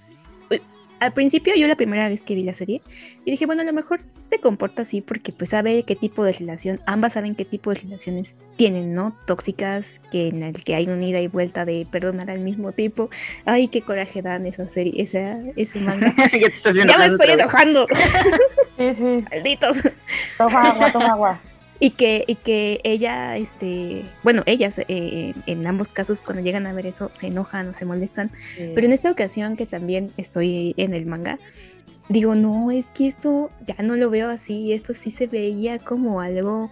al 1.00 1.12
principio 1.12 1.54
yo 1.54 1.66
la 1.66 1.76
primera 1.76 2.08
vez 2.08 2.22
que 2.22 2.34
vi 2.34 2.44
la 2.44 2.54
serie, 2.54 2.82
y 3.24 3.30
dije, 3.30 3.46
bueno, 3.46 3.62
a 3.62 3.64
lo 3.64 3.72
mejor 3.72 4.00
se 4.00 4.38
comporta 4.38 4.82
así 4.82 5.00
porque 5.00 5.32
pues 5.32 5.50
sabe 5.50 5.82
qué 5.82 5.96
tipo 5.96 6.24
de 6.24 6.32
relación, 6.32 6.80
ambas 6.86 7.14
saben 7.14 7.34
qué 7.34 7.44
tipo 7.44 7.70
de 7.70 7.80
relaciones 7.80 8.38
tienen, 8.56 8.94
¿no? 8.94 9.16
Tóxicas, 9.26 10.00
que 10.10 10.28
en 10.28 10.42
el 10.42 10.62
que 10.64 10.74
hay 10.74 10.86
una 10.86 11.04
ida 11.04 11.20
y 11.20 11.28
vuelta 11.28 11.64
de 11.64 11.86
perdonar 11.90 12.30
al 12.30 12.40
mismo 12.40 12.72
tipo. 12.72 13.08
Ay, 13.46 13.68
qué 13.68 13.82
coraje 13.82 14.22
dan 14.22 14.46
esa 14.46 14.68
serie, 14.68 14.92
esa, 14.96 15.38
ese 15.56 15.80
manga. 15.80 16.14
ya 16.32 16.84
ya 16.86 16.98
me 16.98 17.06
estoy 17.06 17.30
enojando, 17.30 17.86
Sí, 18.76 18.94
sí, 18.94 19.24
malditos. 19.30 19.82
toma 20.36 20.62
agua, 20.62 20.92
toma 20.92 21.06
agua. 21.06 21.40
Y 21.82 21.90
que, 21.90 22.24
y 22.26 22.34
que 22.34 22.80
ella, 22.84 23.38
este, 23.38 24.04
bueno, 24.22 24.42
ellas 24.44 24.78
eh, 24.86 25.32
en 25.46 25.66
ambos 25.66 25.94
casos 25.94 26.20
cuando 26.20 26.42
llegan 26.42 26.66
a 26.66 26.74
ver 26.74 26.86
eso 26.86 27.08
se 27.12 27.28
enojan 27.28 27.68
o 27.68 27.72
se 27.72 27.86
molestan. 27.86 28.30
Sí. 28.56 28.70
Pero 28.74 28.86
en 28.86 28.92
esta 28.92 29.10
ocasión 29.10 29.56
que 29.56 29.64
también 29.64 30.12
estoy 30.18 30.74
en 30.76 30.92
el 30.92 31.06
manga, 31.06 31.38
digo, 32.10 32.34
no, 32.34 32.70
es 32.70 32.86
que 32.86 33.08
esto 33.08 33.50
ya 33.66 33.82
no 33.82 33.96
lo 33.96 34.10
veo 34.10 34.28
así, 34.28 34.72
esto 34.72 34.92
sí 34.92 35.10
se 35.10 35.26
veía 35.26 35.78
como 35.78 36.20
algo, 36.20 36.70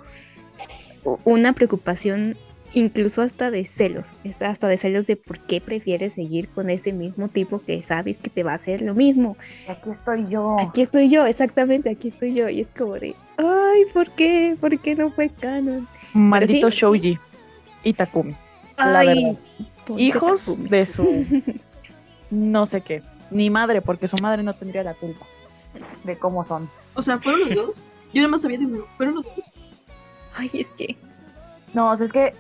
una 1.24 1.54
preocupación 1.54 2.36
incluso 2.74 3.22
hasta 3.22 3.50
de 3.50 3.64
celos, 3.64 4.14
hasta 4.40 4.68
de 4.68 4.76
celos 4.78 5.06
de 5.06 5.16
por 5.16 5.38
qué 5.40 5.60
prefieres 5.60 6.14
seguir 6.14 6.48
con 6.48 6.70
ese 6.70 6.92
mismo 6.92 7.28
tipo 7.28 7.60
que 7.60 7.82
sabes 7.82 8.18
que 8.18 8.30
te 8.30 8.42
va 8.42 8.52
a 8.52 8.56
hacer 8.56 8.82
lo 8.82 8.94
mismo. 8.94 9.36
Aquí 9.68 9.90
estoy 9.90 10.26
yo. 10.28 10.56
Aquí 10.60 10.82
estoy 10.82 11.08
yo, 11.08 11.26
exactamente, 11.26 11.90
aquí 11.90 12.08
estoy 12.08 12.34
yo. 12.34 12.48
Y 12.48 12.60
es 12.60 12.70
como 12.70 12.94
de, 12.94 13.14
ay, 13.36 13.80
¿por 13.92 14.10
qué? 14.10 14.56
¿Por 14.60 14.78
qué 14.80 14.94
no 14.94 15.10
fue 15.10 15.28
canon? 15.30 15.88
Maldito 16.12 16.70
sí. 16.70 16.76
Shouji 16.78 17.18
y 17.84 17.92
Takumi. 17.94 18.36
La 18.76 19.00
Ay, 19.00 19.24
verdad. 19.24 19.38
ponte 19.86 20.02
Hijos 20.02 20.44
Takumi. 20.44 20.68
de 20.68 20.86
su 20.86 21.26
no 22.30 22.66
sé 22.66 22.80
qué. 22.82 23.02
Ni 23.30 23.50
madre, 23.50 23.82
porque 23.82 24.08
su 24.08 24.16
madre 24.18 24.42
no 24.42 24.54
tendría 24.54 24.82
la 24.82 24.94
culpa 24.94 25.26
de 26.04 26.18
cómo 26.18 26.44
son. 26.44 26.68
O 26.94 27.02
sea, 27.02 27.18
fueron 27.18 27.40
los 27.40 27.54
dos. 27.54 27.84
Yo 28.12 28.22
nada 28.22 28.28
más 28.28 28.42
sabía 28.42 28.58
de 28.58 28.66
uno. 28.66 28.84
Fueron 28.96 29.14
los 29.16 29.24
dos. 29.34 29.52
Ay, 30.34 30.48
es 30.54 30.68
que, 30.68 30.96
No, 31.74 31.90
o 31.92 31.96
sea, 31.96 32.06
es 32.06 32.12
que 32.12 32.32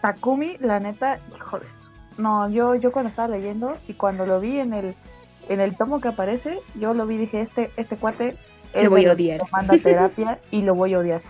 Takumi, 0.00 0.56
la 0.58 0.80
neta, 0.80 1.18
híjoles. 1.36 1.68
No, 2.18 2.48
yo, 2.48 2.74
yo 2.74 2.92
cuando 2.92 3.10
estaba 3.10 3.28
leyendo 3.28 3.76
y 3.88 3.94
cuando 3.94 4.26
lo 4.26 4.40
vi 4.40 4.58
en 4.58 4.72
el, 4.72 4.94
en 5.48 5.60
el 5.60 5.76
tomo 5.76 6.00
que 6.00 6.08
aparece, 6.08 6.58
yo 6.74 6.94
lo 6.94 7.06
vi 7.06 7.16
y 7.16 7.18
dije, 7.18 7.42
este, 7.42 7.70
este 7.76 7.96
cuate 7.96 8.36
es 8.72 8.84
Lo 8.84 8.90
voy 8.90 9.06
a 9.06 9.12
odiar. 9.12 9.40
manda 9.52 9.76
terapia 9.82 10.38
y 10.50 10.62
lo 10.62 10.74
voy 10.74 10.94
a 10.94 10.98
odiar. 11.00 11.22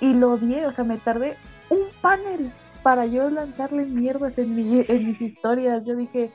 Y 0.00 0.14
lo 0.14 0.32
odié, 0.32 0.66
o 0.66 0.72
sea, 0.72 0.84
me 0.84 0.96
tardé 0.96 1.36
un 1.68 1.80
panel 2.00 2.50
para 2.82 3.04
yo 3.06 3.28
lanzarle 3.28 3.84
mierdas 3.84 4.36
en, 4.38 4.54
mi, 4.54 4.84
en 4.88 5.06
mis 5.06 5.20
historias. 5.20 5.84
Yo 5.84 5.94
dije, 5.94 6.30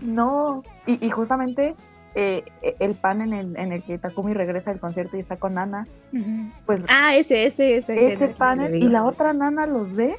no. 0.00 0.62
Y, 0.86 1.04
y 1.04 1.10
justamente 1.10 1.74
eh, 2.14 2.44
el 2.80 2.94
panel 2.94 3.32
en, 3.32 3.56
en 3.58 3.72
el 3.72 3.82
que 3.82 3.96
Takumi 3.98 4.34
regresa 4.34 4.70
del 4.70 4.80
concierto 4.80 5.16
y 5.16 5.20
está 5.20 5.36
con 5.36 5.58
Ana, 5.58 5.86
ujú. 6.12 6.50
pues 6.66 6.82
ah, 6.88 7.14
ese, 7.14 7.46
ese, 7.46 7.76
ese. 7.76 7.94
ese 7.94 8.24
escena, 8.24 8.34
panel 8.36 8.74
y 8.74 8.88
la 8.88 9.04
otra 9.04 9.32
nana 9.32 9.66
los 9.66 9.94
ve 9.94 10.16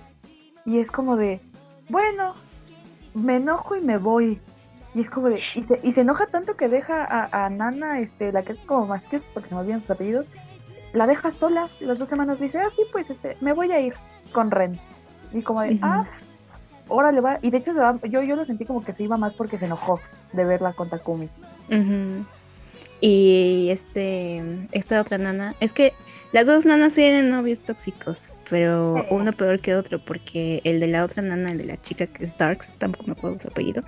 y 0.66 0.80
es 0.80 0.91
como 0.91 1.16
de, 1.16 1.41
bueno, 1.89 2.36
me 3.14 3.38
enojo 3.38 3.76
y 3.76 3.82
me 3.82 3.97
voy. 3.97 4.39
Y 4.93 5.01
es 5.01 5.09
como 5.09 5.30
de, 5.30 5.41
y 5.55 5.64
se, 5.64 5.80
y 5.84 5.93
se 5.93 6.01
enoja 6.01 6.26
tanto 6.28 6.55
que 6.55 6.68
deja 6.68 7.03
a, 7.03 7.45
a 7.45 7.49
Nana, 7.49 7.99
este, 7.99 8.32
la 8.32 8.43
que 8.43 8.53
es 8.53 8.59
como 8.59 8.88
más 8.88 9.03
que, 9.03 9.22
porque 9.34 9.49
se 9.49 9.55
me 9.55 9.80
sus 9.80 9.89
apellidos, 9.89 10.26
la 10.93 11.07
deja 11.07 11.32
sola. 11.32 11.70
Las 11.80 11.97
dos 11.97 12.09
semanas 12.09 12.39
dice, 12.39 12.59
ah, 12.59 12.70
sí, 12.76 12.84
pues 12.91 13.09
este, 13.09 13.38
me 13.39 13.53
voy 13.53 13.72
a 13.72 13.80
ir 13.80 13.93
con 14.34 14.51
Ren. 14.51 14.80
Y 15.34 15.41
como 15.41 15.62
de, 15.62 15.76
Ujú. 15.76 15.80
ah, 15.84 16.05
órale, 16.89 17.22
va. 17.22 17.39
Y 17.41 17.51
de 17.51 17.59
hecho, 17.59 17.72
yo, 18.03 18.22
yo 18.22 18.36
lo 18.36 18.45
sentí 18.45 18.66
como 18.66 18.84
que 18.84 18.91
se 18.93 19.03
iba 19.03 19.16
más 19.18 19.34
porque 19.34 19.57
se 19.57 19.66
enojó 19.66 19.99
de 20.34 20.43
verla 20.43 20.74
con 20.74 20.89
Takumi. 20.89 21.30
Y 22.99 23.70
este, 23.72 24.68
esta 24.74 25.01
otra 25.01 25.18
nana, 25.18 25.55
es 25.59 25.74
que 25.74 25.93
las 26.34 26.45
dos 26.45 26.66
nanas 26.66 26.93
tienen 26.93 27.30
novios 27.30 27.62
tóxicos, 27.62 28.30
pero 28.51 29.07
uno 29.09 29.31
peor 29.33 29.59
que 29.59 29.73
otro, 29.75 29.97
porque 29.97 30.61
el 30.65 30.79
de 30.79 30.87
la 30.87 31.03
otra 31.05 31.23
nana, 31.23 31.49
el 31.51 31.57
de 31.57 31.63
la 31.65 31.77
chica 31.77 32.05
que 32.05 32.23
es 32.25 32.37
Darks, 32.37 32.73
tampoco 32.77 33.05
me 33.07 33.13
acuerdo 33.13 33.39
su 33.39 33.47
apellido. 33.47 33.81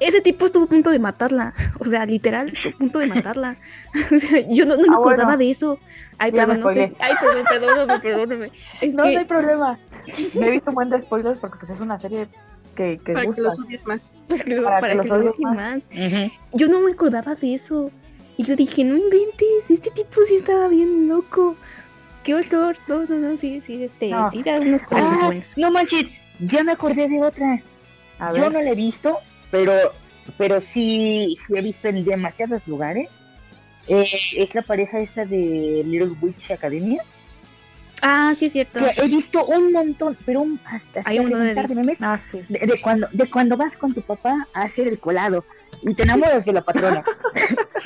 Ese 0.00 0.20
tipo 0.20 0.44
estuvo 0.44 0.64
a 0.64 0.68
punto 0.68 0.90
de 0.90 0.98
matarla, 0.98 1.54
o 1.80 1.84
sea, 1.86 2.04
literal, 2.04 2.50
estuvo 2.50 2.74
a 2.74 2.78
punto 2.78 2.98
de 2.98 3.06
matarla. 3.06 3.56
o 4.14 4.18
sea, 4.18 4.40
yo 4.50 4.66
no, 4.66 4.76
no 4.76 4.82
me 4.82 4.88
Ah, 4.88 4.90
bueno. 4.90 5.00
acordaba 5.00 5.36
de 5.38 5.50
eso. 5.50 5.78
Ay, 6.18 6.30
Ya 6.32 6.46
me 6.46 6.54
perdón, 6.54 6.60
no 6.60 6.68
sé. 6.86 6.94
Ay, 7.00 7.14
perdón, 7.20 7.44
perdóname, 7.48 8.00
perdóname. 8.00 8.50
Es 8.82 8.94
no, 8.94 9.04
que, 9.04 9.12
no 9.14 9.18
hay 9.20 9.24
problema. 9.24 9.78
Me 10.34 10.46
he 10.48 10.50
visto 10.50 10.70
un 10.70 10.74
buen 10.74 10.90
de 10.90 11.00
spoilers 11.02 11.38
porque 11.40 11.56
pues, 11.58 11.70
es 11.72 11.80
una 11.80 11.98
serie 11.98 12.28
que, 12.76 12.98
que 13.02 13.12
Para 13.14 13.24
gusta. 13.24 13.36
que 13.36 13.42
los 13.42 13.58
odies 13.60 13.86
más. 13.86 14.12
para 14.28 14.44
que, 14.44 14.54
lo- 14.56 14.64
para 14.64 14.80
para 14.80 14.92
que 14.92 15.00
que 15.00 15.08
los 15.08 15.18
lo 15.18 15.24
odies 15.24 15.36
odie 15.38 15.46
más. 15.56 15.90
Yo 16.52 16.68
no 16.68 16.80
me 16.82 16.92
acordaba 16.92 17.34
de 17.34 17.54
eso. 17.54 17.90
Y 18.36 18.42
yo 18.42 18.56
dije, 18.56 18.84
no 18.84 18.96
inventes, 18.96 19.70
este 19.70 19.90
tipo 19.90 20.20
sí 20.26 20.34
estaba 20.34 20.68
bien 20.68 21.08
loco. 21.08 21.56
Qué 22.24 22.34
horror. 22.34 22.76
No, 22.88 23.04
no, 23.04 23.16
no, 23.16 23.36
sí, 23.36 23.60
sí, 23.60 23.84
este, 23.84 24.10
No. 24.10 24.30
sí 24.30 24.42
da 24.42 24.58
unos 24.60 24.82
colores 24.82 25.18
Ah, 25.22 25.26
buenos. 25.26 25.54
no 25.56 25.70
manches, 25.70 26.08
ya 26.40 26.64
me 26.64 26.72
acordé 26.72 27.08
de 27.08 27.22
otra. 27.22 27.62
A 28.18 28.32
Yo 28.32 28.42
ver, 28.42 28.52
no 28.52 28.62
la 28.62 28.70
he 28.70 28.74
visto, 28.74 29.18
pero, 29.50 29.72
pero 30.38 30.60
sí, 30.60 31.34
sí 31.36 31.56
he 31.56 31.60
visto 31.60 31.88
en 31.88 32.04
demasiados 32.04 32.62
lugares. 32.66 33.22
Eh, 33.88 34.06
es 34.36 34.54
la 34.54 34.62
pareja 34.62 35.00
esta 35.00 35.26
de 35.26 35.82
Little 35.84 36.16
Witch 36.22 36.50
Academia. 36.50 37.02
Ah, 38.00 38.32
sí 38.34 38.46
es 38.46 38.52
cierto. 38.52 38.80
Que 38.80 39.02
he 39.02 39.08
visto 39.08 39.44
un 39.46 39.72
montón, 39.72 40.16
pero 40.26 40.40
un, 40.42 40.60
hasta 40.64 41.02
Hay 41.04 41.18
un 41.18 41.26
hasta 41.32 41.44
montón 41.54 41.68
de 41.68 41.74
memes, 41.74 41.98
ah, 42.02 42.20
sí. 42.30 42.40
de, 42.48 42.58
de 42.66 42.80
cuando, 42.80 43.08
de 43.12 43.30
cuando 43.30 43.56
vas 43.56 43.76
con 43.76 43.94
tu 43.94 44.02
papá 44.02 44.46
a 44.54 44.62
hacer 44.62 44.88
el 44.88 44.98
colado 44.98 45.44
y 45.82 45.94
te 45.94 46.02
enamoras 46.04 46.44
de 46.44 46.52
la 46.52 46.62
patrona. 46.62 47.04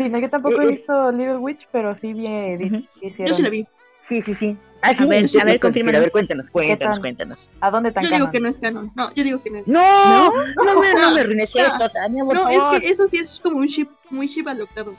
Sí, 0.00 0.08
no, 0.08 0.18
yo 0.18 0.30
tampoco 0.30 0.62
he 0.62 0.68
visto 0.68 1.12
Little 1.12 1.36
Witch, 1.36 1.68
pero 1.70 1.94
sí 1.94 2.14
vi 2.14 2.22
hicieron. 2.24 2.86
Yo 3.26 3.34
sí 3.34 3.42
la 3.42 3.50
vi. 3.50 3.66
Sí, 4.02 4.22
sí, 4.22 4.32
sí. 4.34 4.56
Ah, 4.80 4.94
sí, 4.94 5.04
A 5.04 5.06
ver, 5.06 5.28
sí, 5.28 5.38
a 5.38 5.44
ver, 5.44 5.54
sí, 5.56 5.60
confírmanos. 5.60 5.98
A 5.98 6.00
ver, 6.04 6.10
cuéntanos, 6.10 6.48
cuéntanos, 6.48 6.98
cuéntanos. 7.00 7.46
¿A 7.60 7.70
dónde 7.70 7.92
tan 7.92 8.02
Yo 8.02 8.08
digo 8.08 8.18
canon? 8.20 8.32
que 8.32 8.40
no 8.40 8.48
es 8.48 8.58
canon. 8.58 8.92
No, 8.94 9.12
yo 9.12 9.24
digo 9.24 9.42
que 9.42 9.50
no 9.50 9.58
es. 9.58 9.68
No, 9.68 10.30
no, 10.64 10.80
me, 10.80 10.94
no 10.94 11.10
me 11.12 11.20
arruines 11.20 11.54
No. 11.54 11.60
esto, 11.66 11.88
Tania, 11.90 12.24
por 12.24 12.34
No, 12.34 12.44
favor. 12.44 12.76
es 12.76 12.80
que 12.80 12.88
eso 12.90 13.06
sí 13.06 13.18
es 13.18 13.38
como 13.40 13.58
un 13.58 13.66
ship, 13.66 13.88
muy 14.08 14.26
ship 14.26 14.48
alocado. 14.48 14.94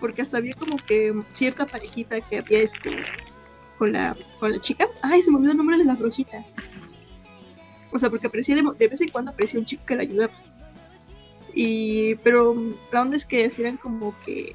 Porque 0.00 0.22
hasta 0.22 0.38
había 0.38 0.54
como 0.54 0.78
que 0.78 1.12
cierta 1.28 1.66
parejita 1.66 2.18
que 2.22 2.38
había 2.38 2.60
este 2.60 2.96
con 3.76 3.92
la, 3.92 4.16
con 4.40 4.52
la 4.52 4.58
chica. 4.58 4.88
Ay, 5.02 5.20
se 5.20 5.30
me 5.30 5.36
olvidó 5.36 5.52
el 5.52 5.58
nombre 5.58 5.76
de 5.76 5.84
la 5.84 5.96
brujita. 5.96 6.42
O 7.92 7.98
sea, 7.98 8.08
porque 8.08 8.28
aparecía 8.28 8.54
de, 8.54 8.62
de 8.78 8.88
vez 8.88 9.00
en 9.02 9.08
cuando 9.08 9.32
aparecía 9.32 9.60
un 9.60 9.66
chico 9.66 9.84
que 9.84 9.96
la 9.96 10.02
ayudaba. 10.02 10.32
Y, 11.58 12.16
pero 12.16 12.54
la 12.92 13.00
onda 13.00 13.16
es 13.16 13.24
que 13.24 13.50
eran 13.58 13.78
como 13.78 14.14
que. 14.26 14.54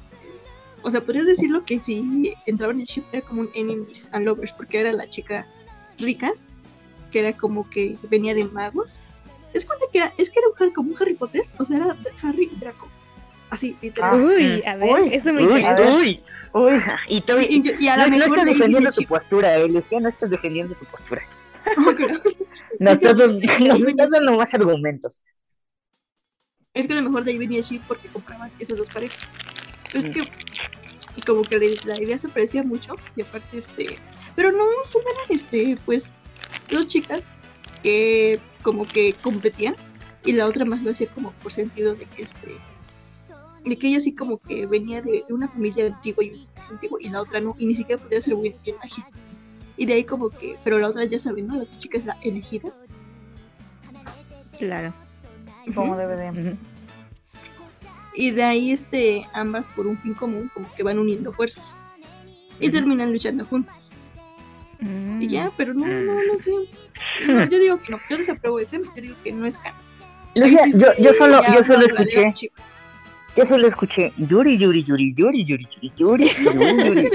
O 0.82 0.90
sea, 0.90 1.00
podrías 1.00 1.26
decirlo 1.26 1.64
que 1.64 1.80
si 1.80 2.32
entraban 2.46 2.78
en 2.78 2.86
ship 2.86 3.04
era 3.12 3.26
como 3.26 3.42
un 3.42 3.50
enemies 3.54 4.08
and 4.12 4.24
lovers, 4.24 4.52
porque 4.52 4.78
era 4.78 4.92
la 4.92 5.08
chica 5.08 5.48
rica 5.98 6.32
que 7.10 7.18
era 7.18 7.32
como 7.34 7.68
que 7.68 7.98
venía 8.08 8.34
de 8.34 8.44
magos. 8.44 9.00
Es 9.52 9.64
cuenta 9.64 9.84
que 9.92 9.98
era, 9.98 10.14
es 10.16 10.30
que 10.30 10.38
era 10.38 10.48
un 10.48 10.54
Harry, 10.60 10.72
como 10.72 10.90
un 10.90 10.96
Harry 11.00 11.14
Potter, 11.14 11.42
o 11.58 11.64
sea, 11.64 11.76
era 11.78 11.96
Harry 12.22 12.50
Draco. 12.58 12.88
Así, 13.50 13.76
literal. 13.82 14.22
Uy, 14.22 14.62
a 14.64 14.76
ver, 14.76 14.90
Uy, 14.90 15.10
eso 15.12 15.32
me 15.32 15.42
interesa. 15.42 15.94
uy, 15.94 16.22
uy. 16.54 16.72
Y, 17.08 17.20
tú, 17.20 17.34
Y, 17.38 17.62
y 17.80 17.88
a 17.88 17.96
no, 17.96 18.16
no 18.16 18.24
estás 18.24 18.46
defendiendo 18.46 18.90
tu 18.90 19.02
postura, 19.04 19.56
eh, 19.56 19.68
Lucía, 19.68 20.00
no 20.00 20.08
estás 20.08 20.30
defendiendo 20.30 20.74
tu 20.74 20.84
postura. 20.86 21.22
No, 22.78 22.98
claro. 22.98 23.28
Nos 23.60 23.80
estás, 23.80 24.10
dando 24.10 24.36
más 24.36 24.52
argumentos. 24.54 25.22
Es 26.74 26.86
que 26.86 26.94
a 26.94 26.96
lo 26.96 27.02
mejor 27.02 27.24
de 27.24 27.32
ahí 27.32 27.38
venía 27.38 27.60
Chip 27.62 27.82
porque 27.86 28.08
compraban 28.08 28.50
esas 28.58 28.78
dos 28.78 28.88
parejas. 28.88 29.30
Pero 29.84 29.98
es 29.98 30.08
que, 30.08 30.20
y 31.16 31.20
como 31.22 31.42
que 31.42 31.58
la, 31.58 31.66
la 31.84 32.02
idea 32.02 32.16
se 32.16 32.30
parecía 32.30 32.62
mucho, 32.62 32.94
y 33.14 33.22
aparte, 33.22 33.58
este. 33.58 33.98
Pero 34.34 34.52
no, 34.52 34.64
solo 34.84 35.04
eran, 35.10 35.26
este, 35.28 35.76
pues, 35.84 36.14
dos 36.70 36.86
chicas 36.86 37.30
que 37.82 38.40
como 38.62 38.86
que 38.86 39.14
competían, 39.22 39.76
y 40.24 40.32
la 40.32 40.46
otra 40.46 40.64
más 40.64 40.82
lo 40.82 40.90
hacía 40.90 41.08
como 41.08 41.32
por 41.32 41.52
sentido 41.52 41.94
de 41.94 42.06
que, 42.06 42.22
este. 42.22 42.56
De 43.64 43.78
que 43.78 43.88
ella 43.88 44.00
sí 44.00 44.14
como 44.14 44.38
que 44.38 44.66
venía 44.66 45.02
de, 45.02 45.24
de 45.28 45.34
una 45.34 45.48
familia 45.48 45.86
antigua 45.86 46.24
y 46.24 46.30
un 46.30 46.48
antiguo, 46.70 46.98
y 46.98 47.10
la 47.10 47.20
otra 47.20 47.38
no, 47.40 47.54
y 47.58 47.66
ni 47.66 47.74
siquiera 47.74 48.02
podía 48.02 48.20
ser 48.22 48.34
muy 48.34 48.56
bien 48.64 48.76
magia. 48.78 49.06
Y 49.76 49.84
de 49.84 49.92
ahí 49.92 50.04
como 50.04 50.30
que, 50.30 50.58
pero 50.64 50.78
la 50.78 50.88
otra 50.88 51.04
ya 51.04 51.18
sabe, 51.18 51.42
¿no? 51.42 51.56
La 51.56 51.64
otra 51.64 51.78
chica 51.78 51.98
es 51.98 52.06
la 52.06 52.16
elegida. 52.22 52.70
Claro. 54.56 54.94
Como 55.74 55.96
DVD. 55.96 56.56
Y 58.14 58.30
de 58.30 58.44
ahí, 58.44 58.72
este, 58.72 59.26
ambas 59.32 59.68
por 59.68 59.86
un 59.86 59.98
fin 59.98 60.14
común, 60.14 60.50
como 60.52 60.72
que 60.74 60.82
van 60.82 60.98
uniendo 60.98 61.32
fuerzas. 61.32 61.78
Y 62.60 62.70
terminan 62.70 63.12
luchando 63.12 63.44
juntas. 63.46 63.92
Y 65.20 65.28
ya, 65.28 65.48
mm. 65.48 65.52
pero 65.56 65.74
no, 65.74 65.86
no, 65.86 66.14
no 66.24 66.36
sé. 66.36 66.50
No, 67.26 67.44
yo 67.48 67.58
digo 67.58 67.78
que 67.78 67.92
no, 67.92 68.00
yo 68.10 68.18
desapruebo 68.18 68.58
ese, 68.58 68.78
yo 68.78 69.02
digo 69.02 69.16
que 69.22 69.32
no 69.32 69.46
es 69.46 69.58
canon. 69.58 69.80
Lucia, 70.34 70.64
sí 70.64 70.72
yo, 70.74 70.88
yo 70.98 71.12
solo, 71.12 71.42
yo 71.54 71.62
solo 71.62 71.86
escuché. 71.86 72.50
Yo 73.34 73.46
solo 73.46 73.66
escuché 73.66 74.12
Yuri, 74.18 74.58
Yuri, 74.58 74.84
Yuri, 74.84 75.14
Yuri, 75.14 75.44
Yuri, 75.44 75.68
Yuri, 75.70 75.92
Yuri. 75.96 76.30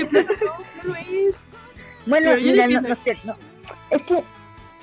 bueno, 2.08 2.36
mira, 2.38 2.68
no, 2.68 2.82
no, 2.82 2.96
sé, 2.96 3.18
no. 3.24 3.36
Es 3.92 4.02
que 4.02 4.16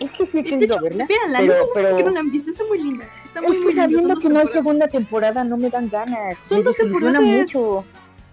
es 0.00 0.14
que 0.14 0.26
sí 0.26 0.38
he 0.40 0.44
querido 0.44 0.74
hecho, 0.76 0.82
verla. 0.82 1.06
véanla, 1.06 1.38
pero- 1.40 1.46
no 1.46 1.52
sé 1.52 1.58
sé 1.58 1.64
por 1.66 1.74
qué 1.82 1.82
pero- 1.94 2.06
no 2.08 2.10
la 2.14 2.20
han 2.20 2.30
visto, 2.30 2.50
está 2.50 2.64
muy 2.64 2.78
linda. 2.82 3.06
Está 3.24 3.40
muy, 3.40 3.50
Es 3.50 3.52
que 3.52 3.58
linda, 3.58 3.72
son 3.72 3.82
sabiendo 3.82 4.08
dos 4.08 4.18
que 4.18 4.28
no 4.28 4.38
hay 4.38 4.44
temporadas. 4.44 4.50
segunda 4.52 4.88
temporada 4.88 5.44
no 5.44 5.56
me 5.56 5.70
dan 5.70 5.88
ganas. 5.88 6.38
Son 6.42 6.58
me 6.58 6.64
dos 6.64 6.76
temporadas. 6.76 7.22
mucho. 7.22 7.84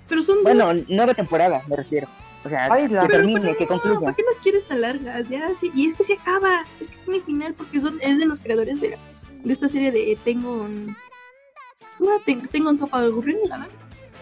Pero 0.09 0.21
son 0.21 0.35
dos. 0.35 0.43
Bueno, 0.43 0.73
nueva 0.89 1.13
temporada, 1.13 1.63
me 1.67 1.75
refiero. 1.75 2.07
O 2.43 2.49
sea, 2.49 2.67
Ay, 2.73 2.87
la- 2.87 3.01
que 3.01 3.07
Pero, 3.07 3.19
termine, 3.19 3.39
pero 3.41 3.57
que 3.57 3.63
no, 3.65 3.69
concluya. 3.69 3.99
¿Por 3.99 4.15
qué 4.15 4.23
las 4.23 4.39
quieres 4.39 4.65
tan 4.67 4.81
largas? 4.81 5.29
Ya, 5.29 5.53
sí. 5.53 5.71
Y 5.75 5.85
es 5.85 5.93
que 5.93 6.03
se 6.03 6.13
acaba. 6.13 6.65
Es 6.79 6.87
que 6.87 6.97
tiene 7.05 7.21
final 7.21 7.53
porque 7.53 7.79
son, 7.79 7.99
es 8.01 8.17
de 8.17 8.25
los 8.25 8.39
creadores 8.39 8.81
de, 8.81 8.97
de 9.43 9.53
esta 9.53 9.69
serie 9.69 9.91
de 9.91 10.17
Tengo 10.25 10.51
un. 10.63 10.95
No, 11.99 12.19
tengo, 12.25 12.47
tengo 12.51 12.69
un 12.71 12.79
topa 12.79 12.99
de 13.01 13.11
¿verdad? 13.11 13.67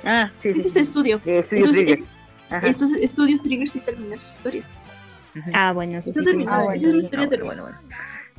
Ah, 0.04 0.32
sí, 0.36 0.54
sí. 0.54 0.60
Es 0.60 0.66
este 0.66 0.80
sí. 0.80 0.84
estudio. 0.86 1.22
Eh, 1.26 1.42
Studio 1.42 1.60
Entonces, 1.66 1.86
Trigger. 1.86 2.06
es- 2.06 2.54
Ajá. 2.54 2.68
estos 2.68 2.92
estudios 2.94 3.42
Trigger 3.42 3.70
sí 3.70 3.80
terminan 3.80 4.18
sus 4.18 4.34
historias. 4.34 4.76
Ah, 5.54 5.72
bueno, 5.74 5.98
eso 5.98 6.12
sí. 6.12 6.24
Terminada, 6.24 6.66
Ah, 6.70 6.74
esa 6.74 6.76
es 6.76 6.82
bueno, 6.84 6.98
una 6.98 7.04
historia 7.04 7.26
Ah, 7.26 7.28
bueno, 7.30 7.46
bueno, 7.46 7.64
bueno. 7.64 7.80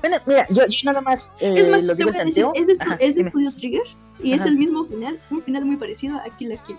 Bueno, 0.00 0.16
mira, 0.26 0.46
yo, 0.48 0.66
yo 0.66 0.78
nada 0.84 1.00
más 1.02 1.30
eh, 1.40 1.52
Es 1.56 1.68
más, 1.68 1.82
lo 1.82 1.94
te 1.96 2.04
voy 2.04 2.18
a 2.18 2.24
decir, 2.24 2.44
tanteo. 2.44 2.52
es 2.62 2.66
de, 2.68 2.72
estu- 2.72 2.86
Ajá, 2.86 2.94
es 2.94 3.00
de 3.00 3.14
dime. 3.14 3.26
Estudio 3.28 3.54
Trigger 3.54 3.82
y 4.22 4.32
es 4.32 4.40
Ajá. 4.40 4.48
el 4.50 4.56
mismo 4.56 4.86
final, 4.86 5.18
un 5.30 5.42
final 5.42 5.64
muy 5.66 5.76
parecido 5.76 6.16
a 6.18 6.24
Kill 6.36 6.48
la 6.48 6.62
Kill. 6.62 6.78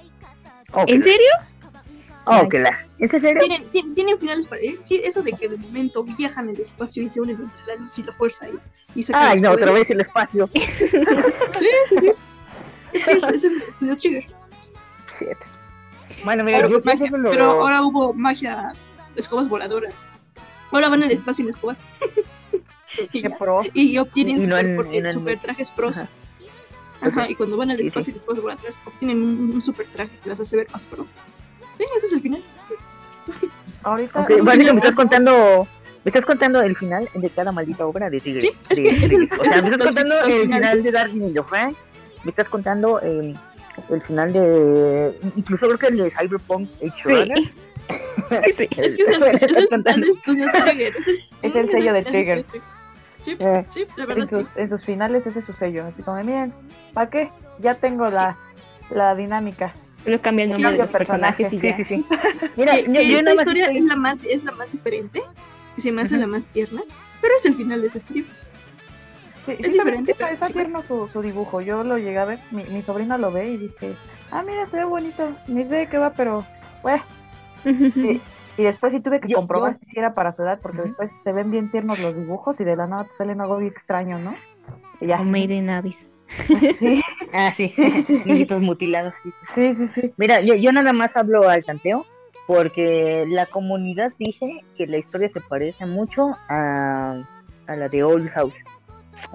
Oh, 0.74 0.84
¿En 0.88 1.04
serio? 1.04 1.30
Oh, 2.26 2.48
que 2.50 2.60
la. 2.60 2.88
¿Es 3.00 3.14
en 3.14 3.20
serio? 3.20 3.40
Tienen, 3.40 3.70
tien- 3.72 3.94
tienen 3.96 4.18
finales 4.20 4.46
para 4.48 4.62
sí, 4.82 5.02
eso 5.04 5.22
de 5.24 5.34
que 5.34 5.50
de 5.50 5.58
momento 5.58 6.04
viajan 6.04 6.50
en 6.50 6.56
el 6.56 6.62
espacio 6.62 7.04
y 7.04 7.10
se 7.10 7.20
unen 7.22 7.36
entre 7.42 7.66
la 7.76 7.82
luz 7.82 7.98
y 8.00 8.04
la 8.04 8.14
fuerza 8.14 8.48
y, 8.48 8.60
y 9.00 9.04
sacan 9.04 9.24
Ay, 9.32 9.42
no, 9.42 9.52
otra 9.52 9.72
vez 9.72 9.90
el 9.92 10.02
espacio. 10.02 10.50
Sí, 10.56 11.68
sí, 11.86 11.96
sí. 12.00 12.12
Es 12.94 13.06
que 13.06 13.12
ese 13.14 13.36
es 13.36 13.44
el 13.46 13.62
Estudio 13.64 13.98
Trigger. 13.98 14.24
Shit. 15.20 15.38
Bueno, 16.26 16.44
mira, 16.44 16.58
Pero, 16.58 16.70
yo, 16.70 16.78
yo 16.80 16.84
magia, 16.86 17.08
eso 17.08 17.18
lo... 17.18 17.30
pero 17.32 17.52
ahora 17.52 17.82
hubo 17.84 18.14
magia, 18.14 18.74
escobas 19.16 19.50
voladoras. 19.50 20.08
Ahora 20.72 20.90
van 20.90 21.04
al 21.04 21.12
espacio 21.12 21.44
en 21.44 21.50
escobas. 21.50 21.86
y, 23.14 23.28
pro. 23.30 23.62
y 23.74 23.98
obtienen 23.98 24.42
Y 24.44 24.48
no 24.48 24.58
super, 24.58 24.88
en- 24.92 25.12
super 25.12 25.40
trajes 25.40 25.72
pros. 25.72 25.98
Ajá. 27.02 27.28
Y 27.30 27.36
cuando 27.36 27.58
van 27.58 27.72
al 27.72 27.78
Sí, 27.78 27.88
espacio 27.88 28.14
y 28.14 28.18
escobas 28.18 28.42
voladoras 28.42 28.80
obtienen 28.86 29.22
un, 29.22 29.52
un 29.56 29.62
super 29.62 29.88
traje 29.88 30.12
que 30.24 30.30
las 30.30 30.40
hace 30.40 30.56
ver 30.58 30.68
más 30.72 30.86
pro. 30.88 31.06
Sí, 31.78 31.84
ese 31.98 32.06
es 32.06 32.14
el 32.14 32.22
final. 32.22 32.44
Ahorita. 33.84 34.22
Ok, 34.22 34.30
un 34.32 34.46
parece 34.46 34.46
que 34.46 34.58
final 34.60 34.74
me 34.74 34.78
estás 34.78 34.96
contando... 34.96 35.68
Me 36.04 36.10
estás 36.10 36.26
contando 36.26 36.62
el 36.62 36.76
final 36.76 37.08
de 37.14 37.30
cada 37.30 37.52
maldita 37.52 37.86
obra 37.86 38.10
de 38.10 38.20
Tigre. 38.20 38.42
Sí, 38.42 38.52
es 38.70 38.78
de- 38.78 38.84
que 38.84 38.90
es 38.90 39.10
de- 39.12 39.16
el- 39.18 39.22
o 39.22 39.26
sea, 39.26 39.38
es 39.38 39.44
me 39.64 39.70
estás 39.70 39.78
los- 39.78 39.86
contando 39.88 40.16
los 40.20 40.28
el 40.30 40.42
finales. 40.44 40.70
final 40.72 40.84
de 40.84 40.92
Dark 40.92 41.12
y 41.16 41.44
Frank. 41.44 41.78
Me 42.24 42.30
estás 42.30 42.50
contando 42.50 43.00
eh, 43.04 43.36
el 43.90 44.02
final 44.02 44.34
de... 44.34 45.20
Incluso 45.36 45.68
creo 45.68 45.78
que 45.80 45.88
el 45.88 45.98
de 45.98 46.10
Cyberpunk. 46.12 46.70
Sí. 46.96 47.52
sí. 48.56 48.68
Es 48.78 48.96
que 48.96 49.04
es 49.04 49.10
el, 49.10 49.24
es 49.42 49.58
el 49.58 50.04
Estudio 50.04 50.52
Trigger. 50.52 50.94
Es 50.98 51.08
el, 51.08 51.24
Es 51.44 51.56
el 51.56 51.72
sello 51.72 51.94
de 51.94 52.02
Trigger. 52.04 52.38
Estudio 52.40 52.62
Trigger. 52.62 52.62
Sí, 53.22 53.36
Eh, 53.40 53.66
sí, 53.70 53.86
verdad 53.98 54.18
En 54.18 54.30
sus, 54.30 54.48
en 54.56 54.70
sus 54.70 54.84
finales 54.84 55.28
ese 55.28 55.40
es 55.40 55.46
su 55.46 55.54
sello. 55.54 55.86
Así 55.86 56.02
como, 56.02 56.18
miren, 56.24 56.54
¿para 56.94 57.10
qué? 57.10 57.32
Ya 57.60 57.76
tengo 57.76 58.10
la, 58.10 58.36
la 58.90 59.14
dinámica. 59.16 59.74
Lo 60.06 60.20
cambia 60.20 60.46
el 60.46 60.52
nombre 60.52 60.72
de 60.72 60.78
los 60.80 60.92
personaje, 60.92 61.44
personajes 61.44 61.54
y 61.54 61.60
sí, 61.60 61.68
ya. 61.68 61.74
sí, 61.74 61.84
sí. 61.84 62.06
Mira, 62.56 62.74
Que, 62.78 62.84
yo, 62.86 62.94
que 62.94 63.08
yo 63.10 63.18
esta 63.18 63.34
historia 63.36 63.66
estoy- 63.66 63.78
es 63.78 63.86
la 63.86 63.96
más 63.96 64.24
es 64.24 64.44
la 64.44 64.52
más 64.54 64.72
diferente 64.72 65.22
y 65.78 65.82
se 65.82 65.92
me 65.92 66.02
hace 66.02 66.16
Ujú. 66.16 66.22
la 66.22 66.28
más 66.28 66.48
tierna, 66.48 66.82
pero 67.22 67.36
es 67.36 67.46
el 67.46 67.54
final 67.54 67.82
de 67.82 67.88
ese 67.88 68.00
strip. 68.00 68.28
Sí, 69.46 69.52
Es 69.60 69.68
sí, 69.68 69.72
diferente, 69.74 70.12
está, 70.12 70.24
pero 70.26 70.34
está 70.34 70.48
sí. 70.48 70.54
tierno 70.54 70.84
su, 70.88 71.08
su 71.14 71.22
dibujo. 71.22 71.62
Yo 71.62 71.84
lo 71.84 71.98
llegué 72.00 72.18
a 72.18 72.26
ver, 72.26 72.40
mi, 72.50 72.64
mi 72.66 72.82
sobrina 72.82 73.18
lo 73.20 73.32
ve 73.32 73.50
y 73.50 73.58
dice, 73.58 73.96
ah, 74.32 74.42
mira, 74.44 74.68
se 74.72 74.78
ve 74.78 74.84
bonito. 74.86 75.32
Ni 75.48 75.64
sé 75.64 75.70
de 75.76 75.88
qué 75.90 75.98
va, 76.00 76.12
pero, 76.14 76.44
bueno. 76.82 77.04
Sí. 77.64 78.22
Y 78.58 78.64
después 78.64 78.92
sí 78.94 79.00
tuve 79.00 79.20
que 79.22 79.30
Yo- 79.30 79.38
comprobar 79.38 79.74
yo- 79.74 79.80
si 79.90 79.98
era 80.00 80.14
para 80.14 80.32
su 80.34 80.42
edad, 80.44 80.60
porque 80.62 80.82
después 80.82 81.12
se 81.24 81.32
ven 81.32 81.52
bien 81.52 81.72
tiernos 81.72 82.00
los 82.00 82.16
dibujos 82.16 82.60
y 82.60 82.64
de 82.64 82.76
la 82.76 82.86
nada 82.88 83.06
te 83.06 83.12
salen 83.18 83.40
algo 83.42 83.58
bien 83.58 83.72
extraño, 83.72 84.20
¿no? 84.20 84.36
Y 85.00 85.08
ya. 85.08 85.22
O 85.22 85.24
Made 85.24 85.56
in 85.56 85.70
Abyss. 85.70 86.06
Sí, 86.28 87.02
Ah, 87.34 87.52
sí. 87.54 87.74
Niñitos 88.26 88.62
mutilados. 88.62 89.14
sí. 89.24 89.32
sí, 89.56 89.74
sí, 89.74 89.88
sí. 89.88 90.14
Mira, 90.18 90.42
yo, 90.42 90.56
yo 90.56 90.72
nada 90.72 90.94
más 90.94 91.16
hablo 91.18 91.50
al 91.50 91.64
tanteo 91.64 92.06
porque 92.48 93.26
la 93.30 93.46
comunidad 93.46 94.12
dice 94.20 94.62
que 94.78 94.86
la 94.88 94.98
historia 94.98 95.30
se 95.30 95.40
parece 95.42 95.86
mucho 95.86 96.36
a, 96.50 97.22
a 97.68 97.76
la 97.76 97.88
de 97.90 98.04
Old 98.04 98.30
House. 98.30 98.56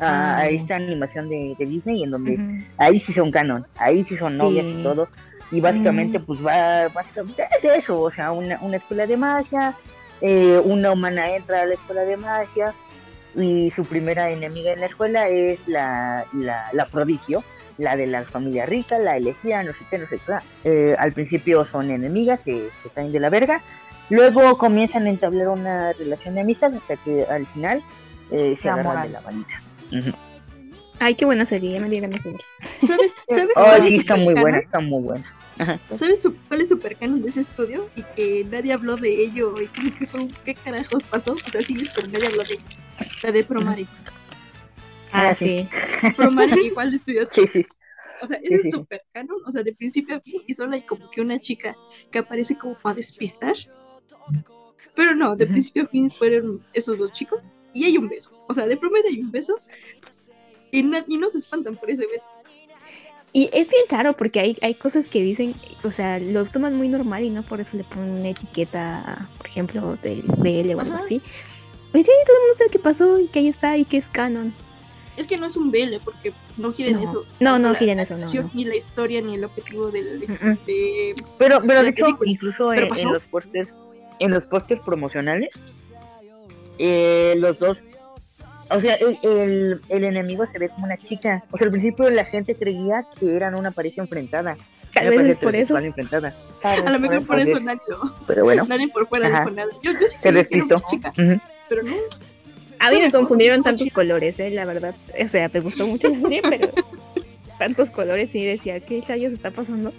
A, 0.01 0.07
a 0.07 0.39
Ah. 0.41 0.47
esta 0.49 0.77
animación 0.77 1.29
de, 1.29 1.55
de 1.59 1.67
Disney 1.67 2.03
en 2.03 2.11
donde 2.11 2.65
ahí 2.79 2.99
sí 2.99 3.13
son 3.13 3.31
canon, 3.31 3.67
ahí 3.77 4.03
sí 4.05 4.17
son 4.17 4.37
novias 4.37 4.67
Sí. 4.67 4.77
y 4.81 4.83
todo. 4.83 5.09
Y 5.53 5.61
básicamente 5.61 6.19
Mm. 6.19 6.25
pues 6.25 6.45
va 6.45 6.89
básicamente 6.89 7.45
de 7.63 7.77
eso, 7.77 8.01
o 8.01 8.11
sea, 8.11 8.33
una, 8.33 8.59
una 8.63 8.77
escuela 8.79 9.07
de 9.07 9.17
magia, 9.17 9.75
eh, 10.21 10.61
una 10.65 10.93
humana 10.93 11.35
entra 11.37 11.63
a 11.63 11.67
la 11.67 11.75
escuela 11.75 12.03
de 12.03 12.17
magia 12.17 12.75
y 13.35 13.71
su 13.71 13.85
primera 13.85 14.31
enemiga 14.31 14.73
en 14.73 14.81
la 14.81 14.87
escuela 14.87 15.29
es 15.29 15.69
la, 15.69 16.25
la, 16.33 16.69
la 16.73 16.87
prodigio, 16.87 17.45
la 17.79 17.95
de 17.97 18.07
la 18.07 18.25
familia 18.25 18.67
rica, 18.67 18.99
la 18.99 19.17
elegida, 19.17 19.63
no 19.63 19.73
sé 19.73 19.81
qué, 19.91 19.99
no 19.99 20.09
sé 20.09 20.19
qué. 20.25 20.33
Eh, 20.65 20.97
al 20.99 21.13
principio 21.13 21.65
son 21.65 21.91
enemigas, 21.91 22.41
se, 22.41 22.71
se 22.83 22.89
caen 22.95 23.13
de 23.13 23.21
la 23.21 23.29
verga. 23.29 23.61
Luego 24.09 24.57
comienzan 24.57 25.07
a 25.07 25.11
entablar 25.11 25.49
una 25.49 25.93
relación 25.93 26.35
de 26.37 26.41
amistad 26.41 26.73
hasta 26.75 26.97
que 26.97 27.25
al 27.25 27.47
final 27.49 27.83
eh, 28.31 28.55
se 28.57 28.69
agarran 28.71 29.03
de 29.03 29.09
la 29.11 29.21
manita. 29.21 29.63
Ay, 30.99 31.15
qué 31.15 31.27
buena 31.27 31.45
serie, 31.45 31.73
ya 31.73 31.81
me 31.81 31.91
dieron 31.91 32.11
ver. 32.11 32.21
¿Sabes, 32.21 33.15
¿sabes 33.29 33.53
Oh, 33.57 33.83
sí, 33.83 33.97
está 33.97 34.17
muy 34.17 34.35
buena, 34.35 34.59
está 34.59 34.81
muy 34.81 35.03
buena. 35.03 35.36
¿Sabes 35.95 36.23
su- 36.23 36.37
cuál 36.49 36.61
es 36.61 36.69
super 36.69 36.97
canon 36.99 37.23
de 37.23 37.29
ese 37.31 37.41
estudio? 37.41 37.91
Y 37.95 38.05
que 38.15 38.45
nadie 38.45 38.73
habló 38.73 38.97
de 38.99 39.23
ello 39.25 39.61
y 39.61 39.69
como 39.69 39.93
que 39.95 40.07
fue 40.07 40.21
un- 40.21 40.37
¿qué 40.45 40.55
carajos 40.55 41.07
pasó? 41.07 41.43
O 41.47 41.51
sea, 41.51 41.63
sí, 41.63 41.81
es 41.81 41.93
pero 41.93 42.09
nadie 42.09 42.29
habló 42.29 42.45
de 42.45 42.55
ello. 42.55 42.69
La 43.23 43.33
de 43.33 43.45
Promari. 43.45 43.89
Ah, 45.11 45.29
Ah, 45.31 45.35
sí. 45.35 45.69
Promari 46.17 46.67
igual 46.67 46.91
de 46.91 46.97
estudio 46.97 47.27
Sí, 47.27 47.47
sí. 47.47 47.67
O 48.19 48.27
sea, 48.27 48.39
ese 48.39 48.49
sí, 48.49 48.55
es 48.59 48.63
sí. 48.63 48.71
super 48.71 49.03
canon, 49.13 49.39
o 49.47 49.53
sea, 49.53 49.63
de 49.63 49.75
principio 49.75 50.17
a 50.17 50.21
fin, 50.21 50.43
y 50.47 50.55
solo 50.55 50.75
hay 50.75 50.83
como 50.83 51.11
que 51.11 51.21
una 51.21 51.39
chica 51.39 51.77
que 52.11 52.19
aparece 52.19 52.57
como 52.57 52.75
para 52.75 52.97
despistar. 52.97 53.55
Pero 54.95 55.15
no, 55.15 55.37
de 55.37 55.47
principio 55.47 55.85
a 55.85 55.87
fin 55.87 56.11
fueron 56.11 56.63
esos 56.73 56.99
dos 56.99 57.13
chicos, 57.13 57.53
y 57.75 57.85
hay 57.85 57.99
un 57.99 58.09
beso. 58.09 58.45
O 58.49 58.55
sea, 58.55 58.67
de 58.67 58.77
promedio 58.77 59.09
hay 59.11 59.21
un 59.21 59.31
beso, 59.31 59.55
y, 60.71 60.81
y 60.81 61.19
no 61.19 61.29
se 61.31 61.39
espantan 61.39 61.77
por 61.77 61.91
ese 61.91 62.07
beso. 62.07 62.29
Y 63.37 63.51
es 63.53 63.69
bien 63.69 63.85
raro 63.91 64.17
porque 64.17 64.41
hay, 64.41 64.57
hay 64.63 64.73
cosas 64.77 65.11
que 65.11 65.21
dicen, 65.21 65.55
o 65.85 65.93
sea, 65.93 66.19
lo 66.19 66.47
toman 66.47 66.75
muy 66.75 66.89
normal 66.89 67.23
y 67.23 67.29
no 67.29 67.43
por 67.43 67.61
eso 67.61 67.77
le 67.77 67.85
ponen 67.85 68.09
una 68.13 68.31
etiqueta, 68.31 69.29
por 69.37 69.47
ejemplo, 69.47 69.99
de 70.03 70.23
BL 70.39 70.75
o 70.75 70.81
algo 70.81 70.95
Ajá. 70.95 71.05
así. 71.05 71.17
Y 71.93 72.03
sí, 72.03 72.11
todo 72.25 72.37
el 72.37 72.43
mundo 72.45 72.55
sabe 72.57 72.71
qué 72.71 72.79
pasó 72.79 73.21
y 73.21 73.27
que 73.27 73.41
ahí 73.41 73.49
está 73.49 73.77
y 73.77 73.85
que 73.85 73.99
es 73.99 74.09
canon. 74.09 74.55
Es 75.19 75.27
que 75.27 75.37
no 75.37 75.45
es 75.45 75.55
un 75.55 75.71
BL, 75.71 75.97
porque 76.03 76.33
no 76.57 76.73
quieren 76.73 76.95
No. 76.95 77.03
eso. 77.03 77.27
No, 77.39 77.59
no 77.59 77.75
quieren 77.75 78.01
eso, 78.01 78.17
no, 78.17 78.27
no. 78.27 78.51
Ni 78.55 78.65
la 78.65 78.75
historia, 78.75 79.21
ni 79.21 79.35
el 79.35 79.45
objetivo 79.45 79.91
del, 79.91 80.19
de... 80.19 81.15
Pero, 81.37 81.61
pero 81.61 81.75
La 81.75 81.83
de 81.83 81.89
hecho, 81.91 82.07
película. 82.07 82.31
incluso 82.31 82.71
¿Pero 82.71 82.89
en, 82.97 83.13
los 83.13 83.27
pósters, 83.27 83.75
en 84.19 84.31
los 84.31 84.47
pósters 84.47 84.81
promocionales, 84.81 85.51
eh, 86.79 87.35
los 87.37 87.59
dos 87.59 87.83
o 88.71 88.81
sea, 88.81 88.95
el, 88.95 89.19
el, 89.23 89.81
el 89.89 90.05
enemigo 90.05 90.47
se 90.47 90.59
ve 90.59 90.69
como 90.69 90.87
una 90.87 90.97
chica. 90.97 91.45
O 91.51 91.57
sea, 91.57 91.67
al 91.67 91.71
principio 91.71 92.09
la 92.11 92.25
gente 92.25 92.55
creía 92.55 93.05
que 93.19 93.37
eran 93.37 93.55
una 93.55 93.71
pareja 93.71 94.03
enfrentada. 94.03 94.57
Tal 94.93 95.11
vez 95.11 95.21
es 95.21 95.37
por 95.37 95.55
eso. 95.55 95.77
enfrentada. 95.79 96.35
A 96.63 96.91
lo 96.91 96.99
mejor 96.99 97.27
por 97.27 97.39
eso 97.39 97.59
lo- 97.61 98.15
Pero 98.27 98.45
bueno, 98.45 98.65
nadie 98.69 98.89
por 98.89 99.07
fuera 99.09 99.29
dijo 99.29 99.51
nada. 99.51 99.71
Yo, 99.83 99.93
yo 99.93 99.99
sí 99.99 100.07
se 100.09 100.19
creí 100.19 100.45
que 100.47 100.57
era 100.57 100.77
una 100.77 100.85
chica, 100.87 101.13
pero 101.69 101.83
no. 101.83 101.93
A 102.79 102.91
mí 102.91 103.01
me 103.01 103.11
confundieron 103.11 103.63
tantos 103.63 103.91
colores, 103.91 104.39
eh, 104.39 104.51
la 104.51 104.65
verdad. 104.65 104.95
O 105.23 105.29
sea, 105.29 105.51
me 105.53 105.61
gustó 105.61 105.87
mucho 105.87 106.09
la 106.09 106.19
serie, 106.21 106.43
pero 106.43 106.71
tantos 107.59 107.91
colores 107.91 108.35
y 108.35 108.45
decía, 108.45 108.81
¿qué 108.81 109.03
rayos 109.07 109.33
está 109.33 109.51
pasando? 109.51 109.93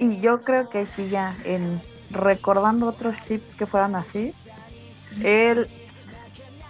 Y 0.00 0.20
yo 0.20 0.40
creo 0.42 0.68
que 0.70 0.86
sí, 0.94 1.08
ya, 1.10 1.36
en 1.44 1.80
recordando 2.10 2.86
otros 2.86 3.14
ships 3.28 3.54
que 3.56 3.66
fueran 3.66 3.96
así, 3.96 4.32
el, 5.22 5.68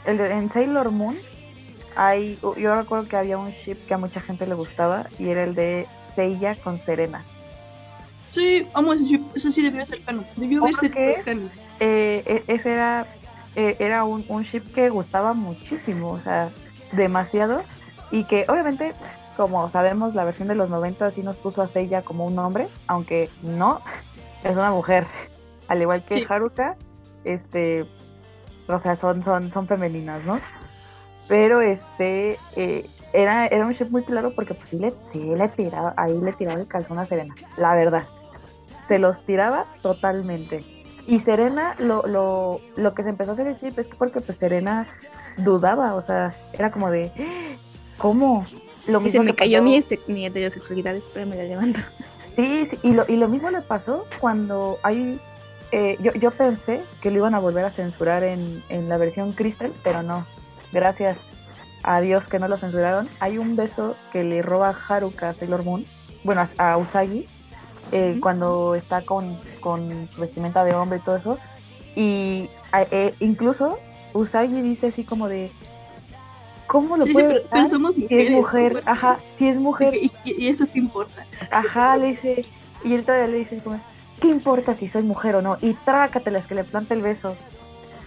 el 0.08 0.18
de- 0.18 0.32
en 0.32 0.50
Sailor 0.50 0.90
Moon, 0.90 1.16
hay, 1.96 2.38
yo 2.56 2.74
recuerdo 2.76 3.08
que 3.08 3.16
había 3.16 3.38
un 3.38 3.50
ship 3.50 3.76
que 3.86 3.94
a 3.94 3.98
mucha 3.98 4.20
gente 4.20 4.46
le 4.46 4.54
gustaba 4.54 5.06
y 5.18 5.28
era 5.28 5.44
el 5.44 5.54
de 5.54 5.86
Seiya 6.14 6.54
con 6.56 6.78
Serena. 6.80 7.24
Sí, 8.28 8.66
vamos, 8.74 8.98
eso 9.34 9.50
sí 9.50 9.62
debió 9.62 9.84
ser 9.86 10.02
canon. 10.02 10.26
Debió 10.36 10.60
¿Por 10.60 10.68
haberse 10.68 10.90
qué? 10.90 11.22
canon. 11.24 11.50
Eh, 11.80 12.22
e- 12.46 12.52
ese 12.54 12.72
era, 12.72 13.06
eh, 13.56 13.76
era 13.78 14.04
un, 14.04 14.24
un 14.28 14.42
ship 14.42 14.62
que 14.74 14.90
gustaba 14.90 15.32
muchísimo, 15.32 16.10
o 16.12 16.20
sea, 16.20 16.50
demasiado, 16.92 17.62
y 18.10 18.24
que 18.24 18.44
obviamente, 18.48 18.92
como 19.36 19.70
sabemos, 19.70 20.14
la 20.14 20.24
versión 20.24 20.48
de 20.48 20.54
los 20.54 20.68
90 20.70 21.10
sí 21.10 21.22
nos 21.22 21.36
puso 21.36 21.62
a 21.62 21.68
Seiya 21.68 22.02
como 22.02 22.26
un 22.26 22.38
hombre, 22.38 22.68
aunque 22.86 23.28
no, 23.42 23.80
es 24.44 24.52
una 24.56 24.70
mujer, 24.70 25.06
al 25.68 25.80
igual 25.82 26.04
que 26.04 26.14
Sí. 26.16 26.26
Haruka, 26.28 26.76
este, 27.24 27.86
o 28.68 28.78
sea, 28.78 28.96
son, 28.96 29.24
son, 29.24 29.50
son 29.50 29.66
femeninas, 29.66 30.22
¿no? 30.24 30.38
Pero 31.26 31.60
este, 31.60 32.38
eh, 32.56 32.88
era, 33.12 33.46
era 33.46 33.66
un 33.66 33.72
ship 33.72 33.90
muy 33.90 34.02
claro 34.04 34.32
porque 34.34 34.54
pues 34.54 34.68
sí 34.68 34.78
le, 34.78 34.92
sí 35.12 35.24
le 35.24 35.48
tiraba, 35.48 35.94
ahí 35.96 36.16
le 36.18 36.32
tiraba 36.32 36.60
el 36.60 36.68
calzón 36.68 36.98
a 36.98 37.06
Serena, 37.06 37.34
la 37.56 37.74
verdad. 37.74 38.04
Se 38.86 38.98
los 38.98 39.20
tiraba 39.24 39.66
totalmente. 39.82 40.64
Y 41.06 41.20
Serena, 41.20 41.74
lo, 41.78 42.06
lo, 42.06 42.60
lo 42.76 42.94
que 42.94 43.02
se 43.02 43.10
empezó 43.10 43.30
a 43.30 43.34
hacer 43.34 43.46
el 43.46 43.56
chip 43.56 43.78
es 43.78 43.86
que 43.88 43.96
porque 43.96 44.20
pues 44.20 44.38
Serena 44.38 44.86
dudaba, 45.38 45.94
o 45.94 46.02
sea, 46.02 46.34
era 46.52 46.70
como 46.70 46.90
de, 46.90 47.10
¿cómo? 47.96 48.44
Lo 48.86 49.00
Y 49.00 49.10
se 49.10 49.18
mismo 49.18 49.24
me 49.24 49.34
cayó 49.34 49.62
mi, 49.62 49.80
mi 50.06 50.26
heterosexualidad, 50.26 50.96
espera, 50.96 51.26
me 51.26 51.36
la 51.36 51.44
levanto. 51.44 51.80
Sí, 52.36 52.66
sí, 52.70 52.78
y 52.82 52.92
lo, 52.92 53.04
y 53.08 53.16
lo 53.16 53.28
mismo 53.28 53.50
le 53.50 53.60
pasó 53.62 54.06
cuando 54.20 54.78
hay... 54.82 55.20
eh, 55.72 55.96
yo, 56.00 56.12
yo 56.14 56.30
pensé 56.30 56.82
que 57.00 57.10
lo 57.10 57.18
iban 57.18 57.34
a 57.34 57.38
volver 57.38 57.64
a 57.64 57.70
censurar 57.70 58.24
en, 58.24 58.62
en 58.68 58.88
la 58.88 58.96
versión 58.98 59.32
Crystal, 59.32 59.72
pero 59.84 60.02
no. 60.02 60.24
Gracias 60.72 61.16
a 61.82 62.00
Dios 62.00 62.26
que 62.28 62.38
no 62.38 62.48
lo 62.48 62.56
censuraron. 62.56 63.08
Hay 63.20 63.38
un 63.38 63.56
beso 63.56 63.96
que 64.12 64.24
le 64.24 64.42
roba 64.42 64.74
Haruka 64.88 65.30
a 65.30 65.34
Sailor 65.34 65.64
Moon, 65.64 65.84
bueno, 66.24 66.44
a, 66.58 66.76
Usagi, 66.76 67.26
eh, 67.92 68.18
cuando 68.20 68.74
está 68.74 69.02
con, 69.02 69.38
con 69.60 70.08
su 70.14 70.20
vestimenta 70.20 70.64
de 70.64 70.74
hombre 70.74 70.98
y 70.98 71.02
todo 71.02 71.16
eso. 71.16 71.38
Y 71.96 72.48
eh, 72.90 73.14
incluso 73.20 73.78
Usagi 74.14 74.60
dice 74.62 74.88
así 74.88 75.04
como 75.04 75.28
de... 75.28 75.52
¿Cómo 76.66 76.98
lo 76.98 77.04
Sí, 77.06 77.12
pero, 77.14 77.66
somos 77.66 77.94
si 77.94 78.02
mujeres. 78.02 78.26
es 78.26 78.30
mujer? 78.32 78.72
¿no? 78.74 78.80
Ajá, 78.84 79.18
si 79.38 79.48
es 79.48 79.56
mujer. 79.56 79.94
¿Y, 79.94 80.10
y- 80.24 80.44
y 80.44 80.48
eso 80.48 80.66
qué 80.70 80.78
importa? 80.80 81.24
Ajá, 81.50 81.96
le 81.96 82.08
dice, 82.08 82.42
y 82.84 82.92
él 82.94 83.04
todavía 83.04 83.28
le 83.28 83.38
dice 83.38 83.58
como, 83.58 83.80
¿qué 84.20 84.28
importa 84.28 84.74
si 84.74 84.88
soy 84.88 85.02
mujer 85.02 85.36
o 85.36 85.42
no? 85.42 85.56
Y 85.60 85.74
trácatelas 85.74 86.46
que 86.46 86.54
le 86.54 86.64
planta 86.64 86.94
el 86.94 87.02
beso. 87.02 87.36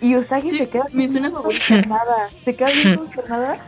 Y 0.01 0.15
Usagi 0.15 0.49
Sí, 0.49 0.57
se 0.57 0.69
queda 0.69 0.85
mi 0.91 1.07
bien 1.07 1.31
consternada, 1.31 2.29
se 2.43 2.55
queda 2.55 2.71
bien 2.71 2.95
consternada 2.97 3.59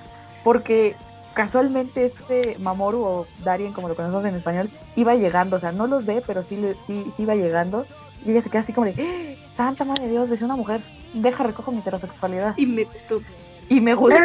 porque 0.43 0.95
casualmente 1.33 2.05
este 2.05 2.57
Mamoru 2.59 3.03
o 3.03 3.27
Darien, 3.43 3.73
como 3.73 3.87
lo 3.87 3.95
conocemos 3.95 4.25
en 4.25 4.35
español, 4.35 4.69
iba 4.95 5.15
llegando, 5.15 5.57
o 5.57 5.59
sea, 5.59 5.71
no 5.71 5.87
los 5.87 6.05
ve, 6.05 6.23
pero 6.25 6.43
sí, 6.43 6.57
sí, 6.87 7.05
sí 7.15 7.23
iba 7.23 7.35
llegando. 7.35 7.85
Y 8.25 8.31
ella 8.31 8.41
se 8.41 8.49
queda 8.49 8.61
así 8.61 8.73
como 8.73 8.85
de, 8.87 8.95
¡Ah! 8.97 9.43
Santa 9.55 9.83
madre 9.83 10.05
de 10.05 10.11
Dios, 10.11 10.41
a 10.41 10.45
una 10.45 10.55
mujer, 10.55 10.81
deja 11.13 11.43
recojo 11.43 11.71
mi 11.71 11.79
heterosexualidad. 11.79 12.55
Y 12.57 12.65
me 12.65 12.85
gustó. 12.85 13.21
Y 13.69 13.79
me 13.81 13.95
gustó. 13.95 14.17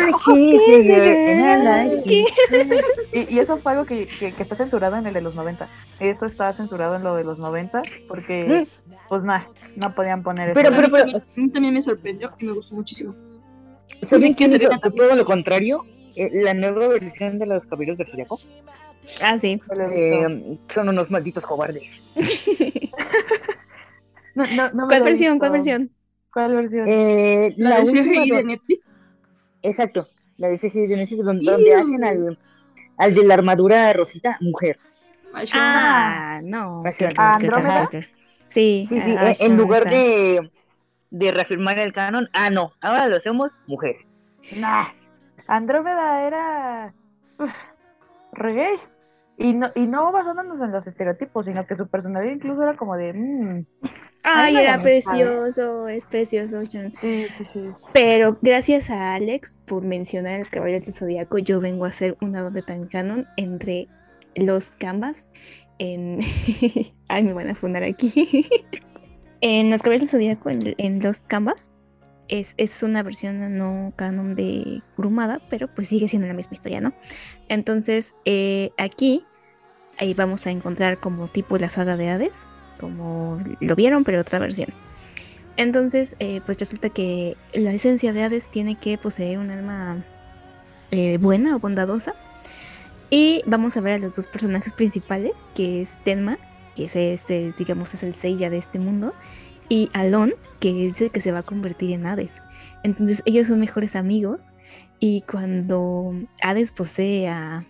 Y, 3.12 3.34
y 3.34 3.38
eso 3.38 3.58
fue 3.58 3.72
algo 3.72 3.84
que, 3.86 4.06
que, 4.06 4.32
que 4.32 4.42
está 4.42 4.56
censurado 4.56 4.96
en 4.96 5.06
el 5.06 5.14
de 5.14 5.20
los 5.20 5.34
90. 5.34 5.68
Eso 6.00 6.26
está 6.26 6.52
censurado 6.52 6.96
en 6.96 7.02
lo 7.04 7.14
de 7.16 7.24
los 7.24 7.38
90 7.38 7.82
porque, 8.08 8.66
pues 9.08 9.24
nada, 9.24 9.48
no 9.76 9.94
podían 9.94 10.22
poner 10.22 10.50
eso. 10.50 10.54
Pero, 10.54 10.68
a, 10.68 10.76
pero, 10.76 10.88
pero- 10.90 11.02
también, 11.04 11.22
a 11.22 11.40
mí 11.40 11.50
también 11.50 11.74
me 11.74 11.82
sorprendió 11.82 12.32
y 12.38 12.46
me 12.46 12.52
gustó 12.52 12.74
muchísimo. 12.74 13.14
¿Saben 14.02 14.34
qué 14.34 14.48
también. 14.48 14.80
todo 14.80 15.14
lo 15.14 15.24
contrario? 15.24 15.84
Eh, 16.14 16.30
la 16.32 16.52
nueva 16.54 16.88
versión 16.88 17.38
de 17.38 17.46
los 17.46 17.66
Caballeros 17.66 17.98
del 17.98 18.06
Zodiaco 18.06 18.38
Ah, 19.22 19.38
sí. 19.38 19.60
Eh, 19.92 20.58
son 20.68 20.88
unos 20.88 21.10
malditos 21.10 21.46
cobardes. 21.46 21.96
No, 24.34 24.44
no, 24.54 24.70
no 24.72 24.86
¿Cuál 24.86 25.02
versión? 25.02 25.38
¿Cuál 25.40 25.50
versión? 25.50 25.90
¿Cuál 26.32 26.54
versión? 26.54 26.86
Eh, 26.86 27.54
La, 27.56 27.70
la 27.70 27.76
de 27.80 27.82
última 27.82 28.02
CGI 28.04 28.30
de 28.30 28.44
Netflix. 28.44 28.96
Exacto, 29.62 30.08
la 30.36 30.48
de 30.48 30.56
CGI 30.56 30.86
de 30.86 30.96
Netflix, 30.96 31.24
donde, 31.24 31.50
donde 31.50 31.74
hacen 31.74 32.04
al, 32.04 32.38
al 32.96 33.14
de 33.14 33.24
la 33.24 33.34
armadura 33.34 33.92
rosita 33.92 34.36
mujer. 34.40 34.78
Ah, 35.52 36.40
no. 36.42 36.82
Así, 36.86 37.04
qué 37.04 37.04
horror, 37.06 37.20
¿A 37.20 37.38
qué 37.38 37.46
Andrómeda? 37.46 37.90
Sí, 38.46 38.84
Sí, 38.86 39.00
sí, 39.00 39.14
ah, 39.18 39.30
eh, 39.30 39.36
en 39.40 39.56
lugar 39.56 39.82
está. 39.82 39.90
de, 39.90 40.50
de 41.10 41.32
reafirmar 41.32 41.78
el 41.78 41.92
canon, 41.92 42.28
ah, 42.32 42.50
no, 42.50 42.72
ahora 42.80 43.08
lo 43.08 43.16
hacemos 43.16 43.50
mujer. 43.66 43.94
Nah. 44.56 44.86
Andrómeda 45.46 46.26
era. 46.26 46.94
Uf, 47.38 47.52
re 48.32 48.54
gay. 48.54 48.76
Y 49.40 49.54
no, 49.54 49.70
y 49.76 49.86
no 49.86 50.10
basándonos 50.10 50.60
en 50.60 50.72
los 50.72 50.84
estereotipos, 50.84 51.46
sino 51.46 51.64
que 51.64 51.76
su 51.76 51.86
personalidad 51.86 52.34
incluso 52.34 52.60
era 52.60 52.76
como 52.76 52.96
de. 52.96 53.12
mm, 53.12 53.66
Ay, 54.24 54.56
era 54.56 54.78
no, 54.78 54.82
precioso, 54.82 55.86
es 55.86 56.08
precioso, 56.08 56.66
Sean. 56.66 56.92
sí, 56.96 57.26
sí, 57.38 57.46
sí. 57.52 57.60
Pero 57.92 58.36
gracias 58.42 58.90
a 58.90 59.14
Alex 59.14 59.60
por 59.64 59.84
mencionar 59.84 60.34
a 60.34 60.38
los 60.38 60.50
Caballeros 60.50 60.86
del 60.86 60.94
Zodíaco, 60.94 61.38
yo 61.38 61.60
vengo 61.60 61.84
a 61.84 61.88
hacer 61.88 62.16
una 62.20 62.40
donde 62.40 62.62
tan 62.62 62.88
canon 62.88 63.28
entre 63.36 63.86
los 64.34 64.70
Canvas 64.70 65.30
en... 65.78 66.18
Ay, 67.08 67.22
me 67.22 67.32
van 67.32 67.48
a 67.48 67.54
fundar 67.54 67.84
aquí. 67.84 68.44
en 69.40 69.70
los 69.70 69.82
Caballeros 69.82 70.10
del 70.10 70.20
Zodíaco, 70.20 70.50
en, 70.50 70.74
en 70.78 71.00
los 71.00 71.20
Canvas, 71.20 71.70
es, 72.28 72.54
es 72.56 72.82
una 72.82 73.02
versión 73.02 73.56
no 73.56 73.92
canon 73.96 74.34
de 74.34 74.82
Grumada, 74.96 75.40
pero 75.48 75.72
pues 75.72 75.88
sigue 75.88 76.08
siendo 76.08 76.28
la 76.28 76.34
misma 76.34 76.54
historia, 76.54 76.80
¿no? 76.80 76.92
Entonces, 77.48 78.14
eh, 78.24 78.70
aquí 78.76 79.24
ahí 79.98 80.14
vamos 80.14 80.46
a 80.46 80.50
encontrar 80.50 80.98
como 80.98 81.28
tipo 81.28 81.58
la 81.58 81.68
saga 81.68 81.96
de 81.96 82.10
Hades, 82.10 82.46
como 82.78 83.38
lo 83.60 83.76
vieron, 83.76 84.04
pero 84.04 84.20
otra 84.20 84.38
versión. 84.38 84.68
Entonces, 85.56 86.16
eh, 86.20 86.40
pues 86.46 86.58
resulta 86.58 86.88
que 86.88 87.36
la 87.52 87.72
esencia 87.72 88.12
de 88.12 88.22
Hades 88.22 88.48
tiene 88.48 88.76
que 88.76 88.96
poseer 88.96 89.38
un 89.38 89.50
alma 89.50 90.04
eh, 90.90 91.18
buena 91.18 91.56
o 91.56 91.58
bondadosa. 91.58 92.14
Y 93.10 93.42
vamos 93.46 93.76
a 93.76 93.80
ver 93.80 93.94
a 93.94 93.98
los 93.98 94.14
dos 94.14 94.26
personajes 94.26 94.72
principales, 94.72 95.32
que 95.54 95.82
es 95.82 95.98
Tenma, 96.04 96.38
que 96.76 96.84
es 96.84 96.94
este, 96.94 97.54
digamos, 97.58 97.92
es 97.94 98.02
el 98.02 98.14
Seiya 98.14 98.50
de 98.50 98.58
este 98.58 98.78
mundo, 98.78 99.14
y 99.68 99.88
Alon, 99.94 100.34
que 100.60 100.88
es 100.88 101.00
el 101.00 101.10
que 101.10 101.20
se 101.20 101.32
va 101.32 101.40
a 101.40 101.42
convertir 101.42 101.92
en 101.92 102.06
Hades. 102.06 102.42
Entonces, 102.84 103.22
ellos 103.26 103.48
son 103.48 103.60
mejores 103.60 103.96
amigos. 103.96 104.52
Y 105.00 105.22
cuando 105.22 106.12
Hades 106.42 106.72
posee 106.72 107.28
a, 107.28 107.64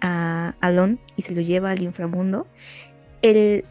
a 0.00 0.54
Alon 0.60 1.00
y 1.16 1.22
se 1.22 1.34
lo 1.34 1.40
lleva 1.40 1.70
al 1.70 1.82
inframundo, 1.82 2.46
el, 3.22 3.64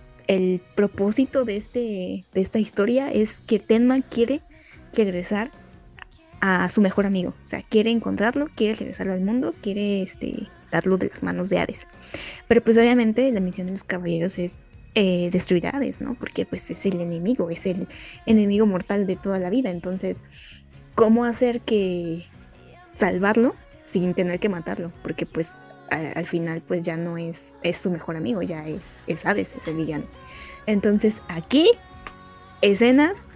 propósito 0.76 1.46
de, 1.46 1.58
este, 1.58 2.26
de 2.34 2.42
esta 2.42 2.60
historia 2.60 3.12
es 3.12 3.42
que 3.46 3.60
Tenma 3.60 4.02
quiere 4.02 4.42
regresar 4.94 5.52
a 6.42 6.70
su 6.70 6.82
mejor 6.82 7.06
amigo. 7.06 7.30
O 7.44 7.48
sea, 7.48 7.62
quiere 7.62 7.92
encontrarlo, 7.92 8.50
quiere 8.56 8.76
regresarlo 8.76 9.14
al 9.14 9.22
mundo, 9.22 9.54
quiere 9.62 10.02
este, 10.02 10.48
darlo 10.72 10.98
de 10.98 11.08
las 11.08 11.24
manos 11.24 11.50
de 11.50 11.60
Hades. 11.60 11.88
Pero 12.48 12.64
pues 12.64 12.78
obviamente 12.78 13.32
la 13.32 13.40
misión 13.40 13.68
de 13.68 13.74
los 13.74 13.84
caballeros 13.84 14.38
es 14.40 14.64
eh, 14.96 15.30
destruir 15.32 15.68
a 15.68 15.72
Hades, 15.72 16.02
¿no? 16.02 16.16
Porque 16.16 16.46
pues 16.46 16.70
es 16.70 16.86
el 16.86 17.00
enemigo, 17.02 17.50
es 17.50 17.66
el 17.66 17.88
enemigo 18.26 18.66
mortal 18.66 19.08
de 19.08 19.16
toda 19.16 19.40
la 19.40 19.50
vida. 19.50 19.70
Entonces, 19.70 20.24
¿cómo 20.96 21.26
hacer 21.26 21.62
que 21.62 22.26
salvarlo 22.94 23.56
sin 23.82 24.14
tener 24.14 24.40
que 24.40 24.50
matarlo? 24.50 24.92
Porque 25.04 25.26
pues 25.26 25.58
al 25.90 26.26
final 26.26 26.62
pues 26.62 26.86
ya 26.86 26.98
no 26.98 27.18
es, 27.18 27.60
es 27.64 27.78
su 27.78 27.92
mejor 27.92 28.18
amigo, 28.18 28.42
ya 28.42 28.66
es, 28.66 29.02
es 29.08 29.26
Hades, 29.26 29.56
es 29.56 29.68
el 29.68 29.76
villano. 29.76 30.06
Entonces 30.66 31.22
aquí, 31.30 31.70
escenas 32.62 33.28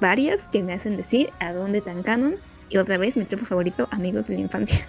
varias 0.00 0.48
que 0.48 0.62
me 0.62 0.72
hacen 0.72 0.96
decir 0.96 1.32
a 1.40 1.52
dónde 1.52 1.80
tan 1.80 2.02
canon. 2.02 2.36
Y 2.68 2.78
otra 2.78 2.98
vez, 2.98 3.16
mi 3.16 3.24
tropo 3.24 3.44
favorito, 3.44 3.88
amigos 3.92 4.26
de 4.26 4.34
la 4.34 4.40
infancia. 4.40 4.86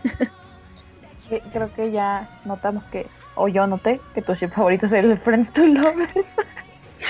Creo 1.51 1.73
que 1.75 1.91
ya 1.91 2.41
notamos 2.45 2.83
que, 2.85 3.05
o 3.35 3.47
yo 3.47 3.67
noté, 3.67 4.01
que 4.15 4.21
tu 4.21 4.33
ship 4.33 4.49
favorito 4.49 4.87
es 4.87 4.93
el 4.93 5.17
Friends 5.19 5.53
to 5.53 5.65
Lovers. 5.65 6.27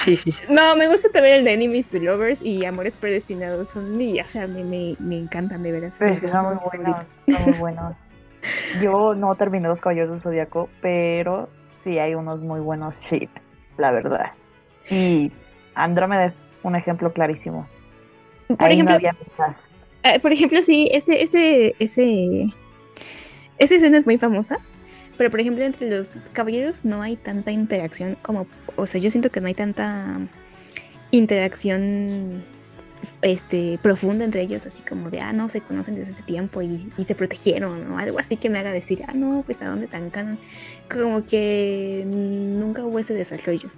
Sí, 0.04 0.18
sí, 0.18 0.34
sí. 0.34 0.40
No, 0.50 0.76
me 0.76 0.90
gusta 0.90 1.10
también 1.10 1.38
el 1.38 1.46
de 1.46 1.54
Enemies 1.54 1.88
to 1.88 2.00
Lovers 2.00 2.42
y 2.42 2.66
Amores 2.66 2.98
Predestinados. 2.98 3.70
Son, 3.70 4.00
y, 4.02 4.20
o 4.20 4.26
sea, 4.26 4.46
me, 4.46 4.64
me, 4.66 4.98
me 5.00 5.18
encantan 5.18 5.64
de 5.64 5.72
veras. 5.72 5.98
Sí, 5.98 6.28
son 6.28 6.46
muy 6.46 6.58
buenos. 6.66 7.06
Son 7.28 7.50
muy 7.50 7.60
buenos. 7.60 7.96
Yo 8.82 9.14
no 9.14 9.36
terminé 9.36 9.68
los 9.68 9.82
Caballeros 9.82 10.12
del 10.12 10.22
Zodíaco, 10.22 10.70
pero 10.82 11.50
sí 11.84 12.00
hay 12.00 12.16
unos 12.16 12.42
muy 12.42 12.60
buenos 12.60 12.94
ships, 13.10 13.32
la 13.78 13.92
verdad. 13.92 14.32
Y 14.90 15.32
Andrómeda 15.76 16.26
es 16.26 16.34
un 16.64 16.76
ejemplo 16.76 17.12
clarísimo. 17.14 17.68
Por 18.48 18.64
Ahí 18.64 18.80
ejemplo. 18.80 18.98
Ah, 20.04 20.20
por 20.22 20.32
ejemplo, 20.32 20.62
sí, 20.62 20.90
ese, 20.94 21.22
ese, 21.22 21.76
ese, 21.80 22.46
esa 23.58 23.76
escena 23.76 23.98
es 23.98 24.06
muy 24.06 24.18
famosa, 24.18 24.58
pero 25.18 25.30
por 25.30 25.40
ejemplo 25.40 25.66
entre 25.66 25.90
los 25.90 26.16
caballeros 26.32 26.86
no 26.86 27.02
hay 27.02 27.18
tanta 27.18 27.52
interacción 27.52 28.18
como, 28.22 28.48
o 28.76 28.86
sea, 28.86 29.02
yo 29.02 29.12
siento 29.12 29.32
que 29.32 29.42
no 29.42 29.48
hay 29.48 29.54
tanta 29.54 30.20
interacción 31.12 32.44
este, 33.22 33.80
profunda 33.82 34.26
entre 34.26 34.42
ellos, 34.42 34.66
así 34.66 34.82
como 34.82 35.10
de, 35.10 35.20
ah, 35.20 35.34
no, 35.34 35.50
se 35.50 35.62
conocen 35.62 35.96
desde 35.96 36.12
ese 36.12 36.24
tiempo 36.24 36.62
y, 36.62 36.92
y 36.98 37.04
se 37.04 37.16
protegieron, 37.16 37.92
o 37.92 37.98
algo 37.98 38.20
así 38.20 38.38
que 38.38 38.50
me 38.50 38.60
haga 38.60 38.72
decir, 38.72 39.04
ah, 39.08 39.14
no, 39.14 39.44
pues 39.46 39.62
a 39.62 39.68
dónde 39.68 39.88
tan 39.88 40.10
canon, 40.10 40.40
como 40.90 41.26
que 41.26 42.04
nunca 42.06 42.84
hubo 42.84 43.00
ese 43.00 43.14
desarrollo. 43.14 43.70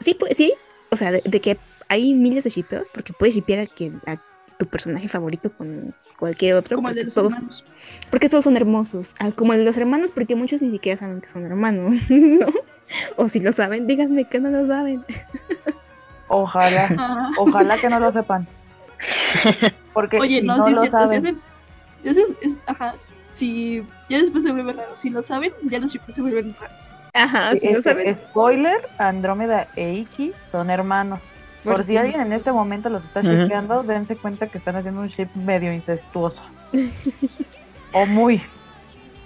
Sí, 0.00 0.14
pues 0.14 0.36
sí, 0.36 0.52
o 0.90 0.96
sea, 0.96 1.12
de, 1.12 1.22
de 1.24 1.40
que 1.40 1.58
hay 1.88 2.14
miles 2.14 2.44
de 2.44 2.50
shipeos, 2.50 2.88
porque 2.88 3.12
puedes 3.12 3.34
shipear 3.34 3.60
a, 3.60 3.66
que, 3.66 3.92
a 4.06 4.18
tu 4.58 4.66
personaje 4.66 5.08
favorito 5.08 5.52
con 5.56 5.94
cualquier 6.18 6.54
otro. 6.54 6.76
Como 6.76 6.88
el 6.88 6.94
de 6.94 7.04
los 7.04 7.14
todos, 7.14 7.34
hermanos. 7.34 7.64
porque 8.10 8.28
todos 8.28 8.44
son 8.44 8.56
hermosos. 8.56 9.14
Ah, 9.18 9.32
como 9.32 9.52
el 9.52 9.60
de 9.60 9.64
los 9.64 9.76
hermanos, 9.76 10.10
porque 10.10 10.34
muchos 10.34 10.62
ni 10.62 10.70
siquiera 10.70 10.96
saben 10.96 11.20
que 11.20 11.28
son 11.28 11.44
hermanos, 11.44 11.94
¿no? 12.10 12.52
O 13.16 13.28
si 13.28 13.40
lo 13.40 13.52
saben, 13.52 13.86
díganme 13.86 14.28
que 14.28 14.40
no 14.40 14.50
lo 14.50 14.66
saben. 14.66 15.04
Ojalá, 16.28 16.94
Ah. 16.98 17.30
ojalá 17.38 17.76
que 17.78 17.88
no 17.88 18.00
lo 18.00 18.12
sepan. 18.12 18.46
Porque 19.92 20.18
Oye, 20.18 20.40
si 20.40 20.46
no, 20.46 20.56
no 20.56 20.64
sí 20.64 20.70
es 20.70 20.76
lo 20.76 20.80
cierto. 20.82 20.98
Si, 21.08 21.16
saben, 21.16 21.20
hacen- 22.02 22.36
si 22.36 22.46
es- 22.46 22.60
ajá, 22.66 22.94
si 23.30 23.86
ya 24.08 24.18
después 24.18 24.44
se 24.44 24.52
vuelve 24.52 24.72
raro. 24.72 24.94
Si 24.96 25.10
lo 25.10 25.22
saben, 25.22 25.52
ya 25.64 25.78
los 25.78 25.90
se 25.92 26.22
vuelven 26.22 26.54
raros. 26.60 26.92
Ajá, 27.12 27.50
si 27.52 27.56
este, 27.58 27.72
lo 27.74 27.80
saben. 27.82 28.16
spoiler, 28.16 28.88
Andrómeda 28.98 29.68
e 29.76 29.92
Iki 29.94 30.32
son 30.52 30.70
hermanos. 30.70 31.20
Por, 31.62 31.76
Por 31.76 31.84
si 31.84 31.96
alguien 31.96 32.20
en 32.20 32.32
este 32.34 32.52
momento 32.52 32.88
los 32.90 33.02
está 33.04 33.22
chequeando, 33.22 33.82
dense 33.82 34.16
cuenta 34.16 34.46
que 34.48 34.58
están 34.58 34.76
haciendo 34.76 35.00
un 35.00 35.08
ship 35.08 35.28
medio 35.34 35.72
incestuoso. 35.72 36.40
o 37.92 38.04
muy, 38.06 38.42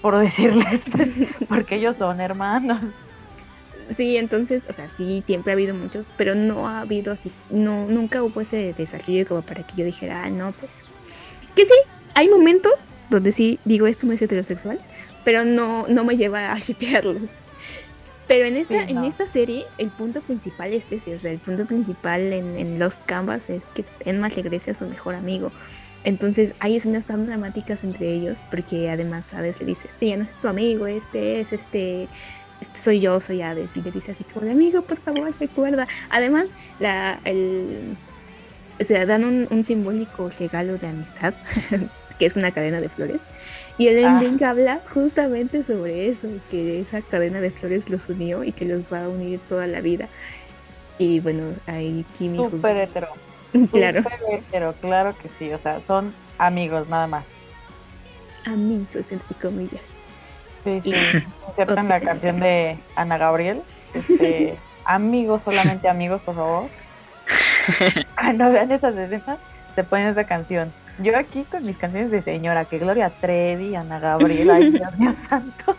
por 0.00 0.16
decirles, 0.18 0.80
porque 1.48 1.76
ellos 1.76 1.96
son 1.98 2.20
hermanos. 2.20 2.80
Sí, 3.90 4.16
entonces, 4.16 4.62
o 4.68 4.72
sea, 4.72 4.88
sí, 4.88 5.20
siempre 5.20 5.52
ha 5.52 5.54
habido 5.54 5.74
muchos, 5.74 6.08
pero 6.16 6.34
no 6.34 6.68
ha 6.68 6.80
habido 6.80 7.12
así, 7.12 7.32
no, 7.50 7.86
nunca 7.86 8.22
hubo 8.22 8.40
ese 8.40 8.74
desarrollo 8.74 9.26
como 9.26 9.42
para 9.42 9.66
que 9.66 9.76
yo 9.76 9.84
dijera, 9.84 10.24
ah, 10.24 10.30
no, 10.30 10.52
pues. 10.52 10.80
Que 11.54 11.64
sí, 11.64 11.74
hay 12.14 12.28
momentos 12.28 12.88
donde 13.10 13.32
sí 13.32 13.58
digo 13.64 13.86
esto 13.86 14.06
no 14.06 14.12
es 14.12 14.22
heterosexual, 14.22 14.80
pero 15.24 15.44
no, 15.44 15.86
no 15.88 16.04
me 16.04 16.16
lleva 16.16 16.52
a 16.52 16.58
shipearlos. 16.60 17.30
Pero 18.26 18.44
en 18.44 18.58
esta, 18.58 18.84
Sí, 18.84 18.90
en 18.90 18.96
no. 18.96 19.04
esta 19.04 19.26
serie, 19.26 19.64
el 19.78 19.90
punto 19.90 20.20
principal 20.20 20.74
es 20.74 20.92
ese, 20.92 21.14
o 21.14 21.18
sea, 21.18 21.30
el 21.30 21.38
punto 21.38 21.64
principal 21.64 22.20
en, 22.32 22.56
en 22.56 22.78
Lost 22.78 23.04
Canvas 23.06 23.48
es 23.48 23.70
que 23.70 23.86
Enma 24.04 24.28
regrese 24.28 24.72
a 24.72 24.74
su 24.74 24.86
mejor 24.86 25.14
amigo. 25.14 25.50
Entonces 26.04 26.54
hay 26.60 26.76
escenas 26.76 27.06
tan 27.06 27.26
dramáticas 27.26 27.84
entre 27.84 28.12
ellos, 28.12 28.44
porque 28.50 28.90
además 28.90 29.32
Hades 29.34 29.60
le 29.60 29.66
dice, 29.66 29.88
este 29.88 30.08
ya 30.08 30.16
no 30.16 30.22
es 30.24 30.36
tu 30.36 30.46
amigo, 30.48 30.86
este 30.86 31.40
es 31.40 31.52
este, 31.52 32.08
este 32.60 32.78
soy 32.80 33.00
yo, 33.00 33.20
soy 33.20 33.42
Hades, 33.42 33.76
y 33.76 33.82
le 33.82 33.90
dice 33.90 34.12
así 34.12 34.24
como 34.24 34.44
de 34.46 34.52
amigo, 34.52 34.82
por 34.82 34.98
favor, 35.00 35.30
recuerda. 35.38 35.86
Además, 36.10 36.54
la, 36.80 37.20
el, 37.24 37.96
o 38.80 38.84
sea, 38.84 39.06
dan 39.06 39.24
un, 39.24 39.46
un 39.50 39.64
simbólico 39.64 40.30
regalo 40.38 40.78
de 40.78 40.86
amistad, 40.88 41.34
que 42.18 42.26
es 42.26 42.34
una 42.36 42.50
cadena 42.50 42.80
de 42.80 42.88
flores, 42.88 43.22
y 43.78 43.86
el 43.88 44.04
Ah. 44.04 44.20
ending 44.20 44.42
habla 44.44 44.80
justamente 44.92 45.62
sobre 45.62 46.08
eso, 46.08 46.28
que 46.50 46.80
esa 46.80 47.00
cadena 47.02 47.40
de 47.40 47.50
flores 47.50 47.88
los 47.90 48.08
unió 48.08 48.42
y 48.44 48.52
que 48.52 48.64
los 48.64 48.92
va 48.92 49.04
a 49.04 49.08
unir 49.08 49.38
toda 49.48 49.66
la 49.68 49.80
vida. 49.80 50.08
Y 50.98 51.20
bueno, 51.20 51.44
ahí 51.66 52.04
Kimi 52.16 52.38
Súper 52.38 52.76
hetero. 52.76 53.06
claro, 53.72 54.02
hetero, 54.28 54.74
claro 54.80 55.16
que 55.22 55.30
sí. 55.38 55.52
O 55.52 55.58
sea, 55.60 55.80
son 55.86 56.12
amigos 56.38 56.88
nada 56.88 57.06
más. 57.06 57.24
amigos 58.46 59.12
entre 59.12 59.34
comillas. 59.36 59.94
Sí, 60.82 60.92
sí. 60.92 61.24
Insertan 61.48 61.88
la 61.88 62.00
canción 62.00 62.38
de 62.38 62.76
Ana 62.94 63.18
Gabriel. 63.18 63.62
Este, 63.94 64.56
amigos, 64.84 65.42
solamente 65.44 65.88
amigos, 65.88 66.20
por 66.22 66.34
favor. 66.34 66.68
Cuando 68.14 68.50
vean 68.50 68.70
esas 68.70 68.96
escenas, 68.96 69.38
se 69.74 69.84
ponen 69.84 70.08
esa 70.08 70.24
canción. 70.24 70.72
Yo 70.98 71.16
aquí 71.16 71.44
con 71.44 71.64
mis 71.64 71.76
canciones 71.76 72.10
de 72.10 72.22
señora, 72.22 72.64
que 72.64 72.78
Gloria 72.78 73.10
Trevi, 73.10 73.74
Ana 73.76 74.00
Gabriel, 74.00 74.50
ay 74.50 74.70
Dios 74.70 74.98
mío 74.98 75.14
santo. 75.28 75.76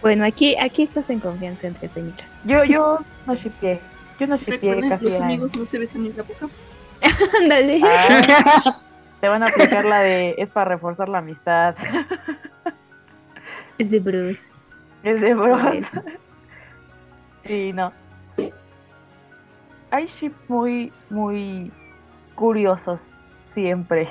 Bueno, 0.00 0.24
aquí, 0.24 0.56
aquí 0.58 0.82
estás 0.82 1.10
en 1.10 1.20
confianza 1.20 1.66
entre 1.66 1.88
señoras. 1.88 2.40
Yo, 2.44 2.64
yo 2.64 3.00
no 3.26 3.34
shipié. 3.34 3.80
Yo 4.18 4.26
no 4.26 4.38
Recuerden, 4.38 4.88
casi 4.88 5.04
los 5.04 5.20
amigos 5.20 5.56
no 5.56 5.66
se 5.66 5.78
besan 5.78 6.06
en 6.06 6.16
la 6.16 6.22
boca. 6.22 6.46
Ándale. 7.38 7.80
Te 9.20 9.28
van 9.28 9.42
a 9.42 9.46
aplicar 9.46 9.84
la 9.84 10.00
de 10.00 10.34
es 10.38 10.48
para 10.50 10.70
reforzar 10.70 11.08
la 11.08 11.18
amistad. 11.18 11.74
Es 13.78 13.90
de 13.90 14.00
Bruce. 14.00 14.50
Es 15.02 15.20
de. 15.20 15.34
¿sabes? 15.34 16.00
Sí, 17.42 17.72
no. 17.72 17.92
Hay 19.90 20.06
ships 20.20 20.36
muy, 20.48 20.92
muy 21.08 21.72
curiosos 22.34 23.00
siempre, 23.54 24.08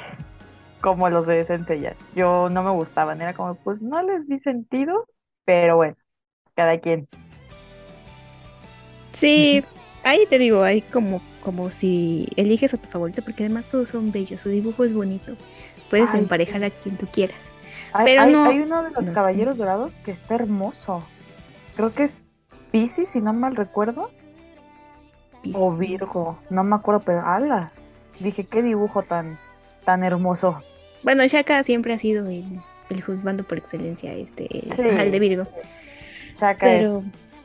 como 0.81 1.09
los 1.09 1.25
de 1.25 1.45
Centella. 1.45 1.95
Yo 2.15 2.49
no 2.49 2.63
me 2.63 2.71
gustaban, 2.71 3.21
era 3.21 3.33
como, 3.33 3.55
pues 3.55 3.81
no 3.81 4.01
les 4.01 4.27
di 4.27 4.39
sentido, 4.39 5.07
pero 5.45 5.77
bueno, 5.77 5.95
cada 6.55 6.79
quien. 6.79 7.07
Sí, 9.11 9.63
ahí 10.03 10.25
te 10.29 10.37
digo, 10.37 10.63
hay 10.63 10.81
como, 10.81 11.21
como 11.41 11.71
si 11.71 12.27
eliges 12.35 12.73
a 12.73 12.77
tu 12.77 12.87
favorito, 12.89 13.21
porque 13.23 13.43
además 13.45 13.67
todos 13.67 13.89
son 13.89 14.11
bellos, 14.11 14.41
su 14.41 14.49
dibujo 14.49 14.83
es 14.83 14.93
bonito. 14.93 15.35
Puedes 15.89 16.13
Ay, 16.13 16.19
emparejar 16.19 16.63
a 16.63 16.69
quien 16.69 16.97
tú 16.97 17.07
quieras. 17.11 17.55
Hay, 17.93 18.05
Pero 18.05 18.21
hay- 18.23 18.31
no- 18.31 18.45
hay 18.45 18.59
uno 18.59 18.83
de 18.83 18.91
los 18.91 19.03
no 19.05 19.13
caballeros 19.13 19.57
dorados 19.57 19.91
que 20.05 20.11
está 20.11 20.35
hermoso. 20.35 21.03
Creo 21.75 21.93
que 21.93 22.05
es 22.05 22.11
Pisces, 22.71 23.09
si 23.13 23.19
no 23.19 23.33
mal 23.33 23.55
recuerdo, 23.55 24.11
o. 25.53 25.77
Virgo, 25.77 26.37
no 26.49 26.63
me 26.63 26.75
acuerdo, 26.75 27.01
pero 27.05 27.25
ala. 27.25 27.71
Dije, 28.19 28.43
qué 28.43 28.61
dibujo 28.61 29.03
tan, 29.03 29.39
tan 29.85 30.03
hermoso. 30.03 30.61
Bueno, 31.03 31.25
Shaka 31.25 31.63
siempre 31.63 31.93
ha 31.93 31.97
sido 31.97 32.27
el, 32.29 32.59
el 32.89 33.01
juzgando 33.01 33.43
por 33.45 33.57
excelencia, 33.57 34.13
este, 34.13 34.47
el 34.77 35.11
de 35.11 35.19
Virgo. 35.19 35.47
Chaka 36.39 36.73
es 36.73 36.89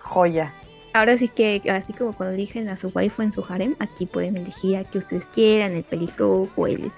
joya. 0.00 0.52
Ahora 0.94 1.16
sí 1.18 1.28
que, 1.28 1.60
así 1.70 1.92
como 1.92 2.12
cuando 2.14 2.34
eligen 2.34 2.68
a 2.68 2.76
su 2.78 2.88
waifu 2.88 3.20
en 3.22 3.32
su 3.32 3.44
harem, 3.46 3.76
aquí 3.78 4.06
pueden 4.06 4.36
elegir 4.38 4.78
a 4.78 4.84
que 4.84 4.96
ustedes 4.98 5.26
quieran, 5.26 5.74
el 5.76 5.84
pelifrojo, 5.84 6.66
el, 6.66 6.90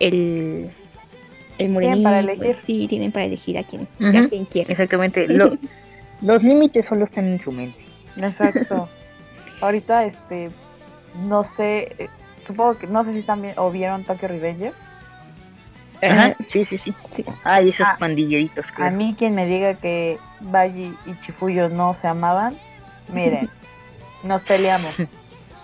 el, 0.00 0.70
el 1.58 1.68
morenito. 1.70 2.02
para 2.02 2.18
elegir. 2.20 2.58
Sí, 2.62 2.86
tienen 2.88 3.10
para 3.12 3.24
elegir 3.26 3.56
a 3.56 3.62
quien, 3.64 3.82
a 4.00 4.26
quien 4.28 4.44
quieran. 4.44 4.70
Exactamente. 4.72 5.26
Lo- 5.28 5.56
los 6.22 6.42
límites 6.42 6.84
solo 6.86 7.04
están 7.06 7.24
en 7.26 7.40
su 7.40 7.50
mente. 7.52 7.78
Exacto. 8.16 8.88
Ahorita, 9.60 10.04
este, 10.04 10.50
no 11.26 11.44
sé, 11.56 11.94
eh, 11.98 12.08
supongo 12.46 12.76
que, 12.78 12.86
no 12.86 13.04
sé 13.04 13.12
si 13.14 13.22
también, 13.22 13.54
o 13.56 13.70
vieron 13.70 14.04
Tokyo 14.04 14.28
Revenger. 14.28 14.72
Ajá, 16.00 16.36
sí, 16.48 16.64
sí, 16.64 16.76
sí. 16.76 16.94
Sí. 17.10 17.24
Ay, 17.42 17.70
esos 17.70 17.88
Ah. 17.88 17.96
pandilleritos, 17.98 18.70
A 18.70 18.74
claro. 18.74 18.96
mí 18.96 19.16
quien 19.18 19.34
me 19.34 19.46
diga 19.46 19.74
que 19.74 20.16
Baji 20.40 20.94
y 21.06 21.26
Chifuyo 21.26 21.68
no 21.68 21.96
se 22.00 22.06
amaban, 22.06 22.56
miren, 23.12 23.50
nos 24.22 24.42
peleamos. 24.42 24.96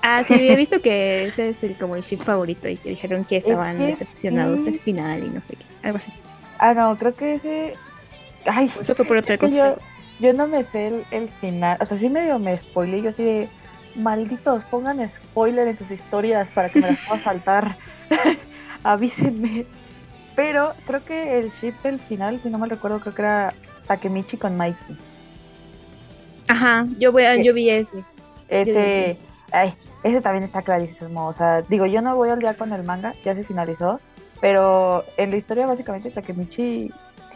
Ah, 0.06 0.22
sí, 0.22 0.34
había 0.34 0.54
visto 0.54 0.82
que 0.82 1.24
ese 1.24 1.48
es 1.48 1.64
el, 1.64 1.78
como 1.78 1.96
el 1.96 2.02
ship 2.02 2.18
favorito 2.18 2.68
y 2.68 2.76
que 2.76 2.90
dijeron 2.90 3.24
que 3.24 3.38
estaban 3.38 3.78
decepcionados 3.78 4.66
del 4.66 4.78
final 4.78 5.24
y 5.24 5.30
no 5.30 5.40
sé 5.40 5.56
qué, 5.56 5.64
algo 5.82 5.96
así. 5.96 6.12
Ah, 6.58 6.74
no, 6.74 6.94
creo 6.98 7.14
que 7.14 7.36
ese... 7.36 7.74
Ay, 8.44 8.70
Eso 8.78 8.94
fue 8.94 9.06
por 9.06 9.16
otra 9.16 9.38
cosa. 9.38 9.56
Yo, 9.56 9.76
yo 10.20 10.34
no 10.34 10.46
me 10.46 10.62
sé 10.64 10.88
el, 10.88 11.04
el 11.10 11.30
final, 11.40 11.78
o 11.80 11.86
sea, 11.86 11.98
sí 11.98 12.10
medio 12.10 12.38
me 12.38 12.58
spoilé, 12.58 13.00
yo 13.00 13.08
así 13.08 13.22
de, 13.22 13.48
malditos, 13.96 14.62
pongan 14.64 15.08
spoiler 15.08 15.68
en 15.68 15.78
sus 15.78 15.90
historias 15.90 16.48
para 16.54 16.68
que 16.68 16.80
me 16.80 16.90
las 16.90 17.00
pueda 17.06 17.24
saltar, 17.24 17.76
avísenme. 18.84 19.64
Pero 20.36 20.74
creo 20.86 21.04
que 21.04 21.38
el 21.38 21.52
ship 21.60 21.74
del 21.82 22.00
final, 22.00 22.40
si 22.42 22.50
no 22.50 22.58
mal 22.58 22.70
recuerdo, 22.70 23.00
creo 23.00 23.14
que 23.14 23.22
era 23.22 23.54
Takemichi 23.86 24.36
con 24.36 24.56
Mikey. 24.56 24.96
Ajá, 26.48 26.86
yo 26.98 27.12
voy 27.12 27.24
a, 27.24 27.36
yo 27.36 27.54
vi 27.54 27.70
ese. 27.70 28.04
Ese, 28.48 29.18
ay, 29.52 29.74
ese 30.02 30.20
también 30.20 30.44
está 30.44 30.62
clarísimo. 30.62 31.26
O 31.26 31.32
sea, 31.34 31.62
digo, 31.62 31.86
yo 31.86 32.02
no 32.02 32.14
voy 32.16 32.30
al 32.30 32.38
día 32.38 32.54
con 32.54 32.72
el 32.72 32.84
manga, 32.84 33.14
ya 33.24 33.34
se 33.34 33.44
finalizó, 33.44 34.00
pero 34.40 35.04
en 35.16 35.30
la 35.30 35.36
historia 35.36 35.66
básicamente 35.66 36.10
Takemichi 36.10 36.90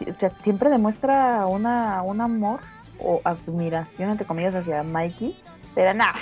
o 0.07 0.19
sea, 0.19 0.31
siempre 0.43 0.69
demuestra 0.69 1.45
una, 1.47 2.01
un 2.03 2.21
amor 2.21 2.61
o 2.99 3.21
admiración, 3.23 4.11
entre 4.11 4.25
comillas, 4.25 4.55
hacia 4.55 4.83
Mikey, 4.83 5.35
Pero 5.75 5.93
nada, 5.93 6.15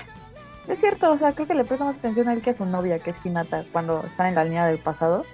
no 0.68 0.74
es 0.74 0.80
cierto, 0.80 1.12
o 1.12 1.18
sea, 1.18 1.32
creo 1.34 1.48
que 1.48 1.56
le 1.56 1.64
presta 1.64 1.86
más 1.86 1.98
atención 1.98 2.28
a 2.28 2.34
él 2.34 2.42
que 2.42 2.52
a 2.52 2.58
su 2.58 2.66
novia, 2.66 3.00
que 3.00 3.12
es 3.12 3.26
Hinata, 3.26 3.64
cuando 3.72 4.04
están 4.04 4.28
en 4.28 4.36
la 4.36 4.44
línea 4.44 4.66
del 4.66 4.80
pasado. 4.80 5.26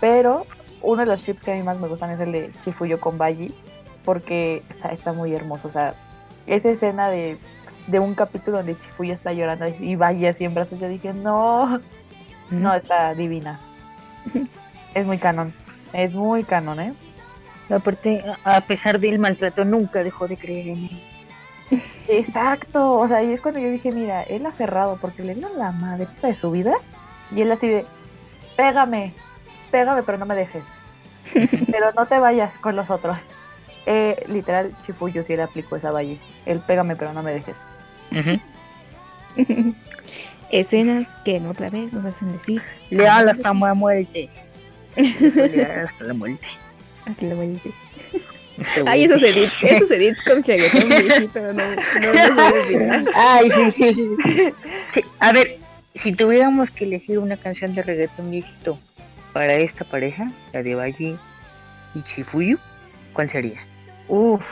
Pero 0.00 0.46
uno 0.82 1.00
de 1.00 1.06
los 1.06 1.22
chips 1.22 1.42
que 1.42 1.52
a 1.52 1.54
mí 1.54 1.62
más 1.62 1.78
me 1.78 1.88
gustan 1.88 2.10
es 2.10 2.20
el 2.20 2.32
de 2.32 2.52
Chifuyo 2.64 3.00
con 3.00 3.18
Baji, 3.18 3.54
porque 4.04 4.62
está 4.90 5.12
muy 5.12 5.34
hermoso, 5.34 5.68
o 5.68 5.72
sea, 5.72 5.94
esa 6.46 6.70
escena 6.70 7.08
de, 7.08 7.38
de 7.86 7.98
un 7.98 8.14
capítulo 8.14 8.58
donde 8.58 8.76
Chifuyo 8.76 9.14
está 9.14 9.32
llorando 9.32 9.66
y 9.68 9.96
Baji 9.96 10.26
así 10.26 10.44
en 10.44 10.54
brazos, 10.54 10.78
yo 10.78 10.88
dije, 10.88 11.12
no, 11.12 11.80
no, 12.50 12.74
está 12.74 13.14
divina. 13.14 13.60
Es 14.92 15.06
muy 15.06 15.18
canon, 15.18 15.54
es 15.92 16.12
muy 16.12 16.42
canon, 16.42 16.80
¿eh? 16.80 16.92
Aparte, 17.70 18.24
a 18.42 18.56
a 18.56 18.60
pesar 18.62 18.98
del 18.98 19.20
maltrato, 19.20 19.64
nunca 19.64 20.02
dejó 20.02 20.26
de 20.26 20.36
creer 20.36 20.66
en 20.66 20.78
él. 20.78 21.02
Exacto, 22.08 22.98
o 22.98 23.06
sea, 23.06 23.22
y 23.22 23.32
es 23.32 23.40
cuando 23.40 23.60
yo 23.60 23.70
dije, 23.70 23.92
mira, 23.92 24.22
él 24.24 24.44
aferrado 24.46 24.98
porque 25.00 25.22
le 25.22 25.34
dieron 25.34 25.56
la 25.56 25.70
madre 25.70 26.08
de 26.20 26.34
su 26.34 26.50
vida 26.50 26.74
y 27.30 27.42
él 27.42 27.52
así 27.52 27.68
de, 27.68 27.86
pégame, 28.56 29.14
pégame, 29.70 30.02
pero 30.02 30.18
no 30.18 30.26
me 30.26 30.34
dejes, 30.34 30.64
pero 31.70 31.92
no 31.92 32.06
te 32.06 32.18
vayas 32.18 32.52
con 32.58 32.74
los 32.74 32.90
otros. 32.90 33.16
Eh, 33.86 34.24
literal, 34.28 34.74
Chifuyo 34.84 35.22
sí 35.24 35.36
le 35.36 35.42
aplicó 35.42 35.76
esa 35.76 35.90
valle, 35.90 36.18
el 36.46 36.60
pégame, 36.60 36.96
pero 36.96 37.12
no 37.12 37.22
me 37.22 37.32
dejes. 37.32 37.56
Escenas 40.50 41.08
que 41.24 41.40
otra 41.46 41.70
vez 41.70 41.92
nos 41.92 42.04
hacen 42.04 42.32
decir 42.32 42.60
Leal 42.90 43.28
hasta 43.28 43.54
la 43.54 43.74
muerte. 43.74 44.28
Leal 44.96 45.86
hasta 45.86 46.04
la 46.04 46.14
muerte. 46.14 46.46
hasta 47.06 47.26
la. 47.26 47.34
Este 48.60 48.82
Ay, 48.86 49.04
esos 49.04 49.22
edits, 49.22 49.62
esos 49.62 49.90
edits 49.90 50.22
con 50.22 50.42
reggaetón 50.42 50.88
viejito, 50.88 51.40
no, 51.40 51.52
no, 51.52 51.76
no 51.76 51.82
se 51.82 52.00
debe 52.00 52.60
olvidar. 52.60 53.04
Ay, 53.14 53.50
sí, 53.50 53.70
sí, 53.70 53.94
sí. 53.94 54.08
Sí, 54.86 55.04
A 55.18 55.32
ver, 55.32 55.58
si 55.94 56.12
tuviéramos 56.12 56.70
que 56.70 56.84
elegir 56.84 57.18
una 57.18 57.38
canción 57.38 57.74
de 57.74 57.82
reggaetón 57.82 58.30
viejito 58.30 58.78
para 59.32 59.54
esta 59.54 59.84
pareja, 59.84 60.30
la 60.52 60.62
de 60.62 60.74
Baji 60.74 61.16
y 61.94 62.02
Chifuyu, 62.02 62.58
¿cuál 63.14 63.30
sería? 63.30 63.69
Uf, 64.10 64.42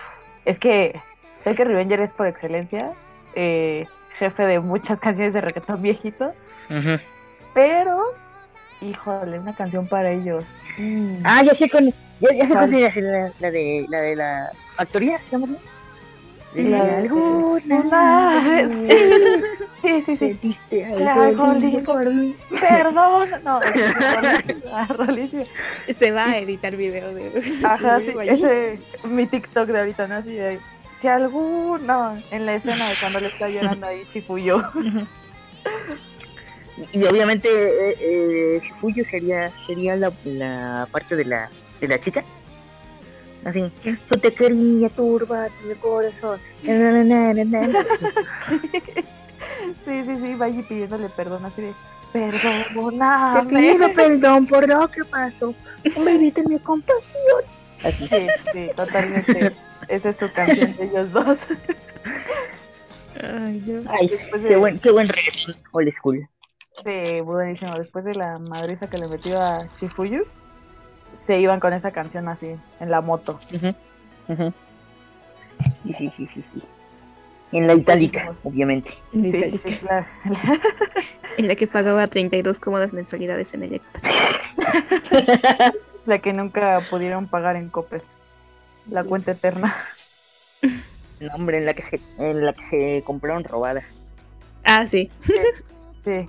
es 0.45 0.57
que 0.61 0.99
sé 1.43 1.55
que 1.57 1.65
Revenger 1.65 2.01
es 2.01 2.11
por 2.13 2.29
excelencia 2.29 2.93
eh, 3.35 3.87
jefe 4.19 4.45
de 4.45 4.61
muchas 4.61 5.01
canciones 5.01 5.35
de 5.35 5.41
reggaetón 5.41 5.83
viejito, 5.83 6.33
Ujú. 6.71 7.01
pero, 7.55 8.01
híjole, 8.81 9.41
una 9.41 9.55
canción 9.55 9.89
para 9.89 10.13
ellos. 10.13 10.45
Mm. 10.79 11.23
Ah, 11.25 11.43
ya 11.43 11.55
sé 11.55 11.69
con, 11.69 11.87
ya, 12.21 12.33
ya 12.33 12.47
sé 12.47 12.55
¿Cuál? 12.55 12.69
cuál 12.69 12.69
sería 12.69 12.91
la, 13.11 13.33
la 13.41 13.51
de 13.51 13.87
la 13.89 14.01
de 14.01 14.17
la 14.17 14.53
factoría, 14.77 15.21
¿se 15.21 15.37
de- 16.55 16.75
alguna 16.77 17.77
Una- 17.81 18.61
vez 18.79 19.43
Sí, 19.83 20.03
sí, 20.07 20.17
sí. 20.17 20.39
diste 20.43 20.85
Algo 20.85 21.55
por 21.85 22.05
mí. 22.13 22.37
Perdón. 22.61 23.29
No, 23.45 23.61
rolísima. 24.89 25.45
Se 25.89 26.11
va 26.11 26.31
a 26.33 26.39
editar 26.39 26.75
video 26.77 27.15
de 27.15 27.31
Ajá, 27.65 28.01
sí, 28.01 28.13
ese 28.27 28.79
mi 29.05 29.27
TikTok 29.27 29.69
de 29.69 29.79
ahorita, 29.79 30.09
¿no? 30.09 30.17
Así 30.17 30.33
de, 30.35 30.59
si 31.01 31.07
alguno 31.07 32.21
en 32.33 32.45
la 32.47 32.55
escena 32.57 32.89
de 32.89 32.97
cuando 33.01 33.21
le 33.21 33.29
está 33.29 33.49
llorando 33.49 33.87
ahí 33.87 34.03
Chifuyo. 34.13 34.63
Y 36.93 37.05
obviamente 37.07 37.49
eh, 37.49 37.97
eh, 38.01 38.59
Shifuyo 38.61 39.03
sería 39.03 39.51
sería 39.59 39.97
la, 39.97 40.13
la 40.25 40.87
parte 40.93 41.17
de 41.17 41.25
la 41.25 41.51
de 41.81 41.89
la 41.89 41.99
chica. 41.99 42.25
Así, 43.45 43.63
yo 43.85 44.21
te 44.21 44.35
quería 44.35 44.89
turba 44.91 45.49
mi 45.67 45.75
corazón. 45.77 46.39
Na, 46.67 47.03
na, 47.05 47.45
na. 47.45 47.85
Sí, 49.85 50.03
sí, 50.05 50.17
sí, 50.25 50.35
vaya 50.35 50.63
pidiéndole 50.69 51.09
perdón 51.11 51.45
así 51.47 51.63
de, 51.63 51.73
Te 52.13 52.31
perdóname. 52.31 53.73
pido 53.73 53.93
perdón 53.93 54.47
por 54.47 54.69
lo 54.69 54.89
que 54.89 55.05
pasó. 55.05 55.55
Permíteme 55.95 56.59
compasión. 56.61 57.43
Así. 57.85 58.07
Sí, 58.09 58.27
sí, 58.53 58.71
totalmente. 58.75 59.53
Esa 59.89 60.09
es 60.11 60.17
su 60.19 60.31
canción 60.33 60.77
de 60.77 60.85
ellos 60.85 61.13
dos. 61.13 61.39
Ay, 63.23 63.63
no. 63.67 63.91
Ay, 63.91 64.09
Después 64.09 64.43
de- 64.43 64.49
qué 64.49 64.57
buen, 64.57 64.79
qué 64.81 64.91
buen 64.91 65.09
reggaetón 65.09 65.55
old 65.73 65.93
school. 65.93 66.29
Sí, 66.85 67.21
buenísimo. 67.23 67.79
Después 67.79 68.05
de 68.05 68.15
la 68.15 68.39
madriza 68.39 68.89
que 68.89 68.99
le 68.99 69.09
metió 69.09 69.41
a 69.41 69.69
Shifuyu, 69.81 70.23
se 71.29 71.39
iban 71.39 71.61
con 71.61 71.73
esa 71.75 71.93
canción 71.93 72.27
así, 72.29 72.57
en 72.81 72.91
la 72.91 73.01
moto. 73.03 73.39
Sí, 73.49 73.59
sí, 75.93 76.11
sí, 76.11 76.27
sí, 76.27 76.43
sí. 76.43 76.63
En 77.53 77.67
la 77.67 77.75
itálica, 77.75 78.35
obviamente. 78.45 78.93
En 79.13 79.23
Sí, 79.25 79.29
Itálica, 79.37 79.69
sí, 79.69 79.77
claro. 79.77 80.07
en 81.39 81.49
la 81.49 81.55
que 81.55 81.67
pagaba 81.67 82.07
32 82.07 82.61
cómodas 82.61 82.93
mensualidades 82.93 83.55
en 83.55 83.63
Electra. 83.65 84.11
la 86.07 86.19
que 86.19 86.33
nunca 86.33 86.81
pudieron 86.91 87.29
pagar 87.29 87.57
en 87.57 87.69
Coppel. 87.69 88.03
La 88.91 89.05
cuenta 89.05 89.31
eterna. 89.33 89.77
No, 91.21 91.35
hombre, 91.35 91.59
en 91.59 91.67
la 91.67 91.75
que 91.75 91.83
se, 91.83 92.01
en 92.19 92.45
la 92.45 92.53
que 92.55 92.63
se 92.63 93.03
compraron 93.05 93.45
robada. 93.45 93.83
Ah, 94.65 94.87
sí, 94.87 95.11
Sí. 96.05 96.27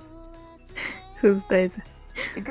justo 1.20 1.54
esa. 1.54 1.84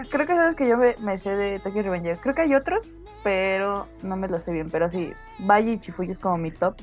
Creo 0.10 0.26
que 0.28 0.34
sabes 0.34 0.56
que 0.56 0.68
yo 0.68 0.78
me, 0.78 0.96
me 1.00 1.18
sé 1.18 1.30
de 1.30 1.60
Tokyo 1.60 1.84
Revengers. 1.84 2.20
Creo 2.22 2.36
que 2.36 2.42
hay 2.42 2.56
otros, 2.56 2.92
pero 3.24 3.88
no 4.02 4.16
me 4.16 4.28
lo 4.28 4.40
sé 4.42 4.52
bien. 4.52 4.70
Pero 4.70 4.90
sí, 4.90 5.12
Baji 5.40 5.72
y 5.72 5.80
Chifuyu 5.80 6.12
es 6.12 6.20
como 6.20 6.38
mi 6.38 6.52
top. 6.52 6.76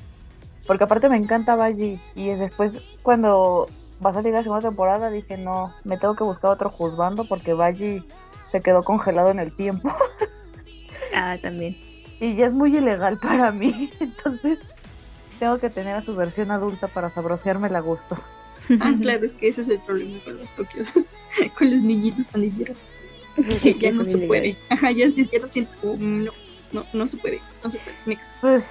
Porque 0.66 0.84
aparte 0.84 1.08
me 1.08 1.16
encanta 1.16 1.56
Baji. 1.56 2.00
Y 2.14 2.28
después, 2.34 2.72
cuando 3.02 3.68
va 4.04 4.10
a 4.10 4.14
salir 4.14 4.32
la 4.32 4.42
segunda 4.42 4.68
temporada, 4.68 5.10
dije, 5.10 5.36
no, 5.38 5.72
me 5.84 5.96
tengo 5.96 6.16
que 6.16 6.24
buscar 6.24 6.50
otro 6.50 6.70
juzgando 6.70 7.24
porque 7.28 7.54
Baji 7.54 8.04
se 8.52 8.60
quedó 8.60 8.82
congelado 8.84 9.30
en 9.30 9.40
el 9.40 9.54
tiempo. 9.54 9.90
Ah, 11.14 11.36
también. 11.40 11.76
Y 12.20 12.34
ya 12.34 12.46
es 12.46 12.52
muy 12.52 12.76
ilegal 12.76 13.18
para 13.18 13.50
mí. 13.50 13.90
Entonces, 14.00 14.58
tengo 15.38 15.58
que 15.58 15.70
tener 15.70 15.94
a 15.94 16.02
su 16.02 16.14
versión 16.14 16.50
adulta 16.50 16.88
para 16.88 17.10
sabrosearme 17.10 17.68
a 17.68 17.80
gusto. 17.80 18.16
Ah, 18.80 18.94
claro, 19.01 19.24
es 19.24 19.32
que 19.32 19.48
ese 19.48 19.62
es 19.62 19.68
el 19.68 19.80
problema 19.80 20.18
con 20.24 20.36
los 20.38 20.52
Tokios, 20.52 20.93
con 21.59 21.70
los 21.70 21.82
niñitos 21.82 22.26
pandilleros, 22.28 22.86
que 23.62 23.74
ya 23.74 23.93
no 23.93 24.05
se 24.05 24.18
puede. 24.18 24.56
Ajá, 24.68 24.90
ya, 24.90 25.06
ya 25.06 25.38
lo 25.38 25.48
sientes 25.48 25.76
como, 25.76 25.94
mm, 25.94 26.24
no, 26.24 26.32
no, 26.72 26.86
no 26.93 27.09
se 27.09 27.16
puede, 27.16 27.40
no 27.62 27.70
se 27.70 27.78
puede, 27.78 27.97
next. 28.06 28.36
Pues 28.40 28.64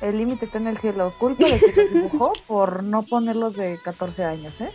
el 0.00 0.18
límite 0.18 0.46
está 0.46 0.58
en 0.58 0.66
el 0.66 0.78
cielo. 0.78 1.14
Culpa 1.18 1.46
de 1.46 1.60
que 1.60 1.82
los 1.82 1.92
dibujó 1.92 2.32
por 2.46 2.82
no 2.82 3.04
ponerlos 3.04 3.54
de 3.54 3.78
14 3.82 4.24
años, 4.24 4.52
¿eh? 4.60 4.70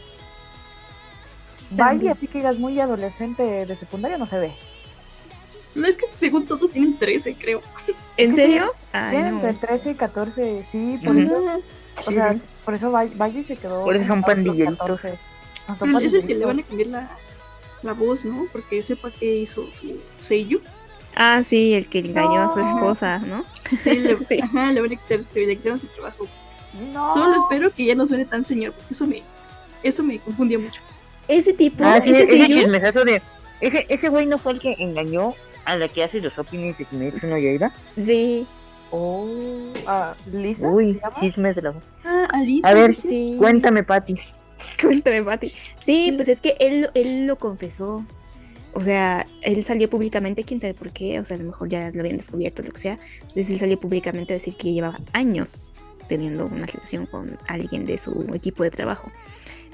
Vaya, 1.72 2.14
así 2.14 2.28
que 2.28 2.38
digas 2.38 2.58
muy 2.58 2.80
adolescente 2.80 3.44
de 3.44 3.78
secundaria 3.78 4.18
no 4.18 4.28
se 4.28 4.38
ve. 4.38 4.54
No 5.76 5.86
es 5.86 5.98
que 5.98 6.06
según 6.14 6.46
todos 6.48 6.72
tienen 6.72 6.98
13, 6.98 7.36
creo. 7.36 7.62
¿En 8.16 8.36
serio? 8.36 8.74
Ay, 8.94 9.12
Tienen 9.12 9.42
no. 9.42 9.48
entre 9.48 9.68
13 9.68 9.92
y 9.92 9.96
14, 9.96 10.66
sí, 10.72 10.98
por 11.06 11.16
eso, 11.16 11.62
o 12.08 12.12
sea, 12.12 12.34
sí. 12.34 12.42
por 12.66 12.74
eso 12.76 12.92
Valle 12.92 13.44
se 13.44 13.56
quedó. 13.56 13.84
Por 13.84 13.96
eso 13.96 14.06
son 14.06 14.22
pandilleritos. 14.22 14.78
14. 14.78 15.20
No, 15.68 15.78
son 15.78 15.94
Pero 15.94 16.00
es 16.06 16.14
el 16.14 16.26
que 16.26 16.36
le 16.36 16.46
van 16.46 16.60
a 16.60 16.64
cambiar 16.64 16.90
la, 16.90 17.18
la 17.84 17.94
voz, 17.94 18.26
¿no? 18.26 18.46
Porque 18.52 18.82
sepa 18.82 19.12
que 19.12 19.38
hizo 19.38 19.72
su 19.74 20.00
sello. 20.20 20.60
Ah, 21.16 21.42
sí, 21.44 21.74
el 21.74 21.88
que 21.90 22.00
engañó 22.00 22.44
a 22.44 22.50
su 22.50 22.60
No. 22.60 22.76
esposa, 22.76 23.20
¿no? 23.20 23.44
Sí, 23.80 24.00
le, 24.00 24.18
Sí. 24.28 24.40
Ajá, 24.42 24.72
le 24.72 24.82
van 24.82 24.92
a 24.92 24.96
quitar, 24.96 25.20
le 25.34 25.56
quitaron 25.58 25.80
su 25.80 25.88
trabajo. 25.88 26.28
No. 26.94 27.12
Solo 27.14 27.36
espero 27.36 27.72
que 27.74 27.86
ya 27.86 27.96
no 27.96 28.06
suene 28.06 28.26
tan 28.26 28.46
señor, 28.46 28.74
porque 28.74 28.94
eso 28.94 29.08
me, 29.08 29.24
eso 29.84 30.04
me 30.04 30.20
confundía 30.20 30.60
mucho. 30.60 30.82
Ese 31.28 31.54
tipo, 31.54 31.84
Ah, 31.84 32.00
sí, 32.00 32.12
ese 32.12 32.24
ese 32.24 32.38
sello, 32.38 32.56
chismesazo 32.56 33.04
de. 33.04 33.22
Ese, 33.62 33.86
ese 33.90 34.10
güey 34.10 34.26
no 34.28 34.38
fue 34.38 34.54
el 34.54 34.60
que 34.60 34.76
engañó 34.78 35.34
a 35.66 35.76
la 35.76 35.88
que 35.90 36.04
hace 36.04 36.22
los 36.22 36.38
openings 36.38 36.78
de 36.78 36.86
Kimetsu 36.86 37.28
no 37.28 37.38
Yaiba. 37.38 37.72
sí, 37.98 38.46
Oh, 38.92 39.74
ah, 39.86 40.16
Lisa. 40.32 40.68
Uy, 40.68 41.00
chismes 41.20 41.56
de 41.56 41.62
la. 41.62 41.74
Ah. 42.06 42.26
A 42.64 42.74
ver, 42.74 42.94
sí. 42.94 43.36
Cuéntame, 43.38 43.84
Pati. 43.84 44.16
Cuéntame, 44.82 45.24
Pati. 45.24 45.52
Sí, 45.80 46.14
pues 46.16 46.28
es 46.28 46.42
que 46.42 46.56
él, 46.60 46.90
él 46.94 47.28
lo 47.28 47.38
confesó. 47.38 48.06
O 48.74 48.82
sea, 48.82 49.26
él 49.42 49.64
salió 49.64 49.90
públicamente, 49.90 50.44
quién 50.44 50.62
sabe 50.62 50.74
por 50.74 50.92
qué, 50.92 51.20
o 51.20 51.26
sea, 51.26 51.36
a 51.36 51.40
lo 51.40 51.46
mejor 51.46 51.68
ya 51.68 51.90
lo 51.92 52.00
habían 52.00 52.18
descubierto, 52.18 52.62
lo 52.62 52.72
que 52.72 52.78
sea. 52.78 53.00
Entonces 53.22 53.52
él 53.52 53.60
salió 53.60 53.80
públicamente 53.80 54.34
a 54.34 54.36
decir 54.36 54.56
que 54.56 54.72
llevaba 54.72 55.00
años 55.14 55.66
teniendo 56.08 56.46
una 56.46 56.66
relación 56.66 57.06
con 57.06 57.38
alguien 57.48 57.86
de 57.86 57.98
su 57.98 58.28
equipo 58.34 58.64
de 58.64 58.72
trabajo. 58.72 59.12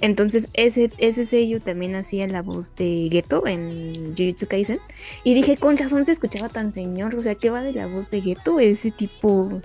Entonces 0.02 0.50
ese, 0.54 0.92
ese 0.98 1.26
sello 1.26 1.62
también 1.62 1.96
hacía 1.96 2.28
la 2.28 2.42
voz 2.42 2.76
de 2.76 3.08
Geto 3.12 3.48
en 3.48 4.14
Jujutsu 4.18 4.48
Kaisen. 4.48 4.80
Y 5.24 5.34
dije, 5.34 5.58
con 5.58 5.78
razón 5.78 6.04
se 6.06 6.12
escuchaba 6.12 6.50
tan 6.50 6.74
señor, 6.74 7.16
o 7.16 7.24
sea, 7.24 7.36
¿qué 7.36 7.50
va 7.50 7.62
de 7.62 7.74
la 7.74 7.88
voz 7.88 8.12
de 8.12 8.22
Geto? 8.22 8.60
Ese 8.60 8.92
tipo, 8.92 9.62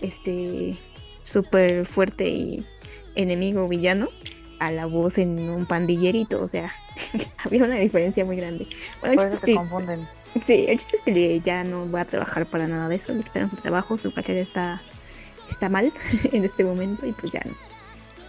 este, 0.00 0.78
súper 1.22 1.86
fuerte 1.86 2.28
y 2.28 2.66
enemigo 3.14 3.68
villano 3.68 4.08
a 4.60 4.70
la 4.70 4.86
voz 4.86 5.18
en 5.18 5.50
un 5.50 5.66
pandillerito, 5.66 6.40
o 6.40 6.48
sea, 6.48 6.70
había 7.44 7.64
una 7.64 7.76
diferencia 7.76 8.24
muy 8.24 8.36
grande. 8.36 8.66
Bueno, 9.00 9.16
Por 9.16 9.26
eso 9.26 9.34
es 9.34 9.40
se 9.40 9.46
que, 9.46 9.54
confunden. 9.54 10.08
sí, 10.42 10.64
el 10.68 10.78
chiste 10.78 10.96
es 10.96 11.02
que 11.02 11.40
ya 11.40 11.64
no 11.64 11.90
va 11.90 12.02
a 12.02 12.04
trabajar 12.06 12.48
para 12.48 12.66
nada 12.66 12.88
de 12.88 12.96
eso, 12.96 13.12
le 13.12 13.22
quitaron 13.22 13.50
su 13.50 13.56
trabajo, 13.56 13.98
su 13.98 14.12
carrera 14.12 14.40
está, 14.40 14.82
está 15.50 15.68
mal 15.68 15.92
en 16.32 16.44
este 16.44 16.64
momento 16.64 17.04
y 17.04 17.12
pues 17.12 17.32
ya 17.32 17.42
no. 17.44 17.54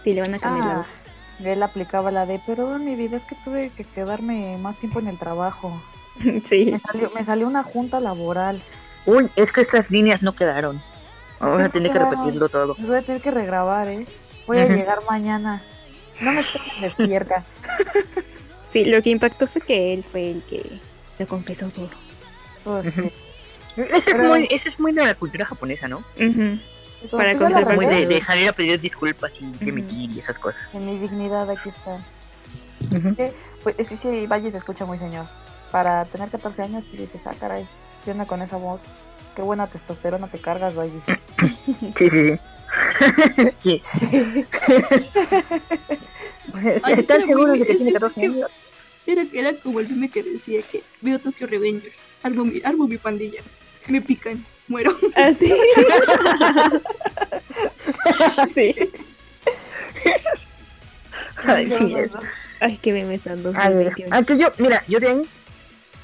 Sí, 0.02 0.14
le 0.14 0.20
van 0.20 0.34
a 0.34 0.38
cambiar 0.38 0.66
la 0.66 0.72
Ah. 0.74 0.78
voz. 0.78 0.96
Él 1.44 1.62
aplicaba 1.62 2.10
la 2.10 2.24
de, 2.26 2.40
pero 2.46 2.78
mi 2.78 2.94
vida 2.94 3.18
es 3.18 3.22
que 3.24 3.34
tuve 3.44 3.70
que 3.76 3.84
quedarme 3.84 4.56
más 4.58 4.76
tiempo 4.78 4.98
en 5.00 5.08
el 5.08 5.18
trabajo. 5.18 5.80
Sí. 6.42 6.70
Me 6.72 6.78
salió, 6.78 7.10
me 7.14 7.24
salió 7.26 7.46
una 7.46 7.62
junta 7.62 8.00
laboral. 8.00 8.62
Uy, 9.04 9.28
es 9.36 9.52
que 9.52 9.60
estas 9.60 9.90
líneas 9.90 10.22
no 10.22 10.34
quedaron. 10.34 10.80
Vamos 11.38 11.60
a 11.60 11.68
tener 11.68 11.92
que 11.92 11.98
repetirlo 11.98 12.48
todo. 12.48 12.74
Voy 12.78 12.96
a 12.96 13.02
tener 13.02 13.20
que 13.20 13.30
regrabar, 13.30 13.86
¿eh? 13.88 14.06
Voy 14.46 14.58
a 14.58 14.64
llegar 14.66 15.00
mañana. 15.10 15.62
No 16.20 16.32
me 16.32 16.42
tengan 16.42 16.80
despierta. 16.80 17.44
Sí, 18.62 18.86
lo 18.86 19.02
que 19.02 19.10
impactó 19.10 19.46
fue 19.46 19.60
que 19.60 19.92
él 19.92 20.02
fue 20.02 20.30
el 20.30 20.42
que 20.44 20.62
lo 21.18 21.26
confesó 21.26 21.70
todo. 21.70 21.90
Pues, 22.64 22.94
sí. 22.94 23.12
Eso 23.76 24.10
es, 24.10 24.16
Pero- 24.16 24.28
muy, 24.30 24.48
eso 24.50 24.68
es 24.68 24.80
muy 24.80 24.92
de 24.92 25.04
la 25.04 25.14
cultura 25.14 25.44
japonesa, 25.44 25.86
¿no? 25.86 26.02
Pues, 26.16 26.34
Para 27.10 27.36
conservar 27.36 27.78
de, 27.78 28.06
de 28.06 28.20
salir 28.22 28.48
a 28.48 28.52
pedir 28.52 28.80
disculpas 28.80 29.40
y 29.40 29.46
dimitir 29.64 30.10
y 30.10 30.18
esas 30.18 30.38
cosas. 30.38 30.74
En 30.74 30.86
mi 30.86 30.98
dignidad 30.98 31.48
aquí 31.50 31.68
está. 31.70 32.04
Ujú. 32.96 33.14
Que, 33.16 33.32
Pues 33.62 33.76
sí, 33.88 33.98
sí, 34.00 34.26
Valle 34.26 34.50
se 34.50 34.58
escucha 34.58 34.84
muy 34.84 34.98
señor. 34.98 35.26
Para 35.70 36.04
tener 36.06 36.28
14 36.30 36.62
años 36.62 36.84
y 36.92 36.96
dices, 36.98 37.20
ah, 37.26 37.34
caray, 37.38 37.66
¿qué 38.04 38.12
onda 38.12 38.24
con 38.26 38.40
esa 38.42 38.56
voz? 38.56 38.80
Qué 39.34 39.42
buena 39.42 39.66
testosterona 39.66 40.28
te 40.28 40.38
cargas, 40.38 40.74
Valle. 40.76 41.00
Sí, 41.96 42.10
sí, 42.10 42.28
sí. 42.28 42.40
Sí. 43.62 43.82
Pues, 46.52 46.82
¿Están 46.88 47.22
seguros 47.22 47.58
de 47.58 47.66
que 47.66 47.74
tiene 47.74 47.90
es 47.90 47.94
14 47.94 48.20
que- 48.20 48.26
años? 48.28 48.50
Era, 49.06 49.24
era 49.32 49.52
como 49.54 49.78
el 49.80 49.88
meme 49.88 50.08
que 50.08 50.22
decía 50.22 50.60
que 50.62 50.82
veo 51.00 51.18
Tokyo 51.20 51.46
Revengers, 51.46 52.04
armo 52.24 52.44
mi, 52.44 52.60
armo 52.64 52.88
mi 52.88 52.98
pandilla, 52.98 53.40
me 53.88 54.00
pican, 54.02 54.44
muero. 54.68 54.92
Así. 55.14 55.52
sí. 58.54 58.74
Ay, 61.44 61.70
sí, 61.70 61.94
es. 61.96 62.12
Ay, 62.60 62.78
qué 62.80 62.92
memes 62.92 63.26
están 63.26 63.38
A 63.56 63.68
ver, 63.68 63.84
2021. 63.94 64.14
aunque 64.16 64.38
yo, 64.38 64.48
mira, 64.58 64.82
yo 64.88 64.98
de 64.98 65.08
ahí, 65.08 65.22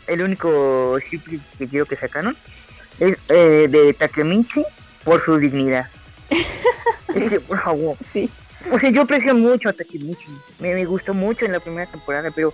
el 0.07 0.23
único 0.23 0.99
ship 0.99 1.23
que- 1.59 1.69
quiero 1.69 1.87
que 1.87 1.97
sacaron 1.97 2.37
es 3.01 3.17
eh, 3.29 3.67
de 3.71 3.95
Takemichi 3.95 4.65
por 5.05 5.21
su 5.21 5.39
dignidad. 5.39 5.87
es 7.15 7.25
que, 7.25 7.41
por 7.41 7.59
favor, 7.59 7.97
Sí. 8.05 8.31
o 8.71 8.79
sea, 8.79 8.91
yo 8.91 9.03
aprecio 9.03 9.35
mucho 9.35 9.71
a 9.71 9.73
Takemichi, 9.73 10.29
me, 10.61 10.75
me 10.75 10.85
gustó 10.85 11.15
mucho 11.15 11.47
en 11.47 11.53
la 11.53 11.61
primera 11.61 11.91
temporada, 11.91 12.31
pero 12.35 12.53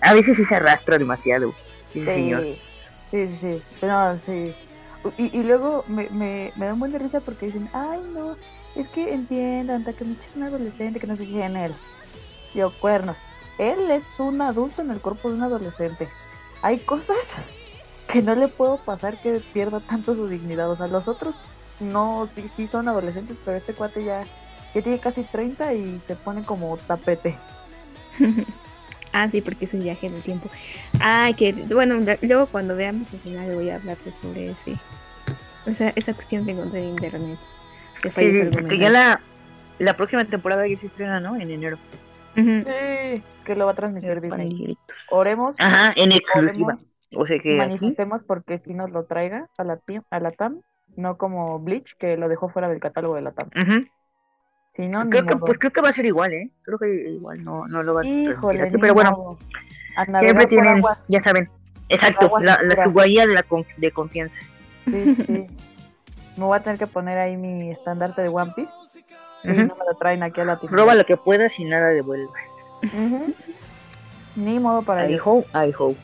a 0.00 0.14
veces 0.14 0.36
sí 0.36 0.44
se 0.44 0.54
arrastra 0.54 0.96
demasiado, 0.98 1.54
ese 1.94 2.14
señor. 2.14 2.44
Sí, 3.10 3.10
sí, 3.10 3.38
sí, 3.40 3.60
sí. 3.80 3.86
No, 3.86 4.20
sí. 4.24 4.54
Y, 5.16 5.36
y 5.38 5.42
luego 5.42 5.84
me, 5.86 6.08
me, 6.10 6.52
me 6.56 6.66
da 6.66 6.74
un 6.74 6.80
buen 6.80 6.92
de 6.92 6.98
risa 6.98 7.20
porque 7.20 7.46
dicen, 7.46 7.68
ay, 7.72 8.00
no, 8.12 8.36
es 8.74 8.88
que 8.88 9.12
entiendan, 9.12 9.84
Takemichi 9.84 10.24
es 10.24 10.36
un 10.36 10.42
adolescente 10.44 11.00
que 11.00 11.06
no 11.06 11.16
se 11.16 11.24
fija 11.26 11.46
en 11.46 11.56
él. 11.56 11.74
Yo, 12.54 12.72
cuernos. 12.80 13.16
Él 13.58 13.90
es 13.90 14.04
un 14.18 14.40
adulto 14.40 14.82
en 14.82 14.90
el 14.90 15.00
cuerpo 15.00 15.28
de 15.28 15.36
un 15.36 15.42
adolescente. 15.42 16.08
Hay 16.62 16.78
cosas 16.80 17.16
que 18.08 18.22
no 18.22 18.34
le 18.34 18.48
puedo 18.48 18.78
pasar 18.78 19.20
que 19.20 19.40
pierda 19.52 19.80
tanto 19.80 20.14
su 20.14 20.28
dignidad. 20.28 20.70
O 20.70 20.76
sea, 20.76 20.86
los 20.86 21.06
otros 21.08 21.34
no, 21.80 22.28
sí, 22.34 22.50
sí 22.56 22.66
son 22.68 22.88
adolescentes, 22.88 23.36
pero 23.44 23.56
este 23.56 23.74
cuate 23.74 24.04
ya, 24.04 24.24
ya 24.74 24.82
tiene 24.82 24.98
casi 24.98 25.22
30 25.24 25.74
y 25.74 26.00
se 26.06 26.16
pone 26.16 26.44
como 26.44 26.76
tapete. 26.76 27.36
Ah, 29.12 29.28
sí, 29.30 29.40
porque 29.40 29.64
es 29.64 29.74
el 29.74 29.82
viaje 29.82 30.06
en 30.06 30.14
el 30.14 30.22
tiempo. 30.22 30.48
Ah, 31.00 31.30
que 31.36 31.52
bueno, 31.52 31.96
luego 32.22 32.46
cuando 32.46 32.76
veamos 32.76 33.12
el 33.12 33.20
final 33.20 33.54
voy 33.54 33.70
a 33.70 33.76
hablarte 33.76 34.12
sobre 34.12 34.50
ese, 34.50 34.76
esa, 35.66 35.90
esa 35.90 36.14
cuestión 36.14 36.44
que 36.44 36.52
encontré 36.52 36.80
en 36.82 36.90
internet. 36.90 37.38
De 38.02 38.10
Sí, 38.10 38.10
fallos 38.10 38.36
sí, 38.36 38.44
porque 38.52 38.78
ya 38.78 38.90
la, 38.90 39.20
la 39.78 39.96
próxima 39.96 40.24
temporada 40.24 40.66
ya 40.66 40.76
se 40.76 40.86
estrena, 40.86 41.20
¿no? 41.20 41.36
En 41.36 41.50
enero. 41.50 41.78
Sí, 42.34 42.42
que 43.44 43.54
lo 43.56 43.66
va 43.66 43.72
a 43.72 43.74
transmitir 43.74 44.20
Disney. 44.20 44.76
Oremos. 45.10 45.56
Ajá, 45.58 45.92
en 45.96 46.12
exclusiva. 46.12 46.74
oremos 46.74 46.92
O 47.16 47.26
sea 47.26 47.38
que 47.38 47.50
aquí, 47.50 47.58
manifestemos 47.58 48.22
porque 48.24 48.60
si 48.64 48.74
nos 48.74 48.90
lo 48.90 49.04
traiga 49.04 49.48
a 49.56 49.64
la, 49.64 49.80
a 50.10 50.20
la 50.20 50.30
TAM, 50.32 50.60
no 50.96 51.16
como 51.16 51.58
Bleach, 51.58 51.96
que 51.98 52.16
lo 52.16 52.28
dejó 52.28 52.48
fuera 52.48 52.68
del 52.68 52.80
catálogo 52.80 53.14
de 53.16 53.22
la 53.22 53.32
TAM. 53.32 53.50
ujú. 53.56 53.86
Si 54.78 54.86
no, 54.86 55.10
creo 55.10 55.26
que, 55.26 55.34
modo. 55.34 55.44
pues 55.46 55.58
creo 55.58 55.72
que 55.72 55.80
va 55.80 55.88
a 55.88 55.92
ser 55.92 56.06
igual, 56.06 56.32
¿eh? 56.32 56.50
Creo 56.62 56.78
que 56.78 57.10
igual 57.10 57.42
no, 57.42 57.66
no 57.66 57.82
lo 57.82 57.94
va 57.94 58.00
a 58.00 58.04
transmitir 58.04 58.32
Híjole, 58.32 58.62
aquí, 58.62 58.74
ni 58.76 58.80
pero 58.80 58.94
bueno. 58.94 59.36
A 59.96 60.04
siempre 60.04 60.46
tienen, 60.46 60.76
aguas. 60.76 61.04
ya 61.08 61.18
saben, 61.18 61.50
exacto, 61.88 62.30
la, 62.38 62.60
la 62.62 62.76
seguras. 62.76 63.06
su 63.06 63.10
guía 63.10 63.26
de, 63.26 63.34
la 63.34 63.42
conf- 63.42 63.74
de 63.76 63.90
confianza. 63.90 64.40
Sí, 64.86 65.16
sí. 65.26 65.46
Me 66.36 66.44
voy 66.44 66.56
a 66.56 66.60
tener 66.62 66.78
que 66.78 66.86
poner 66.86 67.18
ahí 67.18 67.36
mi 67.36 67.72
estandarte 67.72 68.22
de 68.22 68.28
One 68.28 68.52
Piece. 68.54 68.70
Y 69.42 69.50
Ujú. 69.50 69.60
no 69.66 69.74
me 69.74 69.84
lo 69.90 69.96
traen 69.98 70.22
aquí 70.22 70.40
a 70.40 70.44
la 70.44 70.60
tienda. 70.60 70.76
Roba 70.78 70.94
lo 70.94 71.04
que 71.04 71.16
puedas 71.16 71.58
y 71.58 71.64
nada 71.64 71.88
devuelvas. 71.88 72.64
Ujú. 72.84 73.34
Ni 74.36 74.60
modo 74.60 74.82
para 74.82 75.08
I 75.10 75.14
ello. 75.14 75.22
hope, 75.24 75.48
I 75.54 75.72
hope. 75.76 75.98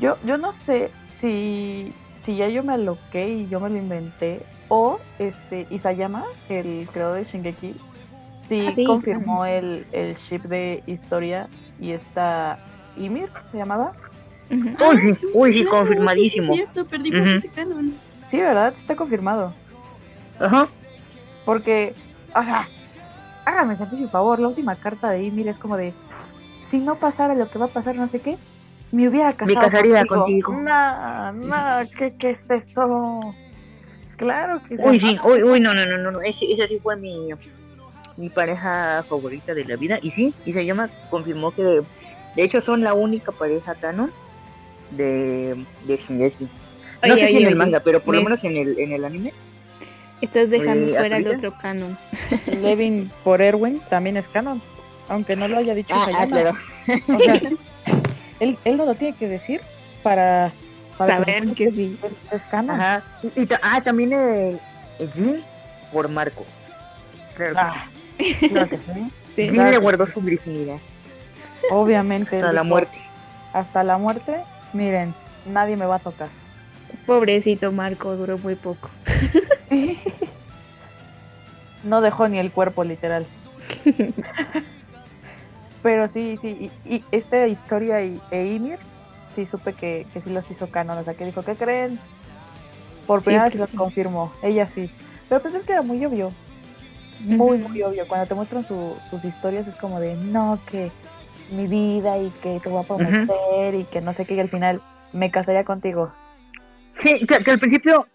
Yo, 0.00 0.16
yo 0.24 0.36
no 0.38 0.52
sé 0.64 0.90
si, 1.20 1.92
si 2.24 2.36
ya 2.36 2.48
yo 2.48 2.64
me 2.64 2.72
aloqué 2.74 3.28
y 3.28 3.48
yo 3.48 3.60
me 3.60 3.70
lo 3.70 3.76
inventé. 3.76 4.42
O 4.68 4.98
este 5.20 5.66
Isayama, 5.70 6.24
el 6.48 6.88
creador 6.92 7.16
de 7.18 7.24
Shingeki, 7.30 7.74
sí, 8.48 8.66
Ah, 8.68 8.72
sí, 8.72 8.84
confirmó 8.86 9.44
el, 9.44 9.86
el 9.92 10.16
ship 10.28 10.42
de 10.42 10.82
historia 10.86 11.48
y 11.78 11.92
esta 11.92 12.58
Ymir 12.96 13.30
se 13.50 13.58
llamaba. 13.58 13.92
Uy, 14.50 14.96
sí, 14.98 15.26
uy, 15.34 15.52
sí, 15.52 15.60
claro, 15.62 15.78
confirmadísimo. 15.78 16.54
Sí, 16.54 16.60
es 16.60 16.68
cierto, 16.70 16.88
perdimos 16.88 17.20
Ujú. 17.20 17.36
ese 17.36 17.48
canon. 17.50 17.94
Sí, 18.30 18.38
¿verdad? 18.38 18.74
Está 18.74 18.96
confirmado. 18.96 19.54
Ajá. 20.40 20.66
Porque, 21.44 21.94
o 22.34 22.42
sea, 22.42 22.68
hágame 23.44 23.76
sentir 23.76 24.00
su 24.00 24.08
favor, 24.08 24.38
la 24.38 24.48
última 24.48 24.76
carta 24.76 25.10
de 25.10 25.24
Ymir 25.24 25.48
es 25.48 25.58
como 25.58 25.76
de, 25.76 25.92
si 26.70 26.78
no 26.78 26.94
pasara 26.96 27.34
lo 27.34 27.48
que 27.50 27.58
va 27.58 27.66
a 27.66 27.68
pasar, 27.68 27.96
no 27.96 28.08
sé 28.08 28.20
qué, 28.20 28.36
me 28.92 29.08
hubiera 29.08 29.32
casado 29.32 29.60
casaría 29.60 30.04
contigo. 30.06 30.52
No, 30.52 31.32
no, 31.32 31.88
¿qué, 31.96 32.14
¿qué 32.18 32.30
es 32.30 32.50
eso? 32.50 33.34
Claro 34.16 34.60
que 34.68 34.76
Uy, 34.78 34.98
sí, 34.98 35.16
uy, 35.22 35.42
uy, 35.42 35.60
no, 35.60 35.72
no, 35.74 35.86
no, 35.86 35.98
no, 35.98 36.10
no. 36.10 36.20
Ese, 36.22 36.50
esa 36.52 36.66
sí 36.66 36.78
fue 36.80 36.96
mi, 36.96 37.28
mi 38.18 38.28
pareja 38.28 39.02
favorita 39.08 39.54
de 39.54 39.64
la 39.64 39.76
vida. 39.76 39.98
Y 40.02 40.10
sí, 40.10 40.34
y 40.44 40.52
se 40.52 40.66
llama, 40.66 40.90
confirmó 41.08 41.52
que 41.54 41.62
de, 41.62 41.82
de 42.36 42.42
hecho 42.42 42.60
son 42.60 42.82
la 42.82 42.92
única 42.92 43.32
pareja 43.32 43.74
canon 43.76 44.12
de, 44.90 45.64
de 45.86 45.96
Shingeki. 45.96 46.44
No 46.44 47.14
Oye, 47.14 47.16
sé 47.22 47.28
si 47.28 47.36
oye, 47.36 47.44
en 47.46 47.52
el 47.52 47.56
manga, 47.56 47.80
pero 47.80 48.00
por 48.00 48.14
lo 48.14 48.20
me- 48.20 48.24
menos 48.24 48.42
en 48.44 48.56
el, 48.56 48.78
en 48.78 48.92
el 48.92 49.04
anime. 49.04 49.32
Estás 50.20 50.50
dejando 50.50 50.88
Eh, 50.92 50.98
fuera 50.98 51.16
el 51.18 51.26
¿hasta 51.26 51.36
otro 51.48 51.58
canon. 51.60 51.96
Levin 52.60 53.08
por 53.22 53.40
Erwin 53.40 53.80
también 53.88 54.16
es 54.16 54.26
canon, 54.28 54.60
aunque 55.08 55.36
no 55.36 55.46
lo 55.46 55.56
haya 55.58 55.74
dicho 55.74 55.94
Ah, 55.94 56.06
ah, 56.06 56.10
Isayama. 56.10 56.26
claro. 56.36 56.50
O 57.14 57.18
sea, 57.18 57.34
él, 58.40 58.58
él 58.64 58.76
no 58.76 58.84
lo 58.84 58.94
tiene 58.94 59.16
que 59.16 59.28
decir 59.28 59.60
para, 60.02 60.50
para 60.96 61.18
Saber 61.18 61.54
que 61.54 61.70
sí. 61.70 61.96
es, 62.02 62.32
es 62.32 62.42
canon. 62.50 62.74
Ajá. 62.80 63.04
Y, 63.22 63.42
y 63.42 63.46
ta- 63.46 63.60
ah, 63.62 63.80
también 63.80 64.12
el, 64.12 64.58
el 64.98 65.12
Jin 65.12 65.44
por 65.92 66.08
Marco. 66.08 66.44
Claro 67.36 67.54
que 67.54 67.60
sí. 67.60 67.97
Claro 68.48 68.68
que 68.68 68.76
sí. 68.78 69.12
Sí. 69.38 69.48
Le 69.50 69.78
guardó 69.78 70.04
Obviamente. 71.70 72.36
hasta 72.36 72.52
la 72.52 72.62
muerte. 72.64 72.98
Hasta 73.52 73.84
la 73.84 73.96
muerte, 73.96 74.40
miren, 74.72 75.14
nadie 75.46 75.76
me 75.76 75.86
va 75.86 75.96
a 75.96 76.00
tocar. 76.00 76.28
Pobrecito 77.06 77.70
Marco, 77.70 78.16
duró 78.16 78.36
muy 78.38 78.54
poco. 78.56 78.90
No 81.84 82.00
dejó 82.00 82.26
ni 82.28 82.38
el 82.40 82.50
cuerpo, 82.50 82.82
literal. 82.82 83.24
Pero 85.82 86.08
sí, 86.08 86.38
sí, 86.42 86.70
y, 86.84 86.94
y 86.96 87.04
esta 87.12 87.46
historia 87.46 88.02
y, 88.02 88.20
e 88.32 88.46
Ymir, 88.46 88.78
sí 89.36 89.46
supe 89.50 89.72
que, 89.74 90.06
que 90.12 90.20
sí 90.20 90.30
los 90.30 90.50
hizo 90.50 90.68
canon, 90.70 90.98
o 90.98 91.04
sea, 91.04 91.14
que 91.14 91.24
dijo, 91.24 91.42
¿qué 91.42 91.54
creen? 91.54 92.00
Por 93.06 93.20
Sí, 93.22 93.26
primera 93.26 93.44
vez 93.48 93.54
los 93.54 93.70
sí. 93.70 93.76
confirmó, 93.76 94.32
ella 94.42 94.68
sí. 94.74 94.90
Pero 95.28 95.40
pensé 95.40 95.60
que 95.60 95.72
era 95.72 95.82
muy 95.82 96.04
obvio, 96.04 96.32
muy, 97.20 97.58
muy 97.58 97.82
obvio. 97.82 98.06
Cuando 98.06 98.26
te 98.26 98.34
muestran 98.34 98.64
su- 98.66 98.96
sus 99.10 99.24
historias 99.24 99.66
es 99.66 99.74
como 99.76 100.00
de, 100.00 100.14
no, 100.16 100.58
que 100.70 100.90
mi 101.50 101.66
vida 101.66 102.18
y 102.18 102.30
que 102.42 102.60
te 102.62 102.68
voy 102.68 102.82
a 102.82 102.86
prometer 102.86 103.74
y 103.74 103.84
que 103.84 104.00
no 104.00 104.12
sé 104.12 104.24
qué, 104.24 104.34
y 104.34 104.40
al 104.40 104.48
final 104.50 104.82
me 105.12 105.30
casaría 105.30 105.64
contigo. 105.64 106.12
Sí, 106.98 107.24
que, 107.26 107.38
que 107.38 107.50
al 107.50 107.58
principio 107.58 108.06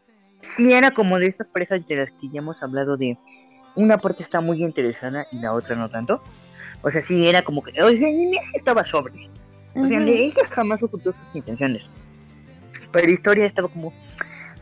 sí 0.41 0.73
era 0.73 0.91
como 0.91 1.17
de 1.17 1.27
estas 1.27 1.47
parejas 1.47 1.85
de 1.88 1.95
las 1.95 2.11
que 2.11 2.30
ya 2.30 2.39
hemos 2.39 2.61
hablado 2.61 2.97
de 2.97 3.17
una 3.75 3.97
parte 3.97 4.21
está 4.21 4.41
muy 4.41 4.61
interesada 4.61 5.25
y 5.31 5.39
la 5.39 5.53
otra 5.53 5.75
no 5.75 5.89
tanto. 5.89 6.21
O 6.84 6.91
sea, 6.91 7.01
sí 7.01 7.25
era 7.27 7.41
como 7.43 7.63
que, 7.63 7.71
o 7.81 7.88
sea, 7.95 8.07
ni 8.09 8.31
sí 8.41 8.55
estaba 8.55 8.84
sobre. 8.84 9.13
O 9.75 9.88
sea, 9.88 9.99
ella 9.99 10.43
jamás 10.51 10.84
ocultó 10.84 11.11
sus 11.13 11.35
intenciones. 11.35 11.89
Pero 12.91 13.07
la 13.07 13.13
historia 13.13 13.45
estaba 13.45 13.69
como, 13.69 13.91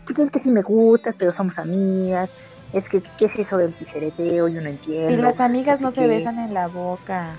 pues 0.06 0.20
es 0.20 0.32
que 0.32 0.40
sí 0.40 0.52
me 0.52 0.62
gusta, 0.62 1.14
pero 1.18 1.34
somos 1.34 1.58
amigas. 1.60 2.30
Es 2.74 2.88
que, 2.88 3.02
¿qué 3.02 3.26
es 3.26 3.38
eso 3.38 3.58
del 3.58 3.74
tijereteo? 3.74 4.48
Yo 4.48 4.62
no 4.62 4.70
entiendo. 4.70 5.12
Y 5.12 5.18
las 5.18 5.40
amigas 5.40 5.82
no 5.82 5.90
se 5.90 6.02
qué. 6.02 6.08
besan 6.08 6.40
en 6.40 6.54
la 6.54 6.68
boca. 6.68 7.32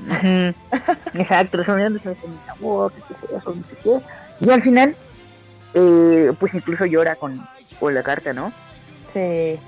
Exacto, 1.14 1.64
se 1.64 1.72
besan 1.72 2.14
en 2.24 2.36
la 2.46 2.54
boca, 2.60 2.96
qué 3.08 3.14
es 3.14 3.22
eso, 3.24 3.54
no 3.54 3.64
sé 3.64 3.76
qué. 3.76 3.98
Y 4.40 4.50
al 4.50 4.60
final, 4.60 4.94
eh, 5.74 6.32
pues 6.38 6.54
incluso 6.54 6.84
llora 6.84 7.14
con, 7.14 7.40
con 7.80 7.94
la 7.94 8.02
carta, 8.02 8.32
¿no? 8.34 8.52
Sí. 9.14 9.58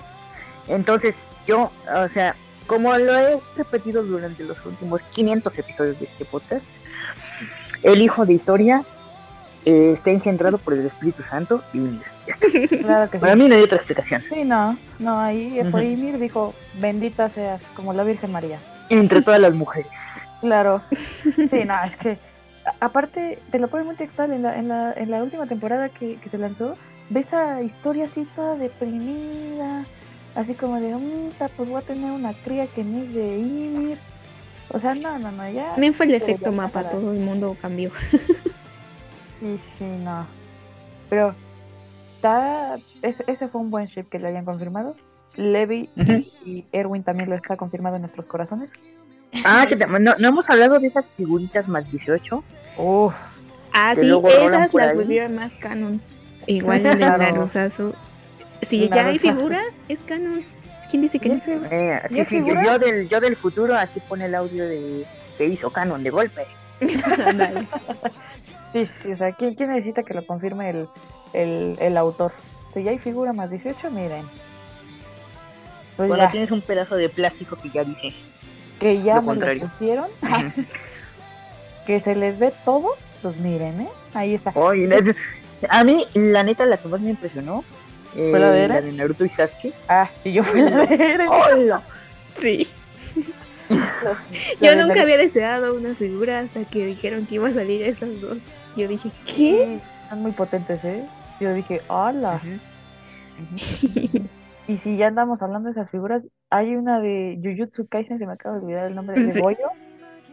Entonces, 0.69 1.27
yo, 1.47 1.71
o 1.95 2.09
sea, 2.09 2.35
como 2.67 2.97
lo 2.97 3.19
he 3.19 3.41
repetido 3.57 4.03
durante 4.03 4.45
los 4.45 4.65
últimos 4.65 5.03
500 5.03 5.59
episodios 5.59 5.99
de 5.99 6.05
este 6.05 6.25
podcast, 6.25 6.69
el 7.83 8.01
hijo 8.03 8.25
de 8.27 8.35
historia 8.35 8.85
eh, 9.65 9.91
está 9.93 10.11
engendrado 10.11 10.59
por 10.59 10.75
el 10.75 10.85
Espíritu 10.85 11.23
Santo 11.23 11.63
y. 11.73 11.79
Claro 12.83 13.11
que 13.11 13.19
sí. 13.19 13.21
para 13.21 13.37
mí 13.37 13.49
no 13.49 13.55
hay 13.55 13.63
otra 13.63 13.77
explicación. 13.77 14.23
Sí, 14.29 14.45
no, 14.45 14.77
no, 14.99 15.19
ahí 15.19 15.61
por 15.71 15.83
Ymir 15.83 16.19
dijo, 16.19 16.55
bendita 16.81 17.29
seas, 17.29 17.61
como 17.77 17.93
la 17.93 18.05
Virgen 18.05 18.33
María. 18.33 18.59
Entre 18.91 19.23
todas 19.23 19.41
las 19.41 19.55
mujeres. 19.55 19.91
Claro. 20.41 20.83
Sí, 20.93 21.65
no, 21.67 21.85
es 21.85 21.97
que 21.99 22.19
aparte 22.81 23.39
te 23.51 23.59
lo 23.59 23.69
pone 23.69 23.85
muy 23.85 23.95
textual 23.97 24.33
en 24.33 24.43
la, 24.43 24.59
en 24.59 24.69
la, 24.69 24.93
en 24.95 25.11
la 25.11 25.23
última 25.23 25.47
temporada 25.47 25.89
que, 25.89 26.17
que 26.17 26.31
se 26.31 26.39
lanzó, 26.39 26.77
ves 27.11 27.33
a 27.33 27.61
historia 27.63 28.07
así 28.07 28.27
toda 28.37 28.57
deprimida, 28.57 29.85
así 30.35 30.55
como 30.55 30.81
de, 30.81 30.95
"Mm, 30.95 31.31
ta, 31.39 31.49
pues 31.49 31.69
voy 31.69 31.79
a 31.83 31.85
tener 31.87 32.11
una 32.11 32.33
cría 32.33 32.67
que 32.67 32.83
no 32.85 33.03
es 33.03 33.15
de 33.15 33.39
Ymir. 33.39 33.99
O 34.71 34.81
sea, 34.81 34.95
no, 34.95 35.19
no, 35.19 35.31
no, 35.31 35.49
ya. 35.51 35.73
También 35.73 35.93
fue 35.95 36.07
el 36.07 36.15
efecto 36.15 36.51
mapa, 36.53 36.73
para- 36.83 36.91
todo 36.91 37.13
el 37.13 37.21
mundo 37.21 37.57
cambió. 37.61 37.91
Sí, 39.45 39.61
sí, 39.79 39.85
no. 39.85 40.27
Pero 41.11 41.35
está, 42.17 42.77
ese, 43.03 43.23
ese 43.27 43.49
fue 43.49 43.61
un 43.61 43.71
buen 43.71 43.85
ship 43.85 44.05
que 44.09 44.19
le 44.19 44.29
hayan 44.29 44.47
confirmado. 44.47 44.97
Levi 45.37 45.91
y 46.47 46.65
Erwin 46.73 47.03
también 47.03 47.29
lo 47.29 47.37
está 47.37 47.57
confirmado 47.59 47.97
en 47.97 48.03
nuestros 48.03 48.25
corazones. 48.25 48.71
Ah, 49.45 49.67
que 49.69 49.77
tam- 49.77 50.01
no, 50.01 50.15
no 50.19 50.29
hemos 50.29 50.49
hablado 50.49 50.79
de 50.79 50.87
esas 50.87 51.07
figuritas 51.15 51.69
más 51.69 51.91
18. 51.91 52.43
Uf, 52.79 53.15
Ah, 53.75 53.93
sí, 53.97 54.09
esas 54.29 54.73
las 54.73 54.93
ahí. 54.93 54.97
volvieron 54.97 55.35
más 55.35 55.55
canon. 55.57 56.01
Igual 56.47 56.79
el 56.87 56.93
de 56.93 56.97
Claro. 57.05 57.19
Narusazo. 57.23 57.93
Si 58.63 58.89
ya 58.89 59.09
hay 59.09 59.19
figura, 59.19 59.61
es 59.89 60.01
canon. 60.03 60.43
¿Quién 60.89 61.03
dice 61.03 61.19
que 61.19 61.29
no? 61.29 61.41
Eh, 61.71 62.01
¿Y 62.09 62.15
sí, 62.15 62.25
sí, 62.25 62.43
yo, 62.47 62.55
yo 62.63 62.79
del, 62.79 63.09
yo 63.09 63.21
del 63.21 63.37
futuro, 63.37 63.75
así 63.75 64.01
pone 64.09 64.25
el 64.27 64.35
audio 64.37 64.67
de 64.67 65.05
se 65.29 65.45
hizo 65.47 65.71
canon 65.71 66.03
de 66.05 66.11
golpe. 66.11 66.43
Sí, 68.75 68.87
sí, 69.03 69.13
o 69.13 69.17
sea, 69.17 69.33
¿quién, 69.33 69.55
quién 69.55 69.71
necesita 69.71 70.03
que 70.03 70.13
lo 70.13 70.27
confirme 70.27 70.69
el, 70.71 70.89
el, 71.33 71.77
el 71.81 71.97
autor? 71.97 72.33
Si 72.75 72.83
ya 72.83 72.91
hay 72.91 72.99
figura 72.99 73.33
más 73.33 73.49
18, 73.51 73.91
miren. 73.91 74.27
Pues 75.97 76.09
Cuando 76.09 76.27
ya, 76.27 76.31
tienes 76.31 76.51
un 76.51 76.61
pedazo 76.61 76.97
de 76.97 77.09
plástico 77.09 77.57
que 77.57 77.71
ya 77.71 77.85
dice. 77.85 78.13
que 78.81 79.01
ya 79.03 79.15
lo 79.15 79.21
me 79.23 79.27
contrario. 79.29 79.63
lo 79.63 79.69
pusieron, 79.71 80.11
que 81.87 82.01
se 82.01 82.15
les 82.17 82.39
ve 82.39 82.53
todo, 82.65 82.91
pues 83.23 83.37
miren, 83.37 83.81
¿eh? 83.83 83.89
Ahí 84.13 84.35
está. 84.35 84.53
Es- 84.91 85.15
a 85.71 85.83
mí, 85.85 86.05
la 86.15 86.43
neta, 86.43 86.67
la 86.67 86.77
que 86.77 86.89
más 86.89 87.01
me 87.01 87.11
impresionó 87.11 87.65
eh, 88.17 88.29
¿Fue 88.31 88.39
la 88.41 88.51
de 88.51 88.65
Eren? 88.65 88.75
la 88.77 88.81
de 88.83 88.93
Naruto 88.93 89.25
y 89.25 89.29
Sasuke. 89.31 89.73
Ah, 89.89 90.11
y 90.25 90.33
yo 90.35 90.45
fui 90.45 90.61
a 90.61 90.65
ver. 90.85 91.21
¡Hola! 91.29 91.83
Sí. 92.37 92.69
La 93.71 94.19
Yo 94.61 94.71
de 94.71 94.77
nunca 94.77 95.01
había 95.03 95.17
deseado 95.17 95.75
una 95.75 95.95
figura 95.95 96.41
hasta 96.41 96.65
que 96.65 96.85
dijeron 96.85 97.25
que 97.27 97.37
iba 97.37 97.49
a 97.49 97.53
salir 97.53 97.83
esas 97.83 98.21
dos. 98.21 98.39
Yo 98.77 98.89
dije, 98.89 99.11
¿qué? 99.27 99.81
Son 100.09 100.23
muy 100.23 100.33
potentes, 100.33 100.85
¿eh? 100.85 101.05
Yo 101.41 101.53
dije, 101.55 101.81
hola. 101.89 102.41
Y 104.67 104.79
si 104.79 104.97
ya 104.97 105.09
andamos 105.09 105.43
hablando 105.43 105.67
de 105.69 105.73
esas 105.73 105.91
figuras, 105.91 106.23
hay 106.49 106.75
una 106.75 106.99
de 106.99 107.39
Jujutsu 107.43 107.87
Kaisen, 107.87 108.19
se 108.19 108.27
me 108.27 108.33
acaba 108.33 108.57
de 108.57 108.63
olvidar 108.65 108.87
el 108.87 108.95
nombre, 108.95 109.21
de 109.23 109.31
Sí. 109.33 109.41
Goyo, 109.41 109.69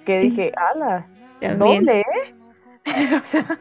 que 0.05 0.19
dije, 0.19 0.53
ala, 0.55 1.05
También. 1.41 1.85
doble, 1.85 1.99
¿eh? 1.99 2.05
o 3.21 3.25
sea, 3.25 3.59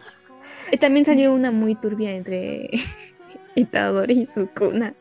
También 0.78 1.04
salió 1.04 1.34
una 1.34 1.50
muy 1.50 1.74
turbia 1.74 2.12
entre 2.12 2.70
Itadori 3.56 4.20
y 4.20 4.26
Sukuna. 4.26 4.92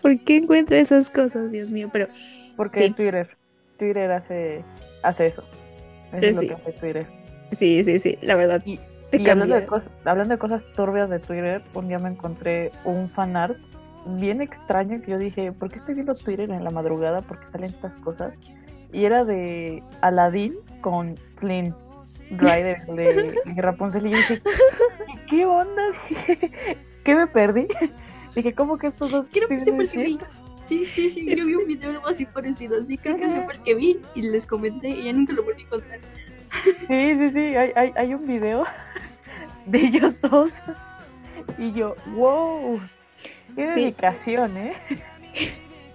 ¿Por 0.00 0.18
qué 0.20 0.36
encuentra 0.36 0.78
esas 0.78 1.10
cosas, 1.10 1.50
Dios 1.50 1.70
mío? 1.70 1.90
Pero 1.92 2.06
porque 2.56 2.86
Sí. 2.86 2.90
Twitter, 2.92 3.36
Twitter 3.78 4.10
hace, 4.12 4.64
hace 5.02 5.26
eso. 5.26 5.44
Eso 6.12 6.26
es 6.26 6.34
lo 6.36 6.40
sí. 6.40 6.48
que 6.48 6.54
hace 6.54 6.72
Twitter. 6.72 7.06
Sí, 7.52 7.84
sí, 7.84 7.98
sí, 7.98 8.18
la 8.22 8.36
verdad. 8.36 8.62
Y, 8.64 8.78
te 9.10 9.22
y 9.22 9.28
hablando, 9.28 9.54
de 9.54 9.66
cosas, 9.66 9.88
hablando 10.04 10.34
de 10.34 10.38
cosas 10.38 10.64
turbias 10.74 11.10
de 11.10 11.18
Twitter, 11.18 11.62
un 11.74 11.88
día 11.88 11.98
me 11.98 12.08
encontré 12.08 12.72
un 12.84 13.10
fanart 13.10 13.56
bien 14.06 14.40
extraño 14.40 15.00
que 15.02 15.12
yo 15.12 15.18
dije, 15.18 15.52
¿por 15.52 15.70
qué 15.70 15.78
estoy 15.78 15.94
viendo 15.94 16.14
Twitter 16.14 16.50
en 16.50 16.64
la 16.64 16.70
madrugada? 16.70 17.20
Porque 17.20 17.44
salen 17.52 17.70
estas 17.70 17.94
cosas. 17.98 18.34
Y 18.92 19.04
era 19.04 19.24
de 19.24 19.82
Aladdin 20.00 20.54
con 20.80 21.16
Flynn 21.36 21.74
Rider 22.30 22.84
de, 22.86 23.34
de 23.54 23.62
Rapunzel. 23.62 24.06
Y 24.06 24.12
yo 24.12 24.16
dije, 24.16 24.40
¿qué, 24.40 25.26
qué 25.28 25.46
onda? 25.46 25.82
¿Qué 27.04 27.14
me 27.14 27.26
perdí? 27.26 27.66
Dije, 28.34 28.54
¿cómo 28.54 28.78
que 28.78 28.88
estos 28.88 29.10
dos 29.10 29.26
Creo 29.30 29.48
que 29.48 29.54
ese 29.54 29.72
fue 29.74 29.84
el 29.84 29.90
que 29.90 29.98
tienen 29.98 30.18
vi. 30.18 30.24
Sí, 30.64 30.86
sí, 30.86 31.10
sí, 31.10 31.34
yo 31.34 31.44
vi 31.44 31.54
un 31.56 31.66
video 31.66 31.90
algo 31.90 32.06
así 32.06 32.24
parecido, 32.24 32.80
así 32.80 32.96
creo 32.96 33.16
que 33.16 33.28
fue 33.28 33.54
el 33.54 33.62
que 33.62 33.74
vi 33.74 34.00
y 34.14 34.22
les 34.22 34.46
comenté 34.46 34.90
y 34.90 35.04
ya 35.04 35.12
nunca 35.12 35.32
lo 35.32 35.42
volví 35.42 35.62
a 35.62 35.64
encontrar. 35.64 36.00
Sí, 36.52 36.86
sí, 37.18 37.30
sí, 37.32 37.56
hay, 37.56 37.72
hay, 37.74 37.92
hay 37.96 38.14
un 38.14 38.26
video 38.26 38.64
de 39.66 39.78
ellos 39.86 40.14
dos. 40.22 40.50
Y 41.58 41.72
yo, 41.72 41.94
wow, 42.14 42.80
qué 43.56 43.66
Sí. 43.68 43.80
dedicación, 43.80 44.56
¿eh? 44.56 44.74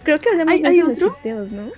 Creo 0.04 0.20
que 0.20 0.30
hablamos 0.30 0.54
¿Hay- 0.54 0.62
de 0.62 0.84
otro? 0.84 0.94
shifteos, 1.10 1.52
¿no? 1.52 1.72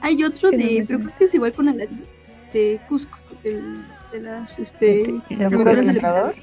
Hay 0.00 0.22
otro 0.22 0.50
no 0.50 0.56
de, 0.58 0.64
pero 0.64 0.74
mencionas. 0.76 1.06
creo 1.06 1.18
que 1.18 1.24
es 1.24 1.34
igual 1.34 1.52
con 1.54 1.68
Aladdin, 1.68 2.04
de 2.52 2.80
Cusco, 2.88 3.18
del- 3.42 3.84
de 4.12 4.20
las, 4.20 4.58
este... 4.58 4.86
De- 4.86 5.22
¿El 5.30 5.50
figuras 5.50 5.76
del 5.76 5.86
del 5.86 5.96
emperador? 5.96 6.34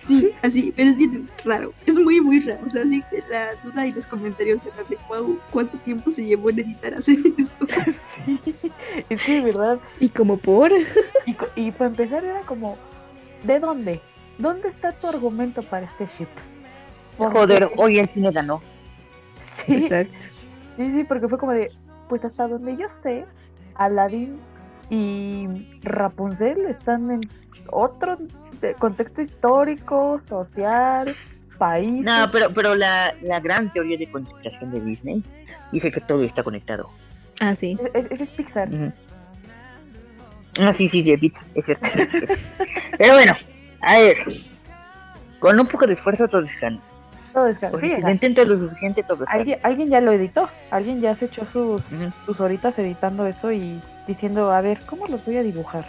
Sí, 0.00 0.30
así, 0.42 0.72
pero 0.76 0.90
es 0.90 0.96
bien 0.96 1.28
raro, 1.44 1.72
es 1.84 1.98
muy, 1.98 2.20
muy 2.20 2.40
raro, 2.40 2.60
o 2.62 2.68
sea, 2.68 2.84
sí, 2.84 3.02
la 3.28 3.54
duda 3.64 3.86
y 3.86 3.92
los 3.92 4.06
comentarios 4.06 4.64
eran 4.64 4.86
de, 4.88 4.96
wow, 5.08 5.38
¿cuánto 5.50 5.76
tiempo 5.78 6.10
se 6.10 6.24
llevó 6.24 6.50
en 6.50 6.60
editar 6.60 6.94
hacer 6.94 7.16
esto? 7.36 7.66
es 9.08 9.24
que 9.24 9.34
de 9.34 9.40
verdad. 9.40 9.80
Y 9.98 10.08
como 10.08 10.36
por. 10.36 10.70
Y, 11.56 11.72
para 11.72 11.90
empezar 11.90 12.24
era 12.24 12.42
como, 12.42 12.76
¿de 13.42 13.58
dónde? 13.58 14.00
¿Dónde 14.38 14.68
está 14.68 14.92
tu 14.92 15.08
argumento 15.08 15.62
para 15.62 15.86
este 15.86 16.08
ship? 16.16 16.28
Joder, 17.18 17.70
hoy 17.76 17.98
el 17.98 18.06
cine 18.06 18.30
ganó. 18.30 18.60
Sí, 19.66 19.72
Exacto. 19.72 20.26
sí, 20.76 20.92
sí, 20.92 21.04
porque 21.08 21.26
fue 21.26 21.38
como 21.38 21.52
de, 21.52 21.72
pues 22.08 22.24
hasta 22.24 22.46
donde 22.46 22.76
yo 22.76 22.86
sé, 23.02 23.26
Aladdin 23.74 24.38
y 24.90 25.48
Rapunzel 25.82 26.66
están 26.66 27.10
en 27.10 27.20
otro 27.70 28.16
de- 28.60 28.74
contexto 28.74 29.22
histórico, 29.22 30.20
social, 30.28 31.14
país. 31.58 32.04
No, 32.04 32.30
pero, 32.30 32.52
pero 32.54 32.74
la, 32.74 33.14
la 33.22 33.40
gran 33.40 33.72
teoría 33.72 33.98
de 33.98 34.10
conspiración 34.10 34.70
de 34.70 34.80
Disney 34.80 35.22
dice 35.72 35.90
que 35.90 36.00
todo 36.00 36.22
está 36.22 36.42
conectado. 36.42 36.88
Ah, 37.40 37.54
sí. 37.54 37.78
Ese 37.94 38.14
es, 38.14 38.20
es 38.20 38.28
Pixar. 38.30 38.68
Ah, 40.60 40.72
sí, 40.72 40.88
sí, 40.88 41.02
sí, 41.02 41.12
es 41.54 41.64
cierto. 41.64 41.86
Pero 42.98 43.14
bueno, 43.14 43.36
a 43.80 43.98
ver. 43.98 44.16
Con 45.38 45.60
un 45.60 45.66
poco 45.68 45.86
de 45.86 45.92
esfuerzo 45.92 46.26
todo 46.26 46.42
está. 46.42 46.72
Todo 47.32 47.46
es 47.46 47.58
sí, 47.80 47.94
si 47.94 48.02
lo 48.02 48.10
intentas 48.10 48.48
lo 48.48 48.56
suficiente, 48.56 49.04
todo 49.04 49.22
está. 49.22 49.36
alguien, 49.36 49.60
alguien 49.62 49.88
ya 49.90 50.00
lo 50.00 50.10
editó, 50.10 50.48
alguien 50.72 51.00
ya 51.00 51.14
se 51.14 51.26
echó 51.26 51.44
sus, 51.52 51.80
sus 52.26 52.40
horitas 52.40 52.76
editando 52.78 53.26
eso 53.26 53.52
y 53.52 53.80
diciendo, 54.08 54.50
a 54.50 54.60
ver, 54.60 54.80
¿cómo 54.86 55.06
los 55.06 55.24
voy 55.24 55.36
a 55.36 55.42
dibujar? 55.44 55.86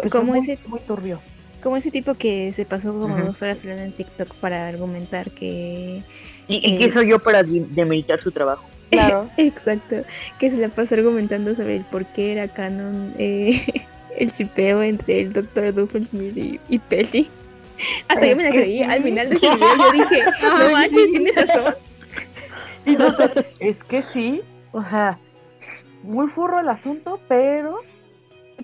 Co- 0.00 0.10
como 0.10 0.34
ese- 0.34 0.58
muy 0.66 0.80
turbio. 0.80 1.20
Como 1.62 1.76
ese 1.76 1.90
tipo 1.92 2.14
que 2.14 2.52
se 2.52 2.64
pasó 2.64 2.92
como 2.92 3.16
dos 3.18 3.40
horas 3.42 3.60
hablando 3.62 3.84
en 3.84 3.92
TikTok 3.92 4.34
para 4.36 4.66
argumentar 4.66 5.30
que. 5.30 6.02
¿Y, 6.48 6.56
y 6.70 6.74
Eh. 6.74 6.78
qué 6.78 6.88
soy 6.88 7.08
yo 7.08 7.18
para 7.20 7.42
demeritar 7.44 8.20
su 8.20 8.30
trabajo? 8.32 8.64
Claro. 8.90 9.28
Exacto. 9.36 9.96
Que 10.40 10.50
se 10.50 10.56
la 10.56 10.68
pasó 10.68 10.94
argumentando 10.96 11.54
sobre 11.54 11.76
el 11.76 11.84
por 11.84 12.04
qué 12.06 12.32
era 12.32 12.48
canon 12.48 13.14
eh, 13.18 13.60
el 14.18 14.30
chipeo 14.32 14.82
entre 14.82 15.20
el 15.20 15.32
Dr. 15.32 15.72
Doofenshmirtz 15.72 16.36
y, 16.36 16.60
y 16.68 16.78
Peli. 16.80 17.28
Hasta 18.08 18.26
yo 18.26 18.36
me 18.36 18.44
la 18.44 18.50
creí. 18.50 18.82
Al 18.82 19.02
final 19.02 19.30
de 19.30 19.36
ese 19.36 19.46
video 19.48 19.76
yo 19.76 19.92
dije, 19.92 20.22
no 20.42 20.56
Ay, 20.66 20.72
manches, 20.72 20.92
sí. 20.92 21.10
tienes 21.12 21.36
razón. 21.46 21.74
Y 22.84 22.92
no 22.96 23.06
es 23.60 23.76
que 23.88 24.02
sí, 24.12 24.40
o 24.72 24.82
sea, 24.82 25.16
muy 26.02 26.28
furro 26.30 26.58
el 26.60 26.68
asunto, 26.68 27.20
pero 27.28 27.78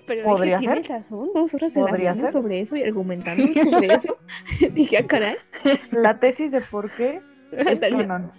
Pero 0.09 0.23
¿Podría 0.23 0.57
dije, 0.57 0.71
tienes 0.71 0.89
razón. 0.89 1.29
Dos 1.35 1.53
horas 1.53 1.71
¿Podría 1.71 2.09
hablando 2.09 2.23
ser? 2.23 2.31
sobre 2.33 2.59
eso 2.61 2.75
y 2.75 2.81
argumentando 2.81 3.45
sobre 3.45 3.93
eso. 3.93 4.17
dije, 4.73 4.97
ah, 4.97 5.05
caray. 5.05 5.35
la 5.91 6.19
tesis 6.19 6.51
de 6.51 6.61
por 6.61 6.89
qué 6.89 7.21
es 7.51 7.79
canon. 7.79 8.31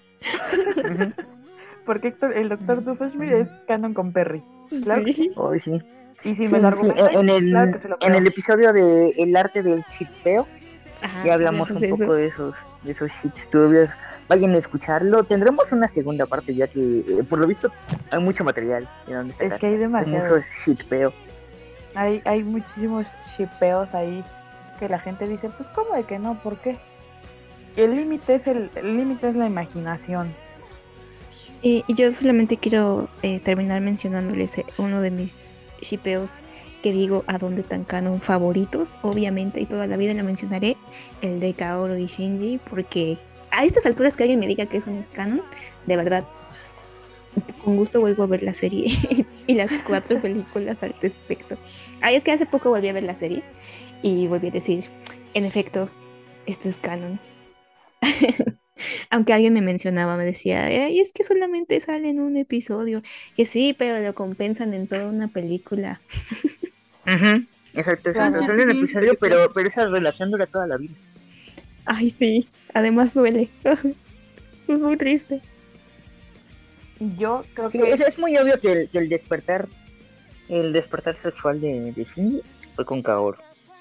Porque 1.86 2.12
el 2.34 2.48
doctor 2.48 2.82
Doofenshmirtz 2.82 3.32
es 3.34 3.48
canon 3.68 3.94
con 3.94 4.12
Perry. 4.12 4.42
Claro 4.82 5.05
que 5.05 5.12
Sí. 5.12 5.30
Sí. 5.59 5.80
Y 6.24 6.34
si 6.34 6.47
Sí, 6.48 6.55
me 6.55 6.60
lo 6.60 6.70
sí, 6.72 6.82
sí, 6.82 6.90
argumentan, 6.90 7.16
En, 7.16 7.30
el, 7.30 7.51
claro 7.51 7.72
que 7.72 7.78
se 7.82 7.88
lo 7.88 7.97
en 8.01 8.14
el 8.16 8.26
episodio 8.26 8.72
de 8.72 9.10
El 9.16 9.36
arte 9.36 9.62
del 9.62 9.84
chipeo, 9.84 10.47
Ajá, 11.02 11.24
ya 11.24 11.34
hablamos 11.34 11.70
un 11.70 11.80
de 11.80 11.88
poco 11.88 12.14
de 12.14 12.26
esos, 12.26 12.55
de 12.82 12.90
esos 12.90 13.12
shits 13.12 13.48
turbios. 13.48 13.90
Vayan 14.28 14.55
a 14.55 14.59
escucharlo. 14.59 15.22
Tendremos 15.22 15.70
una 15.70 15.86
segunda 15.86 16.26
parte, 16.26 16.52
ya 16.52 16.66
que 16.66 16.80
eh, 16.80 17.24
por 17.28 17.38
lo 17.38 17.47
visto 17.47 17.70
hay 18.10 18.20
mucho 18.20 18.42
material 18.42 18.88
de 19.06 19.14
donde 19.14 19.30
Es 19.30 19.52
que 19.60 19.66
hay 19.66 19.76
demasiado. 19.76 20.18
esos 20.18 20.44
shitpeo. 20.51 21.12
Hay, 21.94 22.22
hay 22.24 22.42
muchísimos 22.42 23.06
shipeos 23.36 23.92
ahí 23.94 24.24
que 24.78 24.88
la 24.88 24.98
gente 24.98 25.26
dice, 25.26 25.50
pues 25.50 25.68
¿cómo 25.74 25.94
de 25.94 26.04
que 26.04 26.18
no? 26.18 26.40
¿Por 26.42 26.58
qué? 26.58 26.78
El 27.76 27.94
límite 27.94 28.36
es 28.36 28.46
el 28.46 28.96
límite 28.96 29.28
es 29.28 29.36
la 29.36 29.46
imaginación. 29.46 30.34
Y, 31.62 31.84
yo 31.88 32.12
solamente 32.12 32.56
quiero 32.56 33.08
eh, 33.22 33.38
terminar 33.40 33.80
mencionándoles 33.82 34.58
eh, 34.58 34.66
uno 34.78 35.02
de 35.02 35.10
mis 35.10 35.56
shipeos 35.82 36.40
que 36.82 36.92
digo 36.92 37.24
a 37.26 37.36
dónde 37.36 37.62
tan 37.62 37.84
canon 37.84 38.22
favoritos, 38.22 38.94
obviamente, 39.02 39.60
y 39.60 39.66
toda 39.66 39.86
la 39.86 39.98
vida 39.98 40.14
lo 40.14 40.24
mencionaré, 40.24 40.78
el 41.20 41.40
de 41.40 41.52
Kaoru 41.52 41.96
y 41.96 42.06
Shinji, 42.06 42.58
porque 42.70 43.18
a 43.50 43.66
estas 43.66 43.84
alturas 43.84 44.16
que 44.16 44.22
alguien 44.22 44.40
me 44.40 44.46
diga 44.46 44.64
que 44.64 44.78
eso 44.78 44.90
no 44.90 44.98
es 44.98 45.08
canon, 45.08 45.42
de 45.86 45.96
verdad, 45.96 46.24
con 47.65 47.77
gusto 47.77 48.01
vuelvo 48.01 48.24
a 48.24 48.27
ver 48.27 48.43
la 48.43 48.55
serie 48.55 48.86
y 49.47 49.55
las 49.55 49.70
cuatro 49.86 50.20
películas 50.20 50.82
al 50.82 50.94
respecto. 51.01 51.59
Ay, 52.01 52.16
es 52.16 52.24
que 52.24 52.32
hace 52.32 52.47
poco 52.47 52.70
volví 52.70 52.89
a 52.89 52.93
ver 52.93 53.05
la 53.05 53.15
serie 53.15 53.43
y 54.02 54.27
volví 54.27 54.48
a 54.48 54.52
decir, 54.52 54.85
en 55.35 55.44
efecto, 55.44 55.90
esto 56.47 56.69
es 56.69 56.78
canon. 56.78 57.20
Aunque 59.11 59.32
alguien 59.32 59.52
me 59.52 59.61
mencionaba, 59.61 60.16
me 60.16 60.24
decía, 60.24 60.65
Ay, 60.65 61.01
es 61.01 61.12
que 61.12 61.23
solamente 61.23 61.81
sale 61.81 62.09
en 62.09 62.20
un 62.20 62.36
episodio. 62.36 63.02
Que 63.36 63.44
sí, 63.44 63.74
pero 63.78 64.01
lo 64.01 64.15
compensan 64.15 64.73
en 64.73 64.89
toda 64.89 65.07
una 65.09 65.28
película. 65.28 66.01
Ujú, 67.07 67.44
Exacto, 67.74 68.11
Ah, 68.19 68.32
sí, 68.32 68.39
solo 68.39 68.62
un 68.62 68.70
episodio, 68.70 69.15
pero, 69.20 69.51
pero 69.52 69.69
esa 69.69 69.86
relación 69.86 70.31
dura 70.31 70.47
toda 70.47 70.66
la 70.66 70.77
vida. 70.77 70.94
Ay, 71.85 72.09
sí. 72.09 72.48
Además 72.74 73.15
duele. 73.15 73.51
Es 74.69 74.78
muy 74.78 74.97
triste. 74.97 75.43
Yo 77.01 77.44
creo 77.55 77.70
Sí, 77.70 77.78
que 77.78 77.93
es, 77.93 78.01
es 78.01 78.18
muy 78.18 78.36
obvio 78.36 78.60
que 78.60 78.72
el, 78.72 78.90
que 78.90 78.98
el 78.98 79.09
despertar, 79.09 79.68
el 80.48 80.72
despertar 80.72 81.14
sexual 81.14 81.60
de, 81.60 81.93
de 81.93 82.05
Shinji 82.05 82.43
fue 82.74 82.85
con 82.85 83.02
Kaoru. 83.02 83.39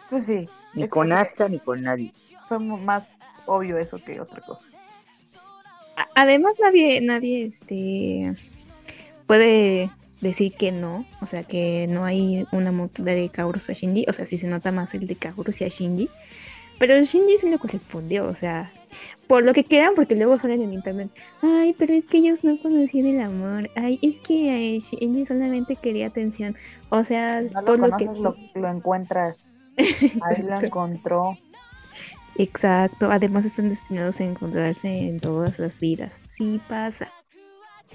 pues 0.10 0.26
sí, 0.26 0.48
Ni 0.74 0.84
Es 0.84 0.90
con 0.90 1.12
Asuka 1.12 1.50
ni 1.50 1.60
con 1.60 1.82
nadie. 1.84 2.14
fue 2.48 2.60
más 2.60 3.04
obvio 3.46 3.78
eso 3.78 3.98
que 4.04 4.20
otra 4.22 4.41
cosa. 4.41 4.64
Además, 6.16 6.56
nadie, 6.62 7.02
nadie, 7.02 7.44
este, 7.46 8.34
puede 9.26 9.90
decir 10.22 10.54
que 10.54 10.72
no, 10.72 11.06
o 11.22 11.26
sea, 11.26 11.44
que 11.44 11.88
no 11.90 12.06
hay 12.06 12.46
una 12.52 12.72
moto 12.72 13.04
de 13.04 13.30
Kaoru 13.30 13.60
a 13.68 13.74
Shinji, 13.74 14.06
o 14.08 14.14
sea, 14.14 14.26
sí 14.26 14.38
se 14.38 14.48
nota 14.48 14.72
más 14.72 14.94
el 14.94 15.08
de 15.08 15.16
Kaoru 15.18 15.50
hacia 15.50 15.68
Shinji, 15.68 16.10
pero 16.80 17.00
Shinji 17.00 17.38
sí 17.38 17.50
le 17.50 17.60
correspondió, 17.60 18.26
o 18.26 18.34
sea, 18.34 18.72
por 19.28 19.44
lo 19.44 19.54
que 19.54 19.66
quieran, 19.66 19.94
porque 19.96 20.16
luego 20.16 20.38
salen 20.38 20.62
en 20.62 20.74
internet, 20.74 21.12
ay, 21.42 21.76
pero 21.78 21.94
es 21.94 22.08
que 22.08 22.18
ellos 22.18 22.44
no 22.44 22.60
conocían 22.60 23.06
el 23.06 23.20
amor, 23.20 23.70
ay, 23.76 24.00
es 24.02 24.22
que 24.22 24.76
eh, 24.76 24.80
Shinji 24.80 25.26
solamente 25.26 25.76
quería 25.76 26.08
atención, 26.08 26.56
o 26.90 27.04
sea, 27.04 27.42
No 27.42 27.62
lo 27.62 27.66
por 27.66 27.90
lo 27.90 27.98
que... 27.98 28.06
lo, 28.06 28.36
lo 28.56 28.70
encuentras. 28.70 29.50
Ahí 29.78 30.42
lo 30.42 30.60
encontró. 30.60 31.38
Exacto, 32.38 33.12
además 33.12 33.46
están 33.46 33.70
destinados 33.70 34.22
a 34.22 34.24
encontrarse 34.24 34.88
en 34.88 35.20
todas 35.20 35.60
las 35.60 35.80
vidas, 35.80 36.22
sí 36.28 36.62
pasa. 36.70 37.12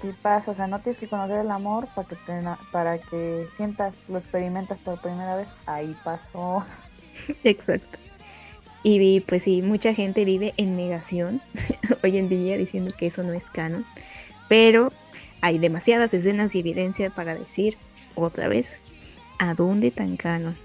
Sí 0.01 0.13
pasa, 0.21 0.51
o 0.51 0.55
sea, 0.55 0.67
no 0.67 0.79
tienes 0.81 0.99
que 0.99 1.07
conocer 1.07 1.39
el 1.39 1.49
amor 1.49 1.87
para 1.95 2.07
que, 2.07 2.15
te 2.15 2.41
para 2.71 2.97
que 2.99 3.47
sientas, 3.55 3.95
lo 4.09 4.17
experimentas 4.19 4.77
por 4.81 5.01
primera 5.01 5.37
vez. 5.37 5.47
Ahí 5.65 5.95
pasó. 6.03 6.65
Exacto. 7.43 8.04
Y 8.85 8.99
vi, 8.99 9.19
pues 9.19 9.41
sí, 9.41 9.63
mucha 9.63 9.95
gente 9.95 10.25
vive 10.25 10.53
en 10.57 10.77
negación 10.77 11.41
hoy 12.03 12.17
en 12.17 12.29
día 12.29 12.55
diciendo 12.55 12.91
que 12.95 13.07
eso 13.07 13.23
no 13.23 13.33
es 13.33 13.49
canon. 13.49 13.83
Pero 14.47 14.93
hay 15.41 15.57
demasiadas 15.57 16.13
escenas 16.13 16.53
y 16.53 16.59
evidencia 16.59 17.09
para 17.09 17.33
decir 17.33 17.79
otra 18.13 18.47
vez, 18.47 18.79
¿a 19.39 19.55
dónde 19.55 19.89
tan 19.89 20.17
canon? 20.17 20.55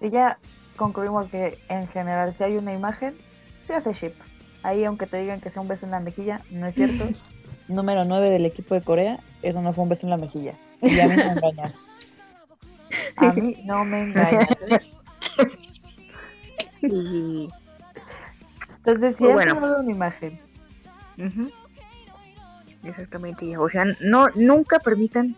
Y 0.00 0.10
ya 0.10 0.36
concluimos 0.74 1.30
que 1.30 1.56
en 1.68 1.86
general 1.86 2.34
si 2.36 2.42
hay 2.42 2.56
una 2.56 2.74
imagen, 2.74 3.14
se 3.68 3.74
hace 3.74 3.92
ship. 3.92 4.14
Ahí 4.64 4.84
aunque 4.84 5.06
te 5.06 5.20
digan 5.20 5.40
que 5.40 5.52
sea 5.52 5.62
un 5.62 5.68
beso 5.68 5.86
en 5.86 5.92
la 5.92 6.00
mejilla, 6.00 6.40
no 6.50 6.66
es 6.66 6.74
cierto. 6.74 7.04
Número 7.68 8.04
9 8.04 8.30
del 8.30 8.46
equipo 8.46 8.74
de 8.74 8.82
Corea, 8.82 9.20
eso 9.42 9.62
no 9.62 9.72
fue 9.72 9.84
un 9.84 9.90
beso 9.90 10.06
en 10.06 10.10
la 10.10 10.16
mejilla. 10.16 10.54
Y 10.82 10.98
a 10.98 11.06
mí 11.06 11.14
me 11.14 11.22
engañas. 11.22 11.74
A 13.16 13.32
mí 13.32 13.62
no 13.64 13.84
me 13.84 14.02
engañas. 14.02 14.48
Y- 16.88 17.48
Entonces, 18.78 19.16
si 19.16 19.26
has 19.26 19.32
bueno. 19.34 19.54
tomado 19.54 19.80
una 19.80 19.90
imagen, 19.90 20.40
Ujú. 21.18 21.50
Exactamente. 22.84 23.56
O 23.58 23.68
sea, 23.68 23.84
no, 24.00 24.28
nunca 24.36 24.78
permitan 24.78 25.34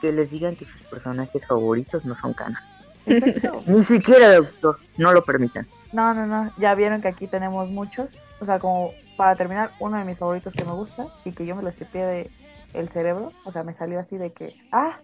que 0.00 0.10
les 0.12 0.30
digan 0.32 0.56
que 0.56 0.64
sus 0.64 0.82
personajes 0.82 1.46
favoritos 1.46 2.04
no 2.04 2.14
son 2.14 2.32
canon. 2.32 2.58
Ni 3.66 3.82
siquiera 3.84 4.26
el 4.26 4.34
autor, 4.34 4.78
no 4.96 5.12
lo 5.12 5.24
permitan. 5.24 5.66
No, 5.92 6.12
no, 6.12 6.26
no. 6.26 6.52
Ya 6.58 6.74
vieron 6.74 7.00
que 7.00 7.08
aquí 7.08 7.28
tenemos 7.28 7.70
muchos. 7.70 8.08
O 8.40 8.44
sea, 8.44 8.58
como 8.58 8.90
para 9.16 9.36
terminar, 9.36 9.70
uno 9.78 9.96
de 9.96 10.04
mis 10.04 10.18
favoritos 10.18 10.52
que 10.52 10.64
me 10.64 10.72
gusta 10.72 11.06
y 11.24 11.32
que 11.32 11.46
yo 11.46 11.54
me 11.54 11.62
lo 11.62 11.68
escribí 11.68 12.00
de 12.00 12.30
el 12.74 12.88
cerebro. 12.88 13.32
O 13.44 13.52
sea, 13.52 13.62
me 13.62 13.72
salió 13.72 14.00
así 14.00 14.18
de 14.18 14.32
que, 14.32 14.52
ah, 14.72 14.98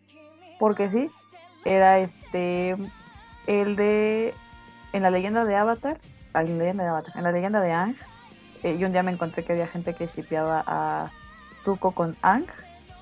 porque 0.58 0.90
sí. 0.90 1.10
Era 1.64 2.00
este, 2.00 2.76
el 3.46 3.76
de, 3.76 4.34
en 4.92 5.02
la 5.02 5.10
leyenda 5.10 5.44
de 5.44 5.56
Avatar, 5.56 5.98
en 6.34 6.58
la 6.58 6.64
leyenda 6.64 6.84
de 6.84 6.90
Avatar, 6.90 7.16
en 7.16 7.22
la 7.24 7.32
leyenda 7.32 7.60
de 7.60 7.72
Ang. 7.72 7.94
eh, 8.62 8.76
y 8.78 8.84
un 8.84 8.92
día 8.92 9.02
me 9.02 9.12
encontré 9.12 9.44
que 9.44 9.52
había 9.52 9.66
gente 9.66 9.94
que 9.94 10.08
shipeaba 10.14 10.62
a 10.66 11.10
Zuko 11.64 11.92
con 11.92 12.16
Ang 12.22 12.46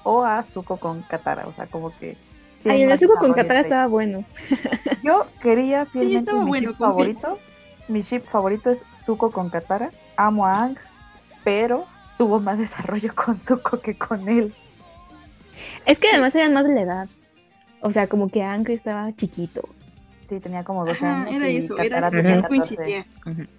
o 0.04 0.24
a 0.24 0.42
Zuko 0.42 0.76
con 0.78 1.02
Katara. 1.02 1.46
O 1.46 1.52
sea, 1.52 1.66
como 1.66 1.96
que. 1.98 2.16
Ay, 2.64 2.82
el 2.82 2.88
más 2.88 3.02
Azuko 3.02 3.14
con 3.18 3.32
Katara 3.32 3.60
entre 3.60 3.68
estaba 3.70 3.86
bueno. 3.86 4.24
yo 5.02 5.26
quería 5.42 5.86
fielmente 5.86 6.16
estaba 6.18 6.42
mi 6.42 6.48
bueno, 6.48 6.68
confío. 6.68 6.86
favorito. 6.86 7.38
Mi 7.88 8.02
ship 8.02 8.22
favorito 8.30 8.70
es 8.70 8.80
Zuko 9.04 9.30
con 9.30 9.50
Katara. 9.50 9.90
Amo 10.16 10.46
a 10.46 10.62
Ang, 10.64 10.76
pero 11.44 11.86
tuvo 12.18 12.38
más 12.40 12.58
desarrollo 12.58 13.14
con 13.14 13.40
Zuko 13.40 13.80
que 13.80 13.96
con 13.96 14.28
él. 14.28 14.54
Es 15.86 15.98
que 15.98 16.08
además 16.08 16.34
eran 16.34 16.52
más 16.54 16.66
de 16.66 16.74
la 16.74 16.80
edad. 16.82 17.08
O 17.82 17.90
sea, 17.90 18.06
como 18.06 18.28
que 18.28 18.42
Ankh 18.42 18.68
estaba 18.70 19.10
chiquito. 19.12 19.62
Sí, 20.30 20.38
tenía 20.38 20.62
como 20.62 20.86
12 20.86 20.96
Ajá, 21.04 21.22
años. 21.22 21.34
era 21.34 21.50
y 21.50 21.56
eso, 21.56 21.76
era, 21.76 22.00
14. 22.02 22.46
coincidía. 22.46 23.04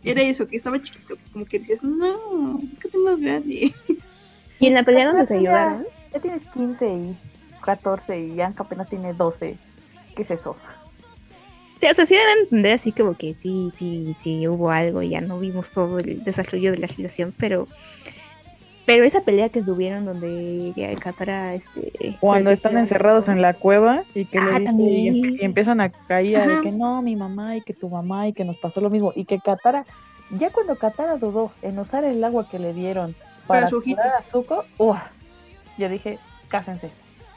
Era 0.05 0.21
eso, 0.21 0.47
que 0.47 0.55
estaba 0.55 0.81
chiquito, 0.81 1.15
como 1.33 1.43
que 1.43 1.59
decías, 1.59 1.83
no, 1.83 2.57
es 2.71 2.79
que 2.79 2.87
tú 2.87 2.97
más 3.03 3.19
grande. 3.19 3.73
Y 4.59 4.67
en 4.67 4.75
la 4.75 4.83
pelea 4.83 5.07
donde 5.07 5.25
se 5.25 5.37
ayudaron, 5.37 5.85
Ya 6.13 6.19
tienes 6.21 6.47
15 6.53 6.87
y 6.87 7.17
14 7.61 8.19
y 8.19 8.39
Ang 8.39 8.55
apenas 8.57 8.87
tiene 8.89 9.13
12. 9.13 9.57
¿Qué 10.15 10.21
es 10.21 10.31
eso? 10.31 10.55
Sí, 11.75 11.87
o 11.87 11.93
sea, 11.93 12.05
sí 12.05 12.15
deben 12.15 12.43
entender 12.43 12.73
así 12.73 12.93
como 12.93 13.17
que 13.17 13.33
sí, 13.33 13.69
sí, 13.75 14.13
sí 14.17 14.47
hubo 14.47 14.71
algo 14.71 15.01
y 15.01 15.09
ya 15.09 15.19
no 15.19 15.39
vimos 15.39 15.71
todo 15.71 15.99
el 15.99 16.23
desarrollo 16.23 16.71
de 16.71 16.77
la 16.77 16.87
relación, 16.87 17.33
pero 17.37 17.67
pero 18.93 19.05
esa 19.05 19.21
pelea 19.21 19.47
que 19.47 19.61
tuvieron 19.61 20.03
donde 20.05 20.73
Katara 20.99 21.53
este 21.53 22.17
Cuando 22.19 22.49
están 22.49 22.77
encerrados 22.77 23.29
en 23.29 23.41
la 23.41 23.53
cueva 23.53 24.03
y 24.13 24.25
que 24.25 24.39
le 24.41 24.51
Ah, 24.51 24.59
dice- 24.59 24.73
y, 24.77 25.35
y 25.41 25.45
empiezan 25.45 25.79
a 25.79 25.89
caer 25.89 26.45
de 26.45 26.61
que 26.61 26.71
no, 26.71 27.01
mi 27.01 27.15
mamá 27.15 27.55
y 27.55 27.61
que 27.61 27.73
tu 27.73 27.87
mamá 27.87 28.27
y 28.27 28.33
que 28.33 28.43
nos 28.43 28.57
pasó 28.57 28.81
lo 28.81 28.89
mismo 28.89 29.13
y 29.15 29.23
que 29.23 29.39
Katara, 29.39 29.85
ya 30.31 30.49
cuando 30.49 30.75
Katara 30.75 31.15
dudó 31.15 31.53
en 31.61 31.79
usar 31.79 32.03
el 32.03 32.21
agua 32.21 32.49
que 32.49 32.59
le 32.59 32.73
dieron 32.73 33.15
Para 33.47 33.61
para 33.61 33.69
su 33.69 33.81
curar 33.81 34.07
a 34.19 34.23
Zuko, 34.29 34.65
¡uah! 34.77 35.03
yo 35.77 35.87
dije, 35.87 36.19
cásense, 36.49 36.89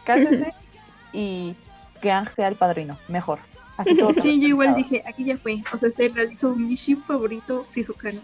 cásense 0.04 0.52
y 1.12 1.54
que 2.02 2.10
Ang 2.10 2.28
sea 2.34 2.48
el 2.48 2.56
padrino, 2.56 2.98
mejor. 3.06 3.38
Así 3.78 3.96
Sí, 4.18 4.40
yo 4.40 4.48
igual 4.48 4.74
dije, 4.74 5.02
aquí 5.06 5.24
ya 5.24 5.36
fue. 5.36 5.56
O 5.72 5.76
sea, 5.76 5.90
se 5.90 6.08
realizó 6.08 6.54
mi 6.54 6.74
ship 6.74 7.02
favorito, 7.04 7.64
canon. 7.94 8.22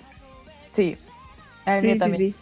Sí, 0.76 0.96
mí 1.76 1.80
Sí, 1.80 1.92
sí, 1.92 1.98
también. 1.98 2.18
sí. 2.22 2.34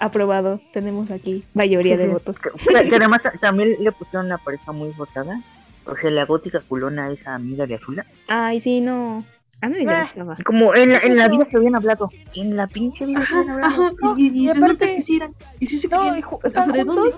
Aprobado, 0.00 0.60
tenemos 0.72 1.10
aquí 1.10 1.44
mayoría 1.54 1.94
Sí, 1.96 1.98
de 2.02 2.06
sí. 2.08 2.10
votos. 2.12 2.36
Que, 2.38 2.88
que 2.88 2.96
además 2.96 3.22
ta- 3.22 3.32
también 3.40 3.76
le 3.78 3.92
pusieron 3.92 4.26
una 4.26 4.38
pareja 4.38 4.72
muy 4.72 4.92
forzada. 4.94 5.40
O 5.86 5.96
sea, 5.96 6.10
la 6.10 6.24
gótica 6.24 6.60
culona, 6.66 7.10
esa 7.12 7.34
amiga 7.34 7.66
de 7.66 7.74
Azula. 7.74 8.06
Ay, 8.28 8.60
sí, 8.60 8.80
no. 8.80 9.24
A 9.62 9.68
mí 9.68 9.84
me 9.84 9.92
Ah. 9.92 9.98
gustaba. 10.00 10.36
Como 10.44 10.74
en 10.74 10.92
la, 10.92 10.98
en 10.98 11.16
la 11.18 11.28
vida 11.28 11.44
se 11.44 11.56
habían 11.58 11.74
hablado. 11.76 12.08
En 12.34 12.56
la 12.56 12.66
pinche 12.66 13.04
vida 13.04 13.20
se 13.26 13.34
habían 13.34 13.50
hablado. 13.50 13.86
ajá. 14.02 14.14
Y, 14.16 14.28
y 14.30 14.44
y 14.44 14.48
resulta 14.48 14.66
aparte- 14.66 14.94
que 14.96 15.02
sí 15.02 15.16
eran. 15.16 15.34
Y 15.58 15.66
sí 15.66 15.78
se 15.78 15.88
No, 15.88 15.98
querían. 15.98 16.18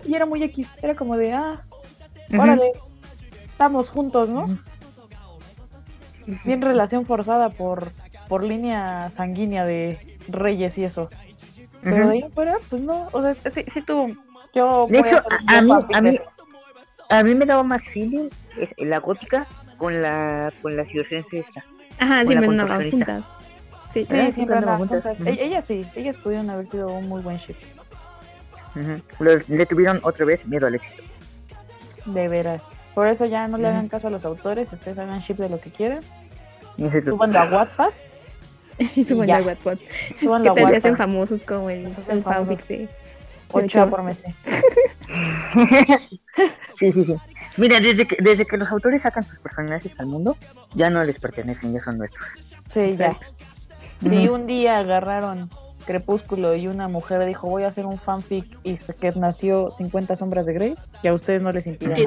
y 0.04 0.10
y 0.10 0.14
era 0.14 0.26
muy 0.26 0.42
X, 0.42 0.68
era 0.82 0.94
como 0.96 1.16
de, 1.16 1.32
ah, 1.34 1.62
órale, 2.36 2.72
estamos 3.52 3.88
juntos, 3.88 4.28
¿no? 4.28 4.42
Ujú. 4.44 4.58
Bien 6.44 6.60
relación 6.62 7.04
forzada 7.06 7.50
por, 7.50 7.90
por 8.28 8.44
línea 8.44 9.10
sanguínea 9.16 9.64
de 9.66 10.18
reyes 10.28 10.78
y 10.78 10.84
eso. 10.84 11.10
Pero 11.82 12.08
de 12.08 12.12
ahí 12.12 12.24
fuera, 12.34 12.58
pues 12.70 12.82
no, 12.82 13.08
o 13.12 13.22
sea, 13.22 13.34
sí, 13.52 13.64
sí 13.72 13.82
tuvo. 13.82 14.08
Yo 14.54 14.86
De 14.88 14.98
hecho, 15.00 15.16
a, 15.48 15.58
a 15.58 15.62
mí, 15.62 15.72
a 15.94 16.00
mí, 16.00 16.18
a 17.10 17.22
mí 17.22 17.34
me 17.34 17.46
daba 17.46 17.62
más 17.62 17.88
feeling 17.88 18.28
es 18.58 18.74
la 18.78 18.98
gótica 18.98 19.46
con 19.78 20.00
la 20.02 20.52
con 20.62 20.76
la 20.76 20.84
circense 20.84 21.38
esta. 21.38 21.64
Ajá, 21.98 22.24
siempre 22.26 22.48
la 22.54 22.62
andaban 22.62 22.90
juntas. 22.90 23.26
Sí. 23.26 23.32
Sí, 23.86 23.92
Siempre 24.06 24.32
siempre 24.32 24.56
andaban 24.58 24.82
andaban 24.82 24.88
juntas. 25.02 25.16
juntas. 25.16 25.34
Ujú. 25.34 25.42
E- 25.42 25.46
Ellas 25.46 25.64
sí, 25.66 25.86
ellas 25.96 26.16
pudieron 26.22 26.50
haber 26.50 26.70
sido 26.70 26.88
un 26.88 27.08
muy 27.08 27.20
buen 27.22 27.38
ship. 27.38 27.56
Los- 29.18 29.48
le 29.48 29.66
tuvieron 29.66 30.00
otra 30.02 30.24
vez 30.24 30.46
miedo 30.46 30.66
al 30.66 30.74
éxito. 30.74 31.02
de 32.06 32.26
veras. 32.28 32.60
Por 32.94 33.06
eso 33.06 33.24
ya 33.26 33.46
no 33.48 33.58
le 33.58 33.68
hagan 33.68 33.88
caso 33.88 34.08
a 34.08 34.10
los 34.10 34.24
autores, 34.24 34.70
ustedes 34.72 34.98
hagan 34.98 35.20
ship 35.20 35.36
de 35.36 35.48
lo 35.48 35.60
que 35.60 35.70
quieran. 35.70 36.00
Súbanlo 37.04 37.38
a 37.38 37.44
Wattpad, 37.44 37.90
Y 38.96 39.04
suban 39.04 39.28
Ya. 39.28 39.38
a 39.38 39.42
Wattpad. 39.42 39.78
¿Qué 39.78 40.50
tal 40.54 40.68
se 40.68 40.76
hacen 40.76 40.96
famosos 40.96 41.44
como 41.44 41.70
el, 41.70 41.94
el 42.08 42.22
fanfic 42.22 42.66
de 42.66 42.88
Ochoa 43.52 43.88
por 43.88 44.02
sí, 46.78 46.90
sí, 46.90 47.04
sí. 47.04 47.16
Mira, 47.58 47.80
desde 47.80 48.06
que, 48.06 48.16
desde 48.20 48.46
que 48.46 48.56
los 48.56 48.70
autores 48.72 49.02
sacan 49.02 49.26
sus 49.26 49.38
personajes 49.40 50.00
al 50.00 50.06
mundo, 50.06 50.38
ya 50.74 50.88
no 50.88 51.04
les 51.04 51.18
pertenecen, 51.18 51.74
ya 51.74 51.80
son 51.80 51.98
nuestros. 51.98 52.30
Sí, 52.30 52.46
ya. 52.74 52.86
Exacto. 52.86 53.26
Si 54.00 54.28
un 54.28 54.46
día 54.46 54.78
agarraron 54.78 55.50
Crepúsculo 55.84 56.54
y 56.54 56.66
una 56.68 56.88
mujer 56.88 57.24
dijo 57.26 57.48
voy 57.48 57.64
a 57.64 57.68
hacer 57.68 57.86
un 57.86 57.98
fanfic 57.98 58.46
y 58.62 58.76
que 58.76 59.12
nació 59.12 59.70
50 59.76 60.16
sombras 60.16 60.46
de 60.46 60.52
Grey, 60.54 60.74
que 61.02 61.08
a 61.08 61.14
ustedes 61.14 61.42
no 61.42 61.52
les 61.52 61.66
impida 61.66 61.90
nada. 61.90 62.02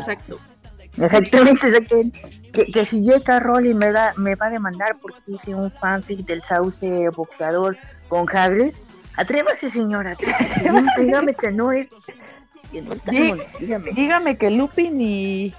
Exactamente, 0.98 1.68
exactamente. 1.68 2.22
Que, 2.54 2.66
que 2.72 2.86
si 2.86 3.06
J.K. 3.06 3.40
Rowling 3.40 3.76
me, 3.76 3.92
da, 3.92 4.14
me 4.18 4.36
va 4.36 4.48
a 4.48 4.50
demandar 4.50 4.96
porque 5.02 5.20
hice 5.28 5.54
un 5.54 5.70
fanfic 5.70 6.26
del 6.26 6.42
sauce 6.42 7.10
boxeador 7.10 7.78
con 8.08 8.26
Hagrid, 8.34 8.74
atrévase 9.18 9.70
señora, 9.70 10.12
atrévase, 10.12 10.62
Dígame- 10.98 11.36
que 11.36 11.52
no 11.52 11.72
es... 11.72 11.90
Que 12.72 12.82
no 12.82 12.94
dígame. 13.60 13.92
Dígame 13.92 14.38
que 14.38 14.50
Lupin 14.52 15.00
y, 15.00 15.54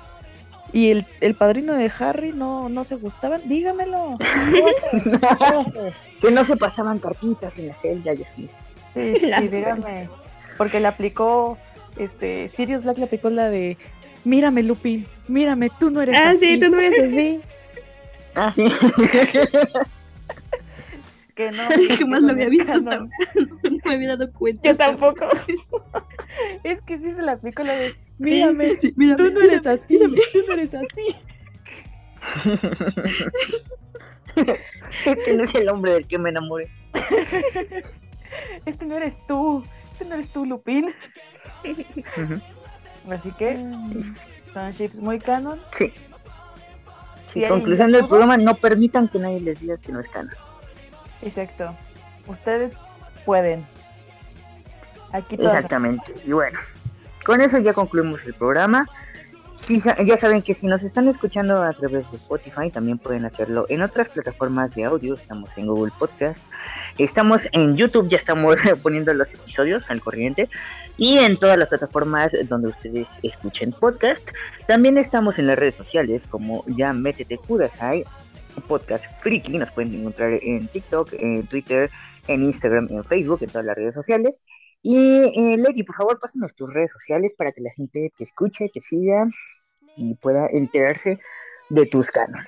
y 0.73 0.91
el, 0.91 1.07
el 1.21 1.35
padrino 1.35 1.75
de 1.75 1.91
Harry 1.99 2.33
no, 2.33 2.69
no 2.69 2.85
se 2.85 2.97
gustaban, 2.97 3.47
dígamelo. 3.49 4.17
Que 6.21 6.31
no 6.31 6.45
se 6.45 6.57
pasaban 6.57 6.99
cartitas 6.99 7.59
en 7.59 7.69
la 7.69 7.75
celda 7.75 8.15
y 8.15 8.23
así. 8.23 8.51
Sí, 8.95 9.15
sí, 9.21 9.49
dígame. 9.49 10.09
Porque 10.57 10.81
le 10.81 10.89
aplicó, 10.89 11.59
este, 11.99 12.51
Sirius 12.57 12.85
Black 12.85 12.97
le 12.99 13.05
aplicó 13.05 13.29
la 13.29 13.51
de, 13.51 13.77
mírame 14.27 14.63
Lupin, 14.63 15.07
mírame, 15.29 15.71
tú 15.79 15.89
no 15.91 16.03
eres 16.03 16.17
Ah, 16.19 16.31
así". 16.31 16.55
sí, 16.55 16.61
tú 16.61 16.71
no 16.71 16.79
eres 16.81 17.13
así. 17.13 17.41
Ah, 18.39 18.53
sí. 18.53 18.65
Que 21.35 21.51
no, 21.51 21.63
Jamás 21.99 22.23
lo 22.23 22.31
había 22.33 22.49
visto 22.49 22.73
hasta. 22.73 22.99
No 22.99 23.09
me 23.85 23.95
había 23.95 24.17
dado 24.17 24.33
cuenta. 24.33 24.63
Yo 24.71 24.75
tampoco. 24.77 25.29
Es 26.65 26.81
que 26.87 26.97
sí 26.99 27.13
se 27.15 27.21
le 27.23 27.31
aplicó 27.31 27.63
la 27.63 27.75
de, 27.75 27.93
mírame, 28.19 28.69
sí, 28.71 28.77
sí, 28.81 28.93
mírame, 28.97 29.29
tú 29.29 29.35
no 29.35 29.41
eres 29.43 29.61
mírame, 29.63 29.81
así, 29.83 29.95
mírame. 29.99 30.17
tú 30.33 30.39
no 30.49 30.53
eres 30.55 30.71
así. 30.75 31.17
este 35.07 35.35
no 35.35 35.43
es 35.45 35.55
el 35.55 35.69
hombre 35.69 35.93
del 35.93 36.07
que 36.07 36.19
me 36.19 36.31
enamoré. 36.31 36.71
Este 38.65 38.85
no 38.87 38.97
eres 38.97 39.15
tú, 39.29 39.63
este 39.93 40.05
no 40.07 40.15
eres 40.15 40.29
tú, 40.33 40.45
Lupin. 40.47 40.87
Ujú. 41.65 42.41
Así 43.11 43.31
que 43.33 43.57
son 44.53 44.73
ships 44.73 44.95
muy 44.95 45.19
canon. 45.19 45.61
Sí. 45.73 45.93
¿Y 47.35 47.47
conclusión 47.47 47.93
del 47.93 48.07
programa, 48.07 48.37
no 48.39 48.55
permitan 48.55 49.09
que 49.09 49.19
nadie 49.19 49.41
les 49.43 49.61
diga 49.61 49.77
que 49.77 49.93
no 49.93 50.01
es 50.01 50.09
canon. 50.09 50.35
Exacto. 51.23 51.75
Ustedes 52.27 52.73
pueden. 53.25 53.67
Aquí 55.13 55.37
Exactamente. 55.39 56.13
Y 56.25 56.33
bueno, 56.33 56.59
con 57.25 57.41
eso 57.41 57.59
ya 57.59 57.75
concluimos 57.75 58.25
el 58.25 58.35
programa. 58.35 58.89
Sí, 59.57 59.79
ya 59.81 60.17
saben 60.19 60.43
que 60.43 60.53
si 60.53 60.67
nos 60.67 60.83
están 60.83 61.09
escuchando 61.09 61.63
a 61.63 61.73
través 61.73 62.11
de 62.11 62.19
Spotify, 62.19 62.71
también 62.71 62.99
pueden 62.99 63.25
hacerlo 63.25 63.65
en 63.71 63.81
otras 63.81 64.11
plataformas 64.11 64.75
de 64.75 64.85
audio. 64.85 65.15
Estamos 65.15 65.57
en 65.57 65.67
Google 65.67 65.95
Podcast, 65.99 66.45
estamos 66.99 67.49
en 67.53 67.75
YouTube, 67.75 68.07
ya 68.07 68.19
estamos 68.19 68.59
poniendo 68.83 69.15
los 69.15 69.33
episodios 69.33 69.91
al 69.91 70.03
corriente, 70.03 70.51
y 70.99 71.17
en 71.21 71.39
todas 71.39 71.59
las 71.59 71.69
plataformas 71.69 72.37
donde 72.51 72.69
ustedes 72.69 73.19
escuchen 73.23 73.73
podcast. 73.73 74.31
También 74.67 74.99
estamos 74.99 75.39
en 75.39 75.47
las 75.47 75.59
redes 75.59 75.77
sociales, 75.77 76.25
como 76.29 76.63
ya 76.67 76.93
métete 76.93 77.39
Kudasai, 77.39 78.05
podcast 78.69 79.07
friki. 79.21 79.57
Nos 79.57 79.71
pueden 79.71 79.95
encontrar 79.95 80.39
en 80.43 80.69
TikTok, 80.69 81.15
en 81.15 81.47
Twitter, 81.47 81.91
en 82.29 82.43
Instagram, 82.43 82.89
en 82.91 83.05
Facebook, 83.05 83.41
en 83.43 83.51
todas 83.51 83.67
las 83.67 83.77
redes 83.77 83.95
sociales. 83.95 84.43
Y 84.83 84.97
eh, 84.97 85.57
Lady, 85.59 85.83
por 85.83 85.97
favor, 85.97 86.19
pásanos 86.21 86.55
tus 86.55 86.73
redes 86.73 86.93
sociales 86.93 87.35
para 87.37 87.53
que 87.53 87.61
la 87.61 87.71
gente 87.71 88.11
te 88.17 88.25
escuche, 88.25 88.71
te 88.73 88.81
siga 88.81 89.29
y 89.97 90.15
pueda 90.17 90.49
enterarse 90.49 91.19
de 91.71 91.87
tus 91.87 92.11
canos. 92.11 92.41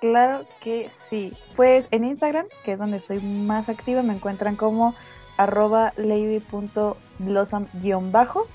Claro 0.00 0.46
que 0.60 0.90
sí. 1.10 1.32
Pues 1.56 1.86
en 1.90 2.04
Instagram, 2.04 2.46
que 2.64 2.72
es 2.72 2.78
donde 2.78 2.96
estoy 2.98 3.20
más 3.20 3.68
activa, 3.68 4.02
me 4.02 4.14
encuentran 4.14 4.54
como 4.56 4.94
arroba 5.36 5.92
lady.blossom-bajo 5.96 8.46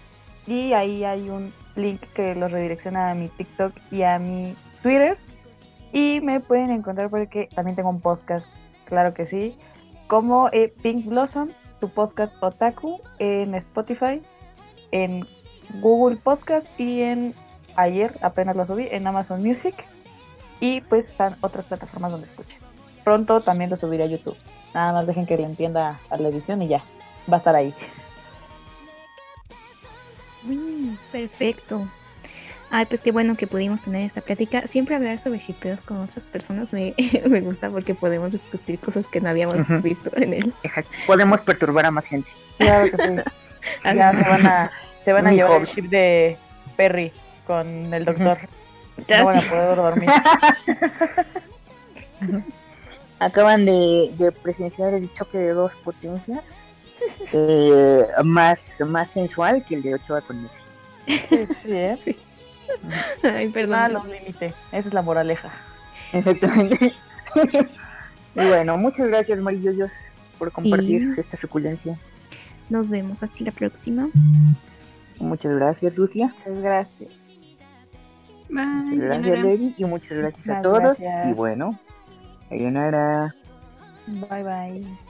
y 0.45 0.73
ahí 0.73 1.03
hay 1.03 1.29
un 1.29 1.53
link 1.75 2.01
que 2.13 2.35
los 2.35 2.51
redirecciona 2.51 3.09
a 3.11 3.15
mi 3.15 3.29
TikTok 3.29 3.73
y 3.91 4.03
a 4.03 4.19
mi 4.19 4.55
Twitter 4.83 5.17
y 5.91 6.21
me 6.21 6.39
pueden 6.39 6.69
encontrar 6.71 7.09
porque 7.09 7.49
también 7.55 7.75
tengo 7.75 7.89
un 7.89 8.01
podcast, 8.01 8.45
claro 8.85 9.13
que 9.13 9.25
sí, 9.25 9.57
como 10.07 10.49
eh, 10.51 10.73
Pink 10.81 11.05
Blossom, 11.05 11.49
tu 11.79 11.89
podcast 11.89 12.33
Otaku 12.41 13.01
en 13.19 13.53
Spotify, 13.55 14.21
en 14.91 15.25
Google 15.81 16.17
Podcast 16.17 16.67
y 16.79 17.01
en 17.01 17.33
ayer 17.75 18.17
apenas 18.21 18.55
lo 18.55 18.65
subí 18.65 18.87
en 18.89 19.05
Amazon 19.05 19.43
Music 19.43 19.75
y 20.59 20.81
pues 20.81 21.05
están 21.07 21.35
otras 21.41 21.65
plataformas 21.65 22.11
donde 22.11 22.27
escuchen. 22.27 22.57
Pronto 23.03 23.41
también 23.41 23.69
lo 23.69 23.77
subiré 23.77 24.03
a 24.03 24.07
YouTube. 24.07 24.37
Nada 24.73 24.93
más 24.93 25.07
dejen 25.07 25.25
que 25.25 25.37
le 25.37 25.43
entienda 25.43 25.99
a 26.09 26.17
la 26.17 26.29
edición 26.29 26.61
y 26.61 26.67
ya, 26.67 26.83
va 27.31 27.35
a 27.35 27.39
estar 27.39 27.55
ahí. 27.55 27.73
Uy, 30.47 30.97
perfecto. 31.11 31.87
Ay, 32.69 32.85
pues 32.85 33.01
qué 33.01 33.11
bueno 33.11 33.35
que 33.37 33.47
pudimos 33.47 33.81
tener 33.81 34.03
esta 34.03 34.21
plática. 34.21 34.67
Siempre 34.67 34.95
hablar 34.95 35.19
sobre 35.19 35.39
shipeos 35.39 35.83
con 35.83 35.97
otras 35.97 36.25
personas 36.25 36.73
me, 36.73 36.93
me 37.29 37.41
gusta 37.41 37.69
porque 37.69 37.95
podemos 37.95 38.33
discutir 38.33 38.79
cosas 38.79 39.07
que 39.07 39.21
no 39.21 39.29
habíamos 39.29 39.57
visto 39.81 40.11
en 40.15 40.33
él. 40.33 40.53
Exacto. 40.63 40.91
Podemos 41.05 41.41
perturbar 41.41 41.85
a 41.85 41.91
más 41.91 42.05
gente. 42.05 42.31
Claro 42.57 42.85
que 42.85 43.07
sí. 43.07 43.13
ya 43.83 44.11
se 44.11 44.29
van 44.29 44.47
a, 44.47 44.71
se 45.05 45.13
van 45.13 45.27
a 45.27 45.31
llevar 45.31 45.61
el 45.61 45.67
chip 45.67 45.85
de 45.85 46.37
Perry 46.75 47.11
con 47.45 47.93
el 47.93 48.05
doctor. 48.05 48.37
Ya 49.07 49.19
No 49.19 49.25
van 49.25 49.37
a 49.37 49.41
poder 49.41 49.75
dormir. 49.77 50.09
Acaban 53.19 53.65
de, 53.65 54.13
de 54.17 54.31
presenciar 54.31 54.93
el 54.93 55.11
choque 55.13 55.37
de 55.37 55.49
dos 55.51 55.75
potencias. 55.75 56.65
eh, 57.31 58.05
más, 58.23 58.79
más 58.85 59.11
sensual 59.11 59.63
que 59.65 59.75
el 59.75 59.83
de 59.83 59.95
Ochoa 59.95 60.21
con 60.21 60.43
Messi. 60.43 60.63
Sí, 61.07 61.47
sí, 61.63 61.71
¿eh? 61.71 61.95
Sí. 61.95 62.19
Ay, 63.23 63.49
perdón. 63.49 63.71
Nada 63.71 63.89
los 63.89 64.05
limite. 64.07 64.53
Esa 64.71 64.87
es 64.87 64.93
la 64.93 65.01
moraleja. 65.01 65.49
Exactamente. 66.13 66.93
y 68.35 68.45
bueno, 68.47 68.77
muchas 68.77 69.07
gracias, 69.07 69.39
Marilloyos, 69.39 70.09
por 70.37 70.51
compartir 70.51 71.01
Sí. 71.01 71.19
esta 71.19 71.37
suculencia. 71.37 71.97
Nos 72.69 72.89
vemos 72.89 73.23
hasta 73.23 73.43
la 73.43 73.51
próxima. 73.51 74.09
Muchas 75.19 75.51
gracias, 75.53 75.97
Lucia. 75.97 76.33
Pues 76.43 76.59
gracias. 76.59 77.09
Bye, 78.49 78.65
Muchas 78.65 79.05
gracias. 79.05 79.43
Lady. 79.43 79.73
Y 79.77 79.85
muchas 79.85 80.17
gracias 80.17 80.47
a 80.47 80.55
Muchas 80.55 80.63
todos. 80.63 80.79
gracias. 80.81 81.27
Y 81.27 81.33
bueno, 81.33 81.79
sayonara. 82.49 83.35
Bye 84.07 84.43
bye. 84.43 85.06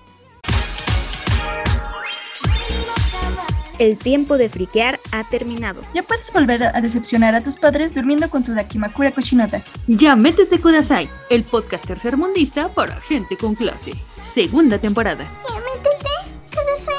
el 3.80 3.98
tiempo 3.98 4.38
de 4.38 4.50
friquear 4.50 5.00
ha 5.12 5.24
terminado. 5.24 5.82
Ya 5.94 6.04
puedes 6.04 6.32
volver 6.32 6.64
a 6.64 6.82
decepcionar 6.82 7.36
a 7.36 7.44
tus 7.44 7.56
padres 7.56 7.94
durmiendo 7.94 8.30
con 8.30 8.44
tu 8.44 8.54
Dakimakura 8.54 9.12
Koshinota. 9.12 9.64
Ya 9.88 10.16
métete 10.16 10.60
Kudasai, 10.60 11.10
el 11.30 11.44
podcast 11.44 11.86
tercermundista 11.86 12.70
para 12.70 13.00
gente 13.02 13.38
con 13.38 13.56
clase. 13.56 13.92
Segunda 14.20 14.80
temporada. 14.80 15.24
Ya 15.24 15.56
métete 15.60 16.10
Kudasai. 16.50 16.97